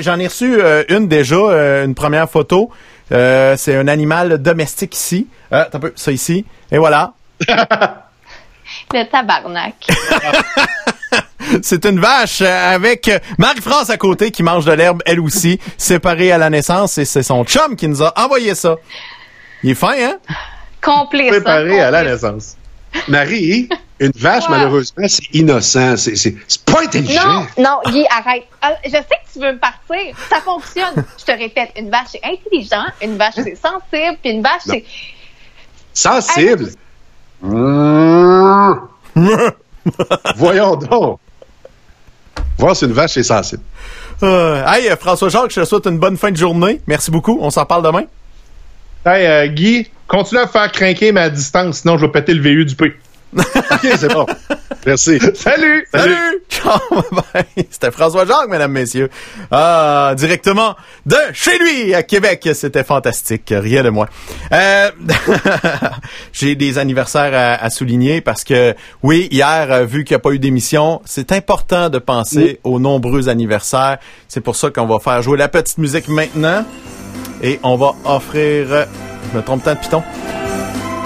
j'en 0.00 0.18
ai 0.18 0.26
reçu 0.26 0.56
euh, 0.58 0.82
une 0.88 1.06
déjà, 1.06 1.36
euh, 1.36 1.84
une 1.84 1.94
première 1.94 2.28
photo. 2.30 2.70
Euh, 3.12 3.56
c'est 3.58 3.76
un 3.76 3.86
animal 3.88 4.38
domestique 4.42 4.94
ici. 4.96 5.26
Euh, 5.52 5.62
attends 5.62 5.78
un 5.78 5.80
peu, 5.82 5.92
ça 5.96 6.12
ici. 6.12 6.44
Et 6.72 6.78
voilà. 6.78 7.12
Le 8.92 9.04
tabarnak. 9.10 9.74
C'est 11.62 11.84
une 11.86 12.00
vache 12.00 12.40
euh, 12.42 12.74
avec 12.74 13.08
euh, 13.08 13.18
Marie-France 13.38 13.90
à 13.90 13.96
côté 13.96 14.30
qui 14.30 14.42
mange 14.42 14.64
de 14.64 14.72
l'herbe, 14.72 15.02
elle 15.06 15.20
aussi, 15.20 15.58
séparée 15.76 16.32
à 16.32 16.38
la 16.38 16.50
naissance. 16.50 16.98
Et 16.98 17.04
c'est 17.04 17.22
son 17.22 17.44
chum 17.44 17.76
qui 17.76 17.88
nous 17.88 18.02
a 18.02 18.12
envoyé 18.16 18.54
ça. 18.54 18.76
Il 19.62 19.70
est 19.70 19.74
fin, 19.74 19.94
hein? 19.98 20.16
Complice. 20.82 21.26
hein, 21.28 21.30
Préparé 21.30 21.80
à 21.80 21.90
la 21.90 22.04
naissance. 22.04 22.56
Marie, 23.08 23.68
une 24.00 24.12
vache, 24.16 24.44
Ouais. 24.44 24.50
malheureusement, 24.50 25.06
c'est 25.08 25.34
innocent. 25.34 25.96
C'est, 25.96 26.34
pas 26.64 26.82
intelligent. 26.82 27.46
Non, 27.58 27.80
non, 27.84 27.90
Guy, 27.92 28.06
arrête. 28.10 28.44
Ah, 28.62 28.72
Je 28.84 28.90
sais 28.90 29.00
que 29.00 29.32
tu 29.32 29.38
veux 29.40 29.52
me 29.52 29.58
partir. 29.58 30.16
Ça 30.30 30.40
fonctionne. 30.40 31.04
Je 31.18 31.24
te 31.24 31.32
répète, 31.32 31.70
une 31.78 31.90
vache, 31.90 32.08
c'est 32.12 32.20
intelligent, 32.24 32.84
une 33.02 33.16
vache, 33.18 33.34
c'est 33.36 33.56
sensible, 33.56 34.18
puis 34.22 34.30
une 34.32 34.42
vache, 34.42 34.62
c'est. 34.66 34.84
Sensible. 35.92 36.70
Mmh. 37.42 38.72
Voyons 40.36 40.76
donc. 40.76 41.18
Voir 42.58 42.74
si 42.74 42.84
une 42.84 42.92
vache 42.92 43.16
est 43.16 43.22
sensible. 43.22 43.62
Euh, 44.22 44.64
hey, 44.66 44.88
euh, 44.88 44.96
François-Jacques, 44.96 45.50
je 45.50 45.60
te 45.60 45.64
souhaite 45.64 45.86
une 45.86 45.98
bonne 45.98 46.16
fin 46.16 46.30
de 46.30 46.36
journée. 46.36 46.80
Merci 46.86 47.10
beaucoup. 47.10 47.38
On 47.40 47.50
s'en 47.50 47.66
parle 47.66 47.82
demain. 47.84 48.04
Hey, 49.04 49.26
euh, 49.26 49.46
Guy, 49.48 49.88
continue 50.08 50.40
à 50.40 50.46
faire 50.46 50.72
craquer 50.72 51.12
ma 51.12 51.28
distance, 51.28 51.80
sinon 51.80 51.98
je 51.98 52.06
vais 52.06 52.12
péter 52.12 52.34
le 52.34 52.40
VU 52.40 52.64
du 52.64 52.74
P. 52.74 52.94
OK, 53.72 53.90
c'est 53.98 54.12
bon. 54.12 54.26
Merci. 54.86 55.18
Salut! 55.34 55.86
Salut! 55.92 56.42
C'était 57.70 57.90
François-Jacques, 57.90 58.48
mesdames, 58.48 58.72
messieurs. 58.72 59.10
Ah, 59.50 60.14
directement 60.16 60.74
de 61.04 61.16
chez 61.32 61.58
lui, 61.58 61.94
à 61.94 62.02
Québec. 62.02 62.48
C'était 62.54 62.84
fantastique. 62.84 63.52
Rien 63.54 63.82
de 63.82 63.90
moins. 63.90 64.06
Euh, 64.52 64.90
J'ai 66.32 66.54
des 66.54 66.78
anniversaires 66.78 67.32
à, 67.34 67.62
à 67.62 67.70
souligner 67.70 68.20
parce 68.20 68.44
que, 68.44 68.74
oui, 69.02 69.28
hier, 69.30 69.66
euh, 69.70 69.84
vu 69.84 70.04
qu'il 70.04 70.14
n'y 70.14 70.20
a 70.20 70.20
pas 70.20 70.30
eu 70.30 70.38
d'émission, 70.38 71.02
c'est 71.04 71.32
important 71.32 71.88
de 71.90 71.98
penser 71.98 72.60
aux 72.64 72.78
nombreux 72.78 73.28
anniversaires. 73.28 73.98
C'est 74.28 74.40
pour 74.40 74.56
ça 74.56 74.70
qu'on 74.70 74.86
va 74.86 74.98
faire 74.98 75.20
jouer 75.22 75.36
la 75.36 75.48
petite 75.48 75.78
musique 75.78 76.08
maintenant. 76.08 76.64
Et 77.42 77.60
on 77.62 77.76
va 77.76 77.92
offrir... 78.04 78.72
euh, 78.72 78.84
Je 79.32 79.36
me 79.38 79.42
trompe 79.42 79.62
tant 79.64 79.74
de 79.74 79.78
piton. 79.78 80.02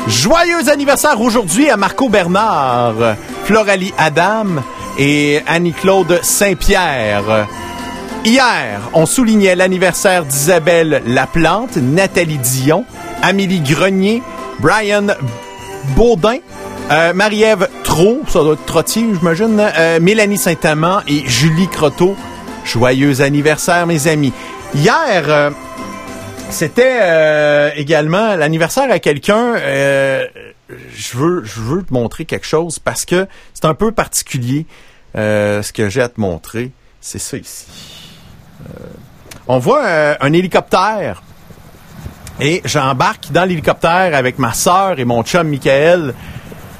Joyeux 0.07 0.69
anniversaire 0.69 1.21
aujourd'hui 1.21 1.71
à 1.71 1.77
Marco 1.77 2.09
Bernard, 2.09 3.17
Floralie 3.45 3.93
Adam 3.97 4.63
et 4.99 5.41
Annie-Claude 5.47 6.21
Saint-Pierre. 6.23 7.47
Hier, 8.25 8.81
on 8.93 9.07
soulignait 9.07 9.55
l'anniversaire 9.55 10.25
d'Isabelle 10.25 11.03
Laplante, 11.07 11.77
Nathalie 11.77 12.39
Dion, 12.39 12.85
Amélie 13.23 13.61
Grenier, 13.61 14.23
Brian 14.59 15.07
Baudin, 15.97 16.39
euh, 16.91 17.13
Marie-Ève 17.15 17.69
Trot, 17.85 18.23
ça 18.29 18.41
doit 18.41 18.55
être 18.55 18.65
Trottier, 18.67 19.07
j'imagine, 19.19 19.59
euh, 19.61 20.01
Mélanie 20.01 20.39
Saint-Amand 20.39 21.01
et 21.09 21.23
Julie 21.27 21.69
Croteau. 21.69 22.17
Joyeux 22.65 23.23
anniversaire, 23.23 23.87
mes 23.87 24.07
amis. 24.07 24.33
Hier, 24.75 25.25
euh, 25.29 25.51
c'était 26.51 26.99
euh, 27.01 27.71
également 27.77 28.35
l'anniversaire 28.37 28.91
à 28.91 28.99
quelqu'un. 28.99 29.55
euh, 29.57 30.27
je 30.93 31.17
veux, 31.17 31.83
te 31.83 31.93
montrer 31.93 32.25
quelque 32.25 32.47
chose 32.47 32.79
parce 32.79 33.05
que 33.05 33.27
c'est 33.55 33.65
un 33.65 33.75
peu 33.75 33.93
particulier 33.93 34.67
euh, 35.17 35.63
ce 35.63 35.73
que 35.73 35.89
j'ai 35.89 36.01
à 36.01 36.09
te 36.09 36.21
montrer. 36.21 36.71
C'est 37.01 37.19
ça 37.19 37.37
ici. 37.37 37.67
On 39.49 39.59
voit 39.59 39.85
un 40.21 40.33
hélicoptère 40.33 41.23
et 42.41 42.63
j'embarque 42.65 43.33
dans 43.33 43.45
l'hélicoptère 43.45 44.15
avec 44.15 44.39
ma 44.39 44.53
sœur 44.53 44.99
et 44.99 45.05
mon 45.05 45.23
chum 45.23 45.49
Michael 45.49 46.15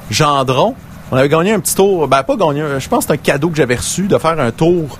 Gendron. 0.09 0.75
On 1.11 1.17
avait 1.17 1.27
gagné 1.27 1.53
un 1.53 1.59
petit 1.59 1.75
tour, 1.75 2.07
ben 2.07 2.23
pas 2.23 2.35
gagné, 2.35 2.63
je 2.79 2.87
pense 2.87 3.05
que 3.05 3.07
c'est 3.07 3.19
un 3.19 3.23
cadeau 3.23 3.49
que 3.49 3.57
j'avais 3.57 3.75
reçu 3.75 4.03
de 4.03 4.17
faire 4.17 4.39
un 4.39 4.51
tour 4.51 4.99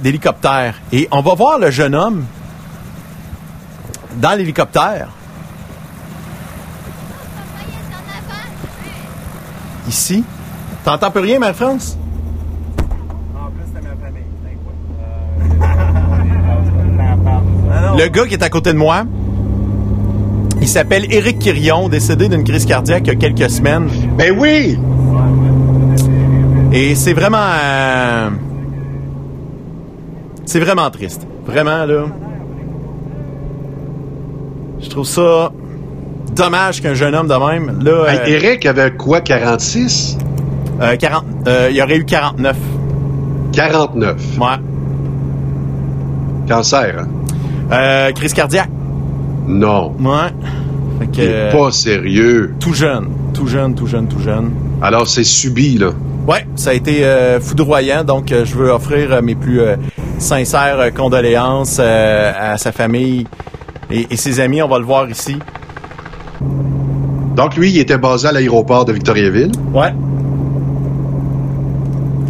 d'hélicoptère. 0.00 0.74
Et 0.90 1.06
on 1.12 1.20
va 1.20 1.34
voir 1.34 1.58
le 1.58 1.70
jeune 1.70 1.94
homme 1.94 2.24
dans 4.16 4.36
l'hélicoptère. 4.36 5.08
Ici. 9.88 10.24
T'entends 10.84 11.10
plus 11.10 11.20
rien, 11.20 11.38
Marie-France? 11.38 11.98
Le 17.98 18.08
gars 18.08 18.26
qui 18.26 18.34
est 18.34 18.42
à 18.42 18.50
côté 18.50 18.72
de 18.72 18.78
moi, 18.78 19.04
il 20.60 20.68
s'appelle 20.68 21.12
Éric 21.12 21.38
Quirion, 21.38 21.88
décédé 21.88 22.28
d'une 22.28 22.44
crise 22.44 22.66
cardiaque 22.66 23.04
il 23.06 23.08
y 23.08 23.10
a 23.10 23.14
quelques 23.14 23.50
semaines. 23.50 23.88
Ben 24.18 24.36
oui! 24.38 24.78
Et 26.72 26.94
c'est 26.94 27.14
vraiment... 27.14 27.38
euh, 27.38 28.30
c'est 30.44 30.60
vraiment 30.60 30.90
triste. 30.90 31.26
Vraiment, 31.46 31.86
là. 31.86 32.04
Je 34.80 34.88
trouve 34.90 35.06
ça 35.06 35.50
dommage 36.34 36.82
qu'un 36.82 36.94
jeune 36.94 37.14
homme 37.14 37.28
de 37.28 37.34
même, 37.34 37.82
là... 37.82 38.06
Hey, 38.08 38.18
euh, 38.34 38.36
Eric 38.36 38.66
avait 38.66 38.90
quoi, 38.92 39.20
46? 39.20 40.18
euh, 40.82 40.96
40, 40.96 41.24
euh, 41.48 41.68
il 41.70 41.76
y 41.76 41.82
aurait 41.82 41.96
eu 41.96 42.04
49. 42.04 42.56
49. 43.52 44.16
Ouais. 44.38 44.46
Cancer, 46.48 46.94
hein? 47.00 47.08
Euh, 47.72 48.12
crise 48.12 48.34
cardiaque. 48.34 48.68
Non. 49.46 49.94
Ouais. 49.98 50.28
Fait 51.00 51.06
que, 51.06 51.12
Il 51.16 51.22
est 51.22 51.28
euh, 51.32 51.52
pas 51.52 51.72
sérieux. 51.72 52.54
tout 52.60 52.74
jeune. 52.74 53.08
Tout 53.32 53.46
jeune, 53.46 53.74
tout 53.74 53.86
jeune, 53.86 54.06
tout 54.08 54.20
jeune. 54.20 54.50
Alors, 54.82 55.08
c'est 55.08 55.24
subi, 55.24 55.78
là. 55.78 55.90
Ouais, 56.28 56.46
ça 56.56 56.70
a 56.70 56.72
été 56.74 57.04
euh, 57.04 57.40
foudroyant. 57.40 58.04
Donc, 58.04 58.30
euh, 58.32 58.44
je 58.44 58.54
veux 58.56 58.70
offrir 58.70 59.12
euh, 59.12 59.22
mes 59.22 59.34
plus 59.34 59.60
euh, 59.60 59.76
sincères 60.18 60.78
euh, 60.80 60.90
condoléances 60.90 61.78
euh, 61.80 62.32
à 62.38 62.58
sa 62.58 62.72
famille 62.72 63.26
et, 63.90 64.06
et 64.10 64.16
ses 64.16 64.40
amis. 64.40 64.62
On 64.62 64.68
va 64.68 64.78
le 64.78 64.84
voir 64.84 65.08
ici. 65.08 65.36
Donc, 67.34 67.56
lui, 67.56 67.70
il 67.70 67.78
était 67.78 67.98
basé 67.98 68.28
à 68.28 68.32
l'aéroport 68.32 68.84
de 68.86 68.92
Victoriaville. 68.92 69.52
Ouais. 69.74 69.92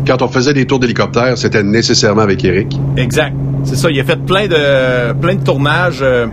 Quand 0.07 0.23
on 0.23 0.29
faisait 0.29 0.55
des 0.55 0.67
tours 0.67 0.79
d'hélicoptère, 0.81 1.37
c'était 1.39 1.63
nécessairement 1.63 2.23
avec 2.23 2.45
Eric. 2.45 2.77
Exact. 2.97 3.35
C'est 3.65 3.77
ça. 3.77 3.91
Il 3.91 3.99
a 4.01 4.05
fait 4.05 4.17
plein 4.25 4.47
de 4.47 5.13
plein 5.15 5.35
de 5.35 5.43
tournages 5.45 5.99
euh, 6.01 6.27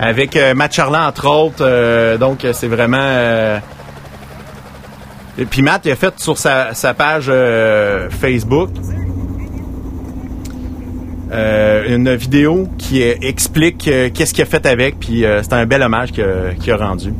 avec 0.00 0.36
euh, 0.36 0.54
Matt 0.54 0.72
Charland 0.72 1.06
entre 1.08 1.28
autres. 1.28 1.56
euh, 1.62 2.16
donc, 2.18 2.46
c'est 2.52 2.66
vraiment. 2.68 3.60
Et 5.38 5.44
puis 5.44 5.62
Matt, 5.62 5.82
il 5.84 5.92
a 5.92 5.96
fait 5.96 6.12
sur 6.18 6.36
sa, 6.36 6.74
sa 6.74 6.94
page 6.94 7.30
Facebook 8.10 8.70
euh, 11.32 11.94
une 11.94 12.14
vidéo 12.14 12.68
qui 12.78 13.02
euh, 13.02 13.14
explique 13.22 13.88
euh, 13.88 14.10
qu'est-ce 14.12 14.34
qu'il 14.34 14.42
a 14.42 14.46
fait 14.46 14.64
avec. 14.66 15.00
Puis 15.00 15.24
euh, 15.24 15.42
c'est 15.42 15.54
un 15.54 15.66
bel 15.66 15.82
hommage 15.82 16.12
qu'il 16.12 16.24
a, 16.24 16.54
qu'il 16.60 16.72
a 16.72 16.76
rendu. 16.76 17.12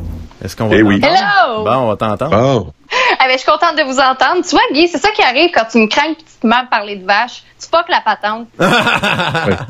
Est-ce 0.44 0.56
qu'on 0.56 0.68
va 0.68 0.76
Eh 0.76 0.82
oui. 0.82 1.00
Hello! 1.02 1.64
Bon, 1.64 1.76
on 1.76 1.88
va 1.88 1.96
t'entendre. 1.96 2.36
Bon. 2.36 2.72
Ah 3.18 3.24
ben, 3.26 3.32
je 3.32 3.38
suis 3.38 3.46
contente 3.50 3.76
de 3.76 3.84
vous 3.84 3.98
entendre. 3.98 4.42
Tu 4.44 4.50
vois, 4.50 4.60
Guy, 4.72 4.88
c'est 4.88 4.98
ça 4.98 5.10
qui 5.10 5.22
arrive 5.22 5.50
quand 5.54 5.64
tu 5.70 5.78
me 5.78 5.86
crains 5.86 6.14
tu 6.14 6.24
te 6.24 6.46
à 6.52 6.64
parler 6.64 6.96
de 6.96 7.06
vache. 7.06 7.42
Tu 7.60 7.68
fuck 7.68 7.88
la 7.88 8.00
patente. 8.00 8.48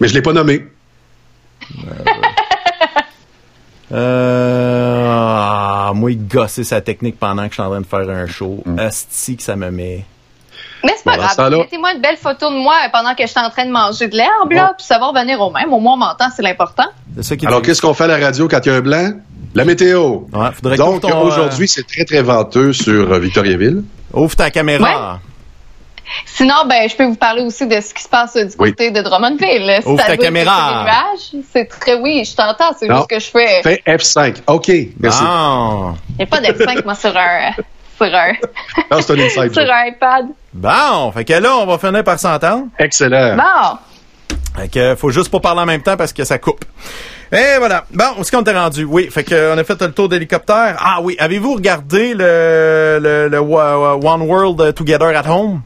Mais 0.00 0.06
je 0.08 0.14
l'ai 0.14 0.22
pas 0.22 0.32
nommé. 0.32 0.64
Euh, 3.90 5.06
ah, 5.10 5.92
moi, 5.94 6.12
il 6.12 6.26
gossait 6.28 6.64
sa 6.64 6.80
technique 6.80 7.18
pendant 7.18 7.44
que 7.44 7.50
je 7.50 7.54
suis 7.54 7.62
en 7.62 7.70
train 7.70 7.80
de 7.80 7.86
faire 7.86 8.08
un 8.10 8.26
show. 8.26 8.62
Asti 8.76 9.36
que 9.36 9.42
ça 9.42 9.56
me 9.56 9.70
met. 9.70 10.04
Mais 10.84 10.92
c'est 10.96 11.04
pas 11.04 11.28
ce 11.28 11.36
grave. 11.36 11.50
Mettez-moi 11.58 11.92
une 11.94 12.00
belle 12.00 12.16
photo 12.16 12.50
de 12.50 12.56
moi 12.56 12.74
pendant 12.92 13.14
que 13.14 13.22
je 13.22 13.28
suis 13.28 13.40
en 13.40 13.50
train 13.50 13.66
de 13.66 13.70
manger 13.70 14.08
de 14.08 14.16
l'herbe, 14.16 14.52
là, 14.52 14.74
puis 14.76 14.86
ça 14.86 14.98
va 14.98 15.06
revenir 15.08 15.40
au 15.40 15.50
même. 15.50 15.72
Au 15.72 15.80
moins, 15.80 15.94
on 15.94 15.98
m'entend, 15.98 16.26
c'est 16.34 16.42
l'important. 16.42 16.86
Alors, 17.46 17.62
qu'est-ce 17.62 17.82
qu'on 17.82 17.94
fait 17.94 18.04
à 18.04 18.08
la 18.08 18.18
radio 18.18 18.46
quand 18.48 18.60
il 18.64 18.68
y 18.68 18.72
a 18.72 18.76
un 18.76 18.80
blanc? 18.80 19.12
La 19.54 19.64
météo. 19.64 20.20
Ouais, 20.32 20.76
Donc, 20.76 21.00
ton, 21.00 21.20
aujourd'hui, 21.22 21.66
c'est 21.66 21.86
très, 21.86 22.04
très 22.04 22.22
venteux 22.22 22.72
sur 22.72 23.12
euh, 23.12 23.18
Victoriaville. 23.18 23.82
euh, 24.14 24.18
ouvre 24.20 24.36
ta 24.36 24.50
caméra. 24.50 25.18
Sinon, 26.24 26.54
ben, 26.66 26.88
je 26.88 26.96
peux 26.96 27.04
vous 27.04 27.16
parler 27.16 27.42
aussi 27.42 27.66
de 27.66 27.80
ce 27.80 27.92
qui 27.92 28.02
se 28.02 28.08
passe 28.08 28.36
euh, 28.36 28.44
du 28.44 28.54
Oui. 28.58 28.70
côté 28.70 28.90
de 28.90 29.00
Drummondville. 29.02 29.80
Ouvre 29.84 30.02
ta 30.04 30.16
caméra. 30.16 30.84
C'est 31.52 31.66
très, 31.66 31.94
oui, 32.00 32.24
je 32.24 32.34
t'entends, 32.36 32.72
c'est 32.78 32.88
juste 32.90 33.08
que 33.10 33.18
je 33.18 33.26
fais. 33.26 33.62
Fais 33.62 33.82
F5. 33.86 34.36
OK, 34.46 34.70
merci. 35.00 35.22
Bon. 35.22 35.94
Il 36.10 36.16
n'y 36.18 36.22
a 36.24 36.26
pas 36.26 36.40
d'F5, 36.40 36.84
moi, 36.84 36.94
sur 36.94 37.14
un, 37.16 37.50
sur 37.98 38.14
un, 38.14 38.32
Non, 38.90 39.00
c'est 39.02 39.12
un 39.12 39.18
inside 39.18 39.52
sur 39.52 39.62
un 39.62 39.86
iPad. 39.86 40.26
Bon, 40.54 41.12
fait 41.12 41.24
que 41.24 41.32
là, 41.34 41.56
on 41.56 41.66
va 41.66 41.78
finir 41.78 42.02
par 42.04 42.18
s'entendre. 42.18 42.68
Excellent. 42.78 43.36
Bon. 43.36 43.78
Fait 44.56 44.68
que 44.68 44.94
faut 44.96 45.10
juste 45.10 45.30
pas 45.30 45.40
parler 45.40 45.60
en 45.60 45.66
même 45.66 45.82
temps 45.82 45.96
parce 45.96 46.12
que 46.12 46.24
ça 46.24 46.38
coupe. 46.38 46.64
Et 47.30 47.58
voilà. 47.58 47.84
Bon, 47.92 48.04
où 48.16 48.20
est-ce 48.22 48.32
qu'on 48.32 48.42
est 48.42 48.52
rendu? 48.58 48.84
Oui, 48.84 49.08
fait 49.10 49.22
que 49.24 49.54
on 49.54 49.58
a 49.58 49.64
fait 49.64 49.80
le 49.82 49.92
tour 49.92 50.08
d'hélicoptère. 50.08 50.76
Ah 50.80 50.98
oui, 51.02 51.14
avez-vous 51.18 51.54
regardé 51.54 52.14
le, 52.14 52.98
le, 53.00 53.28
le 53.28 53.38
One 53.38 54.22
World 54.22 54.74
Together 54.74 55.08
at 55.16 55.28
Home? 55.30 55.60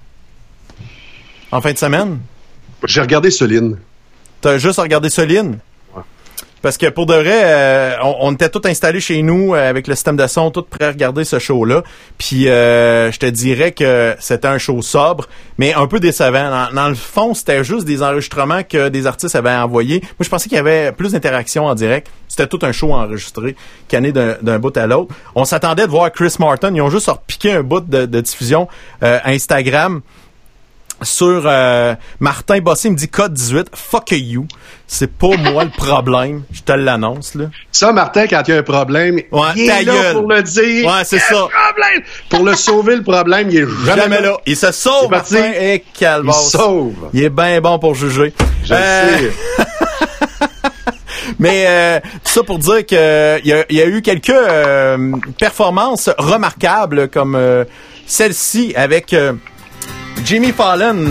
En 1.53 1.61
fin 1.61 1.73
de 1.73 1.79
semaine? 1.79 2.19
J'ai 2.85 3.01
regardé 3.01 3.31
Céline. 3.31 3.79
T'as 4.41 4.59
juste 4.59 4.81
regardé 4.81 5.09
Soline? 5.09 5.59
Parce 6.63 6.79
que 6.79 6.87
pour 6.87 7.07
de 7.07 7.15
vrai, 7.15 7.43
euh, 7.43 7.97
on, 8.21 8.33
était 8.33 8.49
tous 8.49 8.67
installés 8.69 9.01
chez 9.01 9.21
nous 9.23 9.55
euh, 9.55 9.69
avec 9.69 9.89
le 9.89 9.97
système 9.97 10.17
de 10.17 10.27
son, 10.29 10.53
tout 10.53 10.63
prêt 10.63 10.85
à 10.85 10.89
regarder 10.89 11.25
ce 11.25 11.41
show-là. 11.41 11.83
Puis 12.19 12.49
euh, 12.49 13.11
je 13.11 13.19
te 13.19 13.27
dirais 13.27 13.73
que 13.73 14.15
c'était 14.21 14.47
un 14.47 14.59
show 14.59 14.81
sobre, 14.81 15.27
mais 15.59 15.75
un 15.75 15.89
peu 15.89 15.99
décevant. 15.99 16.69
Dans, 16.73 16.89
le 16.89 16.95
fond, 16.95 17.35
c'était 17.35 17.65
juste 17.65 17.85
des 17.85 18.03
enregistrements 18.03 18.63
que 18.63 18.89
des 18.89 19.07
artistes 19.09 19.35
avaient 19.35 19.51
envoyés. 19.51 20.01
Moi, 20.01 20.11
je 20.21 20.29
pensais 20.29 20.49
qu'il 20.49 20.57
y 20.57 20.61
avait 20.61 20.93
plus 20.93 21.13
d'interactions 21.13 21.67
en 21.67 21.75
direct. 21.75 22.09
C'était 22.29 22.47
tout 22.47 22.61
un 22.63 22.73
show 22.73 22.93
enregistré, 22.93 23.57
canné 23.89 24.13
d'un 24.13 24.37
d'un 24.41 24.59
bout 24.59 24.75
à 24.77 24.87
l'autre. 24.87 25.15
On 25.35 25.45
s'attendait 25.45 25.85
de 25.85 25.91
voir 25.91 26.11
Chris 26.13 26.35
Martin. 26.39 26.73
Ils 26.75 26.81
ont 26.81 26.91
juste 26.91 27.09
repiqué 27.09 27.53
un 27.53 27.63
bout 27.63 27.81
de, 27.81 28.07
de 28.07 28.21
diffusion 28.21 28.69
euh, 29.03 29.19
Instagram 29.25 30.01
sur 31.03 31.43
euh, 31.47 31.95
Martin 32.21 32.59
Bossé 32.61 32.89
il 32.89 32.93
me 32.93 32.97
dit 32.97 33.09
code 33.09 33.33
18 33.35 33.69
fuck 33.75 34.11
you 34.13 34.47
c'est 34.87 35.11
pas 35.11 35.37
moi 35.39 35.65
le 35.65 35.71
problème 35.71 36.43
je 36.53 36.61
te 36.63 36.73
l'annonce 36.73 37.35
là 37.35 37.47
Ça, 37.71 37.93
Martin, 37.93 38.27
quand 38.27 38.43
il 38.47 38.51
y 38.51 38.55
a 38.55 38.59
un 38.59 38.63
problème, 38.63 39.21
Ouais, 39.31 39.49
il 39.57 39.63
est 39.71 39.85
là 39.85 39.85
gueule. 39.85 40.13
pour 40.15 40.29
le 40.29 40.43
dire. 40.43 40.87
Ouais, 40.87 41.03
c'est 41.05 41.17
Il 41.17 41.21
ça. 41.23 41.35
problème? 41.35 42.03
Pour 42.29 42.45
le 42.45 42.55
sauver, 42.55 42.97
le 42.97 43.03
problème, 43.03 43.49
il 43.51 43.57
est 43.59 43.67
jamais, 43.87 44.03
jamais 44.03 44.21
là 44.21 44.37
il 44.45 44.57
se 44.57 44.71
sauve 44.71 45.09
parti. 45.09 45.35
Martin 45.35 45.53
et 45.59 45.83
Il 46.01 46.33
sauve. 46.33 46.95
il 47.15 47.23
est 47.25 47.31
bien 47.31 47.61
bon 47.61 47.79
pour 47.79 47.95
juger 47.95 48.33
Je 48.65 48.75
Euh, 48.75 49.19
le 49.23 49.31
sais. 49.31 49.33
mais 51.39 51.65
euh, 51.67 52.01
tout 52.25 52.31
ça 52.33 52.43
pour 52.43 52.59
dire 52.59 52.85
que 52.87 53.39
il 53.41 53.47
y 53.47 53.53
a, 53.53 53.65
il 53.71 53.77
y 53.77 53.81
a 53.81 53.87
eu 53.87 54.03
quelques 54.03 54.31
euh, 54.31 55.13
performances 55.39 56.11
remarquables 56.19 57.09
comme 57.09 57.35
euh, 57.35 57.65
celle-ci 58.07 58.75
avec 58.77 59.13
euh, 59.13 59.33
Jimmy 60.25 60.53
Fallon. 60.53 61.11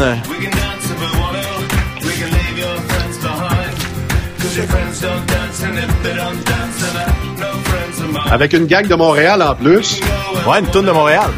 Avec 8.30 8.54
une 8.54 8.66
gang 8.66 8.88
de 8.88 8.96
Montréal 8.96 9.42
en 9.42 9.56
plus. 9.56 10.00
ouais 10.48 10.60
une 10.60 10.68
tourne 10.68 10.86
de 10.86 10.92
Montréal 10.92 11.30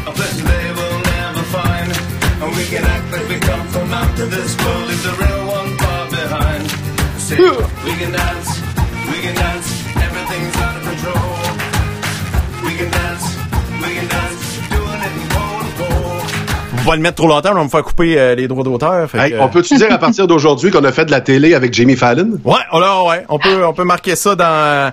Faut 16.84 16.90
pas 16.90 16.96
le 16.96 17.02
mettre 17.02 17.16
trop 17.16 17.28
longtemps 17.28 17.52
on 17.52 17.54
va 17.54 17.64
me 17.64 17.68
faire 17.70 17.82
couper 17.82 18.18
euh, 18.18 18.34
les 18.34 18.46
droits 18.46 18.62
d'auteur 18.62 19.08
Hey, 19.14 19.32
que- 19.32 19.38
On 19.40 19.48
peut-tu 19.48 19.74
dire 19.76 19.90
à 19.90 19.96
partir 19.98 20.26
d'aujourd'hui 20.26 20.70
qu'on 20.70 20.84
a 20.84 20.92
fait 20.92 21.06
de 21.06 21.10
la 21.10 21.22
télé 21.22 21.54
avec 21.54 21.72
Jimmy 21.72 21.96
Fallon? 21.96 22.38
Ouais, 22.44 22.58
oh 22.72 22.78
là, 22.80 23.02
ouais, 23.04 23.24
on 23.30 23.38
peut, 23.38 23.64
on 23.64 23.72
peut 23.72 23.84
marquer 23.84 24.16
ça 24.16 24.34
dans 24.34 24.92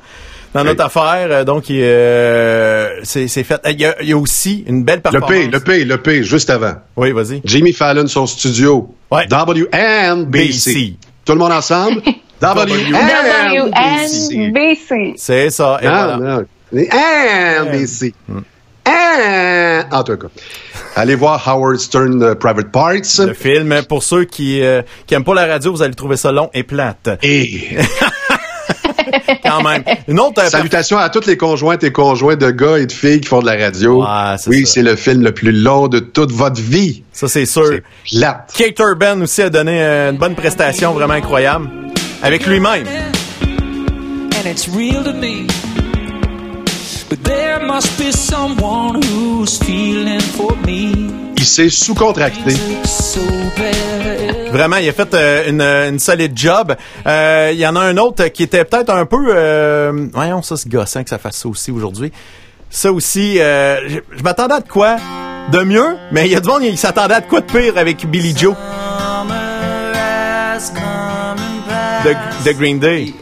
dans 0.54 0.64
notre 0.66 0.84
affaire. 0.86 1.28
Euh, 1.30 1.44
Donc, 1.46 1.70
il, 1.70 1.80
euh, 1.82 3.00
c'est 3.04 3.28
c'est 3.30 3.44
fait. 3.44 3.62
Il 3.70 3.80
y, 3.80 3.86
a, 3.86 3.96
il 4.02 4.10
y 4.10 4.14
a 4.14 4.18
aussi 4.18 4.64
une 4.68 4.84
belle 4.84 4.98
Le 5.04 5.12
performance. 5.20 5.30
P, 5.30 5.48
le 5.48 5.60
P, 5.62 5.86
le 5.86 5.98
P, 5.98 6.24
juste 6.24 6.50
avant. 6.50 6.74
Oui, 6.98 7.12
vas-y. 7.14 7.42
Jimmy 7.46 7.72
Fallon, 7.74 8.06
son 8.08 8.26
studio. 8.26 8.94
Ouais. 9.10 9.28
WNBC. 9.32 10.26
BC. 10.28 10.94
Tout 11.26 11.34
le 11.34 11.40
monde 11.40 11.52
ensemble? 11.54 12.02
WNBC. 12.42 13.72
C'est 15.18 15.50
ça. 15.52 15.80
Et 15.82 15.88
Ah, 15.88 16.18
voilà. 16.18 16.20
non. 16.38 16.46
NBC. 16.74 18.14
En 19.92 20.04
tout 20.04 20.18
cas. 20.18 20.28
Allez 20.96 21.16
voir 21.16 21.48
Howard 21.48 21.78
Stern 21.80 22.22
euh, 22.22 22.36
Private 22.36 22.72
Parts. 22.72 23.26
Le 23.26 23.34
film, 23.34 23.82
pour 23.88 24.04
ceux 24.04 24.26
qui 24.26 24.62
euh, 24.62 24.82
qui 25.08 25.14
aiment 25.14 25.24
pas 25.24 25.34
la 25.34 25.46
radio, 25.48 25.72
vous 25.72 25.82
allez 25.82 25.96
trouver 25.96 26.18
ça 26.18 26.32
long 26.32 26.50
et 26.54 26.64
plate. 26.64 27.10
Et 27.24 27.70
Quand 29.44 29.64
même. 29.64 29.84
Une 30.08 30.20
autre. 30.20 30.42
euh, 30.42 30.50
salutations 30.50 30.98
à 30.98 31.10
toutes 31.10 31.26
les 31.26 31.38
conjointes 31.38 31.84
et 31.84 31.92
conjoints 31.92 32.36
de 32.36 32.52
gars 32.52 32.78
et 32.78 32.86
de 32.86 32.92
filles 32.92 33.22
qui 33.22 33.28
font 33.28 33.40
de 33.42 33.46
la 33.46 33.58
radio. 33.58 34.06
Oui, 34.48 34.66
c'est 34.66 34.84
le 34.84 34.96
film 34.96 35.24
le 35.24 35.34
plus 35.34 35.52
long 35.52 35.88
de 35.88 36.00
toute 36.00 36.32
votre 36.32 36.62
vie. 36.62 37.04
Ça, 37.12 37.28
c'est 37.28 37.46
sûr. 37.46 37.66
C'est 37.70 38.18
plate. 38.18 38.52
Kate 38.56 38.80
Urban 38.80 39.22
aussi 39.22 39.42
a 39.42 39.50
donné 39.50 39.82
euh, 39.84 40.12
une 40.12 40.18
bonne 40.18 40.36
prestation 40.36 40.94
vraiment 40.94 41.14
incroyable. 41.16 41.70
Avec 42.22 42.46
lui-même. 42.46 42.86
and 44.44 44.48
it's 44.48 44.68
real 44.68 45.04
to 45.04 45.14
me. 45.14 45.46
Il 51.38 51.46
s'est 51.46 51.70
sous-contracté. 51.70 52.54
Vraiment, 54.52 54.78
il 54.78 54.90
a 54.90 54.94
fait 54.94 55.14
euh, 55.14 55.50
une, 55.50 55.62
une 55.62 56.00
solide 56.00 56.34
job. 56.36 56.76
Euh, 57.08 57.50
Il 57.54 57.60
y 57.60 57.66
en 57.68 57.76
a 57.76 57.80
un 57.82 57.98
autre 57.98 58.28
qui 58.28 58.44
était 58.44 58.64
peut-être 58.66 58.90
un 58.92 59.06
peu... 59.06 59.18
Euh, 59.30 60.08
voyons, 60.14 60.42
ça, 60.42 60.58
c'est 60.58 60.70
gossant 60.70 61.04
que 61.04 61.10
ça 61.10 61.18
fasse 61.18 61.38
ça 61.38 61.48
aussi 61.50 61.72
aujourd'hui. 61.72 62.12
Ça 62.70 62.92
aussi, 62.92 63.40
euh, 63.40 63.88
je, 63.90 64.00
je 64.18 64.24
m'attendais 64.24 64.56
à 64.56 64.60
de 64.60 64.68
quoi 64.68 64.98
de 65.52 65.60
mieux, 65.64 65.98
mais 66.12 66.26
il 66.28 66.32
y 66.32 66.36
a 66.36 66.40
du 66.40 66.48
monde 66.48 66.62
qui 66.62 66.78
s'attendait 66.78 67.16
à 67.16 67.22
de 67.22 67.26
quoi 67.28 67.42
de 67.42 67.46
pire 67.52 67.78
avec 67.78 68.06
Billy 68.06 68.34
Joe 68.38 68.56
de, 72.06 72.14
de 72.46 72.52
Green 72.58 72.80
Day. 72.80 73.14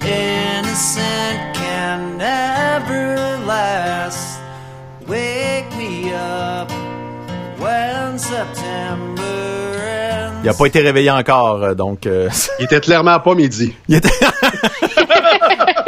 Il 10.50 10.56
a 10.56 10.58
pas 10.58 10.66
été 10.66 10.80
réveillé 10.82 11.12
encore, 11.12 11.64
euh, 11.64 11.74
donc... 11.76 12.06
euh, 12.08 12.30
Il 12.60 12.66
était 12.66 12.80
clairement 12.80 13.20
pas 13.20 13.36
midi. 13.36 13.74
il 13.88 13.96
était... 13.96 14.10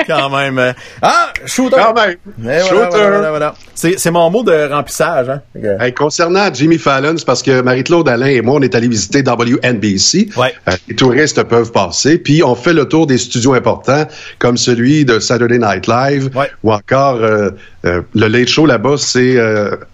Quand 0.08 0.30
même. 0.30 0.58
euh, 0.60 0.74
Ah, 1.02 1.32
shooter! 1.46 1.78
Quand 1.78 1.94
même. 1.94 2.16
Eh, 2.40 2.44
voilà, 2.44 2.60
Shooter. 2.64 2.88
voilà, 2.90 3.10
voilà, 3.10 3.30
voilà. 3.30 3.54
C'est 3.76 4.12
mon 4.12 4.30
mot 4.30 4.44
de 4.44 4.70
remplissage. 4.72 5.30
Hein? 5.30 5.42
Hey, 5.80 5.94
concernant 5.94 6.52
Jimmy 6.54 6.78
Fallon, 6.78 7.14
c'est 7.18 7.26
parce 7.26 7.42
que 7.44 7.62
Marie-Claude 7.62 8.10
Alain 8.10 8.26
et 8.28 8.42
moi, 8.42 8.56
on 8.56 8.62
est 8.62 8.76
allés 8.76 8.88
visiter 8.88 9.22
WNBC. 9.24 10.30
Ouais. 10.38 10.54
Euh, 10.68 10.72
les 10.88 10.96
touristes 10.96 11.42
peuvent 11.44 11.72
passer. 11.72 12.18
Puis, 12.18 12.44
on 12.44 12.56
fait 12.56 12.74
le 12.74 12.86
tour 12.86 13.08
des 13.08 13.18
studios 13.18 13.54
importants, 13.54 14.06
comme 14.40 14.58
celui 14.58 15.06
de 15.06 15.20
Saturday 15.20 15.60
Night 15.60 15.88
Live, 15.88 16.30
Ouais. 16.36 16.50
ou 16.64 16.74
encore 16.74 17.16
euh, 17.22 17.52
euh, 17.86 18.02
le 18.14 18.28
Late 18.28 18.48
Show 18.50 18.66
là-bas. 18.66 18.96
C'est 18.98 19.38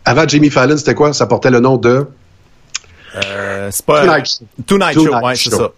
avant 0.06 0.28
Jimmy 0.28 0.50
Fallon, 0.50 0.78
c'était 0.78 0.96
quoi? 0.96 1.14
Ça 1.14 1.26
portait 1.28 1.52
le 1.52 1.60
nom 1.60 1.78
de? 1.78 2.08
Euh, 3.26 3.70
c'est 3.72 3.86
pas... 3.86 4.06
Tonight 4.06 4.26
Show. 4.28 4.46
Tonight 4.66 4.94
Tonight 4.96 5.12
Show, 5.12 5.26
ouais, 5.26 5.36
c'est 5.36 5.50
Show. 5.50 5.58
ça. 5.58 5.72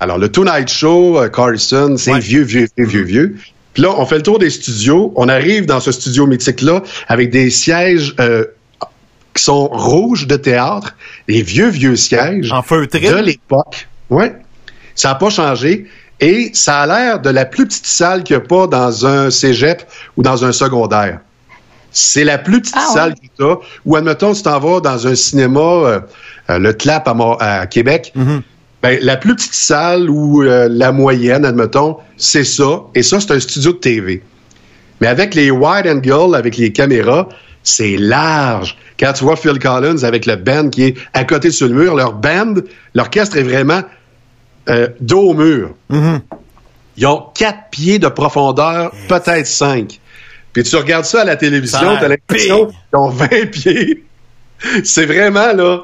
Alors, 0.00 0.18
le 0.18 0.28
Tonight 0.30 0.68
Show, 0.68 1.18
euh, 1.18 1.28
Carson, 1.28 1.96
c'est 1.98 2.12
Ouais. 2.12 2.20
vieux, 2.20 2.42
vieux, 2.42 2.66
vieux, 2.76 2.86
vieux, 2.86 3.02
vieux. 3.02 3.36
Puis 3.74 3.82
là, 3.82 3.90
on 3.96 4.06
fait 4.06 4.16
le 4.16 4.22
tour 4.22 4.38
des 4.38 4.50
studios. 4.50 5.12
On 5.16 5.28
arrive 5.28 5.66
dans 5.66 5.80
ce 5.80 5.92
studio 5.92 6.26
mythique-là 6.26 6.82
avec 7.08 7.30
des 7.30 7.50
sièges 7.50 8.14
euh, 8.18 8.44
qui 9.34 9.42
sont 9.44 9.68
rouges 9.68 10.26
de 10.26 10.36
théâtre, 10.36 10.96
des 11.28 11.42
vieux, 11.42 11.68
vieux 11.68 11.96
sièges 11.96 12.50
En 12.52 12.62
feutré. 12.62 13.00
de 13.00 13.16
l'époque. 13.16 13.88
Ouais. 14.08 14.34
Ça 14.94 15.10
n'a 15.10 15.14
pas 15.16 15.30
changé. 15.30 15.86
Et 16.18 16.50
ça 16.52 16.80
a 16.80 16.86
l'air 16.86 17.20
de 17.20 17.30
la 17.30 17.44
plus 17.46 17.66
petite 17.66 17.86
salle 17.86 18.24
qu'il 18.24 18.36
n'y 18.36 18.42
a 18.42 18.46
pas 18.46 18.66
dans 18.66 19.06
un 19.06 19.30
cégep 19.30 19.84
ou 20.16 20.22
dans 20.22 20.44
un 20.44 20.52
secondaire. 20.52 21.20
C'est 21.92 22.24
la 22.24 22.38
plus 22.38 22.60
petite 22.60 22.74
Ah 22.76 22.86
ouais. 22.88 22.94
salle 22.94 23.14
que 23.14 23.20
tu 23.36 23.44
as. 23.44 23.56
Ou 23.86 23.96
admettons, 23.96 24.32
tu 24.34 24.42
t'en 24.42 24.58
vas 24.60 24.80
dans 24.80 25.06
un 25.06 25.14
cinéma, 25.14 25.60
euh, 25.60 26.00
le 26.58 26.72
Clap 26.72 27.08
à, 27.40 27.66
Québec. 27.66 28.12
Ben, 28.82 28.98
la 29.02 29.16
plus 29.16 29.34
petite 29.36 29.54
salle 29.54 30.08
ou 30.08 30.42
euh, 30.42 30.66
la 30.70 30.90
moyenne, 30.90 31.44
admettons, 31.44 31.98
c'est 32.16 32.44
ça. 32.44 32.82
Et 32.94 33.02
ça, 33.02 33.20
c'est 33.20 33.32
un 33.32 33.40
studio 33.40 33.72
de 33.72 33.78
TV. 33.78 34.22
Mais 35.00 35.06
avec 35.06 35.34
les 35.34 35.50
wide 35.50 35.86
angle, 35.86 36.34
avec 36.34 36.56
les 36.56 36.72
caméras, 36.72 37.28
c'est 37.62 37.98
large. 37.98 38.78
quand 38.98 39.12
tu 39.12 39.24
vois 39.24 39.36
Phil 39.36 39.58
Collins 39.58 40.02
avec 40.02 40.24
le 40.24 40.36
band 40.36 40.70
qui 40.70 40.84
est 40.84 40.96
à 41.12 41.24
côté 41.24 41.50
sur 41.50 41.68
le 41.68 41.74
mur, 41.74 41.94
leur 41.94 42.14
band, 42.14 42.54
l'orchestre 42.94 43.36
est 43.36 43.42
vraiment 43.42 43.82
euh, 44.70 44.88
dos 45.00 45.30
au 45.30 45.34
mur. 45.34 45.74
Ils 46.96 47.06
ont 47.06 47.24
quatre 47.34 47.68
pieds 47.70 47.98
de 47.98 48.08
profondeur, 48.08 48.92
peut-être 49.08 49.46
cinq. 49.46 50.00
Puis 50.54 50.62
tu 50.62 50.76
regardes 50.76 51.04
ça 51.04 51.20
à 51.20 51.24
la 51.24 51.36
télévision, 51.36 51.96
t'as 52.00 52.08
l'impression 52.08 52.66
qu'ils 52.66 52.98
ont 52.98 53.08
20 53.08 53.28
pieds. 53.52 54.04
C'est 54.84 55.06
vraiment, 55.06 55.52
là, 55.52 55.62
euh, 55.62 55.78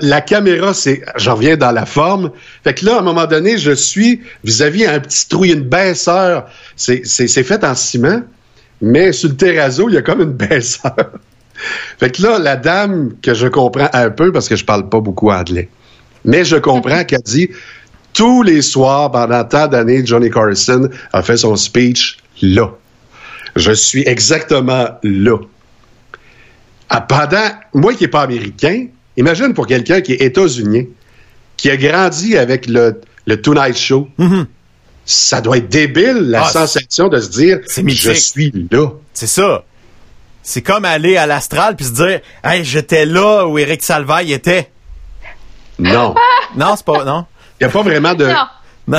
la 0.00 0.20
caméra, 0.20 0.74
c'est, 0.74 1.02
j'en 1.16 1.34
reviens 1.34 1.56
dans 1.56 1.72
la 1.72 1.86
forme. 1.86 2.30
Fait 2.64 2.74
que 2.74 2.86
là, 2.86 2.96
à 2.96 2.98
un 3.00 3.02
moment 3.02 3.26
donné, 3.26 3.58
je 3.58 3.72
suis 3.72 4.22
vis-à-vis 4.44 4.86
un 4.86 5.00
petit 5.00 5.28
trou, 5.28 5.44
une 5.44 5.62
baisseur. 5.62 6.46
C'est 6.76 7.04
fait 7.28 7.64
en 7.64 7.74
ciment, 7.74 8.22
mais 8.80 9.12
sur 9.12 9.28
le 9.28 9.36
terrazzo, 9.36 9.88
il 9.88 9.94
y 9.94 9.98
a 9.98 10.02
comme 10.02 10.20
une 10.20 10.32
baisseur. 10.48 11.12
Fait 11.98 12.10
que 12.10 12.22
là, 12.22 12.38
la 12.38 12.56
dame 12.56 13.12
que 13.22 13.34
je 13.34 13.46
comprends 13.46 13.90
un 13.92 14.10
peu, 14.10 14.32
parce 14.32 14.48
que 14.48 14.56
je 14.56 14.64
parle 14.64 14.88
pas 14.88 15.00
beaucoup 15.00 15.30
anglais, 15.30 15.68
mais 16.24 16.44
je 16.44 16.56
comprends 16.56 17.04
qu'elle 17.04 17.22
dit 17.22 17.50
tous 18.12 18.42
les 18.42 18.62
soirs, 18.62 19.10
pendant 19.10 19.44
tant 19.44 19.68
d'années, 19.68 20.04
Johnny 20.04 20.30
Carson 20.30 20.88
a 21.12 21.22
fait 21.22 21.36
son 21.36 21.56
speech 21.56 22.18
là. 22.42 22.70
Je 23.56 23.72
suis 23.72 24.06
exactement 24.06 24.88
là. 25.02 25.36
Ah, 26.88 27.00
pendant, 27.02 27.48
moi 27.72 27.94
qui 27.94 28.04
n'ai 28.04 28.08
pas 28.08 28.22
américain, 28.22 28.86
imagine 29.20 29.54
pour 29.54 29.66
quelqu'un 29.66 30.00
qui 30.00 30.12
est 30.12 30.22
états-unien, 30.22 30.84
qui 31.56 31.70
a 31.70 31.76
grandi 31.76 32.36
avec 32.36 32.66
le, 32.66 33.00
le 33.26 33.40
Tonight 33.40 33.76
Show, 33.76 34.08
ça 35.04 35.40
doit 35.40 35.58
être 35.58 35.68
débile, 35.68 36.18
la. 36.30 36.44
Ah, 36.44 36.48
sensation 36.48 37.08
de 37.08 37.20
se 37.20 37.30
dire, 37.30 37.60
je 37.68 38.12
suis 38.12 38.52
là. 38.70 38.88
C'est 39.12 39.26
ça. 39.26 39.64
C'est 40.42 40.62
comme 40.62 40.84
aller 40.84 41.16
à 41.16 41.26
l'astral 41.26 41.76
puis 41.76 41.86
se 41.86 41.92
dire, 41.92 42.20
hey, 42.42 42.64
j'étais 42.64 43.04
là 43.04 43.46
où 43.46 43.58
Eric 43.58 43.82
Salvaille 43.82 44.32
était. 44.32 44.70
Non. 45.78 46.14
Non, 46.56 46.74
c'est 46.76 46.84
pas, 46.84 47.04
non. 47.04 47.26
Il 47.60 47.64
n'y 47.64 47.70
a 47.70 47.72
pas 47.72 47.82
vraiment 47.82 48.12
de... 48.12 48.26
Non. 48.26 48.98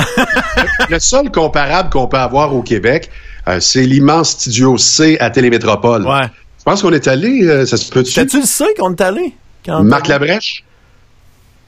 Le 0.88 0.98
seul 0.98 1.30
comparable 1.30 1.90
qu'on 1.90 2.06
peut 2.06 2.16
avoir 2.16 2.54
au 2.54 2.62
Québec, 2.62 3.10
euh, 3.46 3.60
c'est 3.60 3.82
l'immense 3.82 4.30
studio 4.30 4.78
C 4.78 5.18
à 5.20 5.28
Télémétropole. 5.28 6.06
Ouais. 6.06 6.28
Je 6.58 6.64
pense 6.64 6.80
qu'on 6.80 6.92
est 6.92 7.06
allé, 7.08 7.44
euh, 7.44 7.66
ça 7.66 7.76
se 7.76 7.90
peut-tu? 7.90 8.14
T'as-tu 8.14 8.40
le 8.40 8.46
sais 8.46 8.72
qu'on 8.78 8.92
est 8.92 9.00
allé? 9.02 9.34
Quand- 9.64 9.82
Marc 9.84 10.08
Labrèche? 10.08 10.64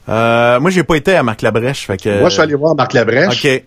Euh, 0.08 0.60
moi, 0.60 0.70
j'ai 0.70 0.82
pas 0.84 0.96
été 0.96 1.14
à 1.16 1.22
Marc 1.22 1.42
Labrèche, 1.42 1.86
fait 1.86 1.96
que. 1.96 2.20
Moi, 2.20 2.28
je 2.28 2.34
suis 2.34 2.42
allé 2.42 2.54
voir 2.54 2.74
Marc 2.74 2.92
Labrèche. 2.92 3.44
OK. 3.44 3.62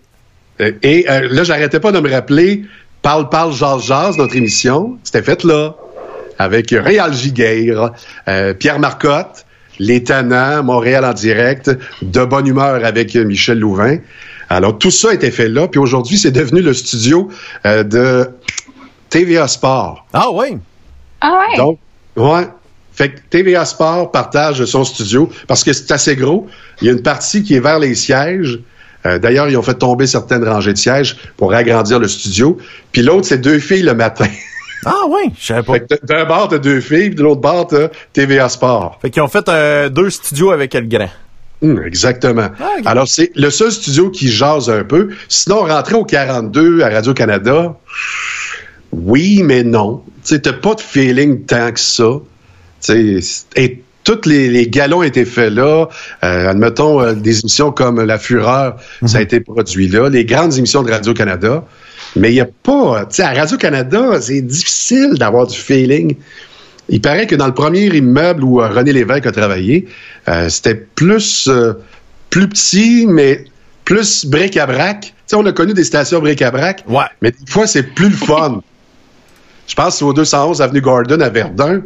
Euh, 0.60 0.72
Et 0.82 1.06
euh, 1.10 1.28
là, 1.30 1.44
j'arrêtais 1.44 1.80
pas 1.80 1.92
de 1.92 2.00
me 2.00 2.10
rappeler 2.10 2.64
Parle, 3.00 3.28
parle, 3.28 3.52
jase, 3.52 3.84
jase, 3.84 4.18
notre 4.18 4.34
émission. 4.36 4.98
C'était 5.04 5.22
fait 5.22 5.44
là. 5.44 5.74
Avec 6.40 6.70
Réal 6.70 7.12
Giguère, 7.14 7.90
euh, 8.28 8.54
Pierre 8.54 8.78
Marcotte, 8.80 9.44
Les 9.78 10.02
Tannants, 10.04 10.62
Montréal 10.64 11.04
en 11.04 11.12
direct, 11.12 11.70
De 12.02 12.24
bonne 12.24 12.46
humeur 12.46 12.84
avec 12.84 13.14
Michel 13.14 13.58
Louvain. 13.60 13.98
Alors, 14.48 14.78
tout 14.78 14.90
ça 14.90 15.12
était 15.14 15.30
fait 15.30 15.48
là. 15.48 15.68
Puis 15.68 15.78
aujourd'hui, 15.80 16.16
c'est 16.18 16.30
devenu 16.32 16.60
le 16.60 16.74
studio 16.74 17.28
euh, 17.66 17.82
de 17.84 18.30
TVA 19.10 19.46
Sport. 19.48 20.06
Ah, 20.12 20.26
oui. 20.32 20.58
Ah 21.20 21.40
ouais? 21.50 21.56
Donc, 21.56 21.78
ouais. 22.16 22.46
Fait 22.98 23.10
que 23.10 23.20
TVA 23.30 23.64
Sport 23.64 24.10
partage 24.10 24.64
son 24.64 24.82
studio 24.82 25.30
parce 25.46 25.62
que 25.62 25.72
c'est 25.72 25.92
assez 25.92 26.16
gros. 26.16 26.48
Il 26.82 26.88
y 26.88 26.90
a 26.90 26.92
une 26.92 27.02
partie 27.02 27.44
qui 27.44 27.54
est 27.54 27.60
vers 27.60 27.78
les 27.78 27.94
sièges. 27.94 28.58
Euh, 29.06 29.20
D'ailleurs, 29.20 29.48
ils 29.48 29.56
ont 29.56 29.62
fait 29.62 29.74
tomber 29.74 30.08
certaines 30.08 30.42
rangées 30.42 30.72
de 30.72 30.78
sièges 30.78 31.16
pour 31.36 31.54
agrandir 31.54 32.00
le 32.00 32.08
studio. 32.08 32.58
Puis 32.90 33.02
l'autre, 33.02 33.28
c'est 33.28 33.38
deux 33.38 33.60
filles 33.60 33.82
le 33.82 33.94
matin. 33.94 34.26
Ah, 34.86 34.92
oui. 35.10 35.32
Je 35.36 35.46
savais 35.46 35.62
pas. 35.64 35.96
D'un 36.04 36.24
bord, 36.24 36.46
t'as 36.46 36.58
deux 36.58 36.80
filles, 36.80 37.08
puis 37.08 37.16
de 37.16 37.24
l'autre 37.24 37.40
bord, 37.40 37.66
t'as 37.66 37.88
TVA 38.12 38.48
Sport. 38.48 38.96
Fait 39.02 39.10
qu'ils 39.10 39.20
ont 39.22 39.28
fait 39.28 39.48
euh, 39.48 39.88
deux 39.88 40.08
studios 40.08 40.52
avec 40.52 40.72
le 40.72 40.82
grand. 40.82 41.10
Hum, 41.62 41.82
exactement. 41.84 42.50
Ah. 42.60 42.66
Alors, 42.84 43.08
c'est 43.08 43.32
le 43.34 43.50
seul 43.50 43.72
studio 43.72 44.08
qui 44.08 44.28
jase 44.28 44.70
un 44.70 44.84
peu. 44.84 45.08
Sinon, 45.28 45.62
rentrer 45.62 45.96
au 45.96 46.04
42 46.04 46.82
à 46.82 46.90
Radio-Canada, 46.90 47.74
oui, 48.92 49.42
mais 49.42 49.64
non. 49.64 50.04
Tu 50.24 50.40
t'as 50.40 50.52
pas 50.52 50.76
de 50.76 50.80
feeling 50.80 51.44
tant 51.44 51.72
que 51.72 51.80
ça. 51.80 52.20
Et 53.56 53.82
tous 54.04 54.26
les, 54.26 54.48
les 54.48 54.68
galons 54.68 55.02
étaient 55.02 55.24
faits 55.24 55.52
là. 55.52 55.88
Euh, 56.24 56.48
admettons, 56.48 57.00
euh, 57.02 57.12
des 57.14 57.40
émissions 57.40 57.70
comme 57.72 58.02
La 58.02 58.18
Fureur, 58.18 58.76
ça 59.04 59.18
a 59.18 59.20
été 59.20 59.40
produit 59.40 59.88
là. 59.88 60.08
Les 60.08 60.24
grandes 60.24 60.56
émissions 60.56 60.82
de 60.82 60.90
Radio-Canada. 60.90 61.64
Mais 62.16 62.30
il 62.30 62.34
n'y 62.34 62.40
a 62.40 62.48
pas... 62.62 63.04
Tu 63.06 63.16
sais, 63.16 63.22
à 63.22 63.34
Radio-Canada, 63.34 64.18
c'est 64.20 64.40
difficile 64.40 65.14
d'avoir 65.18 65.46
du 65.46 65.56
feeling. 65.56 66.16
Il 66.88 67.02
paraît 67.02 67.26
que 67.26 67.34
dans 67.34 67.46
le 67.46 67.52
premier 67.52 67.84
immeuble 67.94 68.44
où 68.44 68.62
euh, 68.62 68.68
René 68.68 68.92
Lévesque 68.94 69.26
a 69.26 69.32
travaillé, 69.32 69.86
c'était 70.48 70.74
plus, 70.74 71.50
plus 72.30 72.48
petit, 72.48 73.06
mais 73.06 73.44
plus 73.84 74.24
bric-à-brac. 74.24 75.12
Tu 75.28 75.34
on 75.34 75.44
a 75.44 75.52
connu 75.52 75.74
des 75.74 75.84
stations 75.84 76.20
bric-à-brac, 76.20 76.84
Ouais. 76.88 77.04
mais 77.20 77.30
des 77.32 77.50
fois, 77.50 77.66
c'est 77.66 77.82
plus 77.82 78.08
le 78.08 78.16
fun. 78.16 78.62
Je 79.66 79.74
pense 79.74 79.94
que 79.94 79.98
c'est 79.98 80.04
au 80.06 80.14
211 80.14 80.62
Avenue 80.62 80.80
Gordon 80.80 81.20
à 81.20 81.28
Verdun. 81.28 81.82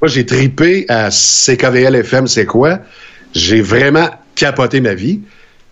Moi, 0.00 0.08
j'ai 0.08 0.24
tripé 0.26 0.84
à 0.88 1.10
CKVL 1.10 1.94
FM, 1.96 2.26
c'est 2.26 2.46
quoi? 2.46 2.78
J'ai 3.34 3.60
vraiment 3.60 4.08
capoté 4.34 4.80
ma 4.80 4.94
vie, 4.94 5.20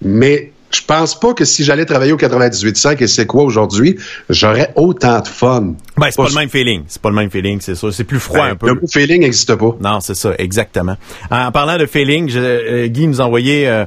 mais 0.02 0.52
je 0.72 0.80
pense 0.84 1.18
pas 1.18 1.32
que 1.32 1.44
si 1.44 1.62
j'allais 1.64 1.84
travailler 1.84 2.12
au 2.12 2.16
98.5 2.16 3.00
et 3.02 3.06
c'est 3.06 3.24
quoi 3.26 3.44
aujourd'hui, 3.44 3.96
j'aurais 4.28 4.72
autant 4.74 5.20
de 5.20 5.28
fun. 5.28 5.74
Ben, 5.96 6.08
c'est 6.10 6.16
pas 6.16 6.24
Pas 6.24 6.28
le 6.30 6.34
même 6.34 6.48
feeling. 6.50 6.82
C'est 6.88 7.00
pas 7.00 7.08
le 7.10 7.14
même 7.14 7.30
feeling, 7.30 7.60
c'est 7.60 7.76
ça. 7.76 7.92
C'est 7.92 8.04
plus 8.04 8.18
froid 8.18 8.38
Ben, 8.40 8.52
un 8.52 8.56
peu. 8.56 8.66
Le 8.66 8.74
mot 8.74 8.80
feeling 8.92 9.20
n'existe 9.22 9.54
pas. 9.54 9.76
Non, 9.80 10.00
c'est 10.00 10.16
ça, 10.16 10.32
exactement. 10.38 10.96
En 11.30 11.52
parlant 11.52 11.78
de 11.78 11.86
feeling, 11.86 12.28
je- 12.28 12.38
euh, 12.40 12.86
Guy 12.88 13.06
nous 13.06 13.20
a 13.20 13.24
envoyé 13.24 13.68
euh, 13.68 13.84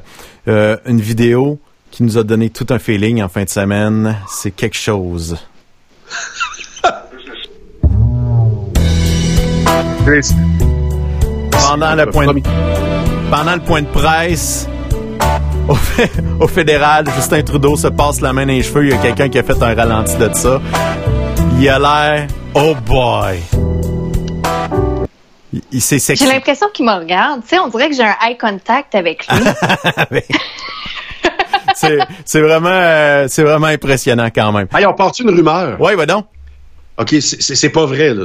euh, 0.48 0.76
une 0.86 1.00
vidéo 1.00 1.60
qui 1.90 2.02
nous 2.02 2.16
a 2.18 2.24
donné 2.24 2.48
tout 2.50 2.66
un 2.70 2.78
feeling 2.78 3.22
en 3.22 3.28
fin 3.28 3.44
de 3.44 3.50
semaine. 3.50 4.16
C'est 4.28 4.50
quelque 4.52 4.78
chose. 4.78 5.36
Pendant 11.52 11.94
le 11.94 12.06
point 12.06 12.26
de, 12.26 12.40
pendant 13.30 13.54
le 13.54 13.60
point 13.60 13.82
de 13.82 13.86
presse, 13.86 14.68
au, 15.68 15.76
au 16.40 16.48
fédéral, 16.48 17.04
Justin 17.14 17.42
Trudeau 17.42 17.76
se 17.76 17.86
passe 17.86 18.20
la 18.20 18.32
main 18.32 18.44
dans 18.44 18.52
les 18.52 18.62
cheveux. 18.62 18.86
Il 18.86 18.90
y 18.90 18.92
a 18.92 18.96
quelqu'un 18.96 19.28
qui 19.28 19.38
a 19.38 19.44
fait 19.44 19.62
un 19.62 19.74
ralenti 19.74 20.16
de 20.16 20.28
ça. 20.32 20.60
Il 21.60 21.68
a 21.68 21.78
l'air, 21.78 22.26
oh 22.54 22.74
boy. 22.84 23.38
Il, 25.52 25.62
il 25.70 25.80
s'est. 25.80 26.16
J'ai 26.16 26.26
l'impression 26.26 26.66
qu'il 26.72 26.86
me 26.86 26.98
regarde. 26.98 27.42
Tu 27.42 27.50
sais, 27.50 27.58
on 27.60 27.68
dirait 27.68 27.88
que 27.88 27.94
j'ai 27.94 28.02
un 28.02 28.16
eye 28.26 28.36
contact 28.36 28.96
avec 28.96 29.26
lui. 29.28 29.44
c'est 31.74 31.98
c'est 32.24 32.40
vraiment 32.40 32.68
euh, 32.72 33.26
c'est 33.28 33.44
vraiment 33.44 33.68
impressionnant 33.68 34.28
quand 34.34 34.50
même. 34.50 34.66
Hey, 34.74 34.86
on 34.86 34.94
part 34.94 35.12
une 35.20 35.30
rumeur? 35.30 35.80
Ouais, 35.80 35.94
va 35.94 36.06
donc. 36.06 36.26
OK, 36.98 37.14
c'est 37.20 37.70
pas 37.70 37.86
vrai, 37.86 38.12
là. 38.12 38.24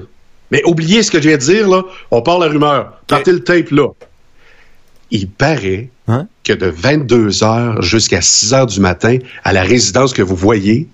Mais 0.52 0.62
oubliez 0.66 1.02
ce 1.04 1.12
que 1.12 1.22
je 1.22 1.28
viens 1.30 1.38
de 1.38 1.42
dire, 1.44 1.68
là. 1.68 1.84
On 2.12 2.22
part 2.22 2.40
la 2.40 2.48
rumeur. 2.48 2.94
Partez 3.08 3.32
le 3.32 3.44
tape, 3.44 3.72
là. 3.72 3.88
Il 5.12 5.30
paraît 5.30 5.90
Hein? 6.08 6.28
que 6.44 6.54
de 6.54 6.68
22 6.68 7.30
h 7.30 7.82
jusqu'à 7.82 8.22
6 8.22 8.52
h 8.54 8.68
du 8.68 8.80
matin, 8.80 9.18
à 9.44 9.54
la 9.54 9.64
résidence 9.64 10.14
que 10.14 10.22
vous 10.22 10.36
voyez, 10.36 10.88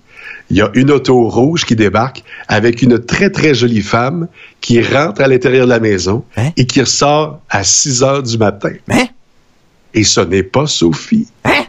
il 0.49 0.55
y 0.57 0.61
a 0.61 0.69
une 0.73 0.89
auto 0.89 1.27
rouge 1.27 1.65
qui 1.65 1.75
débarque 1.75 2.23
avec 2.47 2.81
une 2.81 2.97
très, 3.03 3.29
très 3.29 3.53
jolie 3.53 3.81
femme 3.81 4.27
qui 4.61 4.81
rentre 4.81 5.21
à 5.21 5.27
l'intérieur 5.27 5.65
de 5.65 5.69
la 5.71 5.79
maison 5.81 6.23
Hein? 6.37 6.51
et 6.55 6.65
qui 6.65 6.79
ressort 6.81 7.41
à 7.49 7.63
6 7.65 8.01
h 8.03 8.21
du 8.29 8.37
matin. 8.37 8.71
Hein? 8.89 9.07
Et 9.93 10.03
ce 10.05 10.21
n'est 10.21 10.43
pas 10.43 10.65
Sophie. 10.67 11.27
Hein? 11.43 11.65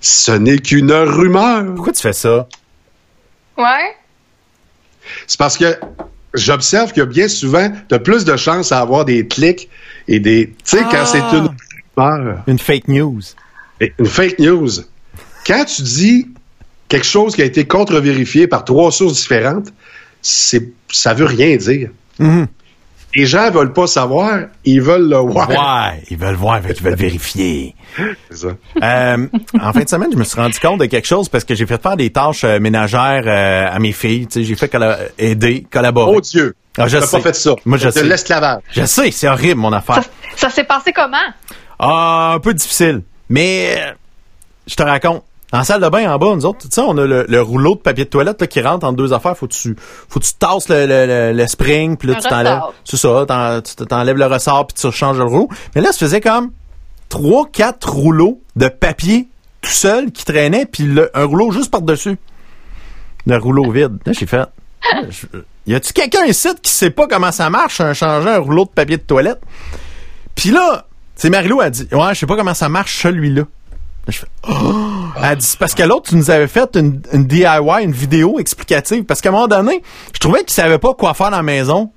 Ce 0.00 0.32
n'est 0.32 0.58
qu'une 0.58 0.92
rumeur. 0.92 1.74
Pourquoi 1.74 1.92
tu 1.92 2.00
fais 2.02 2.12
ça? 2.14 2.46
ouais. 3.58 3.94
C'est 5.28 5.38
parce 5.38 5.56
que 5.56 5.76
j'observe 6.34 6.92
que 6.92 7.02
bien 7.02 7.28
souvent, 7.28 7.70
tu 7.88 7.94
as 7.94 7.98
plus 8.00 8.24
de 8.24 8.36
chances 8.36 8.72
à 8.72 8.80
avoir 8.80 9.04
des 9.04 9.26
clics 9.28 9.68
et 10.08 10.18
des. 10.18 10.48
Tu 10.64 10.76
sais, 10.76 10.80
Ah! 10.84 10.88
quand 10.90 11.06
c'est 11.06 11.18
une 11.36 11.48
rumeur, 11.96 12.42
Une 12.48 12.58
fake 12.58 12.88
news. 12.88 13.20
et 13.80 13.92
une 13.98 14.06
fake 14.06 14.38
news, 14.40 14.70
quand 15.46 15.64
tu 15.64 15.82
dis 15.82 16.26
quelque 16.88 17.06
chose 17.06 17.36
qui 17.36 17.42
a 17.42 17.44
été 17.44 17.66
contre-vérifié 17.66 18.46
par 18.48 18.64
trois 18.64 18.90
sources 18.90 19.14
différentes, 19.20 19.68
c'est 20.22 20.72
ça 20.90 21.14
veut 21.14 21.26
rien 21.26 21.56
dire. 21.56 21.90
Mhm. 22.18 22.46
Les 23.14 23.24
gens 23.26 23.50
veulent 23.50 23.72
pas 23.72 23.86
savoir, 23.86 24.40
ils 24.64 24.82
veulent 24.82 25.08
le 25.08 25.16
voir. 25.16 25.48
Ouais, 25.48 26.02
ils 26.10 26.18
veulent 26.18 26.34
voir, 26.34 26.60
qu'ils 26.60 26.82
veulent 26.82 26.94
vérifier. 26.94 27.74
C'est 28.30 28.36
ça. 28.36 28.48
Euh, 28.82 29.26
en 29.60 29.72
fin 29.72 29.80
de 29.82 29.88
semaine, 29.88 30.10
je 30.12 30.18
me 30.18 30.24
suis 30.24 30.38
rendu 30.38 30.58
compte 30.60 30.80
de 30.80 30.86
quelque 30.86 31.06
chose 31.06 31.28
parce 31.28 31.44
que 31.44 31.54
j'ai 31.54 31.64
fait 31.66 31.80
faire 31.82 31.96
des 31.96 32.10
tâches 32.10 32.44
euh, 32.44 32.60
ménagères 32.60 33.22
euh, 33.26 33.74
à 33.74 33.78
mes 33.78 33.92
filles. 33.92 34.28
J'ai 34.34 34.54
fait 34.56 34.68
colla- 34.68 34.98
aider, 35.18 35.66
collaborer. 35.70 36.12
Oh 36.16 36.20
Dieu! 36.20 36.54
Ah, 36.76 36.86
je 36.86 36.98
sais. 37.00 37.16
pas 37.16 37.22
fait 37.22 37.34
ça. 37.34 37.54
Moi, 37.64 37.76
je 37.78 37.88
de 37.88 38.00
l'esclavage. 38.02 38.60
Je 38.70 38.84
sais, 38.84 39.10
c'est 39.10 39.26
horrible 39.26 39.60
mon 39.60 39.72
affaire. 39.72 39.96
Ça, 39.96 40.02
ça 40.36 40.50
s'est 40.50 40.64
passé 40.64 40.92
comment? 40.92 41.16
Ah, 41.78 42.32
un 42.36 42.40
peu 42.40 42.54
difficile. 42.54 43.02
Mais 43.28 43.82
je 44.66 44.74
te 44.76 44.82
raconte. 44.82 45.24
La 45.52 45.64
salle 45.64 45.80
de 45.80 45.88
bain 45.88 46.12
en 46.12 46.18
bas, 46.18 46.34
nous 46.34 46.44
autres, 46.44 46.58
tu 46.60 46.68
sais, 46.70 46.82
on 46.82 46.96
a 46.98 47.06
le, 47.06 47.24
le 47.26 47.40
rouleau 47.40 47.74
de 47.74 47.80
papier 47.80 48.04
de 48.04 48.10
toilette 48.10 48.40
là, 48.40 48.46
qui 48.46 48.60
rentre 48.60 48.84
en 48.86 48.92
deux 48.92 49.14
affaires. 49.14 49.34
Faut 49.36 49.46
que 49.46 49.54
tu, 49.54 49.76
faut 50.08 50.20
que 50.20 50.24
tu 50.26 50.34
tasses 50.34 50.68
le, 50.68 50.84
le, 50.86 51.06
le, 51.06 51.32
le 51.32 51.46
spring, 51.46 51.96
puis 51.96 52.08
là, 52.08 52.16
Un 52.16 52.20
tu 52.20 52.28
t'enlèves. 52.28 52.60
C'est 52.84 52.96
ça, 52.98 53.24
tu 53.64 53.86
t'enlèves 53.86 54.16
le 54.18 54.26
ressort, 54.26 54.66
puis 54.66 54.76
tu 54.78 54.86
rechanges 54.86 55.16
le 55.16 55.24
rouleau. 55.24 55.48
Mais 55.74 55.80
là, 55.80 55.90
ça 55.92 55.98
faisait 56.00 56.20
comme 56.20 56.50
trois, 57.08 57.46
quatre 57.50 57.88
rouleaux 57.90 58.42
de 58.56 58.68
papier 58.68 59.28
tout 59.62 59.70
seul 59.70 60.12
qui 60.12 60.24
traînaient, 60.26 60.66
puis 60.66 60.86
un 61.14 61.24
rouleau 61.24 61.50
juste 61.50 61.70
par-dessus. 61.70 62.18
Le 63.26 63.36
rouleau 63.38 63.70
vide. 63.70 63.96
Là, 64.04 64.12
j'ai 64.12 64.26
fait... 64.26 64.46
je- 65.08 65.26
Y 65.66 65.74
a-tu 65.74 65.92
quelqu'un 65.94 66.24
ici 66.26 66.48
qui 66.62 66.70
sait 66.70 66.90
pas 66.90 67.06
comment 67.06 67.32
ça 67.32 67.48
marche, 67.48 67.80
un 67.80 67.94
changer 67.94 68.28
un 68.28 68.38
rouleau 68.38 68.64
de 68.66 68.70
papier 68.70 68.98
de 68.98 69.02
toilette? 69.02 69.40
Puis 70.34 70.50
là, 70.50 70.84
c'est 71.16 71.30
Marilou 71.30 71.60
a 71.62 71.70
dit, 71.70 71.88
ouais, 71.90 72.14
je 72.14 72.20
sais 72.20 72.26
pas 72.26 72.36
comment 72.36 72.54
ça 72.54 72.68
marche 72.68 73.02
celui-là. 73.02 73.42
Là, 73.42 73.46
je 74.08 74.18
fais, 74.18 74.26
oh! 74.48 74.87
Elle 75.22 75.36
dit, 75.38 75.46
c'est 75.46 75.58
parce 75.58 75.74
que 75.74 75.82
l'autre, 75.82 76.10
tu 76.10 76.16
nous 76.16 76.30
avais 76.30 76.46
fait 76.48 76.76
une, 76.76 77.00
une 77.12 77.26
DIY, 77.26 77.82
une 77.82 77.92
vidéo 77.92 78.38
explicative. 78.38 79.04
Parce 79.04 79.20
qu'à 79.20 79.28
un 79.30 79.32
moment 79.32 79.48
donné, 79.48 79.82
je 80.14 80.18
trouvais 80.18 80.40
qu'il 80.40 80.50
savait 80.52 80.78
pas 80.78 80.94
quoi 80.94 81.14
faire 81.14 81.30
dans 81.30 81.38
la 81.38 81.42
maison. 81.42 81.90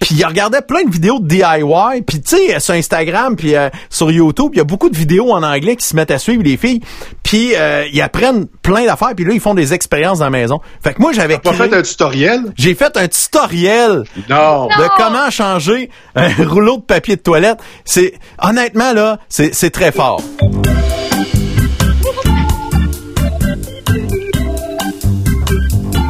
Puis 0.00 0.16
il 0.16 0.24
regardait 0.26 0.60
plein 0.62 0.82
de 0.84 0.90
vidéos 0.90 1.20
de 1.20 1.26
DIY. 1.28 2.02
Puis 2.06 2.20
tu 2.20 2.36
sais, 2.36 2.60
sur 2.60 2.74
Instagram, 2.74 3.36
puis 3.36 3.54
euh, 3.54 3.70
sur 3.88 4.10
YouTube, 4.10 4.50
il 4.52 4.58
y 4.58 4.60
a 4.60 4.64
beaucoup 4.64 4.90
de 4.90 4.96
vidéos 4.96 5.30
en 5.32 5.42
anglais 5.44 5.76
qui 5.76 5.86
se 5.86 5.94
mettent 5.96 6.10
à 6.10 6.18
suivre 6.18 6.42
les 6.42 6.56
filles. 6.56 6.80
Puis 7.22 7.52
euh, 7.54 7.84
ils 7.92 8.02
apprennent 8.02 8.46
plein 8.62 8.84
d'affaires. 8.84 9.14
Puis 9.16 9.24
là, 9.24 9.32
ils 9.32 9.40
font 9.40 9.54
des 9.54 9.72
expériences 9.72 10.18
dans 10.18 10.24
la 10.26 10.30
maison. 10.30 10.58
Fait 10.82 10.92
que 10.92 11.00
moi, 11.00 11.12
j'avais 11.12 11.38
Pas 11.38 11.52
créé- 11.52 11.68
fait 11.70 11.76
un 11.76 11.82
tutoriel? 11.82 12.40
J'ai 12.56 12.74
fait 12.74 12.96
un 12.96 13.06
tutoriel 13.08 14.02
Non. 14.28 14.66
de 14.66 14.88
comment 14.96 15.30
changer 15.30 15.88
un 16.16 16.28
rouleau 16.44 16.78
de 16.78 16.82
papier 16.82 17.16
de 17.16 17.22
toilette. 17.22 17.58
C'est 17.84 18.14
honnêtement 18.42 18.92
là, 18.92 19.18
c'est 19.28 19.54
c'est 19.54 19.70
très 19.70 19.92
fort. 19.92 20.20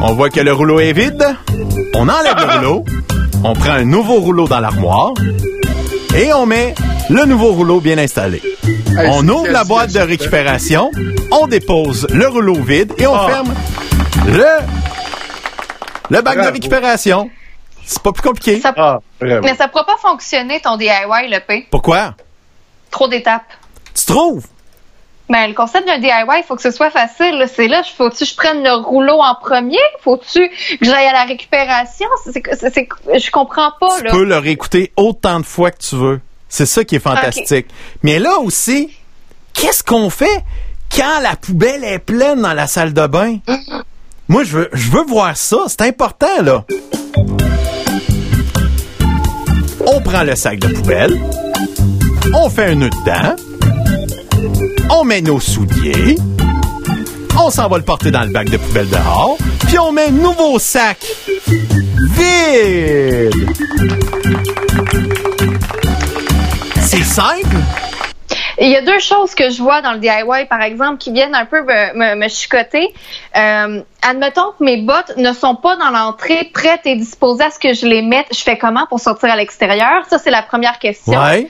On 0.01 0.13
voit 0.13 0.29
que 0.29 0.39
le 0.39 0.53
rouleau 0.53 0.79
est 0.79 0.93
vide. 0.93 1.25
On 1.95 2.07
enlève 2.07 2.35
le 2.37 2.53
rouleau. 2.55 2.85
On 3.43 3.53
prend 3.53 3.71
un 3.71 3.85
nouveau 3.85 4.15
rouleau 4.19 4.47
dans 4.47 4.59
l'armoire. 4.59 5.11
Et 6.15 6.31
on 6.33 6.45
met 6.45 6.75
le 7.09 7.25
nouveau 7.25 7.51
rouleau 7.53 7.79
bien 7.79 7.97
installé. 7.97 8.41
Hey, 8.97 9.09
on 9.11 9.27
ouvre 9.27 9.47
la 9.49 9.63
boîte 9.63 9.93
de 9.93 9.99
récupération. 9.99 10.91
On 11.31 11.47
dépose 11.47 12.07
le 12.11 12.27
rouleau 12.27 12.55
vide 12.55 12.93
et 12.97 13.07
on 13.07 13.13
Ah. 13.15 13.27
ferme 13.29 13.53
le, 14.27 14.45
le 16.09 16.21
bac 16.21 16.37
de 16.43 16.51
récupération. 16.51 17.29
C'est 17.85 18.01
pas 18.01 18.11
plus 18.11 18.21
compliqué. 18.23 18.59
Ça- 18.59 18.73
Ah. 18.77 18.99
Mais 19.21 19.55
ça 19.55 19.67
pourra 19.67 19.85
pas 19.85 19.97
fonctionner, 20.01 20.59
ton 20.59 20.77
DIY, 20.77 21.29
le 21.29 21.39
P? 21.39 21.67
Pourquoi? 21.71 22.13
Trop 22.91 23.07
d'étapes. 23.07 23.43
Tu 23.93 24.05
trouves? 24.05 24.45
Ben, 25.29 25.47
le 25.49 25.53
concept 25.53 25.85
d'un 25.85 25.99
DIY, 25.99 26.11
il 26.37 26.43
faut 26.47 26.55
que 26.55 26.61
ce 26.61 26.71
soit 26.71 26.89
facile. 26.89 27.45
C'est 27.53 27.67
là, 27.67 27.81
faut-tu 27.83 28.19
que 28.19 28.25
je 28.25 28.35
prenne 28.35 28.63
le 28.63 28.75
rouleau 28.75 29.19
en 29.21 29.35
premier? 29.35 29.77
Faut-tu 30.01 30.47
que 30.49 30.85
j'aille 30.85 31.05
à 31.07 31.11
la 31.11 31.23
récupération? 31.25 32.07
C'est, 32.23 32.41
je 32.43 33.31
comprends 33.31 33.71
pas, 33.79 33.97
Tu 33.97 34.05
là. 34.05 34.11
peux 34.11 34.23
le 34.23 34.37
réécouter 34.37 34.93
autant 34.95 35.39
de 35.41 35.45
fois 35.45 35.71
que 35.71 35.79
tu 35.79 35.95
veux. 35.97 36.21
C'est 36.47 36.65
ça 36.65 36.85
qui 36.85 36.95
est 36.95 36.99
fantastique. 36.99 37.67
Mais 38.03 38.19
là 38.19 38.37
aussi, 38.39 38.89
qu'est-ce 39.53 39.83
qu'on 39.83 40.09
fait 40.09 40.43
quand 40.95 41.19
la 41.21 41.35
poubelle 41.35 41.83
est 41.83 41.99
pleine 41.99 42.41
dans 42.41 42.53
la 42.53 42.67
salle 42.67 42.93
de 42.93 43.05
bain? 43.07 43.39
Moi, 44.29 44.45
je 44.45 44.57
veux, 44.59 44.69
je 44.71 44.91
veux 44.91 45.03
voir 45.03 45.35
ça. 45.35 45.57
C'est 45.67 45.81
important, 45.81 46.41
là. 46.41 46.63
On 49.85 50.01
prend 50.01 50.23
le 50.23 50.35
sac 50.35 50.59
de 50.59 50.67
poubelle. 50.69 51.19
On 52.33 52.49
fait 52.49 52.65
un 52.65 52.75
nœud 52.75 52.89
dedans. 52.89 53.35
On 54.89 55.03
met 55.03 55.21
nos 55.21 55.39
souliers. 55.39 56.15
On 57.37 57.49
s'en 57.49 57.67
va 57.67 57.77
le 57.77 57.83
porter 57.83 58.11
dans 58.11 58.23
le 58.23 58.31
bac 58.31 58.49
de 58.49 58.57
poubelle 58.57 58.89
dehors. 58.89 59.37
Puis 59.67 59.77
on 59.79 59.91
met 59.91 60.07
un 60.07 60.11
nouveau 60.11 60.59
sac 60.59 60.97
vide. 61.47 63.33
C'est 66.81 67.03
simple. 67.03 67.57
Il 68.59 68.69
y 68.69 68.75
a 68.75 68.81
deux 68.81 68.99
choses 68.99 69.35
que 69.35 69.51
je 69.51 69.61
vois 69.61 69.81
dans 69.81 69.93
le 69.93 69.99
DIY, 69.99 70.45
par 70.49 70.63
exemple, 70.63 70.97
qui 70.97 71.11
viennent 71.11 71.35
un 71.35 71.45
peu 71.45 71.61
me, 71.61 71.93
me, 71.93 72.15
me 72.15 72.27
chicoter. 72.27 72.91
Euh, 73.35 73.81
admettons 74.01 74.51
que 74.57 74.63
mes 74.63 74.77
bottes 74.77 75.15
ne 75.17 75.31
sont 75.31 75.55
pas 75.55 75.75
dans 75.75 75.91
l'entrée, 75.91 76.49
prêtes 76.51 76.81
et 76.85 76.95
disposées 76.95 77.43
à 77.43 77.51
ce 77.51 77.59
que 77.59 77.73
je 77.73 77.85
les 77.85 78.01
mette. 78.01 78.27
Je 78.31 78.41
fais 78.41 78.57
comment 78.57 78.87
pour 78.87 78.99
sortir 78.99 79.29
à 79.29 79.35
l'extérieur? 79.35 80.05
Ça, 80.09 80.17
c'est 80.17 80.31
la 80.31 80.41
première 80.41 80.79
question. 80.79 81.21
Ouais. 81.21 81.47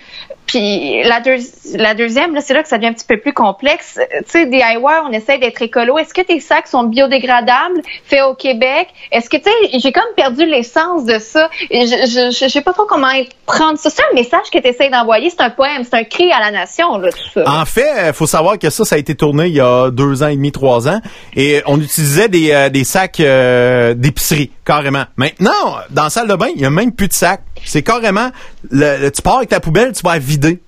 Puis 0.47 1.03
la, 1.03 1.19
deux, 1.19 1.35
la 1.75 1.93
deuxième, 1.93 2.39
c'est 2.41 2.53
là 2.53 2.63
que 2.63 2.69
ça 2.69 2.77
devient 2.77 2.89
un 2.89 2.93
petit 2.93 3.05
peu 3.05 3.17
plus 3.19 3.33
complexe. 3.33 3.99
Euh, 3.99 4.21
Tu 4.25 4.31
sais, 4.31 4.45
DIY, 4.45 4.63
on 5.05 5.11
essaie 5.11 5.37
d'être 5.37 5.61
écolo. 5.61 5.97
Est-ce 5.97 6.13
que 6.13 6.21
tes 6.21 6.39
sacs 6.39 6.67
sont 6.67 6.83
biodégradables, 6.83 7.81
faits 8.05 8.23
au 8.23 8.33
Québec? 8.33 8.87
Est-ce 9.11 9.29
que, 9.29 9.37
tu 9.37 9.43
sais, 9.43 9.79
j'ai 9.79 9.91
comme 9.91 10.03
perdu 10.15 10.45
l'essence 10.45 11.05
de 11.05 11.19
ça. 11.19 11.49
Je, 11.69 11.75
je, 11.75 12.45
je 12.45 12.49
sais 12.49 12.61
pas 12.61 12.73
trop 12.73 12.85
comment 12.85 13.11
prendre 13.45 13.77
ça. 13.77 13.89
C'est 13.89 14.01
un 14.09 14.15
message 14.15 14.49
que 14.51 14.57
tu 14.59 14.67
essaies 14.67 14.89
d'envoyer. 14.89 15.29
C'est 15.29 15.41
un 15.41 15.49
poème, 15.49 15.83
c'est 15.83 15.95
un 15.95 16.03
cri 16.03 16.31
à 16.31 16.39
la 16.39 16.51
nation, 16.51 16.97
là, 16.97 17.11
tout 17.11 17.41
ça. 17.41 17.43
En 17.61 17.65
fait, 17.65 18.07
il 18.07 18.13
faut 18.13 18.25
savoir 18.27 18.57
que 18.57 18.69
ça, 18.69 18.85
ça 18.85 18.95
a 18.95 18.97
été 18.97 19.15
tourné 19.15 19.47
il 19.47 19.55
y 19.55 19.61
a 19.61 19.89
deux 19.91 20.23
ans 20.23 20.27
et 20.27 20.35
demi, 20.35 20.51
trois 20.51 20.87
ans, 20.87 20.99
et 21.35 21.61
on 21.65 21.79
utilisait 21.79 22.29
des, 22.29 22.51
euh, 22.51 22.69
des 22.69 22.83
sacs 22.83 23.19
euh, 23.19 23.93
d'épicerie, 23.93 24.51
carrément. 24.65 25.03
Maintenant, 25.17 25.51
dans 25.89 26.03
la 26.03 26.09
salle 26.09 26.27
de 26.27 26.35
bain, 26.35 26.47
il 26.55 26.61
y 26.61 26.65
a 26.65 26.69
même 26.69 26.91
plus 26.93 27.07
de 27.07 27.13
sacs. 27.13 27.41
C'est 27.65 27.83
carrément, 27.83 28.31
le, 28.71 28.97
le- 29.01 29.11
tu 29.11 29.21
pars 29.21 29.37
avec 29.37 29.49
ta 29.49 29.59
poubelle, 29.59 29.91
tu 29.93 30.01
vas 30.03 30.13
la 30.13 30.19
vider. 30.19 30.61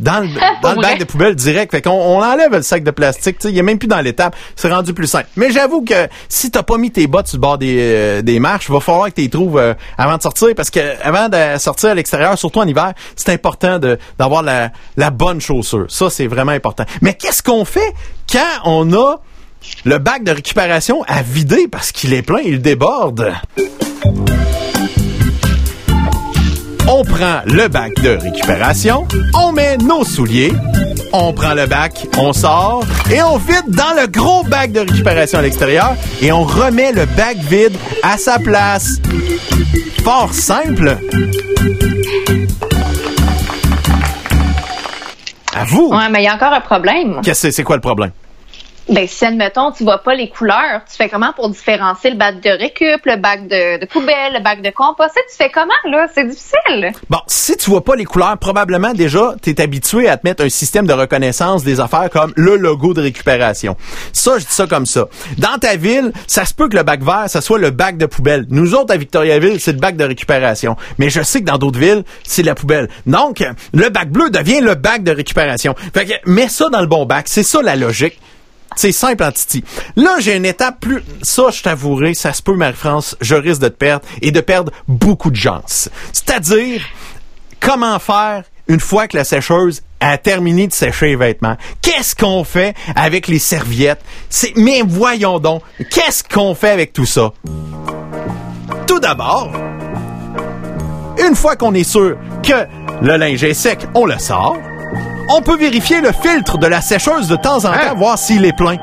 Dans 0.00 0.20
le, 0.20 0.28
dans 0.62 0.74
le 0.74 0.80
bac 0.80 0.98
de 1.00 1.04
poubelle 1.04 1.34
direct. 1.34 1.72
Fait 1.72 1.82
qu'on 1.82 1.90
on 1.90 2.22
enlève 2.22 2.52
le 2.52 2.62
sac 2.62 2.84
de 2.84 2.92
plastique. 2.92 3.36
Il 3.42 3.58
est 3.58 3.62
même 3.62 3.78
plus 3.80 3.88
dans 3.88 4.00
l'étape. 4.00 4.36
C'est 4.54 4.72
rendu 4.72 4.94
plus 4.94 5.08
simple. 5.08 5.26
Mais 5.34 5.50
j'avoue 5.50 5.82
que 5.82 6.06
si 6.28 6.52
t'as 6.52 6.62
pas 6.62 6.78
mis 6.78 6.92
tes 6.92 7.08
bottes 7.08 7.26
sur 7.26 7.36
le 7.38 7.40
bord 7.40 7.58
des, 7.58 7.76
euh, 7.80 8.22
des 8.22 8.38
marches, 8.38 8.66
il 8.68 8.72
va 8.74 8.78
falloir 8.78 9.08
que 9.08 9.14
tu 9.14 9.22
les 9.22 9.28
trouves 9.28 9.58
euh, 9.58 9.74
avant 9.96 10.16
de 10.16 10.22
sortir. 10.22 10.50
Parce 10.56 10.70
que 10.70 10.78
avant 11.02 11.28
de 11.28 11.58
sortir 11.58 11.90
à 11.90 11.94
l'extérieur, 11.94 12.38
surtout 12.38 12.60
en 12.60 12.66
hiver, 12.68 12.92
c'est 13.16 13.32
important 13.32 13.80
d'avoir 14.16 14.44
la, 14.44 14.70
la 14.96 15.10
bonne 15.10 15.40
chaussure. 15.40 15.86
Ça, 15.88 16.10
c'est 16.10 16.28
vraiment 16.28 16.52
important. 16.52 16.84
Mais 17.02 17.14
qu'est-ce 17.14 17.42
qu'on 17.42 17.64
fait 17.64 17.92
quand 18.32 18.60
on 18.66 18.92
a 18.92 19.16
le 19.84 19.98
bac 19.98 20.22
de 20.22 20.30
récupération 20.30 21.02
à 21.08 21.22
vider 21.22 21.66
parce 21.66 21.90
qu'il 21.90 22.14
est 22.14 22.22
plein, 22.22 22.38
il 22.44 22.62
déborde? 22.62 23.32
On 26.90 27.04
prend 27.04 27.40
le 27.44 27.68
bac 27.68 27.92
de 28.02 28.16
récupération, 28.16 29.06
on 29.34 29.52
met 29.52 29.76
nos 29.76 30.04
souliers, 30.04 30.52
on 31.12 31.34
prend 31.34 31.52
le 31.52 31.66
bac, 31.66 32.06
on 32.16 32.32
sort 32.32 32.82
et 33.12 33.22
on 33.22 33.36
vide 33.36 33.68
dans 33.68 33.94
le 34.00 34.06
gros 34.06 34.42
bac 34.44 34.72
de 34.72 34.80
récupération 34.80 35.38
à 35.38 35.42
l'extérieur 35.42 35.94
et 36.22 36.32
on 36.32 36.44
remet 36.44 36.92
le 36.92 37.04
bac 37.04 37.36
vide 37.36 37.76
à 38.02 38.16
sa 38.16 38.38
place. 38.38 38.96
Fort 40.02 40.32
simple. 40.32 40.96
À 45.54 45.64
vous. 45.64 45.90
Ouais, 45.90 46.08
mais 46.10 46.22
il 46.22 46.24
y 46.24 46.28
a 46.28 46.34
encore 46.34 46.52
un 46.54 46.60
problème. 46.62 47.20
Qu'est-ce 47.22 47.42
que 47.42 47.48
c'est? 47.48 47.52
C'est 47.52 47.64
quoi 47.64 47.76
le 47.76 47.82
problème? 47.82 48.12
Ben, 48.88 49.06
si, 49.06 49.26
admettons, 49.26 49.70
tu 49.70 49.84
vois 49.84 49.98
pas 49.98 50.14
les 50.14 50.30
couleurs, 50.30 50.80
tu 50.90 50.96
fais 50.96 51.10
comment 51.10 51.34
pour 51.34 51.50
différencier 51.50 52.10
le 52.10 52.16
bac 52.16 52.40
de 52.40 52.48
récup, 52.48 53.04
le 53.04 53.16
bac 53.16 53.46
de, 53.46 53.84
poubelle, 53.84 54.32
le 54.32 54.42
bac 54.42 54.62
de 54.62 54.70
compost? 54.70 55.14
Tu 55.30 55.36
fais 55.36 55.50
comment, 55.50 55.74
là? 55.90 56.06
C'est 56.14 56.26
difficile. 56.26 56.92
Bon, 57.10 57.18
si 57.26 57.54
tu 57.58 57.68
vois 57.68 57.84
pas 57.84 57.96
les 57.96 58.06
couleurs, 58.06 58.38
probablement 58.38 58.94
déjà, 58.94 59.34
tu 59.42 59.50
es 59.50 59.60
habitué 59.60 60.08
à 60.08 60.16
te 60.16 60.26
mettre 60.26 60.42
un 60.42 60.48
système 60.48 60.86
de 60.86 60.94
reconnaissance 60.94 61.64
des 61.64 61.80
affaires 61.80 62.08
comme 62.10 62.32
le 62.34 62.56
logo 62.56 62.94
de 62.94 63.02
récupération. 63.02 63.76
Ça, 64.14 64.38
je 64.38 64.46
dis 64.46 64.52
ça 64.52 64.66
comme 64.66 64.86
ça. 64.86 65.06
Dans 65.36 65.58
ta 65.58 65.76
ville, 65.76 66.12
ça 66.26 66.46
se 66.46 66.54
peut 66.54 66.70
que 66.70 66.76
le 66.76 66.82
bac 66.82 67.02
vert, 67.02 67.24
ça 67.28 67.42
soit 67.42 67.58
le 67.58 67.70
bac 67.70 67.98
de 67.98 68.06
poubelle. 68.06 68.46
Nous 68.48 68.74
autres, 68.74 68.94
à 68.94 68.96
Victoriaville, 68.96 69.60
c'est 69.60 69.72
le 69.72 69.80
bac 69.80 69.96
de 69.96 70.04
récupération. 70.04 70.76
Mais 70.96 71.10
je 71.10 71.20
sais 71.20 71.40
que 71.40 71.44
dans 71.44 71.58
d'autres 71.58 71.78
villes, 71.78 72.04
c'est 72.24 72.42
la 72.42 72.54
poubelle. 72.54 72.88
Donc, 73.04 73.44
le 73.74 73.90
bac 73.90 74.08
bleu 74.10 74.30
devient 74.30 74.60
le 74.60 74.76
bac 74.76 75.02
de 75.02 75.12
récupération. 75.12 75.74
Fait 75.92 76.06
que, 76.06 76.14
mets 76.24 76.48
ça 76.48 76.70
dans 76.70 76.80
le 76.80 76.86
bon 76.86 77.04
bac. 77.04 77.26
C'est 77.28 77.42
ça 77.42 77.60
la 77.60 77.76
logique. 77.76 78.18
C'est 78.78 78.92
simple 78.92 79.24
en 79.24 79.32
titi. 79.32 79.64
Là, 79.96 80.18
j'ai 80.20 80.36
une 80.36 80.44
étape 80.44 80.78
plus... 80.78 81.02
Ça, 81.22 81.50
je 81.50 81.64
t'avouerai, 81.64 82.14
ça 82.14 82.32
se 82.32 82.40
peut, 82.40 82.54
Marie-France, 82.54 83.16
je 83.20 83.34
risque 83.34 83.60
de 83.60 83.66
te 83.66 83.74
perdre 83.74 84.06
et 84.22 84.30
de 84.30 84.40
perdre 84.40 84.70
beaucoup 84.86 85.32
de 85.32 85.36
gens. 85.36 85.62
C'est-à-dire, 85.66 86.80
comment 87.58 87.98
faire 87.98 88.44
une 88.68 88.78
fois 88.78 89.08
que 89.08 89.16
la 89.16 89.24
sécheuse 89.24 89.82
a 89.98 90.16
terminé 90.16 90.68
de 90.68 90.72
sécher 90.72 91.06
les 91.06 91.16
vêtements? 91.16 91.56
Qu'est-ce 91.82 92.14
qu'on 92.14 92.44
fait 92.44 92.76
avec 92.94 93.26
les 93.26 93.40
serviettes? 93.40 94.00
C'est... 94.30 94.56
Mais 94.56 94.82
voyons 94.86 95.40
donc, 95.40 95.64
qu'est-ce 95.90 96.22
qu'on 96.22 96.54
fait 96.54 96.70
avec 96.70 96.92
tout 96.92 97.04
ça? 97.04 97.32
Tout 98.86 99.00
d'abord, 99.00 99.50
une 101.26 101.34
fois 101.34 101.56
qu'on 101.56 101.74
est 101.74 101.82
sûr 101.82 102.16
que 102.44 102.64
le 103.02 103.16
linge 103.16 103.42
est 103.42 103.54
sec, 103.54 103.88
on 103.94 104.06
le 104.06 104.20
sort. 104.20 104.56
On 105.30 105.42
peut 105.42 105.56
vérifier 105.56 106.00
le 106.00 106.12
filtre 106.12 106.58
de 106.58 106.66
la 106.66 106.80
sécheuse 106.80 107.28
de 107.28 107.36
temps 107.36 107.56
en 107.58 107.60
temps, 107.60 107.68
Hein? 107.72 107.94
voir 107.96 108.18
s'il 108.18 108.44
est 108.44 108.56
plein. 108.56 108.76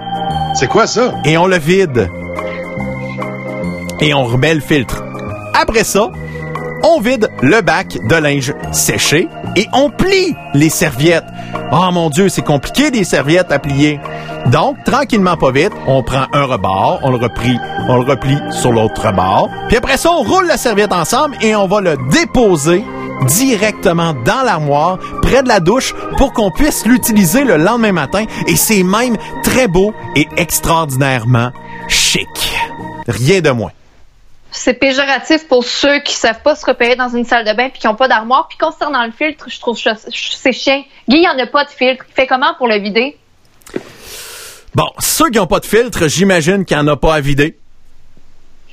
C'est 0.53 0.67
quoi 0.67 0.87
ça? 0.87 1.13
Et 1.25 1.37
on 1.37 1.47
le 1.47 1.57
vide. 1.57 2.09
Et 3.99 4.13
on 4.13 4.23
remet 4.23 4.53
le 4.53 4.61
filtre. 4.61 5.03
Après 5.59 5.83
ça, 5.83 6.09
on 6.83 6.99
vide 6.99 7.29
le 7.41 7.61
bac 7.61 7.97
de 8.07 8.15
linge 8.15 8.53
séché 8.71 9.27
et 9.55 9.67
on 9.73 9.89
plie 9.89 10.35
les 10.53 10.69
serviettes. 10.69 11.25
Oh 11.71 11.89
mon 11.91 12.09
Dieu, 12.09 12.29
c'est 12.29 12.43
compliqué 12.43 12.91
des 12.91 13.03
serviettes 13.03 13.51
à 13.51 13.57
plier. 13.59 13.99
Donc, 14.47 14.77
tranquillement, 14.83 15.37
pas 15.37 15.49
vite, 15.51 15.71
on 15.87 16.03
prend 16.03 16.25
un 16.31 16.43
rebord, 16.43 16.99
on 17.01 17.09
le 17.09 17.17
replie, 17.17 17.57
on 17.87 17.95
le 17.97 18.05
replie 18.05 18.37
sur 18.51 18.71
l'autre 18.71 19.07
rebord. 19.07 19.49
Puis 19.67 19.77
après 19.77 19.97
ça, 19.97 20.11
on 20.11 20.21
roule 20.21 20.45
la 20.45 20.57
serviette 20.57 20.93
ensemble 20.93 21.35
et 21.41 21.55
on 21.55 21.65
va 21.67 21.81
le 21.81 21.97
déposer 22.11 22.83
directement 23.23 24.13
dans 24.13 24.43
l'armoire, 24.43 24.99
près 25.21 25.43
de 25.43 25.47
la 25.47 25.59
douche, 25.59 25.93
pour 26.17 26.33
qu'on 26.33 26.51
puisse 26.51 26.85
l'utiliser 26.85 27.43
le 27.43 27.57
lendemain 27.57 27.91
matin. 27.91 28.25
Et 28.47 28.55
c'est 28.55 28.83
même 28.83 29.17
très 29.43 29.67
beau 29.67 29.93
et 30.15 30.27
extraordinairement 30.37 31.51
chic. 31.87 32.27
Rien 33.07 33.41
de 33.41 33.51
moins. 33.51 33.71
C'est 34.51 34.73
péjoratif 34.73 35.47
pour 35.47 35.65
ceux 35.65 35.99
qui 35.99 36.13
savent 36.13 36.41
pas 36.41 36.55
se 36.55 36.65
repérer 36.65 36.95
dans 36.95 37.09
une 37.09 37.25
salle 37.25 37.45
de 37.45 37.53
bain 37.53 37.69
puis 37.69 37.81
qui 37.81 37.87
ont 37.87 37.95
pas 37.95 38.07
d'armoire. 38.07 38.47
Puis 38.47 38.57
concernant 38.57 39.05
le 39.05 39.11
filtre, 39.11 39.45
je 39.49 39.59
trouve 39.59 39.77
c'est 39.77 40.53
chien. 40.53 40.83
Guy, 41.09 41.17
il 41.17 41.23
y 41.23 41.27
en 41.27 41.37
a 41.37 41.45
pas 41.45 41.65
de 41.65 41.69
filtre. 41.69 42.05
Il 42.09 42.13
fait 42.13 42.25
comment 42.25 42.53
pour 42.57 42.67
le 42.67 42.77
vider? 42.77 43.17
Bon, 44.73 44.87
ceux 44.99 45.29
qui 45.29 45.37
n'ont 45.37 45.47
pas 45.47 45.59
de 45.59 45.65
filtre, 45.65 46.07
j'imagine 46.07 46.65
qu'il 46.65 46.77
n'y 46.77 46.83
en 46.83 46.87
a 46.87 46.95
pas 46.95 47.15
à 47.15 47.19
vider. 47.19 47.59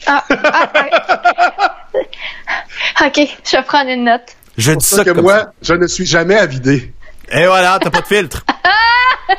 Ah, 0.07 0.25
ah, 0.31 0.73
ah. 1.59 1.82
OK, 3.05 3.21
je 3.45 3.57
vais 3.57 3.63
prendre 3.63 3.91
une 3.91 4.05
note. 4.05 4.37
Je 4.57 4.73
dis 4.73 4.85
ça 4.85 4.97
ça 4.97 5.05
que 5.05 5.11
comme 5.11 5.23
moi, 5.23 5.39
ça. 5.39 5.53
je 5.63 5.75
ne 5.75 5.87
suis 5.87 6.07
jamais 6.07 6.37
à 6.37 6.47
vider. 6.47 6.93
Et 7.31 7.47
voilà, 7.47 7.79
t'as 7.81 7.91
pas 7.91 8.01
de 8.01 8.07
filtre. 8.07 8.45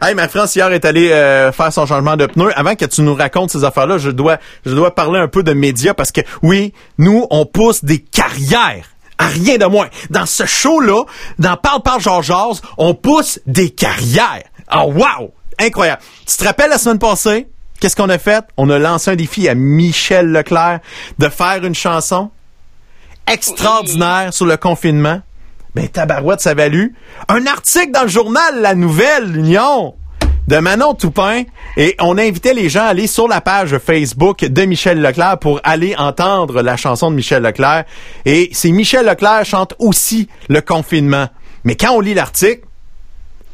Hey, 0.00 0.14
ma 0.14 0.28
France 0.28 0.54
hier 0.54 0.70
est 0.72 0.84
allée 0.84 1.10
euh, 1.10 1.50
faire 1.52 1.72
son 1.72 1.86
changement 1.86 2.16
de 2.16 2.26
pneus. 2.26 2.52
Avant 2.56 2.76
que 2.76 2.84
tu 2.84 3.02
nous 3.02 3.14
racontes 3.14 3.50
ces 3.50 3.64
affaires-là, 3.64 3.98
je 3.98 4.10
dois, 4.10 4.38
je 4.64 4.74
dois 4.74 4.94
parler 4.94 5.18
un 5.18 5.28
peu 5.28 5.42
de 5.42 5.52
médias 5.52 5.94
parce 5.94 6.12
que 6.12 6.20
oui, 6.42 6.72
nous, 6.98 7.26
on 7.30 7.46
pousse 7.46 7.84
des 7.84 7.98
carrières. 7.98 8.86
À 9.18 9.26
rien 9.26 9.58
de 9.58 9.66
moins. 9.66 9.88
Dans 10.10 10.26
ce 10.26 10.46
show-là, 10.46 11.02
dans 11.40 11.56
Parle 11.56 11.82
Parle 11.82 12.00
Georges 12.00 12.60
on 12.76 12.94
pousse 12.94 13.40
des 13.46 13.70
carrières. 13.70 14.44
Oh 14.72 14.92
wow! 14.94 15.34
Incroyable. 15.58 16.02
Tu 16.26 16.36
te 16.36 16.44
rappelles 16.44 16.70
la 16.70 16.78
semaine 16.78 17.00
passée? 17.00 17.48
Qu'est-ce 17.80 17.94
qu'on 17.94 18.08
a 18.08 18.18
fait? 18.18 18.44
On 18.56 18.70
a 18.70 18.78
lancé 18.78 19.12
un 19.12 19.16
défi 19.16 19.48
à 19.48 19.54
Michel 19.54 20.32
Leclerc 20.32 20.80
de 21.18 21.28
faire 21.28 21.64
une 21.64 21.74
chanson 21.74 22.30
extraordinaire 23.30 24.32
sur 24.32 24.46
le 24.46 24.56
confinement. 24.56 25.20
Ben, 25.74 25.86
tabarouette, 25.88 26.40
ça 26.40 26.54
valu 26.54 26.94
un 27.28 27.46
article 27.46 27.92
dans 27.92 28.02
le 28.02 28.08
journal 28.08 28.60
La 28.60 28.74
Nouvelle 28.74 29.36
Union 29.36 29.94
de 30.48 30.56
Manon 30.56 30.94
Toupin 30.94 31.42
et 31.76 31.94
on 32.00 32.16
invitait 32.18 32.54
les 32.54 32.68
gens 32.68 32.84
à 32.84 32.88
aller 32.88 33.06
sur 33.06 33.28
la 33.28 33.40
page 33.40 33.76
Facebook 33.78 34.44
de 34.44 34.62
Michel 34.62 35.00
Leclerc 35.00 35.38
pour 35.38 35.60
aller 35.62 35.94
entendre 35.96 36.62
la 36.62 36.76
chanson 36.76 37.10
de 37.10 37.16
Michel 37.16 37.42
Leclerc 37.42 37.84
et 38.24 38.48
c'est 38.52 38.70
Michel 38.70 39.06
Leclerc 39.06 39.44
chante 39.44 39.74
aussi 39.78 40.28
le 40.48 40.62
confinement. 40.62 41.28
Mais 41.64 41.76
quand 41.76 41.92
on 41.92 42.00
lit 42.00 42.14
l'article, 42.14 42.62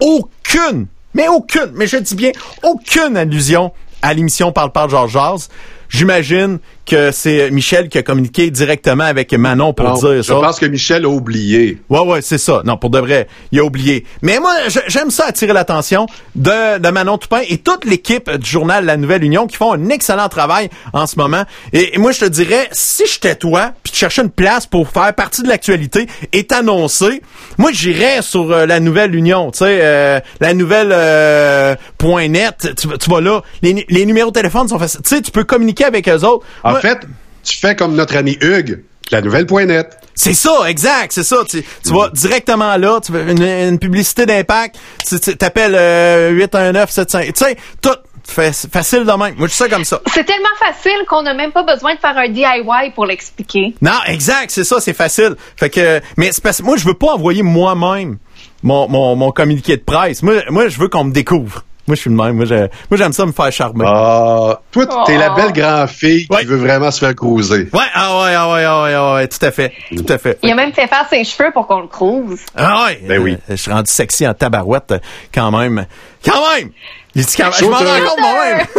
aucune, 0.01 0.87
mais 1.15 1.29
aucune, 1.29 1.73
mais 1.75 1.89
je 1.89 1.97
dis 1.97 2.15
bien 2.15 2.31
aucune 2.63 3.17
allusion 3.17 3.73
à 4.05 4.13
l'émission 4.13 4.53
Parle 4.53 4.71
Parle 4.71 4.91
Georges 4.91 5.13
Jazz. 5.13 5.49
J'imagine 5.89 6.59
que 6.87 7.11
c'est 7.13 7.51
Michel 7.51 7.89
qui 7.89 7.99
a 7.99 8.03
communiqué 8.03 8.51
directement 8.51 9.05
avec 9.05 9.33
Manon 9.33 9.73
pour 9.73 9.87
Non, 9.87 9.95
dire 9.95 10.17
je 10.17 10.23
ça. 10.23 10.35
pense 10.35 10.59
que 10.59 10.67
Michel 10.67 11.05
a 11.05 11.09
oublié. 11.09 11.79
Ouais, 11.89 12.01
ouais, 12.01 12.23
c'est 12.23 12.39
ça. 12.39 12.63
Non, 12.65 12.77
pour 12.77 12.91
de 12.91 12.99
vrai, 12.99 13.27
il 13.53 13.59
a 13.61 13.65
oublié. 13.65 14.05
Mais 14.23 14.39
moi, 14.39 14.53
je- 14.69 14.81
j'aime 14.89 15.11
ça 15.11 15.25
attirer 15.27 15.53
l'attention 15.53 16.07
de, 16.35 16.79
de 16.79 16.89
Manon 16.91 17.19
Toupin 17.19 17.41
et 17.49 17.59
toute 17.59 17.85
l'équipe 17.85 18.31
du 18.31 18.49
journal 18.49 18.85
La 18.85 18.97
Nouvelle 18.97 19.25
Union 19.25 19.47
qui 19.47 19.57
font 19.57 19.73
un 19.73 19.89
excellent 19.89 20.29
travail 20.29 20.69
en 20.93 21.07
ce 21.07 21.17
moment. 21.19 21.45
Et, 21.73 21.95
et 21.95 21.99
moi, 21.99 22.13
je 22.13 22.21
te 22.21 22.25
dirais, 22.27 22.69
si 22.73 23.05
j'étais 23.07 23.35
toi, 23.35 23.73
puis 23.83 23.93
tu 23.93 23.99
cherchais 23.99 24.23
une 24.23 24.31
place 24.31 24.67
pour 24.67 24.89
faire 24.89 25.13
partie 25.15 25.43
de 25.43 25.49
l'actualité 25.49 26.07
et 26.33 26.45
t'annoncer, 26.45 27.23
moi, 27.59 27.71
j'irais 27.73 28.21
sur 28.23 28.51
euh, 28.53 28.67
La 28.67 28.81
Nouvelle 28.81 29.15
Union, 29.15 29.51
tu 29.51 29.59
sais, 29.59 29.79
euh, 29.83 30.21
la 30.41 30.55
nouvelle 30.55 30.91
euh, 30.93 31.75
point 31.99 32.29
net, 32.29 32.69
tu, 32.79 32.89
vas- 32.89 32.99
tu 32.99 33.09
vas 33.11 33.21
là, 33.21 33.43
les, 33.63 33.85
les 33.89 34.07
numéros 34.07 34.31
de 34.31 34.35
téléphone 34.35 34.69
sont 34.69 34.79
faciles. 34.79 35.01
Tu 35.03 35.17
sais, 35.17 35.23
tu 35.23 35.31
peux 35.31 35.45
communiquer 35.45 35.85
avec 35.85 36.09
eux 36.09 36.25
autres. 36.25 36.45
En 36.79 36.81
fait, 36.81 37.01
tu 37.43 37.57
fais 37.59 37.77
comme 37.77 37.95
notre 37.95 38.17
ami 38.17 38.37
Hugues, 38.41 38.83
la 39.11 39.21
nouvelle.net. 39.21 39.97
c'est 40.15 40.33
ça, 40.35 40.53
exact, 40.69 41.13
c'est 41.13 41.23
ça. 41.25 41.39
Tu, 41.49 41.63
tu 41.85 41.93
vas 41.93 42.09
directement 42.11 42.77
là, 42.77 43.01
tu 43.05 43.13
veux 43.13 43.29
une, 43.31 43.43
une 43.43 43.79
publicité 43.79 44.27
d'impact, 44.27 44.77
tu 45.07 45.21
tu- 45.21 45.37
t'appelles 45.37 45.75
euh, 45.75 46.31
819 46.31 46.91
75 46.91 47.33
Tu 47.33 47.45
sais, 47.45 47.57
tout 47.83 47.91
fa- 48.27 48.53
facile 48.53 49.01
de 49.05 49.13
même. 49.13 49.35
Moi, 49.37 49.47
je 49.49 49.53
suis 49.53 49.59
ça 49.65 49.69
comme 49.69 49.85
ça. 49.85 50.01
C'est 50.07 50.25
tellement 50.25 50.49
facile 50.59 51.05
qu'on 51.09 51.23
n'a 51.23 51.35
même 51.35 51.53
pas 51.53 51.63
besoin 51.65 51.95
de 51.95 52.01
faire 52.01 52.17
un 52.17 52.29
DIY 52.29 52.93
pour 52.95 53.05
l'expliquer. 53.07 53.75
Non, 53.83 53.99
exact, 54.07 54.51
c'est 54.51 54.65
ça, 54.65 54.81
c'est 54.81 54.95
facile. 54.95 55.37
Fait 55.57 55.69
que, 55.71 56.01
mais 56.17 56.33
c'est 56.33 56.43
parce 56.43 56.59
que 56.59 56.63
moi, 56.65 56.77
je 56.79 56.87
veux 56.87 56.95
pas 56.95 57.13
envoyer 57.15 57.43
moi-même 57.43 58.17
mon, 58.63 58.89
mon, 58.89 59.15
mon 59.17 59.31
communiqué 59.33 59.77
de 59.77 59.83
presse. 59.83 60.23
Moi, 60.23 60.37
moi, 60.49 60.69
je 60.69 60.79
veux 60.79 60.89
qu'on 60.89 61.05
me 61.05 61.13
découvre. 61.13 61.65
Moi, 61.87 61.97
je 61.97 62.01
suis 62.01 62.11
le 62.11 62.17
même. 62.17 62.33
Moi, 62.37 62.47
j'ai- 62.47 62.69
moi, 62.91 62.97
j'aime 62.97 63.13
ça 63.13 63.27
me 63.27 63.33
faire 63.33 63.53
charmer. 63.53 63.85
Ah, 63.87 64.59
toi, 64.73 64.87
t'es 65.07 65.15
Oh. 65.17 65.19
la 65.19 65.31
belle 65.31 65.53
grand-fille 65.53 66.27
Ouais. 66.31 66.41
qui 66.41 66.47
veut 66.47 66.57
vraiment 66.57 66.91
se 66.91 66.99
faire 66.99 67.15
cruiser. 67.15 67.69
Ouais, 67.73 67.81
ah 67.95 68.21
ouais, 68.23 68.35
ah 68.35 68.51
ouais, 68.53 68.65
ah 68.65 68.83
ouais, 68.83 68.95
ah 68.95 69.15
ouais, 69.15 69.29
tout 69.29 69.45
à 69.45 69.51
fait, 69.51 69.73
tout 69.95 70.07
à 70.09 70.17
fait. 70.19 70.39
Il 70.43 70.51
a 70.51 70.55
même 70.55 70.73
fait 70.73 70.87
faire 70.87 71.07
ses 71.11 71.25
cheveux 71.25 71.51
pour 71.53 71.67
qu'on 71.67 71.81
le 71.83 71.87
crouse. 71.89 72.41
Ah 72.57 72.85
ouais, 72.87 73.01
Ben 73.07 73.19
oui. 73.23 73.33
euh, 73.35 73.39
je 73.51 73.57
suis 73.57 73.71
rendu 73.73 73.91
sexy 73.91 74.27
en 74.27 74.33
tabarouette 74.35 74.95
quand 75.35 75.51
même. 75.51 75.87
Quand 76.25 76.41
même! 76.57 76.71
Il 77.17 77.25
dit 77.25 77.35
quand 77.37 77.45
même. 77.45 77.53
Je 77.59 77.65
m'en 77.67 77.77
rends 77.77 77.85
compte 78.09 78.19
moi-même. 78.21 78.67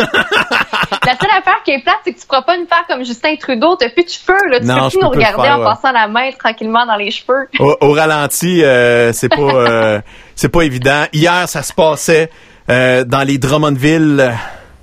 La 1.05 1.11
seule 1.17 1.29
affaire 1.37 1.61
qui 1.63 1.71
est 1.71 1.81
plate, 1.83 1.97
c'est 2.03 2.13
que 2.13 2.19
tu 2.19 2.25
pourras 2.25 2.41
pas 2.41 2.57
nous 2.57 2.65
faire 2.67 2.83
comme 2.89 3.05
Justin 3.05 3.35
Trudeau. 3.39 3.75
T'as 3.75 3.89
plus 3.89 4.03
de 4.03 4.09
cheveux, 4.09 4.49
là. 4.49 4.59
Tu 4.59 4.65
Non, 4.65 4.75
peux 4.85 4.89
plus 4.89 4.97
nous 5.01 5.09
peux 5.11 5.17
regarder 5.17 5.43
faire, 5.43 5.55
en 5.55 5.59
ouais. 5.59 5.65
passant 5.65 5.91
la 5.91 6.07
main 6.07 6.31
tranquillement 6.37 6.85
dans 6.85 6.95
les 6.95 7.11
cheveux. 7.11 7.47
au, 7.59 7.75
au 7.81 7.91
ralenti, 7.93 8.63
euh, 8.63 9.13
c'est 9.13 9.29
pas 9.29 9.35
euh, 9.37 10.01
c'est 10.35 10.49
pas 10.49 10.61
évident. 10.63 11.05
Hier, 11.13 11.47
ça 11.47 11.61
se 11.63 11.71
passait 11.73 12.29
euh, 12.69 13.03
dans 13.03 13.23
les 13.23 13.37
Drummondville. 13.37 14.33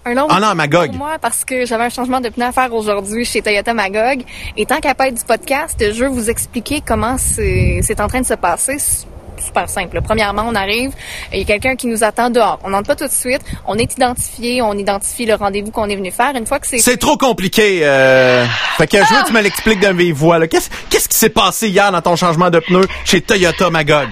Un 0.04 0.14
long 0.14 0.26
Ah 0.28 0.40
non, 0.40 0.54
Magog. 0.54 0.88
Pour 0.88 0.98
moi, 0.98 1.16
parce 1.20 1.44
que 1.44 1.64
j'avais 1.64 1.84
un 1.84 1.88
changement 1.88 2.20
de 2.20 2.28
pneu 2.28 2.46
à 2.46 2.52
faire 2.52 2.74
aujourd'hui 2.74 3.24
chez 3.24 3.40
Toyota 3.40 3.72
Magog. 3.72 4.22
Et 4.56 4.66
tant 4.66 4.80
qu'à 4.80 4.94
pas 4.94 5.08
être 5.08 5.18
du 5.18 5.24
podcast, 5.24 5.78
je 5.80 6.04
veux 6.04 6.10
vous 6.10 6.28
expliquer 6.28 6.82
comment 6.84 7.16
c'est 7.18 8.00
en 8.00 8.08
train 8.08 8.20
de 8.20 8.26
se 8.26 8.34
passer. 8.34 8.78
C'est 8.78 9.06
Super 9.44 9.68
simple. 9.68 10.00
Premièrement, 10.02 10.44
on 10.48 10.54
arrive, 10.54 10.92
il 11.32 11.40
y 11.40 11.42
a 11.42 11.44
quelqu'un 11.44 11.74
qui 11.74 11.88
nous 11.88 12.04
attend 12.04 12.30
dehors. 12.30 12.60
On 12.62 12.70
n'entre 12.70 12.86
pas 12.86 12.94
tout 12.94 13.06
de 13.06 13.12
suite. 13.12 13.42
On 13.66 13.76
est 13.76 13.92
identifié, 13.92 14.62
on 14.62 14.74
identifie 14.74 15.26
le 15.26 15.34
rendez-vous 15.34 15.72
qu'on 15.72 15.88
est 15.88 15.96
venu 15.96 16.12
faire. 16.12 16.36
Une 16.36 16.46
fois 16.46 16.60
que 16.60 16.66
c'est 16.66 16.78
C'est 16.78 16.96
trop 16.96 17.16
compliqué. 17.16 17.80
Euh... 17.82 18.46
Fait 18.76 18.86
que 18.86 18.98
je 18.98 19.14
veux 19.14 19.22
que 19.22 19.26
tu 19.26 19.32
me 19.32 19.40
l'expliques 19.40 19.80
d'un 19.80 19.94
vive 19.94 20.14
voix. 20.14 20.38
là. 20.38 20.46
Qu'est-ce 20.46 20.68
qui 21.08 21.16
s'est 21.16 21.28
passé 21.28 21.68
hier 21.68 21.90
dans 21.90 22.00
ton 22.00 22.14
changement 22.14 22.50
de 22.50 22.60
pneu 22.60 22.86
chez 23.04 23.20
Toyota 23.20 23.68
Magog? 23.70 24.08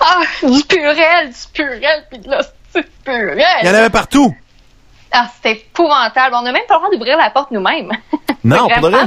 Ah, 0.00 0.20
du 0.42 0.62
purel, 0.62 1.30
du 1.30 1.48
purel, 1.52 2.04
puis 2.08 2.18
de. 2.20 2.30
Il 3.06 3.66
y 3.66 3.70
en 3.70 3.74
avait 3.74 3.90
partout. 3.90 4.34
Ah, 5.12 5.28
c'était 5.34 5.52
épouvantable. 5.60 6.34
On 6.34 6.42
n'a 6.42 6.52
même 6.52 6.62
pas 6.68 6.74
le 6.74 6.80
droit 6.80 6.90
d'ouvrir 6.90 7.16
la 7.16 7.30
porte 7.30 7.50
nous-mêmes. 7.50 7.92
Non, 8.44 8.66
de 8.66 8.80
vrai. 8.80 9.06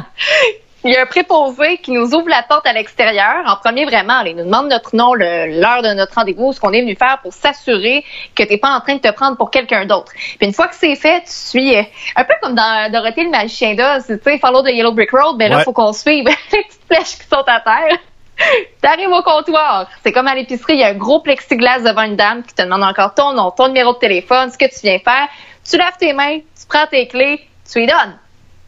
Il 0.84 0.92
y 0.92 0.98
a 0.98 1.02
un 1.04 1.06
préposé 1.06 1.78
qui 1.78 1.92
nous 1.92 2.14
ouvre 2.14 2.28
la 2.30 2.42
porte 2.44 2.66
à 2.68 2.74
l'extérieur. 2.74 3.44
En 3.46 3.56
premier, 3.58 3.86
vraiment, 3.86 4.20
il 4.22 4.36
nous 4.36 4.44
demande 4.46 4.70
notre 4.70 4.96
nom, 4.96 5.14
l'heure 5.14 5.82
de 5.82 5.94
notre 5.94 6.16
rendez-vous, 6.16 6.52
ce 6.52 6.60
qu'on 6.60 6.72
est 6.74 6.82
venu 6.82 6.96
faire 6.96 7.20
pour 7.22 7.32
s'assurer 7.34 8.04
que 8.36 8.44
t'es 8.44 8.58
pas 8.58 8.70
en 8.70 8.82
train 8.82 8.96
de 8.96 9.00
te 9.02 9.12
prendre 9.12 9.38
pour 9.38 9.50
quelqu'un 9.52 9.86
d'autre. 9.86 10.12
Puis 10.14 10.48
une 10.48 10.54
fois 10.54 10.68
que 10.68 10.76
c'est 10.76 10.96
fait, 10.96 11.22
tu 11.22 11.32
suis 11.32 11.76
euh, 11.78 11.84
un 12.18 12.24
peu 12.26 12.34
comme 12.42 12.56
dans 12.56 12.92
Dorothée 12.92 13.24
le 13.26 13.30
magicien 13.30 13.76
d'Oz, 13.76 14.06
tu 14.08 14.18
sais, 14.24 14.40
follow 14.40 14.62
the 14.62 14.70
yellow 14.72 14.92
brick 14.94 15.12
road, 15.12 15.38
ben 15.38 15.50
là, 15.50 15.58
Ouais. 15.58 15.64
faut 15.64 15.74
qu'on 15.74 15.94
suive 15.94 16.26
les 16.28 16.36
petites 16.50 16.80
flèches 16.90 17.18
qui 17.18 17.28
sont 17.30 17.44
à 17.46 17.60
terre. 17.62 17.98
T'arrives 18.82 19.10
au 19.12 19.22
comptoir. 19.22 19.88
C'est 20.04 20.12
comme 20.12 20.28
à 20.28 20.36
l'épicerie, 20.36 20.74
il 20.74 20.80
y 20.80 20.84
a 20.84 20.88
un 20.90 20.94
gros 20.94 21.20
plexiglas 21.22 21.80
devant 21.80 22.04
une 22.04 22.16
dame 22.16 22.44
qui 22.44 22.54
te 22.54 22.62
demande 22.62 22.84
encore 22.84 23.14
ton 23.14 23.34
nom, 23.34 23.52
ton 23.52 23.68
numéro 23.68 23.94
de 23.94 24.00
téléphone, 24.00 24.52
ce 24.52 24.58
que 24.58 24.66
tu 24.66 24.80
viens 24.84 25.00
faire. 25.00 25.28
Tu 25.70 25.78
laves 25.78 25.98
tes 26.00 26.14
mains, 26.14 26.40
tu 26.40 26.66
prends 26.68 26.88
tes 26.88 27.08
clés, 27.08 27.42
tu 27.72 27.80
lui 27.80 27.88
donnes. 27.88 28.18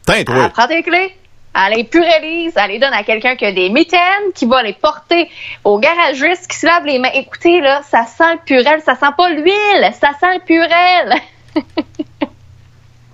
Tain, 0.06 0.14
Elle 0.14 0.24
toi. 0.24 0.48
prend 0.50 0.66
tes 0.66 0.82
clés, 0.82 1.16
elle 1.54 1.76
les 1.76 1.84
purélise, 1.84 2.54
elle 2.56 2.70
les 2.70 2.78
donne 2.78 2.92
à 2.92 3.02
quelqu'un 3.02 3.36
qui 3.36 3.44
a 3.44 3.52
des 3.52 3.70
mitaines, 3.70 4.32
qui 4.34 4.46
va 4.46 4.62
les 4.62 4.72
porter 4.72 5.30
au 5.64 5.78
garagiste, 5.78 6.48
qui 6.50 6.56
se 6.56 6.66
lave 6.66 6.84
les 6.86 6.98
mains. 6.98 7.10
Écoutez, 7.14 7.60
là, 7.60 7.82
ça 7.82 8.04
sent 8.06 8.34
le 8.34 8.38
purel, 8.44 8.80
ça 8.82 8.94
sent 8.94 9.12
pas 9.16 9.30
l'huile, 9.30 9.92
ça 10.00 10.10
sent 10.18 10.34
le 10.34 10.44
purel. 10.44 11.14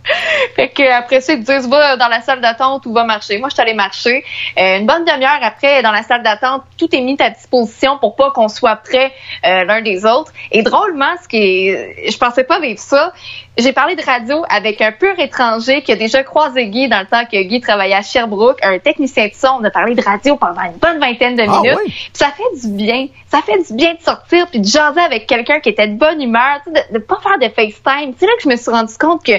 Fait 0.57 0.69
que 0.69 0.83
après 0.91 1.21
ça, 1.21 1.35
ils 1.35 1.43
disent 1.43 1.69
va 1.69 1.97
dans 1.97 2.09
la 2.09 2.21
salle 2.21 2.41
d'attente 2.41 2.87
ou 2.87 2.93
va 2.93 3.05
marcher. 3.05 3.39
Moi, 3.39 3.49
je 3.49 3.55
suis 3.55 3.63
allée 3.63 3.75
marcher. 3.75 4.25
Euh, 4.59 4.79
une 4.79 4.87
bonne 4.87 5.05
demi-heure 5.05 5.41
après, 5.43 5.83
dans 5.83 5.93
la 5.93 6.03
salle 6.03 6.23
d'attente, 6.23 6.63
tout 6.77 6.95
est 6.95 7.01
mis 7.01 7.17
à 7.21 7.31
disposition 7.31 7.99
pour 7.99 8.17
pas 8.17 8.31
qu'on 8.31 8.49
soit 8.49 8.77
près 8.77 9.13
euh, 9.45 9.65
l'un 9.65 9.83
des 9.83 10.05
autres. 10.05 10.33
Et 10.51 10.63
drôlement, 10.63 11.15
ce 11.23 11.29
qui 11.29 11.37
est, 11.69 12.11
je 12.11 12.19
pensais 12.19 12.45
pas 12.45 12.61
vivre 12.61 12.81
ça. 12.81 13.13
J'ai 13.59 13.73
parlé 13.73 13.97
de 13.97 14.03
radio 14.03 14.45
avec 14.49 14.81
un 14.81 14.93
pur 14.93 15.19
étranger 15.19 15.83
qui 15.83 15.91
a 15.91 15.97
déjà 15.97 16.23
croisé 16.23 16.69
Guy 16.69 16.89
dans 16.89 17.01
le 17.01 17.07
temps 17.07 17.25
que 17.25 17.43
Guy 17.43 17.61
travaillait 17.61 17.97
à 17.97 18.03
Sherbrooke, 18.03 18.59
un 18.63 18.79
technicien 18.79 19.27
de 19.27 19.35
son. 19.35 19.59
On 19.61 19.65
a 19.65 19.71
parlé 19.71 19.97
de 19.97 20.01
radio 20.01 20.37
pendant 20.37 20.63
une 20.63 20.79
bonne 20.81 21.01
vingtaine 21.01 21.35
de 21.35 21.43
Ah 21.43 21.61
minutes. 21.61 21.93
ça 22.13 22.29
fait 22.37 22.69
du 22.69 22.73
bien. 22.73 23.09
Ça 23.27 23.41
fait 23.45 23.61
du 23.67 23.75
bien 23.75 23.95
de 23.95 24.01
sortir 24.01 24.47
puis 24.47 24.61
de 24.61 24.65
jaser 24.65 25.01
avec 25.01 25.27
quelqu'un 25.27 25.59
qui 25.59 25.71
était 25.71 25.89
de 25.89 25.99
bonne 25.99 26.23
humeur, 26.23 26.61
de, 26.69 26.99
de 26.99 26.99
pas 27.01 27.19
faire 27.21 27.37
de 27.41 27.53
FaceTime. 27.53 28.15
C'est 28.17 28.27
là 28.27 28.33
que 28.37 28.45
je 28.45 28.49
me 28.49 28.55
suis 28.55 28.71
rendu 28.71 28.95
compte 28.97 29.25
que 29.25 29.33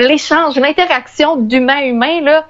l'échange, 0.00 0.54
l'interaction 0.54 1.36
d'humain 1.36 1.78
à 1.78 1.84
humain, 1.86 2.20
là, 2.20 2.46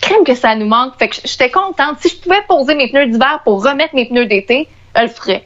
crème 0.00 0.22
que 0.24 0.36
ça 0.36 0.54
nous 0.54 0.68
manque. 0.68 0.96
Fait 0.96 1.08
que 1.08 1.16
j'étais 1.24 1.50
contente. 1.50 1.96
Si 1.98 2.08
je 2.08 2.16
pouvais 2.22 2.42
poser 2.46 2.76
mes 2.76 2.88
pneus 2.88 3.06
d'hiver 3.06 3.40
pour 3.42 3.64
remettre 3.64 3.96
mes 3.96 4.06
pneus 4.06 4.26
d'été, 4.26 4.68
je 4.94 5.02
le 5.02 5.08
ferais. 5.08 5.44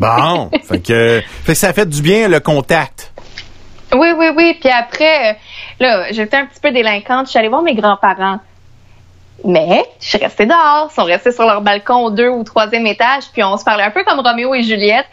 Bon, 0.00 0.50
fait 0.64 0.80
que, 0.80 1.22
fait 1.44 1.52
que 1.52 1.58
ça 1.58 1.74
fait 1.74 1.86
du 1.86 2.00
bien 2.00 2.28
le 2.28 2.40
contact. 2.40 3.12
Oui, 3.98 4.08
oui, 4.16 4.26
oui. 4.36 4.56
Puis 4.60 4.70
après, 4.70 5.30
euh, 5.30 5.34
là, 5.80 6.12
j'étais 6.12 6.36
un 6.36 6.46
petit 6.46 6.60
peu 6.60 6.70
délinquante. 6.70 7.26
Je 7.26 7.30
suis 7.30 7.38
allée 7.38 7.48
voir 7.48 7.62
mes 7.62 7.74
grands-parents. 7.74 8.40
Mais 9.44 9.84
je 10.00 10.08
suis 10.08 10.18
restée 10.18 10.46
dehors. 10.46 10.88
Ils 10.90 10.94
sont 10.94 11.04
restés 11.04 11.32
sur 11.32 11.44
leur 11.44 11.60
balcon 11.60 12.04
au 12.04 12.10
deux 12.10 12.28
ou 12.28 12.42
troisième 12.44 12.86
étage. 12.86 13.24
Puis 13.32 13.42
on 13.44 13.56
se 13.56 13.64
parlait 13.64 13.84
un 13.84 13.90
peu 13.90 14.04
comme 14.04 14.20
Roméo 14.20 14.54
et 14.54 14.62
Juliette. 14.62 15.06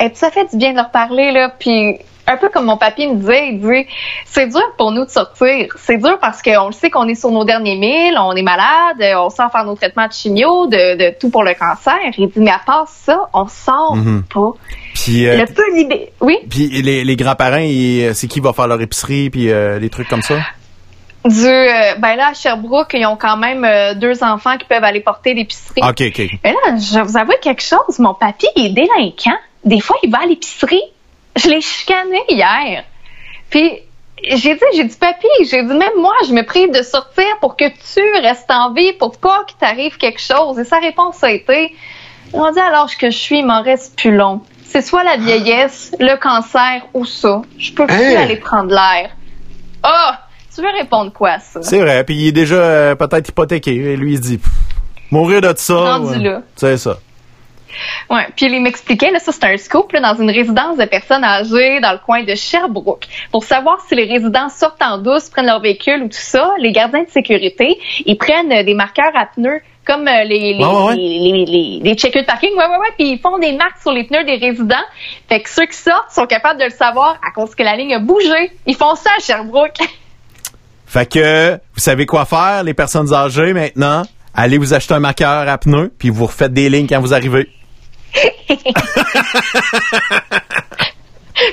Et 0.00 0.08
puis 0.08 0.16
ça 0.16 0.30
fait 0.30 0.50
du 0.50 0.56
bien 0.56 0.72
de 0.72 0.76
leur 0.76 0.90
parler, 0.90 1.32
là. 1.32 1.50
Puis 1.58 1.98
un 2.26 2.36
peu 2.36 2.48
comme 2.48 2.64
mon 2.66 2.76
papy 2.76 3.06
me 3.06 3.14
disait, 3.16 3.48
il 3.50 3.60
dit, 3.60 3.86
c'est 4.24 4.46
dur 4.48 4.62
pour 4.76 4.90
nous 4.92 5.04
de 5.04 5.10
sortir. 5.10 5.68
C'est 5.78 5.98
dur 5.98 6.18
parce 6.20 6.42
qu'on 6.42 6.66
le 6.66 6.72
sait 6.72 6.90
qu'on 6.90 7.06
est 7.08 7.14
sur 7.14 7.30
nos 7.30 7.44
derniers 7.44 7.76
milles, 7.76 8.16
on 8.18 8.32
est 8.34 8.42
malade, 8.42 9.02
on 9.16 9.30
sort 9.30 9.50
faire 9.52 9.64
nos 9.64 9.74
traitements 9.76 10.06
de 10.08 10.12
chimio, 10.12 10.66
de, 10.66 10.96
de 10.96 11.14
tout 11.18 11.30
pour 11.30 11.44
le 11.44 11.54
cancer. 11.54 11.96
Il 12.18 12.28
dit, 12.28 12.40
mais 12.40 12.50
à 12.50 12.60
part 12.64 12.88
ça, 12.88 13.18
on 13.32 13.46
sort 13.48 13.96
Mhm. 13.96 14.24
pas. 14.32 14.50
Puis, 14.94 15.26
euh, 15.28 15.36
Le 15.36 15.46
peu 15.46 15.74
libé... 15.76 16.10
Oui? 16.20 16.38
puis 16.50 16.68
les, 16.82 17.04
les 17.04 17.16
grands-parents, 17.16 17.58
ils- 17.58 18.14
c'est 18.14 18.26
qui 18.26 18.40
va 18.40 18.52
faire 18.52 18.66
leur 18.66 18.80
épicerie 18.80 19.30
puis 19.30 19.50
euh, 19.50 19.78
des 19.78 19.90
trucs 19.90 20.08
comme 20.08 20.22
ça? 20.22 20.34
Du, 21.24 21.44
euh, 21.44 21.94
ben 21.98 22.14
là, 22.14 22.28
à 22.30 22.34
Sherbrooke, 22.34 22.92
ils 22.94 23.04
ont 23.06 23.16
quand 23.16 23.36
même 23.36 23.64
euh, 23.64 23.94
deux 23.94 24.22
enfants 24.22 24.56
qui 24.58 24.64
peuvent 24.64 24.84
aller 24.84 25.00
porter 25.00 25.34
l'épicerie. 25.34 25.80
OK, 25.82 26.00
OK. 26.06 26.30
Mais 26.44 26.52
là, 26.52 26.76
je 26.76 27.00
vous 27.00 27.16
avoue 27.16 27.32
quelque 27.42 27.62
chose. 27.62 27.98
Mon 27.98 28.14
papy 28.14 28.46
il 28.54 28.66
est 28.66 28.68
délinquant. 28.70 29.36
Des 29.64 29.80
fois, 29.80 29.96
il 30.04 30.10
va 30.10 30.18
à 30.22 30.26
l'épicerie. 30.26 30.82
Je 31.36 31.48
l'ai 31.48 31.60
chicané 31.60 32.18
hier. 32.28 32.84
Puis, 33.50 33.70
j'ai 34.24 34.54
dit, 34.54 34.60
j'ai 34.74 34.84
dit, 34.84 34.96
papy, 34.96 35.26
j'ai 35.48 35.62
dit, 35.62 35.74
même 35.74 35.92
moi, 35.98 36.14
je 36.26 36.32
me 36.32 36.42
prive 36.44 36.70
de 36.72 36.82
sortir 36.82 37.24
pour 37.40 37.56
que 37.56 37.64
tu 37.68 38.20
restes 38.22 38.50
en 38.50 38.72
vie, 38.72 38.92
pour 38.94 39.18
pas 39.18 39.44
qu'il 39.46 39.56
t'arrive 39.58 39.96
quelque 39.98 40.20
chose. 40.20 40.58
Et 40.58 40.64
sa 40.64 40.78
réponse 40.78 41.22
a 41.22 41.30
été, 41.30 41.74
on 42.32 42.50
dit 42.50 42.58
l'âge 42.58 42.96
que 42.96 43.10
je 43.10 43.16
suis, 43.18 43.38
il 43.40 43.46
m'en 43.46 43.62
reste 43.62 43.96
plus 43.98 44.14
long. 44.16 44.40
C'est 44.64 44.82
soit 44.82 45.04
la 45.04 45.16
vieillesse, 45.16 45.92
le 46.00 46.16
cancer 46.16 46.82
ou 46.94 47.04
ça. 47.04 47.42
Je 47.58 47.72
peux 47.72 47.86
plus 47.86 47.94
Hein? 47.94 48.16
aller 48.22 48.36
prendre 48.36 48.70
l'air. 48.70 49.10
Ah! 49.82 50.20
tu 50.54 50.62
veux 50.62 50.68
répondre 50.70 51.12
quoi 51.12 51.32
à 51.32 51.38
ça? 51.38 51.60
C'est 51.62 51.78
vrai, 51.78 52.02
puis 52.02 52.16
il 52.16 52.28
est 52.28 52.32
déjà 52.32 52.54
euh, 52.56 52.94
peut-être 52.94 53.28
hypothéqué. 53.28 53.74
Et 53.74 53.96
lui, 53.96 54.14
il 54.14 54.20
dit, 54.20 54.38
pff, 54.38 54.50
mourir 55.10 55.42
de 55.42 55.52
ça. 55.54 56.00
Ouais. 56.00 56.18
là. 56.18 56.40
C'est 56.56 56.78
ça. 56.78 56.96
Ouais. 58.10 58.26
Puis 58.36 58.46
il 58.46 58.62
m'expliquait, 58.62 59.10
là, 59.10 59.18
ça 59.18 59.32
c'est 59.32 59.44
un 59.44 59.56
scoop, 59.56 59.92
là, 59.92 60.00
dans 60.00 60.20
une 60.20 60.30
résidence 60.30 60.76
de 60.76 60.84
personnes 60.84 61.24
âgées 61.24 61.80
dans 61.80 61.92
le 61.92 61.98
coin 61.98 62.22
de 62.22 62.34
Sherbrooke. 62.34 63.06
Pour 63.32 63.44
savoir 63.44 63.80
si 63.88 63.94
les 63.94 64.04
résidents 64.04 64.48
sortent 64.48 64.82
en 64.82 64.98
douce, 64.98 65.28
prennent 65.28 65.46
leur 65.46 65.60
véhicule 65.60 66.02
ou 66.02 66.08
tout 66.08 66.18
ça, 66.18 66.52
les 66.58 66.72
gardiens 66.72 67.04
de 67.04 67.10
sécurité, 67.10 67.78
ils 68.04 68.16
prennent 68.16 68.52
euh, 68.52 68.62
des 68.62 68.74
marqueurs 68.74 69.12
à 69.14 69.26
pneus 69.26 69.60
comme 69.86 70.08
euh, 70.08 70.24
les, 70.24 70.54
les, 70.54 70.64
Ouais, 70.64 70.82
ouais, 70.84 70.94
les 70.96 71.94
checkers 71.94 72.22
de 72.22 72.26
parking, 72.26 72.50
ouais, 72.50 72.66
ouais, 72.66 72.78
ouais, 72.78 72.92
puis 72.98 73.12
ils 73.12 73.18
font 73.20 73.38
des 73.38 73.52
marques 73.52 73.78
sur 73.80 73.92
les 73.92 74.04
pneus 74.04 74.24
des 74.24 74.36
résidents. 74.36 74.74
Fait 75.28 75.40
que 75.40 75.48
ceux 75.48 75.66
qui 75.66 75.76
sortent 75.76 76.10
sont 76.10 76.26
capables 76.26 76.58
de 76.58 76.64
le 76.64 76.70
savoir 76.70 77.18
à 77.26 77.30
cause 77.30 77.54
que 77.54 77.62
la 77.62 77.76
ligne 77.76 77.94
a 77.94 78.00
bougé. 78.00 78.50
Ils 78.66 78.74
font 78.74 78.96
ça 78.96 79.10
à 79.16 79.20
Sherbrooke. 79.20 79.78
Fait 80.88 81.10
que, 81.10 81.54
vous 81.54 81.80
savez 81.80 82.06
quoi 82.06 82.24
faire, 82.24 82.62
les 82.62 82.72
personnes 82.72 83.12
âgées, 83.12 83.52
maintenant? 83.52 84.02
Allez 84.36 84.58
vous 84.58 84.74
acheter 84.74 84.92
un 84.94 85.00
marqueur 85.00 85.48
à 85.48 85.58
pneus, 85.58 85.90
puis 85.98 86.10
vous 86.10 86.26
refaites 86.26 86.52
des 86.52 86.68
lignes 86.68 86.86
quand 86.86 87.00
vous 87.00 87.14
arrivez. 87.14 87.48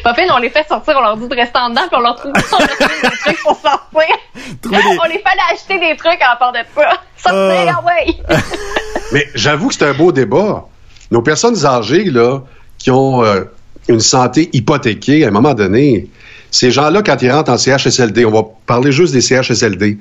Pas 0.03 0.13
fait, 0.13 0.29
on 0.31 0.37
les 0.37 0.49
fait 0.49 0.65
sortir, 0.67 0.95
on 0.97 1.01
leur 1.01 1.17
dit 1.17 1.27
de 1.27 1.35
rester 1.35 1.59
en 1.59 1.69
dedans, 1.69 1.81
puis 1.87 1.97
on 1.97 1.99
leur 2.01 2.15
trouve 2.15 2.31
on 2.33 2.57
leur 2.59 2.67
trouve 2.69 3.01
des 3.01 3.17
trucs 3.17 3.41
pour 3.41 3.57
sortir. 3.59 4.15
Des- 4.63 4.69
On 4.69 5.07
les 5.07 5.17
fait 5.19 5.23
aller 5.27 5.41
acheter 5.53 5.77
des 5.79 5.95
trucs 5.97 6.21
à 6.21 6.35
part 6.37 6.53
de 6.53 6.59
ça. 6.75 6.89
Sortez, 7.17 7.69
Ah. 7.69 7.79
ah 7.79 7.85
ouais! 7.85 8.15
Mais 9.11 9.27
j'avoue 9.35 9.67
que 9.67 9.73
c'est 9.75 9.85
un 9.87 9.93
beau 9.93 10.11
débat. 10.13 10.65
Nos 11.11 11.21
personnes 11.21 11.65
âgées, 11.65 12.05
là, 12.05 12.39
qui 12.77 12.91
ont 12.91 13.23
euh, 13.25 13.43
une 13.89 13.99
santé 13.99 14.49
hypothéquée, 14.53 15.25
à 15.25 15.27
un 15.27 15.31
moment 15.31 15.53
donné, 15.53 16.07
ces 16.49 16.71
gens-là, 16.71 17.01
quand 17.03 17.21
ils 17.21 17.31
rentrent 17.31 17.51
en 17.51 17.57
CHSLD, 17.57 18.25
on 18.25 18.31
va 18.31 18.43
parler 18.65 18.91
juste 18.93 19.13
des 19.13 19.21
CHSLD, 19.21 19.97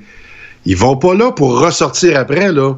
ils 0.65 0.77
vont 0.77 0.95
pas 0.97 1.13
là 1.13 1.31
pour 1.31 1.59
ressortir 1.59 2.17
après, 2.19 2.51
là. 2.51 2.73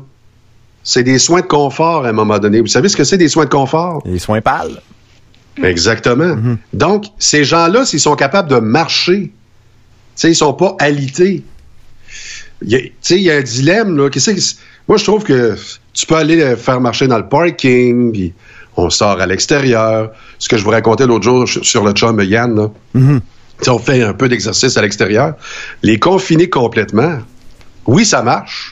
C'est 0.83 1.03
des 1.03 1.17
soins 1.17 1.41
de 1.41 1.47
confort 1.47 2.05
à 2.05 2.09
un 2.09 2.13
moment 2.13 2.37
donné. 2.37 2.61
Vous 2.61 2.67
savez 2.67 2.89
ce 2.89 2.95
que 2.97 3.03
c'est 3.03 3.17
des 3.17 3.27
soins 3.27 3.45
de 3.45 3.49
confort? 3.49 4.03
Les 4.05 4.19
soins 4.19 4.41
pâles. 4.41 4.81
Exactement. 5.63 6.35
Donc, 6.73 7.05
ces 7.17 7.43
gens-là, 7.43 7.85
s'ils 7.85 7.99
sont 7.99 8.15
capables 8.15 8.49
de 8.49 8.57
marcher, 8.59 9.31
ils 10.23 10.35
sont 10.35 10.53
pas 10.53 10.75
alités. 10.79 11.43
Il 12.61 12.69
y 12.69 12.75
a- 12.75 12.79
Tu 12.81 12.91
sais, 13.01 13.15
il 13.15 13.23
y 13.23 13.31
a 13.31 13.35
un 13.37 13.41
dilemme, 13.41 13.97
là. 13.97 14.09
Que 14.09 14.19
Moi, 14.87 14.97
je 14.97 15.03
trouve 15.03 15.23
que 15.23 15.55
tu 15.93 16.05
peux 16.05 16.15
aller 16.15 16.41
euh, 16.41 16.55
faire 16.55 16.79
marcher 16.81 17.07
dans 17.07 17.17
le 17.17 17.27
parking, 17.27 18.11
puis 18.11 18.33
on 18.77 18.89
sort 18.89 19.19
à 19.19 19.25
l'extérieur. 19.25 20.11
Ce 20.37 20.47
que 20.49 20.57
je 20.57 20.63
vous 20.63 20.69
racontais 20.71 21.07
l'autre 21.07 21.23
jour 21.23 21.47
sur 21.47 21.83
le 21.83 21.91
chum 21.93 22.21
Yann, 22.21 22.55
là. 22.55 22.69
Sais, 23.61 23.69
on 23.71 23.79
fait 23.79 24.03
un 24.03 24.13
peu 24.13 24.27
d'exercice 24.29 24.75
à 24.77 24.81
l'extérieur. 24.81 25.33
Les 25.81 25.97
confiner 25.97 26.49
complètement, 26.49 27.19
oui, 27.87 28.05
ça 28.05 28.21
marche. 28.21 28.71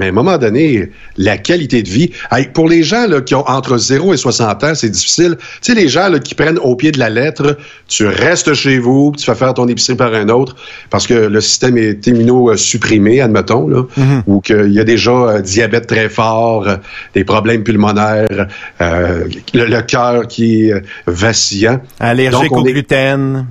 Mais 0.00 0.06
à 0.06 0.08
un 0.10 0.12
moment 0.12 0.38
donné, 0.38 0.92
la 1.16 1.38
qualité 1.38 1.82
de 1.82 1.88
vie. 1.88 2.12
Hey, 2.30 2.46
pour 2.54 2.68
les 2.68 2.84
gens 2.84 3.08
là, 3.08 3.20
qui 3.20 3.34
ont 3.34 3.44
entre 3.48 3.78
0 3.78 4.14
et 4.14 4.16
60 4.16 4.62
ans, 4.62 4.74
c'est 4.76 4.90
difficile. 4.90 5.36
Tu 5.60 5.72
sais, 5.72 5.74
les 5.74 5.88
gens 5.88 6.08
là, 6.08 6.20
qui 6.20 6.36
prennent 6.36 6.58
au 6.60 6.76
pied 6.76 6.92
de 6.92 7.00
la 7.00 7.10
lettre, 7.10 7.58
tu 7.88 8.06
restes 8.06 8.54
chez 8.54 8.78
vous, 8.78 9.12
tu 9.18 9.24
fais 9.24 9.34
faire 9.34 9.54
ton 9.54 9.66
épicerie 9.66 9.96
par 9.96 10.14
un 10.14 10.28
autre, 10.28 10.54
parce 10.88 11.08
que 11.08 11.14
le 11.14 11.40
système 11.40 11.76
est 11.76 12.06
immunosupprimé, 12.06 13.20
admettons, 13.20 13.66
là, 13.66 13.82
ou 14.28 14.40
qu'il 14.40 14.70
y 14.72 14.78
a 14.78 14.84
déjà 14.84 15.10
un 15.10 15.40
diabète 15.40 15.88
très 15.88 16.08
fort, 16.08 16.68
euh, 16.68 16.76
des 17.14 17.24
problèmes 17.24 17.64
pulmonaires, 17.64 18.46
euh, 18.80 19.24
le, 19.52 19.64
le 19.64 19.82
cœur 19.82 20.28
qui 20.28 20.66
est 20.68 20.74
euh, 20.74 20.80
vacillant. 21.08 21.80
Allergique 21.98 22.50
Donc, 22.50 22.56
au 22.58 22.66
est- 22.68 22.72
gluten. 22.72 23.46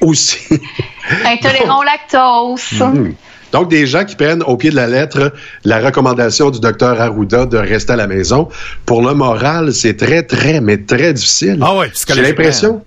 Aussi. 0.00 0.38
Intolérant 1.24 1.80
au 1.80 1.84
lactose. 1.84 2.80
Mhm. 2.82 3.14
Donc, 3.52 3.70
des 3.70 3.86
gens 3.86 4.04
qui 4.04 4.16
prennent 4.16 4.42
au 4.42 4.56
pied 4.56 4.70
de 4.70 4.76
la 4.76 4.86
lettre 4.86 5.32
la 5.64 5.78
recommandation 5.78 6.50
du 6.50 6.60
docteur 6.60 7.00
Arruda 7.00 7.46
de 7.46 7.56
rester 7.56 7.92
à 7.92 7.96
la 7.96 8.06
maison. 8.06 8.48
Pour 8.86 9.02
le 9.02 9.14
moral, 9.14 9.72
c'est 9.72 9.96
très, 9.96 10.22
très, 10.22 10.60
mais 10.60 10.78
très 10.78 11.12
difficile. 11.12 11.58
Ah 11.62 11.76
ouais, 11.76 11.90
J'ai 12.08 12.22
l'impression. 12.22 12.82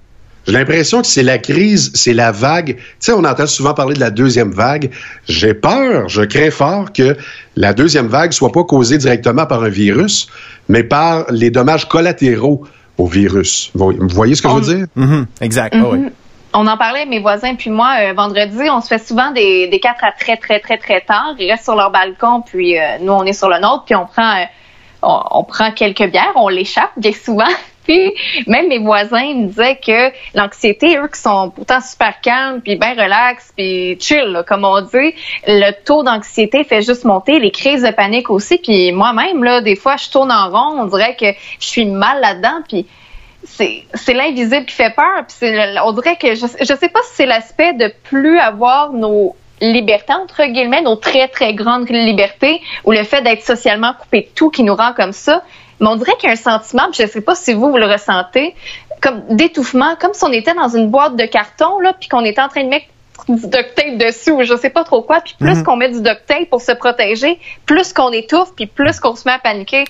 J'ai 0.47 0.53
l'impression 0.53 1.01
que 1.01 1.07
c'est 1.07 1.23
la 1.23 1.37
crise, 1.37 1.91
c'est 1.93 2.13
la 2.13 2.31
vague. 2.31 2.75
Tu 2.75 2.83
sais, 2.99 3.11
on 3.11 3.23
entend 3.23 3.45
souvent 3.45 3.75
parler 3.75 3.93
de 3.93 3.99
la 3.99 4.09
deuxième 4.09 4.51
vague. 4.51 4.89
J'ai 5.27 5.53
peur, 5.53 6.09
je 6.09 6.23
crains 6.23 6.49
fort 6.49 6.91
que 6.91 7.15
la 7.55 7.73
deuxième 7.73 8.07
vague 8.07 8.31
soit 8.31 8.51
pas 8.51 8.63
causée 8.63 8.97
directement 8.97 9.45
par 9.45 9.63
un 9.63 9.69
virus, 9.69 10.27
mais 10.67 10.83
par 10.83 11.25
les 11.29 11.51
dommages 11.51 11.87
collatéraux 11.87 12.65
au 12.97 13.05
virus. 13.05 13.71
Vous 13.75 13.93
voyez 14.09 14.33
ce 14.33 14.41
que 14.41 14.49
je 14.49 14.53
veux 14.55 14.75
dire? 14.75 14.87
Mhm, 14.95 15.27
Exact. 15.41 15.75
ah 15.77 15.89
ouais. 15.89 15.99
On 16.53 16.67
en 16.67 16.75
parlait, 16.75 17.05
mes 17.05 17.19
voisins 17.19 17.55
puis 17.55 17.69
moi, 17.69 17.95
euh, 18.01 18.13
vendredi, 18.13 18.69
on 18.69 18.81
se 18.81 18.87
fait 18.87 18.97
souvent 18.97 19.31
des, 19.31 19.67
des 19.67 19.79
quatre 19.79 20.03
à 20.03 20.11
très, 20.11 20.35
très, 20.35 20.59
très, 20.59 20.77
très 20.77 20.99
tard. 20.99 21.35
Ils 21.39 21.49
restent 21.49 21.63
sur 21.63 21.75
leur 21.75 21.91
balcon, 21.91 22.41
puis 22.41 22.77
euh, 22.77 22.97
nous, 22.99 23.13
on 23.13 23.23
est 23.23 23.33
sur 23.33 23.47
le 23.47 23.59
nôtre, 23.59 23.85
puis 23.85 23.95
on 23.95 24.05
prend, 24.05 24.35
euh, 24.35 24.45
on, 25.01 25.43
prend 25.45 25.71
quelques 25.71 26.11
bières, 26.11 26.33
on 26.35 26.49
l'échappe 26.49 26.91
bien 26.97 27.13
souvent. 27.13 27.45
Puis 27.83 28.13
même 28.45 28.67
mes 28.67 28.77
voisins 28.77 29.33
me 29.33 29.47
disaient 29.47 29.79
que 29.83 30.11
l'anxiété, 30.37 30.97
eux 30.99 31.07
qui 31.11 31.19
sont 31.19 31.49
pourtant 31.49 31.81
super 31.81 32.21
calmes, 32.21 32.61
puis 32.61 32.75
bien 32.75 32.91
relax, 32.91 33.51
puis 33.57 33.97
chill, 33.99 34.43
comme 34.47 34.65
on 34.65 34.81
dit, 34.81 35.15
le 35.47 35.71
taux 35.83 36.03
d'anxiété 36.03 36.63
fait 36.63 36.83
juste 36.83 37.05
monter, 37.05 37.39
les 37.39 37.49
crises 37.49 37.81
de 37.81 37.89
panique 37.89 38.29
aussi. 38.29 38.59
Puis 38.59 38.91
moi-même, 38.91 39.43
là, 39.43 39.61
des 39.61 39.75
fois, 39.75 39.97
je 39.97 40.11
tourne 40.11 40.31
en 40.31 40.49
rond, 40.49 40.79
on 40.79 40.85
dirait 40.85 41.15
que 41.15 41.25
je 41.59 41.65
suis 41.65 41.87
mal 41.87 42.21
là-dedans, 42.21 42.61
puis 42.69 42.85
c'est 43.93 44.13
l'invisible 44.13 44.65
qui 44.65 44.75
fait 44.75 44.93
peur. 44.95 45.25
Puis 45.27 45.49
on 45.83 45.91
dirait 45.93 46.17
que 46.17 46.35
je, 46.35 46.45
je 46.59 46.75
sais 46.75 46.89
pas 46.89 47.01
si 47.03 47.15
c'est 47.15 47.25
l'aspect 47.25 47.73
de 47.73 47.93
plus 48.03 48.39
avoir 48.39 48.93
nos 48.93 49.35
libertés 49.61 50.13
entre 50.13 50.43
guillemets, 50.45 50.81
nos 50.81 50.95
très 50.95 51.27
très 51.27 51.53
grandes 51.53 51.89
libertés, 51.89 52.61
ou 52.83 52.91
le 52.91 53.03
fait 53.03 53.21
d'être 53.21 53.43
socialement 53.43 53.93
coupé 53.93 54.21
de 54.21 54.27
tout 54.35 54.49
qui 54.49 54.63
nous 54.63 54.75
rend 54.75 54.93
comme 54.93 55.13
ça. 55.13 55.43
Mais 55.79 55.87
on 55.87 55.95
dirait 55.95 56.13
qu'il 56.19 56.27
y 56.27 56.29
a 56.29 56.33
un 56.33 56.35
sentiment, 56.35 56.87
je 56.91 57.05
sais 57.07 57.21
pas 57.21 57.35
si 57.35 57.53
vous 57.53 57.69
vous 57.69 57.77
le 57.77 57.87
ressentez, 57.87 58.55
comme 59.01 59.23
d'étouffement, 59.29 59.95
comme 59.99 60.13
si 60.13 60.23
on 60.23 60.31
était 60.31 60.53
dans 60.53 60.69
une 60.69 60.89
boîte 60.89 61.15
de 61.15 61.25
carton 61.25 61.79
là, 61.79 61.93
puis 61.93 62.07
qu'on 62.07 62.23
était 62.23 62.41
en 62.41 62.49
train 62.49 62.63
de 62.63 62.69
mettre 62.69 62.85
du 63.27 63.47
duct 63.47 63.75
tape 63.75 63.97
dessus 63.97 64.31
ou 64.31 64.43
je 64.43 64.55
sais 64.55 64.69
pas 64.69 64.83
trop 64.83 65.01
quoi. 65.01 65.21
Puis 65.21 65.35
plus 65.39 65.63
qu'on 65.63 65.77
met 65.77 65.89
du 65.89 66.01
duct 66.01 66.21
tape 66.27 66.49
pour 66.49 66.61
se 66.61 66.71
protéger, 66.71 67.39
plus 67.65 67.93
qu'on 67.93 68.11
étouffe, 68.11 68.53
puis 68.55 68.65
plus 68.65 68.99
qu'on 68.99 69.15
se 69.15 69.23
met 69.27 69.33
à 69.33 69.39
paniquer. 69.39 69.83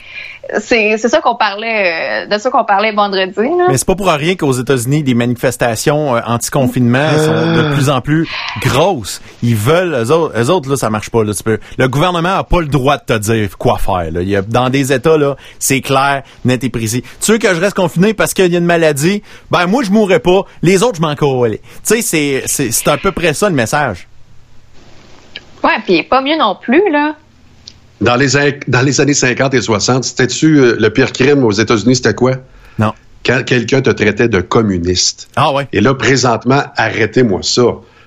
C'est 0.60 0.98
c'est 0.98 1.08
ça 1.08 1.22
qu'on 1.22 1.36
parlait, 1.36 2.26
euh, 2.26 2.28
de 2.28 2.38
ça 2.38 2.49
qu'on 2.49 2.66
parlait 2.66 2.91
vendredi. 2.91 3.34
Là. 3.38 3.68
Mais 3.70 3.78
c'est 3.78 3.88
pas 3.88 3.95
pour 3.95 4.08
rien 4.08 4.36
qu'aux 4.36 4.52
États-Unis, 4.52 5.03
des 5.03 5.14
manifestations 5.14 6.16
euh, 6.16 6.20
anti-confinement 6.26 7.10
sont 7.12 7.56
de 7.56 7.74
plus 7.74 7.90
en 7.90 8.02
plus 8.02 8.28
grosses. 8.62 9.22
Ils 9.44 9.56
veulent, 9.56 9.94
eux 9.94 10.12
autres, 10.12 10.40
eux 10.40 10.49
autres, 10.49 10.70
là, 10.70 10.76
ça 10.76 10.90
marche 10.90 11.10
pas. 11.10 11.24
Là, 11.24 11.34
tu 11.34 11.44
peux, 11.44 11.60
le 11.78 11.88
gouvernement 11.88 12.36
a 12.36 12.44
pas 12.44 12.60
le 12.60 12.68
droit 12.68 12.98
de 12.98 13.03
te 13.03 13.18
dire 13.18 13.58
quoi 13.58 13.78
faire. 13.78 14.12
Là. 14.12 14.22
Il 14.22 14.30
y 14.30 14.36
a, 14.36 14.41
dans 14.41 14.70
des 14.70 14.91
États, 14.91 15.18
là, 15.18 15.36
c'est 15.60 15.82
clair, 15.82 16.24
net 16.44 16.64
et 16.64 16.70
précis. 16.70 17.03
Tu 17.22 17.34
veux 17.34 17.38
que 17.38 17.53
je 17.53 17.60
reste 17.60 17.76
confiné 17.76 18.14
parce 18.14 18.34
qu'il 18.34 18.52
y 18.52 18.56
a 18.56 18.60
une 18.60 18.66
maladie? 18.66 19.22
Ben, 19.52 19.68
moi, 19.68 19.84
je 19.84 19.91
mourrais 19.91 20.20
pas. 20.20 20.44
Les 20.62 20.84
autres, 20.84 20.98
je 20.98 21.02
m'en. 21.02 21.16
Tu 21.16 21.60
sais, 21.84 22.02
c'est, 22.02 22.44
c'est, 22.45 22.72
c'est 22.72 22.88
à 22.88 22.98
peu 22.98 23.12
près 23.22 23.34
ça, 23.34 23.49
le 23.49 23.56
message? 23.56 24.07
Ouais, 25.64 25.77
puis 25.85 26.03
pas 26.03 26.22
mieux 26.22 26.38
non 26.38 26.56
plus 26.60 26.81
là. 26.91 27.15
Dans 28.02 28.15
les, 28.15 28.35
an- 28.35 28.49
dans 28.68 28.81
les 28.81 28.99
années 28.99 29.14
50 29.14 29.53
et 29.53 29.61
60, 29.61 30.03
c'était-tu 30.03 30.57
euh, 30.60 30.76
le 30.80 30.89
pire 30.89 31.11
crime 31.14 31.43
aux 31.43 31.52
États-Unis, 31.52 31.98
c'était 31.98 32.15
quoi? 32.15 32.34
Non. 32.80 32.93
quand 33.23 33.43
quelqu'un 33.45 33.81
te 33.81 33.91
traitait 33.91 34.27
de 34.27 34.41
communiste. 34.41 35.27
Ah 35.35 35.53
ouais. 35.53 35.68
Et 35.72 35.81
là, 35.81 35.93
présentement, 35.93 36.64
arrêtez-moi 36.77 37.41
ça. 37.43 37.64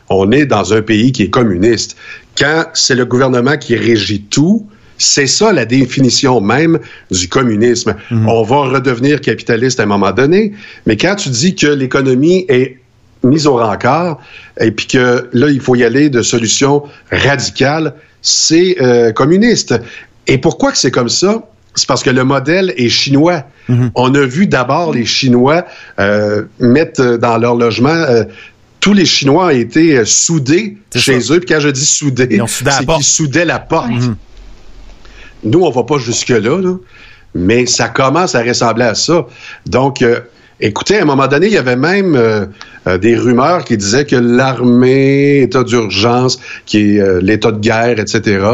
On 0.09 0.33
est 0.33 0.47
dans 0.47 0.75
un 0.75 0.83
pays 0.83 1.13
qui 1.13 1.23
est 1.23 1.31
communiste. 1.31 1.97
Quand 2.37 2.65
c'est 2.75 2.97
le 2.97 3.05
gouvernement 3.05 3.57
qui 3.57 3.77
régit 3.77 4.23
tout, 4.23 4.67
c'est 4.99 5.29
ça 5.29 5.53
la 5.53 5.65
définition 5.65 6.41
même 6.41 6.81
du 7.13 7.29
communisme. 7.29 7.95
On 8.11 8.43
va 8.43 8.57
redevenir 8.63 9.21
capitaliste 9.21 9.79
à 9.79 9.85
un 9.85 9.87
moment 9.87 10.11
donné, 10.13 10.53
mais 10.87 10.97
quand 10.97 11.15
tu 11.15 11.29
dis 11.29 11.55
que 11.55 11.69
l'économie 11.69 12.45
est 12.49 12.79
mise 13.25 13.47
au 13.47 13.57
rencard 13.57 14.19
et 14.61 14.71
puis 14.71 14.87
que 14.87 15.29
là, 15.33 15.49
il 15.49 15.61
faut 15.61 15.75
y 15.75 15.85
aller 15.85 16.11
de 16.11 16.23
solutions 16.23 16.85
radicales, 17.11 17.95
c'est 18.23 18.77
euh, 18.81 19.13
communiste. 19.13 19.75
Et 20.27 20.39
pourquoi 20.39 20.73
que 20.73 20.79
c'est 20.79 20.91
comme 20.91 21.09
ça? 21.09 21.43
C'est 21.75 21.89
parce 21.89 22.03
que 22.05 22.11
le 22.11 22.23
modèle 22.25 22.73
est 22.77 22.89
chinois. 22.89 23.45
On 23.95 24.15
a 24.15 24.25
vu 24.27 24.47
d'abord 24.47 24.93
les 24.93 25.07
Chinois 25.07 25.65
euh, 25.99 26.45
mettre 26.61 27.01
euh, 27.01 27.19
dans 27.19 27.39
leur 27.39 27.57
logement 27.57 27.89
euh, 27.89 28.25
tous 28.85 28.93
les 28.93 29.07
Chinois 29.07 29.47
ont 29.47 29.49
été 29.49 29.97
euh, 29.97 30.05
soudés 30.05 30.77
chez 30.95 31.21
ça. 31.23 31.35
eux. 31.35 31.41
Puis 31.41 31.55
quand 31.55 31.61
je 31.61 31.71
dis 31.71 31.87
soudés, 31.87 32.29
c'est 32.47 32.87
qu'ils 32.87 33.03
soudaient 33.03 33.47
la 33.47 33.59
porte. 33.59 33.89
Nous, 35.43 35.61
on 35.61 35.71
va 35.71 35.85
pas 35.85 35.97
jusque-là, 35.97 36.61
là, 36.61 36.77
mais 37.35 37.65
ça 37.65 37.89
commence 37.89 38.35
à 38.35 38.43
ressembler 38.43 38.85
à 38.85 38.95
ça. 38.95 39.27
Donc, 39.65 40.03
euh, 40.03 40.21
écoutez, 40.61 40.99
à 40.99 41.03
un 41.03 41.05
moment 41.05 41.27
donné, 41.27 41.47
il 41.49 41.53
y 41.53 41.59
avait 41.59 41.77
même 41.77 42.15
euh, 42.15 42.47
euh, 42.87 42.99
des 42.99 43.17
rumeurs 43.17 43.65
qui 43.65 43.77
disaient 43.77 44.05
que 44.07 44.17
l'armée, 44.17 45.43
état 45.43 45.63
d'urgence, 45.65 46.39
qui 46.67 46.97
est 46.97 47.01
euh, 47.01 47.21
l'état 47.23 47.53
de 47.53 47.59
guerre, 47.59 47.99
etc., 47.99 48.45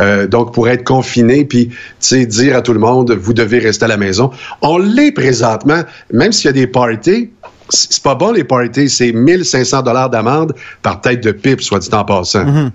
euh, 0.00 0.26
donc 0.26 0.52
pour 0.54 0.68
être 0.68 0.84
confiné, 0.84 1.44
puis, 1.44 1.68
tu 1.68 1.74
sais, 2.00 2.26
dire 2.26 2.56
à 2.56 2.62
tout 2.62 2.72
le 2.72 2.80
monde, 2.80 3.12
vous 3.12 3.32
devez 3.32 3.58
rester 3.58 3.84
à 3.84 3.88
la 3.88 3.96
maison. 3.96 4.30
On 4.62 4.78
l'est 4.78 5.12
présentement, 5.12 5.82
même 6.12 6.32
s'il 6.32 6.46
y 6.46 6.48
a 6.50 6.52
des 6.52 6.66
parties, 6.66 7.30
c'est 7.68 8.02
pas 8.02 8.14
bon 8.14 8.30
les 8.32 8.44
parties, 8.44 8.88
c'est 8.88 9.10
1500 9.12 9.82
dollars 9.82 10.08
d'amende 10.10 10.54
par 10.82 11.00
tête 11.00 11.22
de 11.22 11.32
pipe, 11.32 11.60
soit 11.60 11.80
dit 11.80 11.88
en 11.92 12.04
passant. 12.04 12.70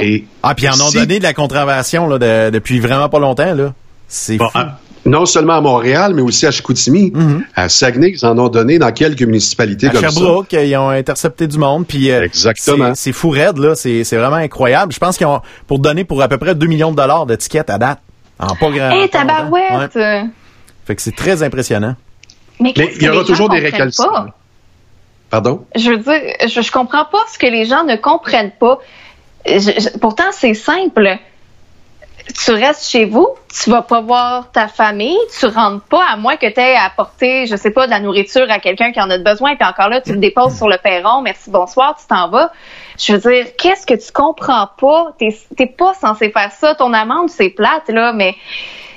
Et 0.00 0.24
Ah, 0.42 0.54
puis 0.54 0.66
ils 0.66 0.68
en 0.68 0.84
ont 0.86 0.90
Si- 0.90 0.96
donné 0.98 1.18
de 1.18 1.22
la 1.24 1.32
contravention 1.32 2.08
là, 2.08 2.18
de- 2.18 2.50
depuis 2.50 2.80
vraiment 2.80 3.08
pas 3.08 3.18
longtemps. 3.20 3.54
là. 3.54 3.72
C'est 4.08 4.36
Bon, 4.36 4.48
fou. 4.48 4.58
à- 4.58 4.78
non 5.06 5.24
seulement 5.26 5.54
à 5.54 5.60
Montréal, 5.60 6.12
mais 6.14 6.22
aussi 6.22 6.46
à 6.46 6.50
Chicoutimi. 6.50 7.12
À 7.56 7.68
Saguenay, 7.68 8.10
ils 8.14 8.26
en 8.26 8.38
ont 8.38 8.48
donné 8.48 8.78
dans 8.78 8.92
quelques 8.92 9.22
municipalités 9.22 9.86
À 9.88 9.90
comme 9.90 10.00
Sherbrooke, 10.02 10.52
ils 10.52 10.76
ont 10.76 10.90
intercepté 10.90 11.46
du 11.46 11.58
monde. 11.58 11.86
Puis 11.86 12.10
euh, 12.10 12.22
Exactement. 12.22 12.94
c'est- 12.94 13.12
fou 13.12 13.30
raide, 13.30 13.58
là. 13.58 13.74
C'est 13.74 14.04
c'est 14.04 14.16
vraiment 14.16 14.36
incroyable. 14.36 14.92
Je 14.92 14.98
pense 14.98 15.16
qu'ils 15.16 15.26
ont 15.26 15.40
pour 15.66 15.78
donner 15.78 16.04
pour 16.04 16.20
à 16.22 16.28
peu 16.28 16.38
près 16.38 16.54
2 16.54 16.66
millions 16.66 16.90
de 16.90 16.96
dollars 16.96 17.26
de 17.26 17.34
tickets 17.36 17.70
à 17.70 17.78
date. 17.78 17.98
En 18.38 18.54
pas 18.56 18.70
grand. 18.70 18.90
Hé, 18.90 19.08
tabarouette! 19.08 19.94
Ouais. 19.94 20.24
Fait 20.86 20.96
que 20.96 21.02
c'est 21.02 21.14
très 21.14 21.42
impressionnant. 21.42 21.94
Mais, 22.58 22.72
Mais 22.76 22.86
qu'est-ce 22.86 22.96
il 22.98 23.02
y 23.04 23.06
que 23.06 23.12
aura 23.14 23.24
toujours 23.24 23.48
des 23.48 23.58
récalcitrants. 23.58 24.26
Pardon? 25.30 25.64
Je 25.76 25.90
veux 25.90 25.98
dire, 25.98 26.20
je, 26.46 26.60
je 26.60 26.72
comprends 26.72 27.04
pas 27.04 27.20
ce 27.32 27.38
que 27.38 27.46
les 27.46 27.64
gens 27.64 27.84
ne 27.84 27.96
comprennent 27.96 28.52
pas. 28.58 28.78
Je- 29.46 29.58
je- 29.58 29.98
pourtant, 29.98 30.24
c'est 30.32 30.54
simple. 30.54 31.08
Tu 32.32 32.50
restes 32.52 32.88
chez 32.88 33.04
vous, 33.06 33.28
tu 33.52 33.70
vas 33.70 33.82
pas 33.82 34.00
voir 34.00 34.50
ta 34.52 34.68
famille, 34.68 35.18
tu 35.38 35.46
rentres 35.46 35.84
pas 35.86 36.04
à 36.08 36.16
moins 36.16 36.36
que 36.36 36.46
tu 36.46 36.60
aies 36.60 36.76
apporté, 36.76 37.46
je 37.46 37.56
sais 37.56 37.70
pas, 37.70 37.86
de 37.86 37.90
la 37.90 38.00
nourriture 38.00 38.46
à 38.50 38.58
quelqu'un 38.58 38.92
qui 38.92 39.00
en 39.00 39.10
a 39.10 39.18
besoin, 39.18 39.56
puis 39.56 39.66
encore 39.66 39.88
là, 39.88 40.00
tu 40.00 40.12
le 40.12 40.18
déposes 40.18 40.56
sur 40.56 40.68
le 40.68 40.76
perron, 40.78 41.22
merci, 41.22 41.50
bonsoir, 41.50 41.96
tu 41.98 42.06
t'en 42.06 42.28
vas. 42.28 42.52
Je 42.98 43.14
veux 43.14 43.32
dire, 43.32 43.46
qu'est-ce 43.56 43.86
que 43.86 43.94
tu 43.94 44.12
comprends 44.12 44.68
pas? 44.78 45.14
T'es 45.18 45.66
pas 45.66 45.94
censé 45.94 46.30
faire 46.30 46.52
ça. 46.52 46.74
Ton 46.74 46.92
amende, 46.92 47.30
c'est 47.30 47.50
plate, 47.50 47.88
là, 47.88 48.12
mais 48.12 48.34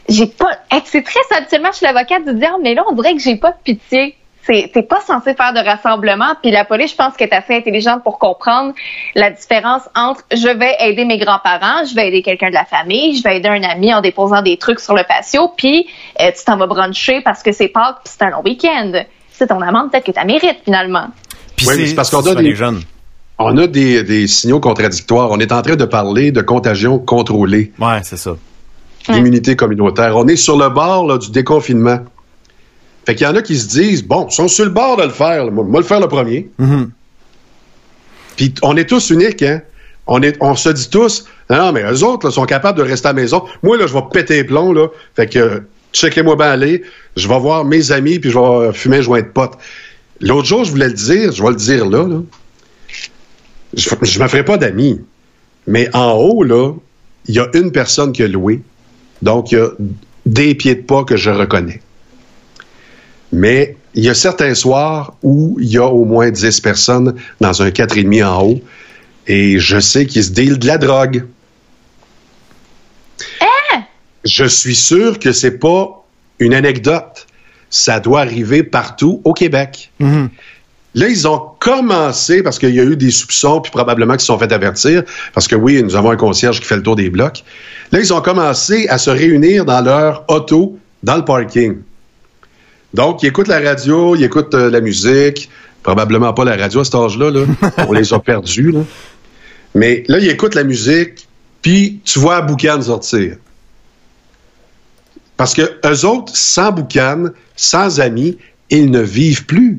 j'ai 0.10 0.28
pas. 0.28 0.58
C'est 0.86 1.04
très 1.04 1.22
habituellement 1.36 1.72
chez 1.72 1.86
l'avocat 1.86 2.20
de 2.20 2.34
dire, 2.34 2.58
mais 2.62 2.74
là, 2.74 2.84
on 2.90 2.94
dirait 2.94 3.14
que 3.14 3.22
j'ai 3.22 3.38
pas 3.38 3.52
de 3.52 3.58
pitié. 3.64 4.18
C'est- 4.46 4.72
T'es 4.74 4.84
pas 4.84 5.00
censé 5.00 5.34
faire 5.36 5.54
de 5.54 5.60
rassemblement. 5.60 6.34
Puis 6.42 6.52
la 6.52 6.66
police, 6.66 6.92
je 6.92 6.96
pense 6.98 7.16
qu'elle 7.16 7.30
est 7.30 7.34
assez 7.36 7.56
intelligente 7.56 8.04
pour 8.04 8.20
comprendre 8.20 8.74
la 9.16 9.32
différence 9.32 9.84
entre 9.96 10.22
je 10.32 10.48
vais 10.58 10.76
aider 10.82 11.06
mes 11.06 11.18
grands-parents, 11.18 11.86
je 11.90 11.96
vais 11.96 12.10
aider 12.10 12.22
quelqu'un 12.22 12.50
de 12.50 12.54
la 12.54 12.66
famille, 12.66 13.16
je 13.18 13.24
vais 13.24 13.38
aider 13.38 13.48
un 13.50 13.64
ami 13.64 13.94
en 13.94 14.02
déposant 14.02 14.42
des 14.42 14.58
trucs 14.58 14.80
sur 14.82 14.96
le 14.96 15.04
patio, 15.08 15.50
puis 15.56 15.88
euh, 16.22 16.30
tu 16.38 16.44
t'en 16.44 16.58
vas 16.58 16.68
bruncher 16.68 17.22
parce 17.22 17.42
que 17.42 17.52
c'est 17.54 17.70
Pâques 17.70 18.00
puis 18.04 18.14
c'est 18.18 18.26
un 18.26 18.32
long 18.32 18.42
week-end. 18.44 18.92
C'est 19.32 19.48
ton 19.48 19.62
amende 19.62 19.92
peut-être 19.92 20.06
que 20.06 20.12
tu 20.20 20.26
mérites 20.26 20.60
finalement. 20.66 21.08
Puis 21.56 21.66
Oui, 21.68 21.88
c'est 21.88 21.96
parce 21.96 22.10
qu'on 22.10 22.26
a 22.26 22.36
des- 22.36 22.54
jeunes. 22.56 22.82
On 23.40 23.58
a 23.58 23.66
des, 23.68 24.04
des 24.04 24.28
signaux 24.28 24.60
contradictoires. 24.60 25.32
On 25.32 25.40
est 25.40 25.52
en 25.52 25.62
train 25.62 25.76
de 25.76 25.86
parler 25.86 26.32
de 26.32 26.42
contagion 26.42 27.00
contrôlée, 27.00 27.72
Ouais, 27.80 28.00
c'est 28.04 28.18
ça. 28.18 28.32
d'immunité 29.10 29.56
communautaire. 29.56 30.16
On 30.18 30.28
est 30.28 30.36
sur 30.36 30.58
le 30.58 30.70
bord 30.70 31.08
là, 31.08 31.18
du 31.18 31.32
déconfinement. 31.32 32.00
Fait 33.06 33.16
qu'il 33.16 33.28
y 33.28 33.30
en 33.30 33.36
a 33.36 33.42
qui 33.42 33.58
se 33.58 33.68
disent, 33.68 34.04
bon, 34.04 34.28
ils 34.30 34.34
sont 34.34 34.48
sur 34.48 34.66
le 34.66 34.72
bord 34.72 34.98
de 34.98 35.04
le 35.04 35.10
faire. 35.10 35.52
Moi, 35.52 35.64
moi, 35.66 35.82
le 35.82 35.86
faire 35.86 36.00
le 36.00 36.08
premier. 36.08 36.50
Puis 38.36 38.54
on 38.62 38.78
est 38.78 38.86
tous 38.86 39.10
uniques, 39.10 39.44
hein? 39.44 39.62
On, 40.08 40.22
est, 40.22 40.36
on 40.42 40.56
se 40.56 40.70
dit 40.70 40.90
tous, 40.90 41.26
non, 41.50 41.72
mais 41.72 41.84
eux 41.84 42.04
autres 42.04 42.28
là, 42.28 42.32
sont 42.32 42.46
capables 42.46 42.78
de 42.78 42.84
rester 42.84 43.08
à 43.08 43.14
la 43.14 43.22
maison. 43.22 43.44
Moi, 43.62 43.78
là, 43.78 43.88
je 43.88 43.94
vais 43.94 44.02
péter 44.12 44.36
les 44.36 44.44
plombs, 44.44 44.74
là. 44.74 44.88
Fait 45.16 45.28
que, 45.28 45.64
checkez-moi 45.94 46.36
bien 46.36 46.48
aller. 46.48 46.84
Je 47.16 47.28
vais 47.28 47.40
voir 47.40 47.64
mes 47.64 47.92
amis, 47.92 48.20
puis 48.20 48.30
je 48.30 48.38
vais 48.38 48.74
fumer 48.74 48.98
un 48.98 49.02
joint 49.02 49.22
de 49.22 49.28
pote. 49.28 49.54
L'autre 50.20 50.48
jour, 50.48 50.64
je 50.66 50.72
voulais 50.72 50.88
le 50.88 50.94
dire, 50.94 51.32
je 51.32 51.42
vais 51.42 51.50
le 51.50 51.56
dire 51.56 51.88
là, 51.88 52.08
là. 52.08 52.22
Je, 53.76 53.90
je 54.02 54.20
me 54.22 54.28
ferai 54.28 54.44
pas 54.44 54.58
d'amis. 54.58 55.00
Mais 55.68 55.90
en 55.96 56.14
haut, 56.14 56.44
là, 56.44 56.74
il 57.28 57.36
y 57.36 57.40
a 57.40 57.48
une 57.54 57.72
personne 57.72 58.12
qui 58.12 58.24
a 58.24 58.28
loué. 58.28 58.62
Donc, 59.22 59.52
il 59.52 59.58
y 59.58 59.62
a 59.62 59.70
des 60.26 60.56
pieds 60.56 60.76
de 60.76 60.82
pas 60.82 61.04
que 61.04 61.16
je 61.16 61.30
reconnais. 61.30 61.82
Mais 63.34 63.76
il 63.96 64.04
y 64.04 64.10
a 64.10 64.14
certains 64.14 64.54
soirs 64.54 65.16
où 65.24 65.58
il 65.60 65.68
y 65.68 65.78
a 65.78 65.88
au 65.88 66.06
moins 66.06 66.30
10 66.30 66.62
personnes 66.62 67.16
dans 67.42 67.62
un 67.64 67.70
4,5 67.70 68.24
en 68.24 68.44
haut. 68.44 68.62
Et 69.28 69.60
je 69.60 69.80
sais 69.80 70.06
qu'ils 70.06 70.24
se 70.24 70.32
dealent 70.32 70.60
de 70.60 70.68
la 70.68 70.78
drogue. 70.78 71.26
Je 74.24 74.46
suis 74.46 74.76
sûr 74.76 75.20
que 75.20 75.32
c'est 75.32 75.58
pas 75.58 76.06
une 76.40 76.54
anecdote. 76.54 77.28
Ça 77.70 78.00
doit 78.00 78.22
arriver 78.22 78.64
partout 78.64 79.20
au 79.24 79.34
Québec. 79.34 79.92
Là, 80.96 81.08
ils 81.10 81.28
ont 81.28 81.42
commencé, 81.60 82.44
parce 82.44 82.60
qu'il 82.60 82.76
y 82.76 82.80
a 82.80 82.84
eu 82.84 82.96
des 82.96 83.10
soupçons, 83.10 83.62
puis 83.62 83.72
probablement 83.72 84.14
qu'ils 84.14 84.22
se 84.22 84.28
sont 84.28 84.38
fait 84.38 84.52
avertir, 84.52 85.02
parce 85.34 85.48
que 85.48 85.56
oui, 85.56 85.82
nous 85.82 85.96
avons 85.96 86.12
un 86.12 86.18
concierge 86.18 86.60
qui 86.60 86.68
fait 86.68 86.76
le 86.76 86.84
tour 86.84 86.96
des 86.96 87.10
blocs. 87.10 87.44
Là, 87.92 88.00
ils 88.00 88.14
ont 88.14 88.22
commencé 88.22 88.88
à 88.90 89.00
se 89.00 89.10
réunir 89.10 89.66
dans 89.66 89.82
leur 89.82 90.24
auto, 90.28 90.78
dans 91.02 91.18
le 91.18 91.26
parking. 91.26 91.78
Donc, 92.94 93.24
ils 93.24 93.28
écoutent 93.28 93.48
la 93.48 93.60
radio, 93.60 94.16
ils 94.16 94.24
écoutent 94.24 94.54
euh, 94.54 94.70
la 94.70 94.82
musique, 94.82 95.50
probablement 95.82 96.34
pas 96.34 96.46
la 96.46 96.56
radio 96.56 96.82
à 96.82 96.86
cet 96.86 96.96
âge-là, 96.96 97.32
là. 97.32 97.46
on 97.88 97.92
les 97.92 98.14
a 98.14 98.20
perdus. 98.20 98.72
Là. 98.72 98.82
Mais 99.76 100.04
là, 100.08 100.20
ils 100.20 100.30
écoutent 100.30 100.56
la 100.56 100.64
musique, 100.64 101.28
puis 101.62 102.00
tu 102.06 102.20
vois 102.20 102.36
la 102.36 102.42
boucane 102.42 102.82
sortir. 102.82 103.38
Parce 105.38 105.54
que 105.54 105.80
eux 105.86 106.06
autres, 106.06 106.36
sans 106.36 106.72
boucan, 106.72 107.26
sans 107.56 108.00
amis, 108.00 108.38
ils 108.70 108.92
ne 108.92 109.02
vivent 109.02 109.46
plus. 109.46 109.78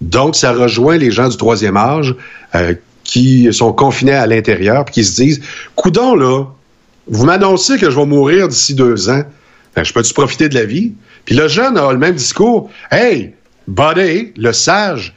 Donc, 0.00 0.36
ça 0.36 0.52
rejoint 0.52 0.96
les 0.96 1.10
gens 1.10 1.28
du 1.28 1.36
troisième 1.36 1.76
âge 1.76 2.14
euh, 2.54 2.74
qui 3.04 3.52
sont 3.52 3.72
confinés 3.72 4.12
à 4.12 4.26
l'intérieur 4.26 4.84
puis 4.84 4.94
qui 4.94 5.04
se 5.04 5.16
disent 5.16 5.40
Coudon, 5.76 6.14
là, 6.14 6.44
vous 7.06 7.24
m'annoncez 7.24 7.78
que 7.78 7.90
je 7.90 7.96
vais 7.96 8.06
mourir 8.06 8.48
d'ici 8.48 8.74
deux 8.74 9.08
ans. 9.08 9.22
Ben, 9.74 9.84
je 9.84 9.92
peux-tu 9.92 10.12
profiter 10.12 10.48
de 10.48 10.54
la 10.54 10.64
vie? 10.64 10.92
Puis 11.28 11.36
le 11.36 11.46
jeune 11.46 11.76
a 11.76 11.92
le 11.92 11.98
même 11.98 12.14
discours. 12.14 12.70
Hey, 12.90 13.34
buddy, 13.66 14.32
le 14.38 14.50
sage, 14.54 15.12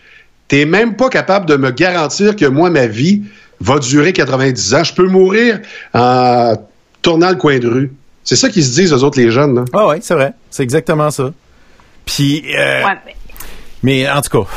t'es 0.49 0.65
même 0.65 0.97
pas 0.97 1.07
capable 1.07 1.45
de 1.45 1.55
me 1.55 1.71
garantir 1.71 2.35
que 2.35 2.43
moi, 2.43 2.69
ma 2.69 2.85
vie 2.85 3.21
va 3.61 3.79
durer 3.79 4.11
90 4.11 4.75
ans. 4.75 4.83
Je 4.83 4.93
peux 4.93 5.07
mourir 5.07 5.61
en 5.93 6.55
tournant 7.01 7.29
le 7.29 7.37
coin 7.37 7.59
de 7.59 7.67
rue. 7.69 7.93
C'est 8.25 8.35
ça 8.35 8.49
qu'ils 8.49 8.65
se 8.65 8.73
disent, 8.75 8.91
eux 8.91 9.03
autres, 9.05 9.21
les 9.21 9.31
jeunes. 9.31 9.55
Là. 9.55 9.63
Ah 9.71 9.87
ouais, 9.87 9.99
c'est 10.01 10.13
vrai. 10.15 10.33
C'est 10.49 10.63
exactement 10.63 11.11
ça. 11.11 11.31
Puis, 12.05 12.43
euh, 12.57 12.83
Ouais, 12.83 12.97
mais- 13.05 13.15
mais 13.81 14.09
en 14.09 14.21
tout 14.21 14.41
cas, 14.43 14.49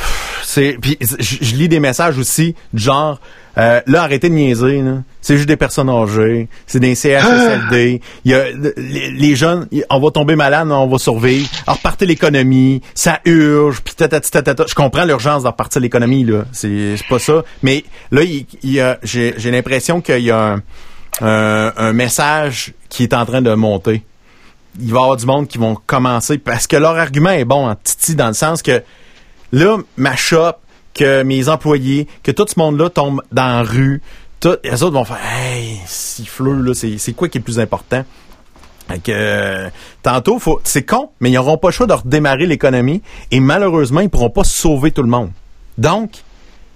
c'est. 0.43 0.77
Puis 0.83 0.99
je 1.01 1.37
je 1.41 1.55
lis 1.55 1.69
des 1.69 1.79
messages 1.79 2.19
aussi 2.19 2.57
du 2.73 2.83
genre. 2.83 3.21
Euh, 3.57 3.81
là, 3.87 4.03
arrêtez 4.03 4.29
de 4.29 4.35
niaiser. 4.35 4.83
là. 4.83 5.03
C'est 5.21 5.37
juste 5.37 5.49
des 5.49 5.57
personnes 5.57 5.89
âgées. 5.89 6.49
C'est 6.67 6.81
des 6.81 6.95
CHSLD. 6.95 8.01
Il 8.25 8.31
y 8.31 8.35
a 8.35 8.45
les, 8.77 9.11
les 9.11 9.37
jeunes. 9.37 9.69
On 9.91 10.01
va 10.01 10.11
tomber 10.11 10.37
malade, 10.37 10.69
on 10.71 10.87
va 10.87 10.99
survivre. 10.99 11.49
Alors, 11.67 11.79
repartez 11.79 12.07
l'économie. 12.07 12.83
Ça 12.95 13.21
urge. 13.25 13.81
Puis. 13.81 13.95
Je 13.99 14.75
comprends 14.75 15.05
l'urgence 15.05 15.43
de 15.43 15.49
repartir 15.49 15.81
l'économie 15.81 16.25
là. 16.25 16.45
C'est 16.53 16.97
c'est 16.97 17.07
pas 17.09 17.19
ça. 17.19 17.45
Mais 17.63 17.85
là, 18.11 18.23
il, 18.23 18.47
il 18.63 18.73
y 18.73 18.81
a. 18.81 18.99
J'ai 19.03 19.35
j'ai 19.37 19.51
l'impression 19.51 20.01
qu'il 20.01 20.21
y 20.23 20.31
a 20.31 20.55
un, 20.55 20.63
un, 21.21 21.73
un 21.77 21.93
message 21.93 22.73
qui 22.89 23.05
est 23.05 23.15
en 23.15 23.25
train 23.25 23.43
de 23.43 23.55
monter 23.55 24.03
il 24.81 24.93
va 24.93 24.99
y 24.99 25.03
avoir 25.03 25.17
du 25.17 25.27
monde 25.27 25.47
qui 25.47 25.59
vont 25.59 25.77
commencer 25.87 26.39
parce 26.39 26.67
que 26.67 26.77
leur 26.77 26.97
argument 26.99 27.31
est 27.31 27.45
bon 27.45 27.69
en 27.69 27.77
titi 27.77 28.17
dans 28.17 28.27
le 28.27 28.33
sens 28.35 28.61
que 28.61 28.83
là, 29.53 29.79
ma 29.97 30.17
shop, 30.17 30.55
que 30.95 31.23
mes 31.23 31.49
employés, 31.49 32.09
que 32.23 32.31
tout 32.31 32.47
ce 32.49 32.59
monde-là 32.59 32.89
tombe 32.89 33.23
dans 33.33 33.47
la 33.47 33.63
rue, 33.63 34.01
tout, 34.41 34.57
les 34.63 34.83
autres 34.83 34.95
vont 34.95 35.05
faire 35.05 35.21
Hey, 35.25 35.79
siffleux, 35.87 36.63
là, 36.63 36.73
c'est, 36.75 37.13
quoi 37.13 37.29
qui 37.29 37.39
est 37.39 37.41
le 37.41 37.45
plus 37.45 37.61
important? 37.61 38.05
Que, 39.03 39.69
tantôt, 40.03 40.39
faut, 40.39 40.61
c'est 40.63 40.85
con, 40.85 41.11
mais 41.21 41.31
ils 41.31 41.35
n'auront 41.35 41.57
pas 41.57 41.69
le 41.69 41.73
choix 41.73 41.87
de 41.87 41.95
redémarrer 41.95 42.47
l'économie 42.47 43.03
et 43.31 43.41
malheureusement, 43.41 44.01
ils 44.01 44.11
pourront 44.11 44.31
pas 44.31 44.45
sauver 44.45 44.91
tout 44.91 45.03
le 45.03 45.09
monde. 45.09 45.31
Donc, 45.79 46.11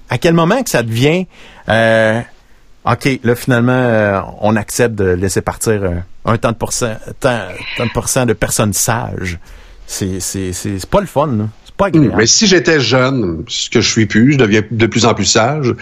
à 0.09 0.19
quel 0.19 0.35
moment 0.35 0.63
que 0.63 0.71
ça 0.71 0.83
devient, 0.83 1.27
euh, 1.69 2.21
OK, 2.87 3.21
là, 3.23 3.35
finalement, 3.35 3.73
euh, 3.73 4.21
on 4.41 4.57
accepte 4.57 4.95
de 4.95 5.11
laisser 5.11 5.43
partir 5.43 5.83
euh, 5.83 5.97
un 6.25 6.39
tant 6.39 6.53
de 6.53 6.57
pourcent, 6.57 6.95
tant, 7.21 7.47
de 8.27 8.33
personnes 8.33 8.73
sages. 8.73 9.39
C'est, 9.87 10.21
c'est, 10.21 10.53
c'est, 10.53 10.87
pas 10.87 11.01
le 11.01 11.07
fun, 11.07 11.49
pas 11.79 11.87
agréable. 11.87 12.15
Mais 12.17 12.27
si 12.27 12.47
j'étais 12.47 12.81
jeune, 12.81 13.45
ce 13.49 13.71
que 13.71 13.81
je 13.81 13.89
suis 13.89 14.05
plus, 14.05 14.33
je 14.33 14.39
deviens 14.39 14.63
de 14.71 14.87
plus 14.87 15.07
en 15.07 15.15
plus 15.15 15.25
sage, 15.25 15.75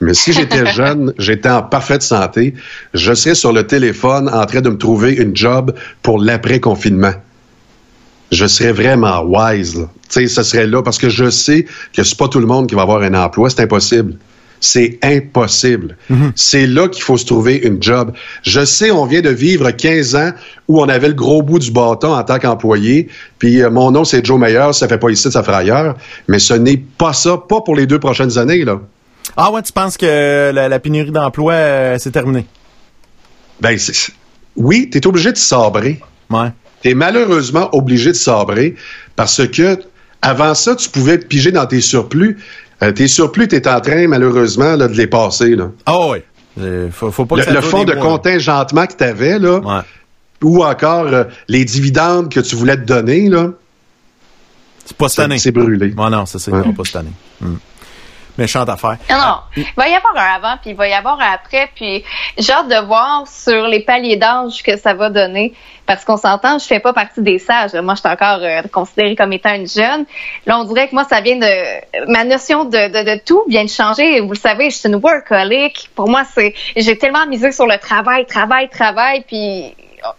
mais 0.00 0.12
si 0.12 0.34
j'étais 0.34 0.66
jeune, 0.72 1.14
j'étais 1.16 1.48
en 1.48 1.62
parfaite 1.62 2.02
santé, 2.02 2.54
je 2.92 3.14
serais 3.14 3.34
sur 3.34 3.52
le 3.52 3.66
téléphone 3.66 4.28
en 4.28 4.44
train 4.44 4.60
de 4.60 4.68
me 4.68 4.76
trouver 4.76 5.14
une 5.14 5.34
job 5.34 5.72
pour 6.02 6.18
l'après-confinement. 6.18 7.14
Je 8.32 8.46
serais 8.46 8.72
vraiment 8.72 9.22
wise. 9.22 9.86
Tu 10.10 10.26
sais, 10.26 10.26
ce 10.26 10.42
serait 10.42 10.66
là 10.66 10.82
parce 10.82 10.98
que 10.98 11.08
je 11.08 11.30
sais 11.30 11.66
que 11.94 12.02
c'est 12.02 12.18
pas 12.18 12.28
tout 12.28 12.40
le 12.40 12.46
monde 12.46 12.68
qui 12.68 12.74
va 12.74 12.82
avoir 12.82 13.00
un 13.02 13.14
emploi, 13.14 13.48
c'est 13.48 13.62
impossible. 13.62 14.16
C'est 14.64 14.98
impossible. 15.02 15.96
C'est 16.36 16.66
là 16.66 16.88
qu'il 16.88 17.02
faut 17.02 17.18
se 17.18 17.26
trouver 17.26 17.56
une 17.56 17.82
job. 17.82 18.12
Je 18.42 18.64
sais, 18.64 18.90
on 18.90 19.04
vient 19.04 19.20
de 19.20 19.28
vivre 19.28 19.70
15 19.70 20.16
ans 20.16 20.30
où 20.68 20.80
on 20.80 20.88
avait 20.88 21.08
le 21.08 21.14
gros 21.14 21.42
bout 21.42 21.58
du 21.58 21.70
bâton 21.70 22.14
en 22.14 22.22
tant 22.24 22.38
qu'employé. 22.38 23.08
Puis 23.38 23.62
euh, 23.62 23.70
mon 23.70 23.90
nom, 23.90 24.04
c'est 24.04 24.24
Joe 24.24 24.40
Meyer. 24.40 24.72
Ça 24.72 24.88
fait 24.88 24.96
pas 24.96 25.10
ici, 25.10 25.30
ça 25.30 25.42
fait 25.42 25.52
ailleurs. 25.52 25.96
Mais 26.28 26.38
ce 26.38 26.54
n'est 26.54 26.78
pas 26.78 27.12
ça, 27.12 27.36
pas 27.36 27.60
pour 27.60 27.76
les 27.76 27.86
deux 27.86 27.98
prochaines 27.98 28.38
années, 28.38 28.64
là. 28.64 28.80
Ah 29.36 29.50
ouais, 29.50 29.62
tu 29.62 29.72
penses 29.72 29.98
que 29.98 30.50
la, 30.52 30.68
la 30.68 30.78
pénurie 30.78 31.10
d'emploi, 31.10 31.52
euh, 31.52 31.96
c'est 31.98 32.12
terminé? 32.12 32.46
Ben, 33.60 33.76
oui, 34.56 34.88
tu 34.90 34.98
es 34.98 35.06
obligé 35.06 35.30
de 35.30 35.36
sabrer. 35.36 36.00
Ouais. 36.30 36.48
Tu 36.82 36.90
es 36.90 36.94
malheureusement 36.94 37.68
obligé 37.74 38.10
de 38.10 38.16
sabrer 38.16 38.76
parce 39.14 39.46
que 39.48 39.78
avant 40.22 40.54
ça, 40.54 40.74
tu 40.74 40.88
pouvais 40.88 41.18
piger 41.18 41.52
dans 41.52 41.66
tes 41.66 41.82
surplus. 41.82 42.38
Euh, 42.84 42.92
tes 42.92 43.08
surplus, 43.08 43.48
tu 43.48 43.56
es 43.56 43.68
en 43.68 43.80
train, 43.80 44.06
malheureusement, 44.08 44.76
là, 44.76 44.88
de 44.88 44.94
les 44.94 45.06
passer. 45.06 45.56
Là. 45.56 45.70
Ah 45.86 46.08
ouais. 46.08 46.24
Euh, 46.60 46.88
faut, 46.90 47.10
faut 47.10 47.24
pas 47.26 47.36
que 47.36 47.40
Le, 47.40 47.46
ça 47.46 47.52
le 47.52 47.60
fonds 47.62 47.84
de 47.84 47.94
mois, 47.94 48.02
contingentement 48.02 48.86
que 48.86 48.94
tu 48.94 49.04
avais, 49.04 49.38
là, 49.38 49.58
Ouais. 49.60 49.82
ou 50.42 50.62
encore 50.64 51.06
euh, 51.06 51.24
les 51.48 51.64
dividendes 51.64 52.28
que 52.32 52.40
tu 52.40 52.54
voulais 52.56 52.76
te 52.76 52.82
donner, 52.84 53.28
là, 53.28 53.48
c'est 55.08 55.20
année. 55.20 55.38
c'est 55.38 55.50
brûlé. 55.50 55.94
Ah 55.98 56.10
non, 56.10 56.26
ça, 56.26 56.38
c'est 56.38 56.52
Ouais. 56.52 56.62
pas 56.72 56.84
cette 56.84 56.96
année. 56.96 57.12
Hmm. 57.40 57.54
Méchante 58.36 58.68
affaire. 58.68 58.96
Non. 59.10 59.38
Il 59.56 59.64
va 59.76 59.88
y 59.88 59.94
avoir 59.94 60.16
un 60.16 60.34
avant, 60.34 60.56
puis 60.60 60.70
il 60.70 60.76
va 60.76 60.88
y 60.88 60.92
avoir 60.92 61.20
un 61.20 61.32
après, 61.32 61.70
puis 61.74 62.04
j'ai 62.36 62.52
hâte 62.52 62.68
de 62.68 62.86
voir 62.86 63.26
sur 63.28 63.68
les 63.68 63.80
paliers 63.80 64.16
d'âge 64.16 64.62
que 64.62 64.76
ça 64.76 64.94
va 64.94 65.08
donner. 65.08 65.52
Parce 65.86 66.04
qu'on 66.04 66.16
s'entend, 66.16 66.58
je 66.58 66.64
fais 66.64 66.80
pas 66.80 66.92
partie 66.92 67.20
des 67.20 67.38
sages. 67.38 67.74
Moi, 67.74 67.94
je 67.94 68.00
suis 68.00 68.08
encore 68.08 68.38
euh, 68.40 68.62
considérée 68.72 69.14
comme 69.14 69.32
étant 69.34 69.54
une 69.54 69.68
jeune. 69.68 70.06
Là, 70.46 70.58
on 70.58 70.64
dirait 70.64 70.88
que 70.88 70.94
moi, 70.94 71.04
ça 71.04 71.20
vient 71.20 71.36
de... 71.36 72.10
Ma 72.10 72.24
notion 72.24 72.64
de, 72.64 72.70
de, 72.70 73.20
tout 73.22 73.44
vient 73.48 73.64
de 73.64 73.68
changer. 73.68 74.20
Vous 74.20 74.32
le 74.32 74.38
savez, 74.38 74.70
je 74.70 74.76
suis 74.76 74.88
une 74.88 74.96
workaholic. 74.96 75.90
Pour 75.94 76.08
moi, 76.08 76.22
c'est... 76.24 76.54
J'ai 76.74 76.96
tellement 76.96 77.26
misé 77.26 77.52
sur 77.52 77.66
le 77.66 77.78
travail, 77.78 78.24
travail, 78.24 78.70
travail, 78.70 79.24
puis 79.26 79.74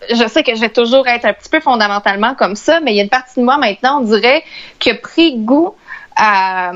je 0.10 0.28
sais 0.28 0.44
que 0.44 0.56
je 0.56 0.62
vais 0.62 0.70
toujours 0.70 1.08
être 1.08 1.26
un 1.26 1.34
petit 1.34 1.50
peu 1.50 1.60
fondamentalement 1.60 2.36
comme 2.36 2.56
ça, 2.56 2.80
mais 2.80 2.92
il 2.94 2.98
y 2.98 3.00
a 3.00 3.04
une 3.04 3.10
partie 3.10 3.40
de 3.40 3.46
moi 3.46 3.58
maintenant, 3.58 4.02
on 4.02 4.04
dirait, 4.04 4.44
qui 4.80 4.92
a 4.92 4.96
pris 4.96 5.38
goût 5.38 5.76
à 6.16 6.72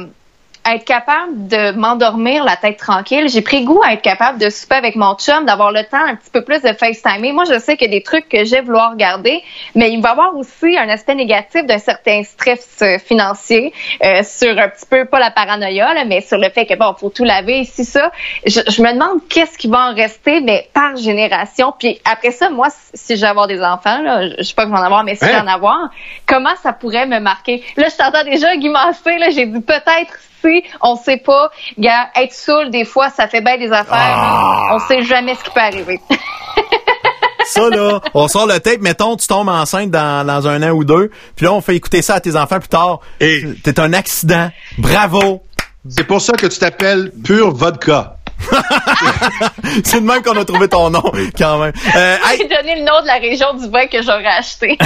être 0.76 0.86
capable 0.86 1.48
de 1.48 1.72
m'endormir 1.72 2.44
la 2.44 2.56
tête 2.56 2.78
tranquille. 2.78 3.30
J'ai 3.30 3.42
pris 3.42 3.64
goût 3.64 3.82
à 3.84 3.94
être 3.94 4.02
capable 4.02 4.40
de 4.40 4.50
souper 4.50 4.76
avec 4.76 4.96
mon 4.96 5.16
chum, 5.16 5.46
d'avoir 5.46 5.72
le 5.72 5.84
temps 5.84 6.04
un 6.06 6.16
petit 6.16 6.30
peu 6.32 6.44
plus 6.44 6.62
de 6.62 6.74
FaceTimer. 6.74 7.32
Moi, 7.32 7.46
je 7.46 7.58
sais 7.60 7.78
qu'il 7.78 7.88
y 7.88 7.96
a 7.96 7.98
des 7.98 8.04
trucs 8.04 8.28
que 8.28 8.44
j'ai 8.46 8.62
vouloir 8.62 8.96
garder, 8.96 9.42
mais 9.76 9.92
il 9.92 10.02
va 10.02 10.10
y 10.10 10.12
avoir 10.12 10.36
aussi 10.36 10.78
un 10.78 10.90
aspect 10.90 11.16
négatif 11.16 11.66
d'un 11.66 11.78
certain 11.78 12.24
stress 12.24 12.80
euh, 12.82 13.00
financier 13.00 13.74
euh, 14.04 14.22
sur 14.24 14.58
un 14.58 14.68
petit 14.68 14.86
peu, 14.86 15.06
pas 15.06 15.20
la 15.20 15.32
paranoïa, 15.32 15.94
là, 15.94 16.06
mais 16.06 16.22
sur 16.22 16.38
le 16.38 16.50
fait 16.50 16.66
que, 16.66 16.76
bon, 16.76 16.94
faut 17.00 17.10
tout 17.10 17.24
laver 17.24 17.60
ici, 17.60 17.86
ça. 17.86 18.12
Je, 18.46 18.60
je 18.68 18.82
me 18.82 18.94
demande 18.94 19.22
qu'est-ce 19.30 19.58
qui 19.58 19.68
va 19.68 19.90
en 19.90 19.96
rester, 19.96 20.42
mais 20.42 20.68
par 20.74 20.98
génération. 20.98 21.74
Puis 21.78 22.00
après 22.04 22.32
ça, 22.32 22.50
moi, 22.50 22.68
si 22.94 23.16
je 23.16 23.22
vais 23.22 23.28
avoir 23.28 23.48
des 23.48 23.62
enfants, 23.62 24.02
là, 24.02 24.28
je 24.38 24.44
sais 24.44 24.54
pas 24.54 24.64
que 24.64 24.70
je 24.70 24.74
vais 24.74 24.80
en 24.80 24.84
avoir, 24.84 25.04
mais 25.04 25.16
si 25.16 25.26
Hein? 25.26 25.44
en 25.44 25.48
avoir, 25.48 25.90
comment 26.26 26.56
ça 26.62 26.74
pourrait 26.74 27.06
me 27.06 27.20
marquer? 27.20 27.64
Là, 27.78 27.88
je 27.90 27.96
t'entends 27.98 28.24
déjà 28.24 28.56
guimancer, 28.58 29.18
là, 29.18 29.30
j'ai 29.30 29.46
dit 29.46 29.62
peut-être 29.62 30.18
si, 30.42 30.64
on 30.82 30.96
sait 30.96 31.18
pas. 31.18 31.50
Gars, 31.78 32.10
être 32.16 32.34
saoul, 32.34 32.70
des 32.72 32.86
fois, 32.86 33.10
ça 33.10 33.28
fait 33.28 33.42
bien 33.42 33.58
des 33.58 33.72
affaires. 33.72 33.96
là. 33.98 34.70
On 34.76 34.80
sait 34.80 35.02
jamais 35.04 35.36
ce 35.36 35.44
qui 35.44 35.50
peut 35.52 35.60
arriver. 35.60 36.00
Ça, 37.46 37.68
là, 37.70 38.00
on 38.14 38.28
sort 38.28 38.46
le 38.46 38.60
tape, 38.60 38.82
mettons, 38.82 39.16
tu 39.16 39.26
tombes 39.26 39.50
enceinte 39.50 39.90
dans, 39.90 40.26
dans 40.28 40.48
un 40.48 40.62
an 40.62 40.72
ou 40.72 40.84
deux, 40.84 41.10
puis 41.36 41.46
là, 41.48 41.54
on 41.54 41.62
fait 41.62 41.76
écouter 41.76 42.04
ça 42.04 42.16
à 42.16 42.20
tes 42.20 42.36
enfants 42.36 42.60
plus 42.60 42.68
tard. 42.68 43.00
Et- 43.20 43.44
T'es 43.64 43.80
un 43.80 43.94
accident. 43.94 44.52
Bravo. 44.78 45.42
C'est 45.90 46.04
pour 46.06 46.22
ça 46.22 46.34
que 46.34 46.46
tu 46.46 46.60
t'appelles 46.60 47.12
Pure 47.24 47.52
Vodka. 47.56 48.18
C'est 49.84 50.02
de 50.02 50.06
même 50.06 50.22
qu'on 50.22 50.38
a 50.38 50.46
trouvé 50.46 50.68
ton 50.68 50.90
nom, 50.92 51.02
quand 51.38 51.58
même. 51.60 51.74
Euh, 51.96 52.18
J'ai 52.38 52.48
donné 52.48 52.76
le 52.76 52.82
nom 52.86 53.02
de 53.02 53.08
la 53.08 53.16
région 53.16 53.54
du 53.56 53.68
vin 53.70 53.88
que 53.88 54.02
j'aurais 54.04 54.26
acheté. 54.38 54.78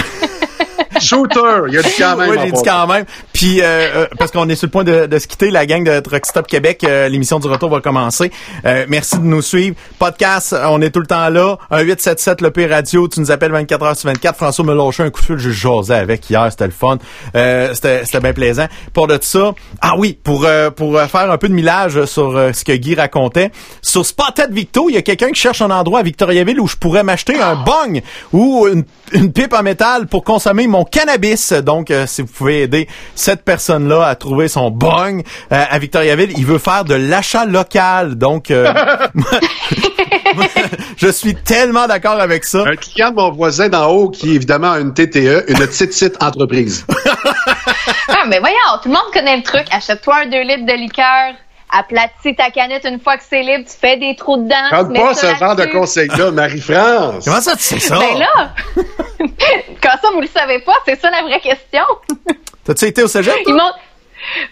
Shooter, 0.99 1.63
il 1.69 1.77
a 1.77 1.81
du 1.81 1.89
quand 1.97 2.15
même. 2.17 2.29
Oui, 2.29 2.37
j'ai 2.43 2.51
dit 2.51 2.61
quand 2.63 2.87
même. 2.87 3.05
Puis 3.33 3.61
euh, 3.61 3.63
euh, 3.65 4.07
parce 4.17 4.31
qu'on 4.31 4.47
est 4.49 4.55
sur 4.55 4.67
le 4.67 4.71
point 4.71 4.83
de, 4.83 5.05
de 5.05 5.19
se 5.19 5.27
quitter, 5.27 5.49
la 5.49 5.65
gang 5.65 5.83
de 5.83 5.99
Truck 5.99 6.25
Stop 6.25 6.47
Québec, 6.47 6.83
euh, 6.83 7.09
l'émission 7.09 7.39
du 7.39 7.47
retour 7.47 7.69
va 7.69 7.81
commencer. 7.81 8.31
Euh, 8.65 8.85
merci 8.87 9.17
de 9.17 9.23
nous 9.23 9.41
suivre. 9.41 9.75
Podcast, 9.99 10.55
on 10.65 10.81
est 10.81 10.91
tout 10.91 10.99
le 10.99 11.07
temps 11.07 11.29
là. 11.29 11.57
Un 11.71 11.81
877 11.81 12.41
le 12.41 12.51
P 12.51 12.67
radio, 12.67 13.07
tu 13.07 13.19
nous 13.19 13.31
appelles 13.31 13.51
24 13.51 13.83
heures 13.83 13.97
sur 13.97 14.09
24. 14.09 14.35
François 14.35 14.65
me 14.65 14.75
lâchait 14.75 15.03
un 15.03 15.09
coup 15.09 15.21
de 15.21 15.25
fil, 15.25 15.37
je 15.37 15.49
jasais 15.49 15.95
avec 15.95 16.29
hier, 16.29 16.47
c'était 16.51 16.65
le 16.65 16.71
fun. 16.71 16.97
Euh, 17.35 17.73
c'était 17.73 18.05
c'était 18.05 18.19
bien 18.19 18.33
plaisant. 18.33 18.67
Pour 18.93 19.07
de 19.07 19.17
ça, 19.21 19.53
ah 19.81 19.93
oui, 19.97 20.17
pour 20.23 20.45
euh, 20.45 20.69
pour 20.69 20.99
faire 21.01 21.31
un 21.31 21.37
peu 21.37 21.49
de 21.49 21.53
millage 21.53 22.05
sur 22.05 22.33
ce 22.53 22.63
que 22.63 22.73
Guy 22.73 22.95
racontait, 22.95 23.51
sur 23.81 24.05
Spotted 24.05 24.51
Victo, 24.51 24.89
il 24.89 24.95
y 24.95 24.97
a 24.97 25.01
quelqu'un 25.01 25.29
qui 25.29 25.41
cherche 25.41 25.61
un 25.61 25.71
endroit 25.71 25.99
à 25.99 26.03
Victoriaville 26.03 26.59
où 26.59 26.67
je 26.67 26.75
pourrais 26.75 27.03
m'acheter 27.03 27.39
un 27.41 27.55
bong 27.55 28.01
ou 28.31 28.67
une, 28.67 28.83
une 29.11 29.31
pipe 29.31 29.53
en 29.53 29.63
métal 29.63 30.07
pour 30.07 30.23
consommer 30.23 30.42
mon 30.51 30.83
cannabis. 30.83 31.53
Donc, 31.53 31.91
euh, 31.91 32.05
si 32.07 32.21
vous 32.21 32.27
pouvez 32.27 32.63
aider 32.63 32.87
cette 33.15 33.43
personne-là 33.43 34.05
à 34.05 34.15
trouver 34.15 34.47
son 34.47 34.71
bong 34.71 35.23
euh, 35.51 35.63
à 35.69 35.79
Victoriaville, 35.79 36.33
il 36.37 36.45
veut 36.45 36.57
faire 36.57 36.85
de 36.85 36.95
l'achat 36.95 37.45
local. 37.45 38.15
Donc, 38.15 38.51
euh, 38.51 38.71
je 40.97 41.07
suis 41.07 41.35
tellement 41.35 41.87
d'accord 41.87 42.19
avec 42.19 42.43
ça. 42.43 42.63
Un 42.65 42.75
client 42.75 43.11
de 43.11 43.15
mon 43.15 43.31
voisin 43.31 43.69
d'en 43.69 43.87
haut 43.89 44.09
qui, 44.09 44.35
évidemment, 44.35 44.71
a 44.71 44.79
une 44.79 44.93
TTE, 44.93 45.45
une 45.47 45.57
petite 45.57 45.91
petite 45.91 46.21
entreprise. 46.21 46.85
ah, 48.07 48.25
mais 48.27 48.39
voyons, 48.39 48.57
tout 48.81 48.89
le 48.89 48.95
monde 48.95 49.11
connaît 49.13 49.37
le 49.37 49.43
truc. 49.43 49.65
Achète-toi 49.71 50.15
un 50.23 50.25
2 50.27 50.41
litres 50.41 50.65
de 50.65 50.73
liqueur. 50.79 51.33
Aplatis 51.77 52.35
ta 52.35 52.51
canette 52.51 52.85
une 52.85 52.99
fois 52.99 53.17
que 53.17 53.23
c'est 53.27 53.41
libre, 53.41 53.65
tu 53.67 53.75
fais 53.79 53.97
des 53.97 54.15
trous 54.15 54.37
dedans. 54.37 54.89
mets 54.89 54.99
pas 54.99 55.13
ce 55.15 55.35
genre 55.35 55.55
de 55.55 55.65
conseil-là, 55.65 56.31
Marie-France. 56.31 57.25
Comment 57.25 57.41
ça, 57.41 57.55
tu 57.55 57.63
sais 57.63 57.79
ça? 57.79 57.97
Ben 57.97 58.19
là, 58.19 58.53
quand 59.81 59.97
ça, 60.01 60.09
vous 60.13 60.21
le 60.21 60.27
savez 60.27 60.59
pas, 60.59 60.73
c'est 60.85 60.99
ça 60.99 61.09
la 61.09 61.23
vraie 61.23 61.39
question. 61.39 61.83
T'as-tu 62.63 62.85
été 62.85 63.03
au 63.03 63.07
cégep? 63.07 63.33
Ils 63.47 63.53
m'ont... 63.53 63.71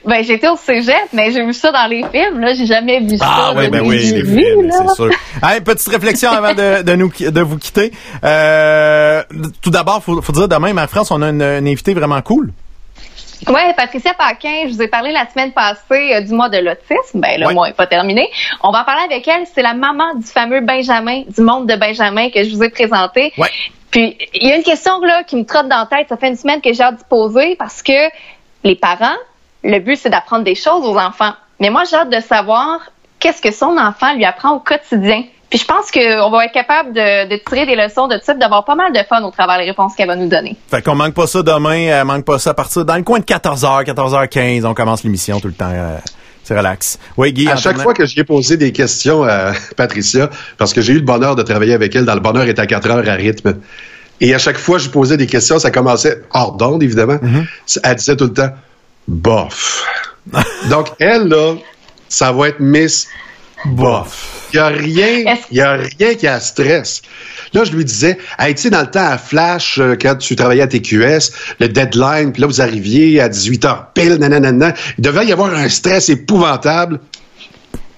Ben, 0.05 0.21
j'étais 0.23 0.49
au 0.49 0.57
cégep, 0.57 0.95
mais 1.13 1.31
j'ai 1.31 1.45
vu 1.45 1.53
ça 1.53 1.71
dans 1.71 1.87
les 1.87 2.03
films, 2.11 2.41
là. 2.41 2.53
J'ai 2.53 2.65
jamais 2.65 2.99
vu 2.99 3.17
ça. 3.17 3.25
Ah 3.25 3.53
oui, 3.55 3.69
ben 3.69 3.81
oui, 3.85 3.99
les 3.99 4.25
films, 4.25 4.69
c'est 4.69 4.95
sûr. 4.95 5.09
Hey, 5.41 5.61
petite 5.61 5.87
réflexion 5.87 6.29
avant 6.31 6.53
de, 6.53 6.81
de 6.81 6.95
nous 6.95 7.09
de 7.09 7.41
vous 7.41 7.57
quitter. 7.57 7.91
Euh, 8.23 9.23
tout 9.61 9.69
d'abord, 9.69 10.03
faut, 10.03 10.21
faut 10.21 10.33
dire 10.33 10.49
demain, 10.49 10.73
ma 10.73 10.87
France, 10.87 11.09
on 11.11 11.21
a 11.21 11.29
une, 11.29 11.41
une 11.41 11.67
invitée 11.67 11.93
vraiment 11.93 12.21
cool. 12.21 12.51
Ouais, 13.47 13.73
Patricia 13.75 14.13
Paquin, 14.13 14.63
je 14.67 14.73
vous 14.73 14.81
ai 14.81 14.87
parlé 14.87 15.11
la 15.11 15.27
semaine 15.27 15.51
passée 15.51 16.13
euh, 16.13 16.21
du 16.21 16.33
mois 16.33 16.49
de 16.49 16.57
l'autisme. 16.59 17.19
Ben, 17.21 17.39
le 17.39 17.47
Ouais. 17.47 17.53
mois 17.53 17.67
n'est 17.67 17.73
pas 17.73 17.87
terminé. 17.87 18.29
On 18.61 18.71
va 18.71 18.81
en 18.81 18.83
parler 18.83 19.03
avec 19.03 19.27
elle. 19.27 19.45
C'est 19.53 19.63
la 19.63 19.73
maman 19.73 20.13
du 20.15 20.25
fameux 20.27 20.61
Benjamin, 20.61 21.23
du 21.27 21.41
monde 21.41 21.67
de 21.67 21.75
Benjamin 21.75 22.29
que 22.29 22.43
je 22.43 22.49
vous 22.55 22.63
ai 22.63 22.69
présenté. 22.69 23.33
Ouais. 23.37 23.49
Puis, 23.89 24.17
il 24.35 24.47
y 24.47 24.51
a 24.51 24.55
une 24.57 24.63
question 24.63 24.99
là 25.01 25.23
qui 25.23 25.35
me 25.35 25.43
trotte 25.45 25.67
dans 25.67 25.79
la 25.79 25.85
tête. 25.87 26.07
Ça 26.09 26.17
fait 26.17 26.27
une 26.29 26.35
semaine 26.37 26.61
que 26.61 26.71
j'ai 26.71 26.83
hâte 26.83 26.97
d'y 26.97 27.03
poser 27.09 27.55
parce 27.55 27.81
que 27.81 28.09
les 28.63 28.75
parents, 28.75 29.17
le 29.63 29.79
but, 29.79 29.95
c'est 29.97 30.09
d'apprendre 30.09 30.43
des 30.43 30.55
choses 30.55 30.85
aux 30.85 30.97
enfants. 30.97 31.33
Mais 31.59 31.69
moi, 31.69 31.83
j'ai 31.89 31.95
hâte 31.97 32.09
de 32.09 32.19
savoir 32.21 32.79
qu'est-ce 33.19 33.41
que 33.41 33.51
son 33.51 33.77
enfant 33.77 34.13
lui 34.13 34.23
apprend 34.25 34.51
au 34.51 34.59
quotidien. 34.59 35.23
Puis 35.51 35.59
je 35.59 35.65
pense 35.65 35.91
qu'on 35.91 36.29
va 36.31 36.45
être 36.45 36.53
capable 36.53 36.93
de, 36.93 37.29
de 37.29 37.35
tirer 37.47 37.65
des 37.65 37.75
leçons 37.75 38.07
de 38.07 38.17
type, 38.17 38.39
d'avoir 38.39 38.63
pas 38.65 38.75
mal 38.75 38.93
de 38.93 38.99
fun 39.07 39.21
au 39.21 39.31
travers 39.31 39.57
des 39.59 39.65
réponses 39.65 39.93
qu'elle 39.95 40.07
va 40.07 40.15
nous 40.15 40.29
donner. 40.29 40.55
Fait 40.69 40.81
qu'on 40.81 40.95
manque 40.95 41.13
pas 41.13 41.27
ça 41.27 41.43
demain, 41.43 41.89
euh, 41.89 42.05
manque 42.05 42.23
pas 42.23 42.39
ça 42.39 42.51
à 42.51 42.53
partir 42.53 42.85
dans 42.85 42.95
le 42.95 43.03
coin 43.03 43.19
de 43.19 43.25
14h, 43.25 43.83
14h15, 43.85 44.65
on 44.65 44.73
commence 44.73 45.03
l'émission 45.03 45.41
tout 45.41 45.49
le 45.49 45.53
temps. 45.53 45.69
euh, 45.69 45.97
c'est 46.43 46.57
relax. 46.57 46.97
Oui, 47.17 47.33
Guy. 47.33 47.49
À 47.49 47.57
chaque 47.57 47.79
fois 47.79 47.93
que 47.93 48.05
j'y 48.05 48.21
ai 48.21 48.23
posé 48.23 48.55
des 48.57 48.71
questions 48.71 49.23
à 49.23 49.51
Patricia, 49.77 50.29
parce 50.57 50.73
que 50.73 50.81
j'ai 50.81 50.93
eu 50.93 50.99
le 50.99 51.05
bonheur 51.05 51.35
de 51.35 51.43
travailler 51.43 51.73
avec 51.73 51.93
elle 51.95 52.05
dans 52.05 52.15
le 52.15 52.19
bonheur 52.21 52.45
est 52.45 52.57
à 52.57 52.65
4 52.65 52.89
heures 52.89 53.07
à 53.09 53.13
rythme. 53.13 53.57
Et 54.21 54.33
à 54.33 54.37
chaque 54.37 54.57
fois 54.57 54.77
que 54.77 54.83
je 54.83 54.89
posais 54.89 55.17
des 55.17 55.27
questions, 55.27 55.59
ça 55.59 55.69
commençait 55.69 56.21
hors 56.33 56.53
d'onde, 56.53 56.81
évidemment. 56.81 57.17
Elle 57.83 57.95
disait 57.95 58.15
tout 58.15 58.25
le 58.25 58.33
temps 58.33 58.49
bof. 59.07 59.85
Donc, 60.69 60.87
elle, 60.99 61.27
là, 61.27 61.55
ça 62.07 62.31
va 62.31 62.49
être 62.49 62.59
Miss 62.59 63.07
Bof. 63.65 64.40
Il 64.53 64.57
n'y 64.57 64.59
a 64.59 64.67
rien, 64.67 65.33
Est-ce- 65.33 65.47
il 65.51 65.57
y 65.57 65.61
a 65.61 65.73
rien 65.73 66.15
qui 66.15 66.27
a 66.27 66.39
stress. 66.39 67.01
Là, 67.53 67.63
je 67.63 67.71
lui 67.71 67.85
disais, 67.85 68.17
hey, 68.39 68.53
tu 68.55 68.61
sais, 68.63 68.69
dans 68.69 68.81
le 68.81 68.89
temps 68.91 69.05
à 69.05 69.17
Flash, 69.17 69.77
euh, 69.79 69.95
quand 70.01 70.15
tu 70.15 70.35
travaillais 70.35 70.61
à 70.63 70.67
TQS, 70.67 71.31
le 71.59 71.67
deadline, 71.69 72.31
puis 72.31 72.41
là, 72.41 72.47
vous 72.47 72.61
arriviez 72.61 73.19
à 73.21 73.29
18h 73.29 73.93
pile, 73.93 74.15
nanana, 74.15 74.73
il 74.97 75.03
devait 75.03 75.25
y 75.25 75.31
avoir 75.33 75.53
un 75.53 75.69
stress 75.69 76.09
épouvantable. 76.09 76.99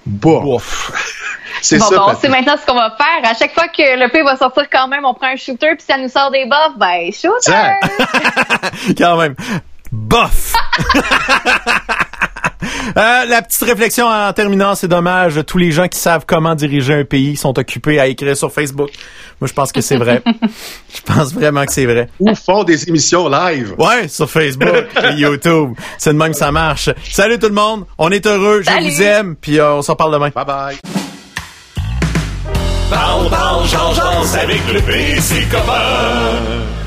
Bon. 0.06 0.56
Ouf. 0.56 0.92
C'est 1.62 1.78
Bon, 1.78 1.84
ça, 1.86 1.96
bon, 1.96 2.14
sait 2.20 2.28
maintenant 2.28 2.56
ce 2.60 2.66
qu'on 2.66 2.74
va 2.74 2.94
faire. 2.94 3.30
À 3.30 3.34
chaque 3.38 3.54
fois 3.54 3.68
que 3.68 3.98
le 3.98 4.10
P 4.10 4.22
va 4.22 4.36
sortir 4.36 4.64
quand 4.70 4.86
même, 4.88 5.04
on 5.06 5.14
prend 5.14 5.28
un 5.28 5.36
shooter, 5.36 5.76
puis 5.76 5.84
ça 5.88 5.96
nous 5.96 6.10
sort 6.10 6.30
des 6.30 6.44
buffs, 6.44 6.76
ben, 6.78 7.10
shooter! 7.10 7.78
Quand 8.98 9.16
même. 9.16 9.34
Bof! 9.90 10.52
Euh, 12.96 13.24
la 13.26 13.42
petite 13.42 13.62
réflexion 13.62 14.06
en 14.06 14.32
terminant, 14.32 14.74
c'est 14.74 14.88
dommage. 14.88 15.40
Tous 15.46 15.58
les 15.58 15.72
gens 15.72 15.88
qui 15.88 15.98
savent 15.98 16.24
comment 16.26 16.54
diriger 16.54 16.94
un 16.94 17.04
pays 17.04 17.36
sont 17.36 17.58
occupés 17.58 17.98
à 17.98 18.06
écrire 18.06 18.36
sur 18.36 18.52
Facebook. 18.52 18.90
Moi, 19.40 19.48
je 19.48 19.52
pense 19.52 19.72
que 19.72 19.80
c'est 19.80 19.96
vrai. 19.96 20.22
je 20.94 21.00
pense 21.02 21.32
vraiment 21.32 21.64
que 21.64 21.72
c'est 21.72 21.86
vrai. 21.86 22.08
Ou 22.20 22.34
font 22.34 22.64
des 22.64 22.88
émissions 22.88 23.28
live. 23.28 23.74
Ouais, 23.78 24.08
sur 24.08 24.30
Facebook 24.30 24.86
et 25.02 25.12
YouTube. 25.16 25.74
C'est 25.98 26.12
de 26.12 26.18
même 26.18 26.32
que 26.32 26.38
ça 26.38 26.52
marche. 26.52 26.90
Salut 27.10 27.38
tout 27.38 27.48
le 27.48 27.54
monde. 27.54 27.84
On 27.98 28.10
est 28.10 28.26
heureux. 28.26 28.62
Je 28.62 28.70
vous 28.70 29.02
aime. 29.02 29.36
Puis 29.36 29.58
euh, 29.58 29.74
on 29.74 29.82
s'en 29.82 29.96
parle 29.96 30.12
demain. 30.12 30.30
Bye 30.30 30.44
bye. 30.44 30.76
Parle, 32.90 33.28
parle, 33.28 33.66
Jean, 33.66 33.92
Jean, 33.92 34.38
avec 34.38 34.60
le 34.72 34.80
PC 34.80 35.46
copain. 35.50 36.83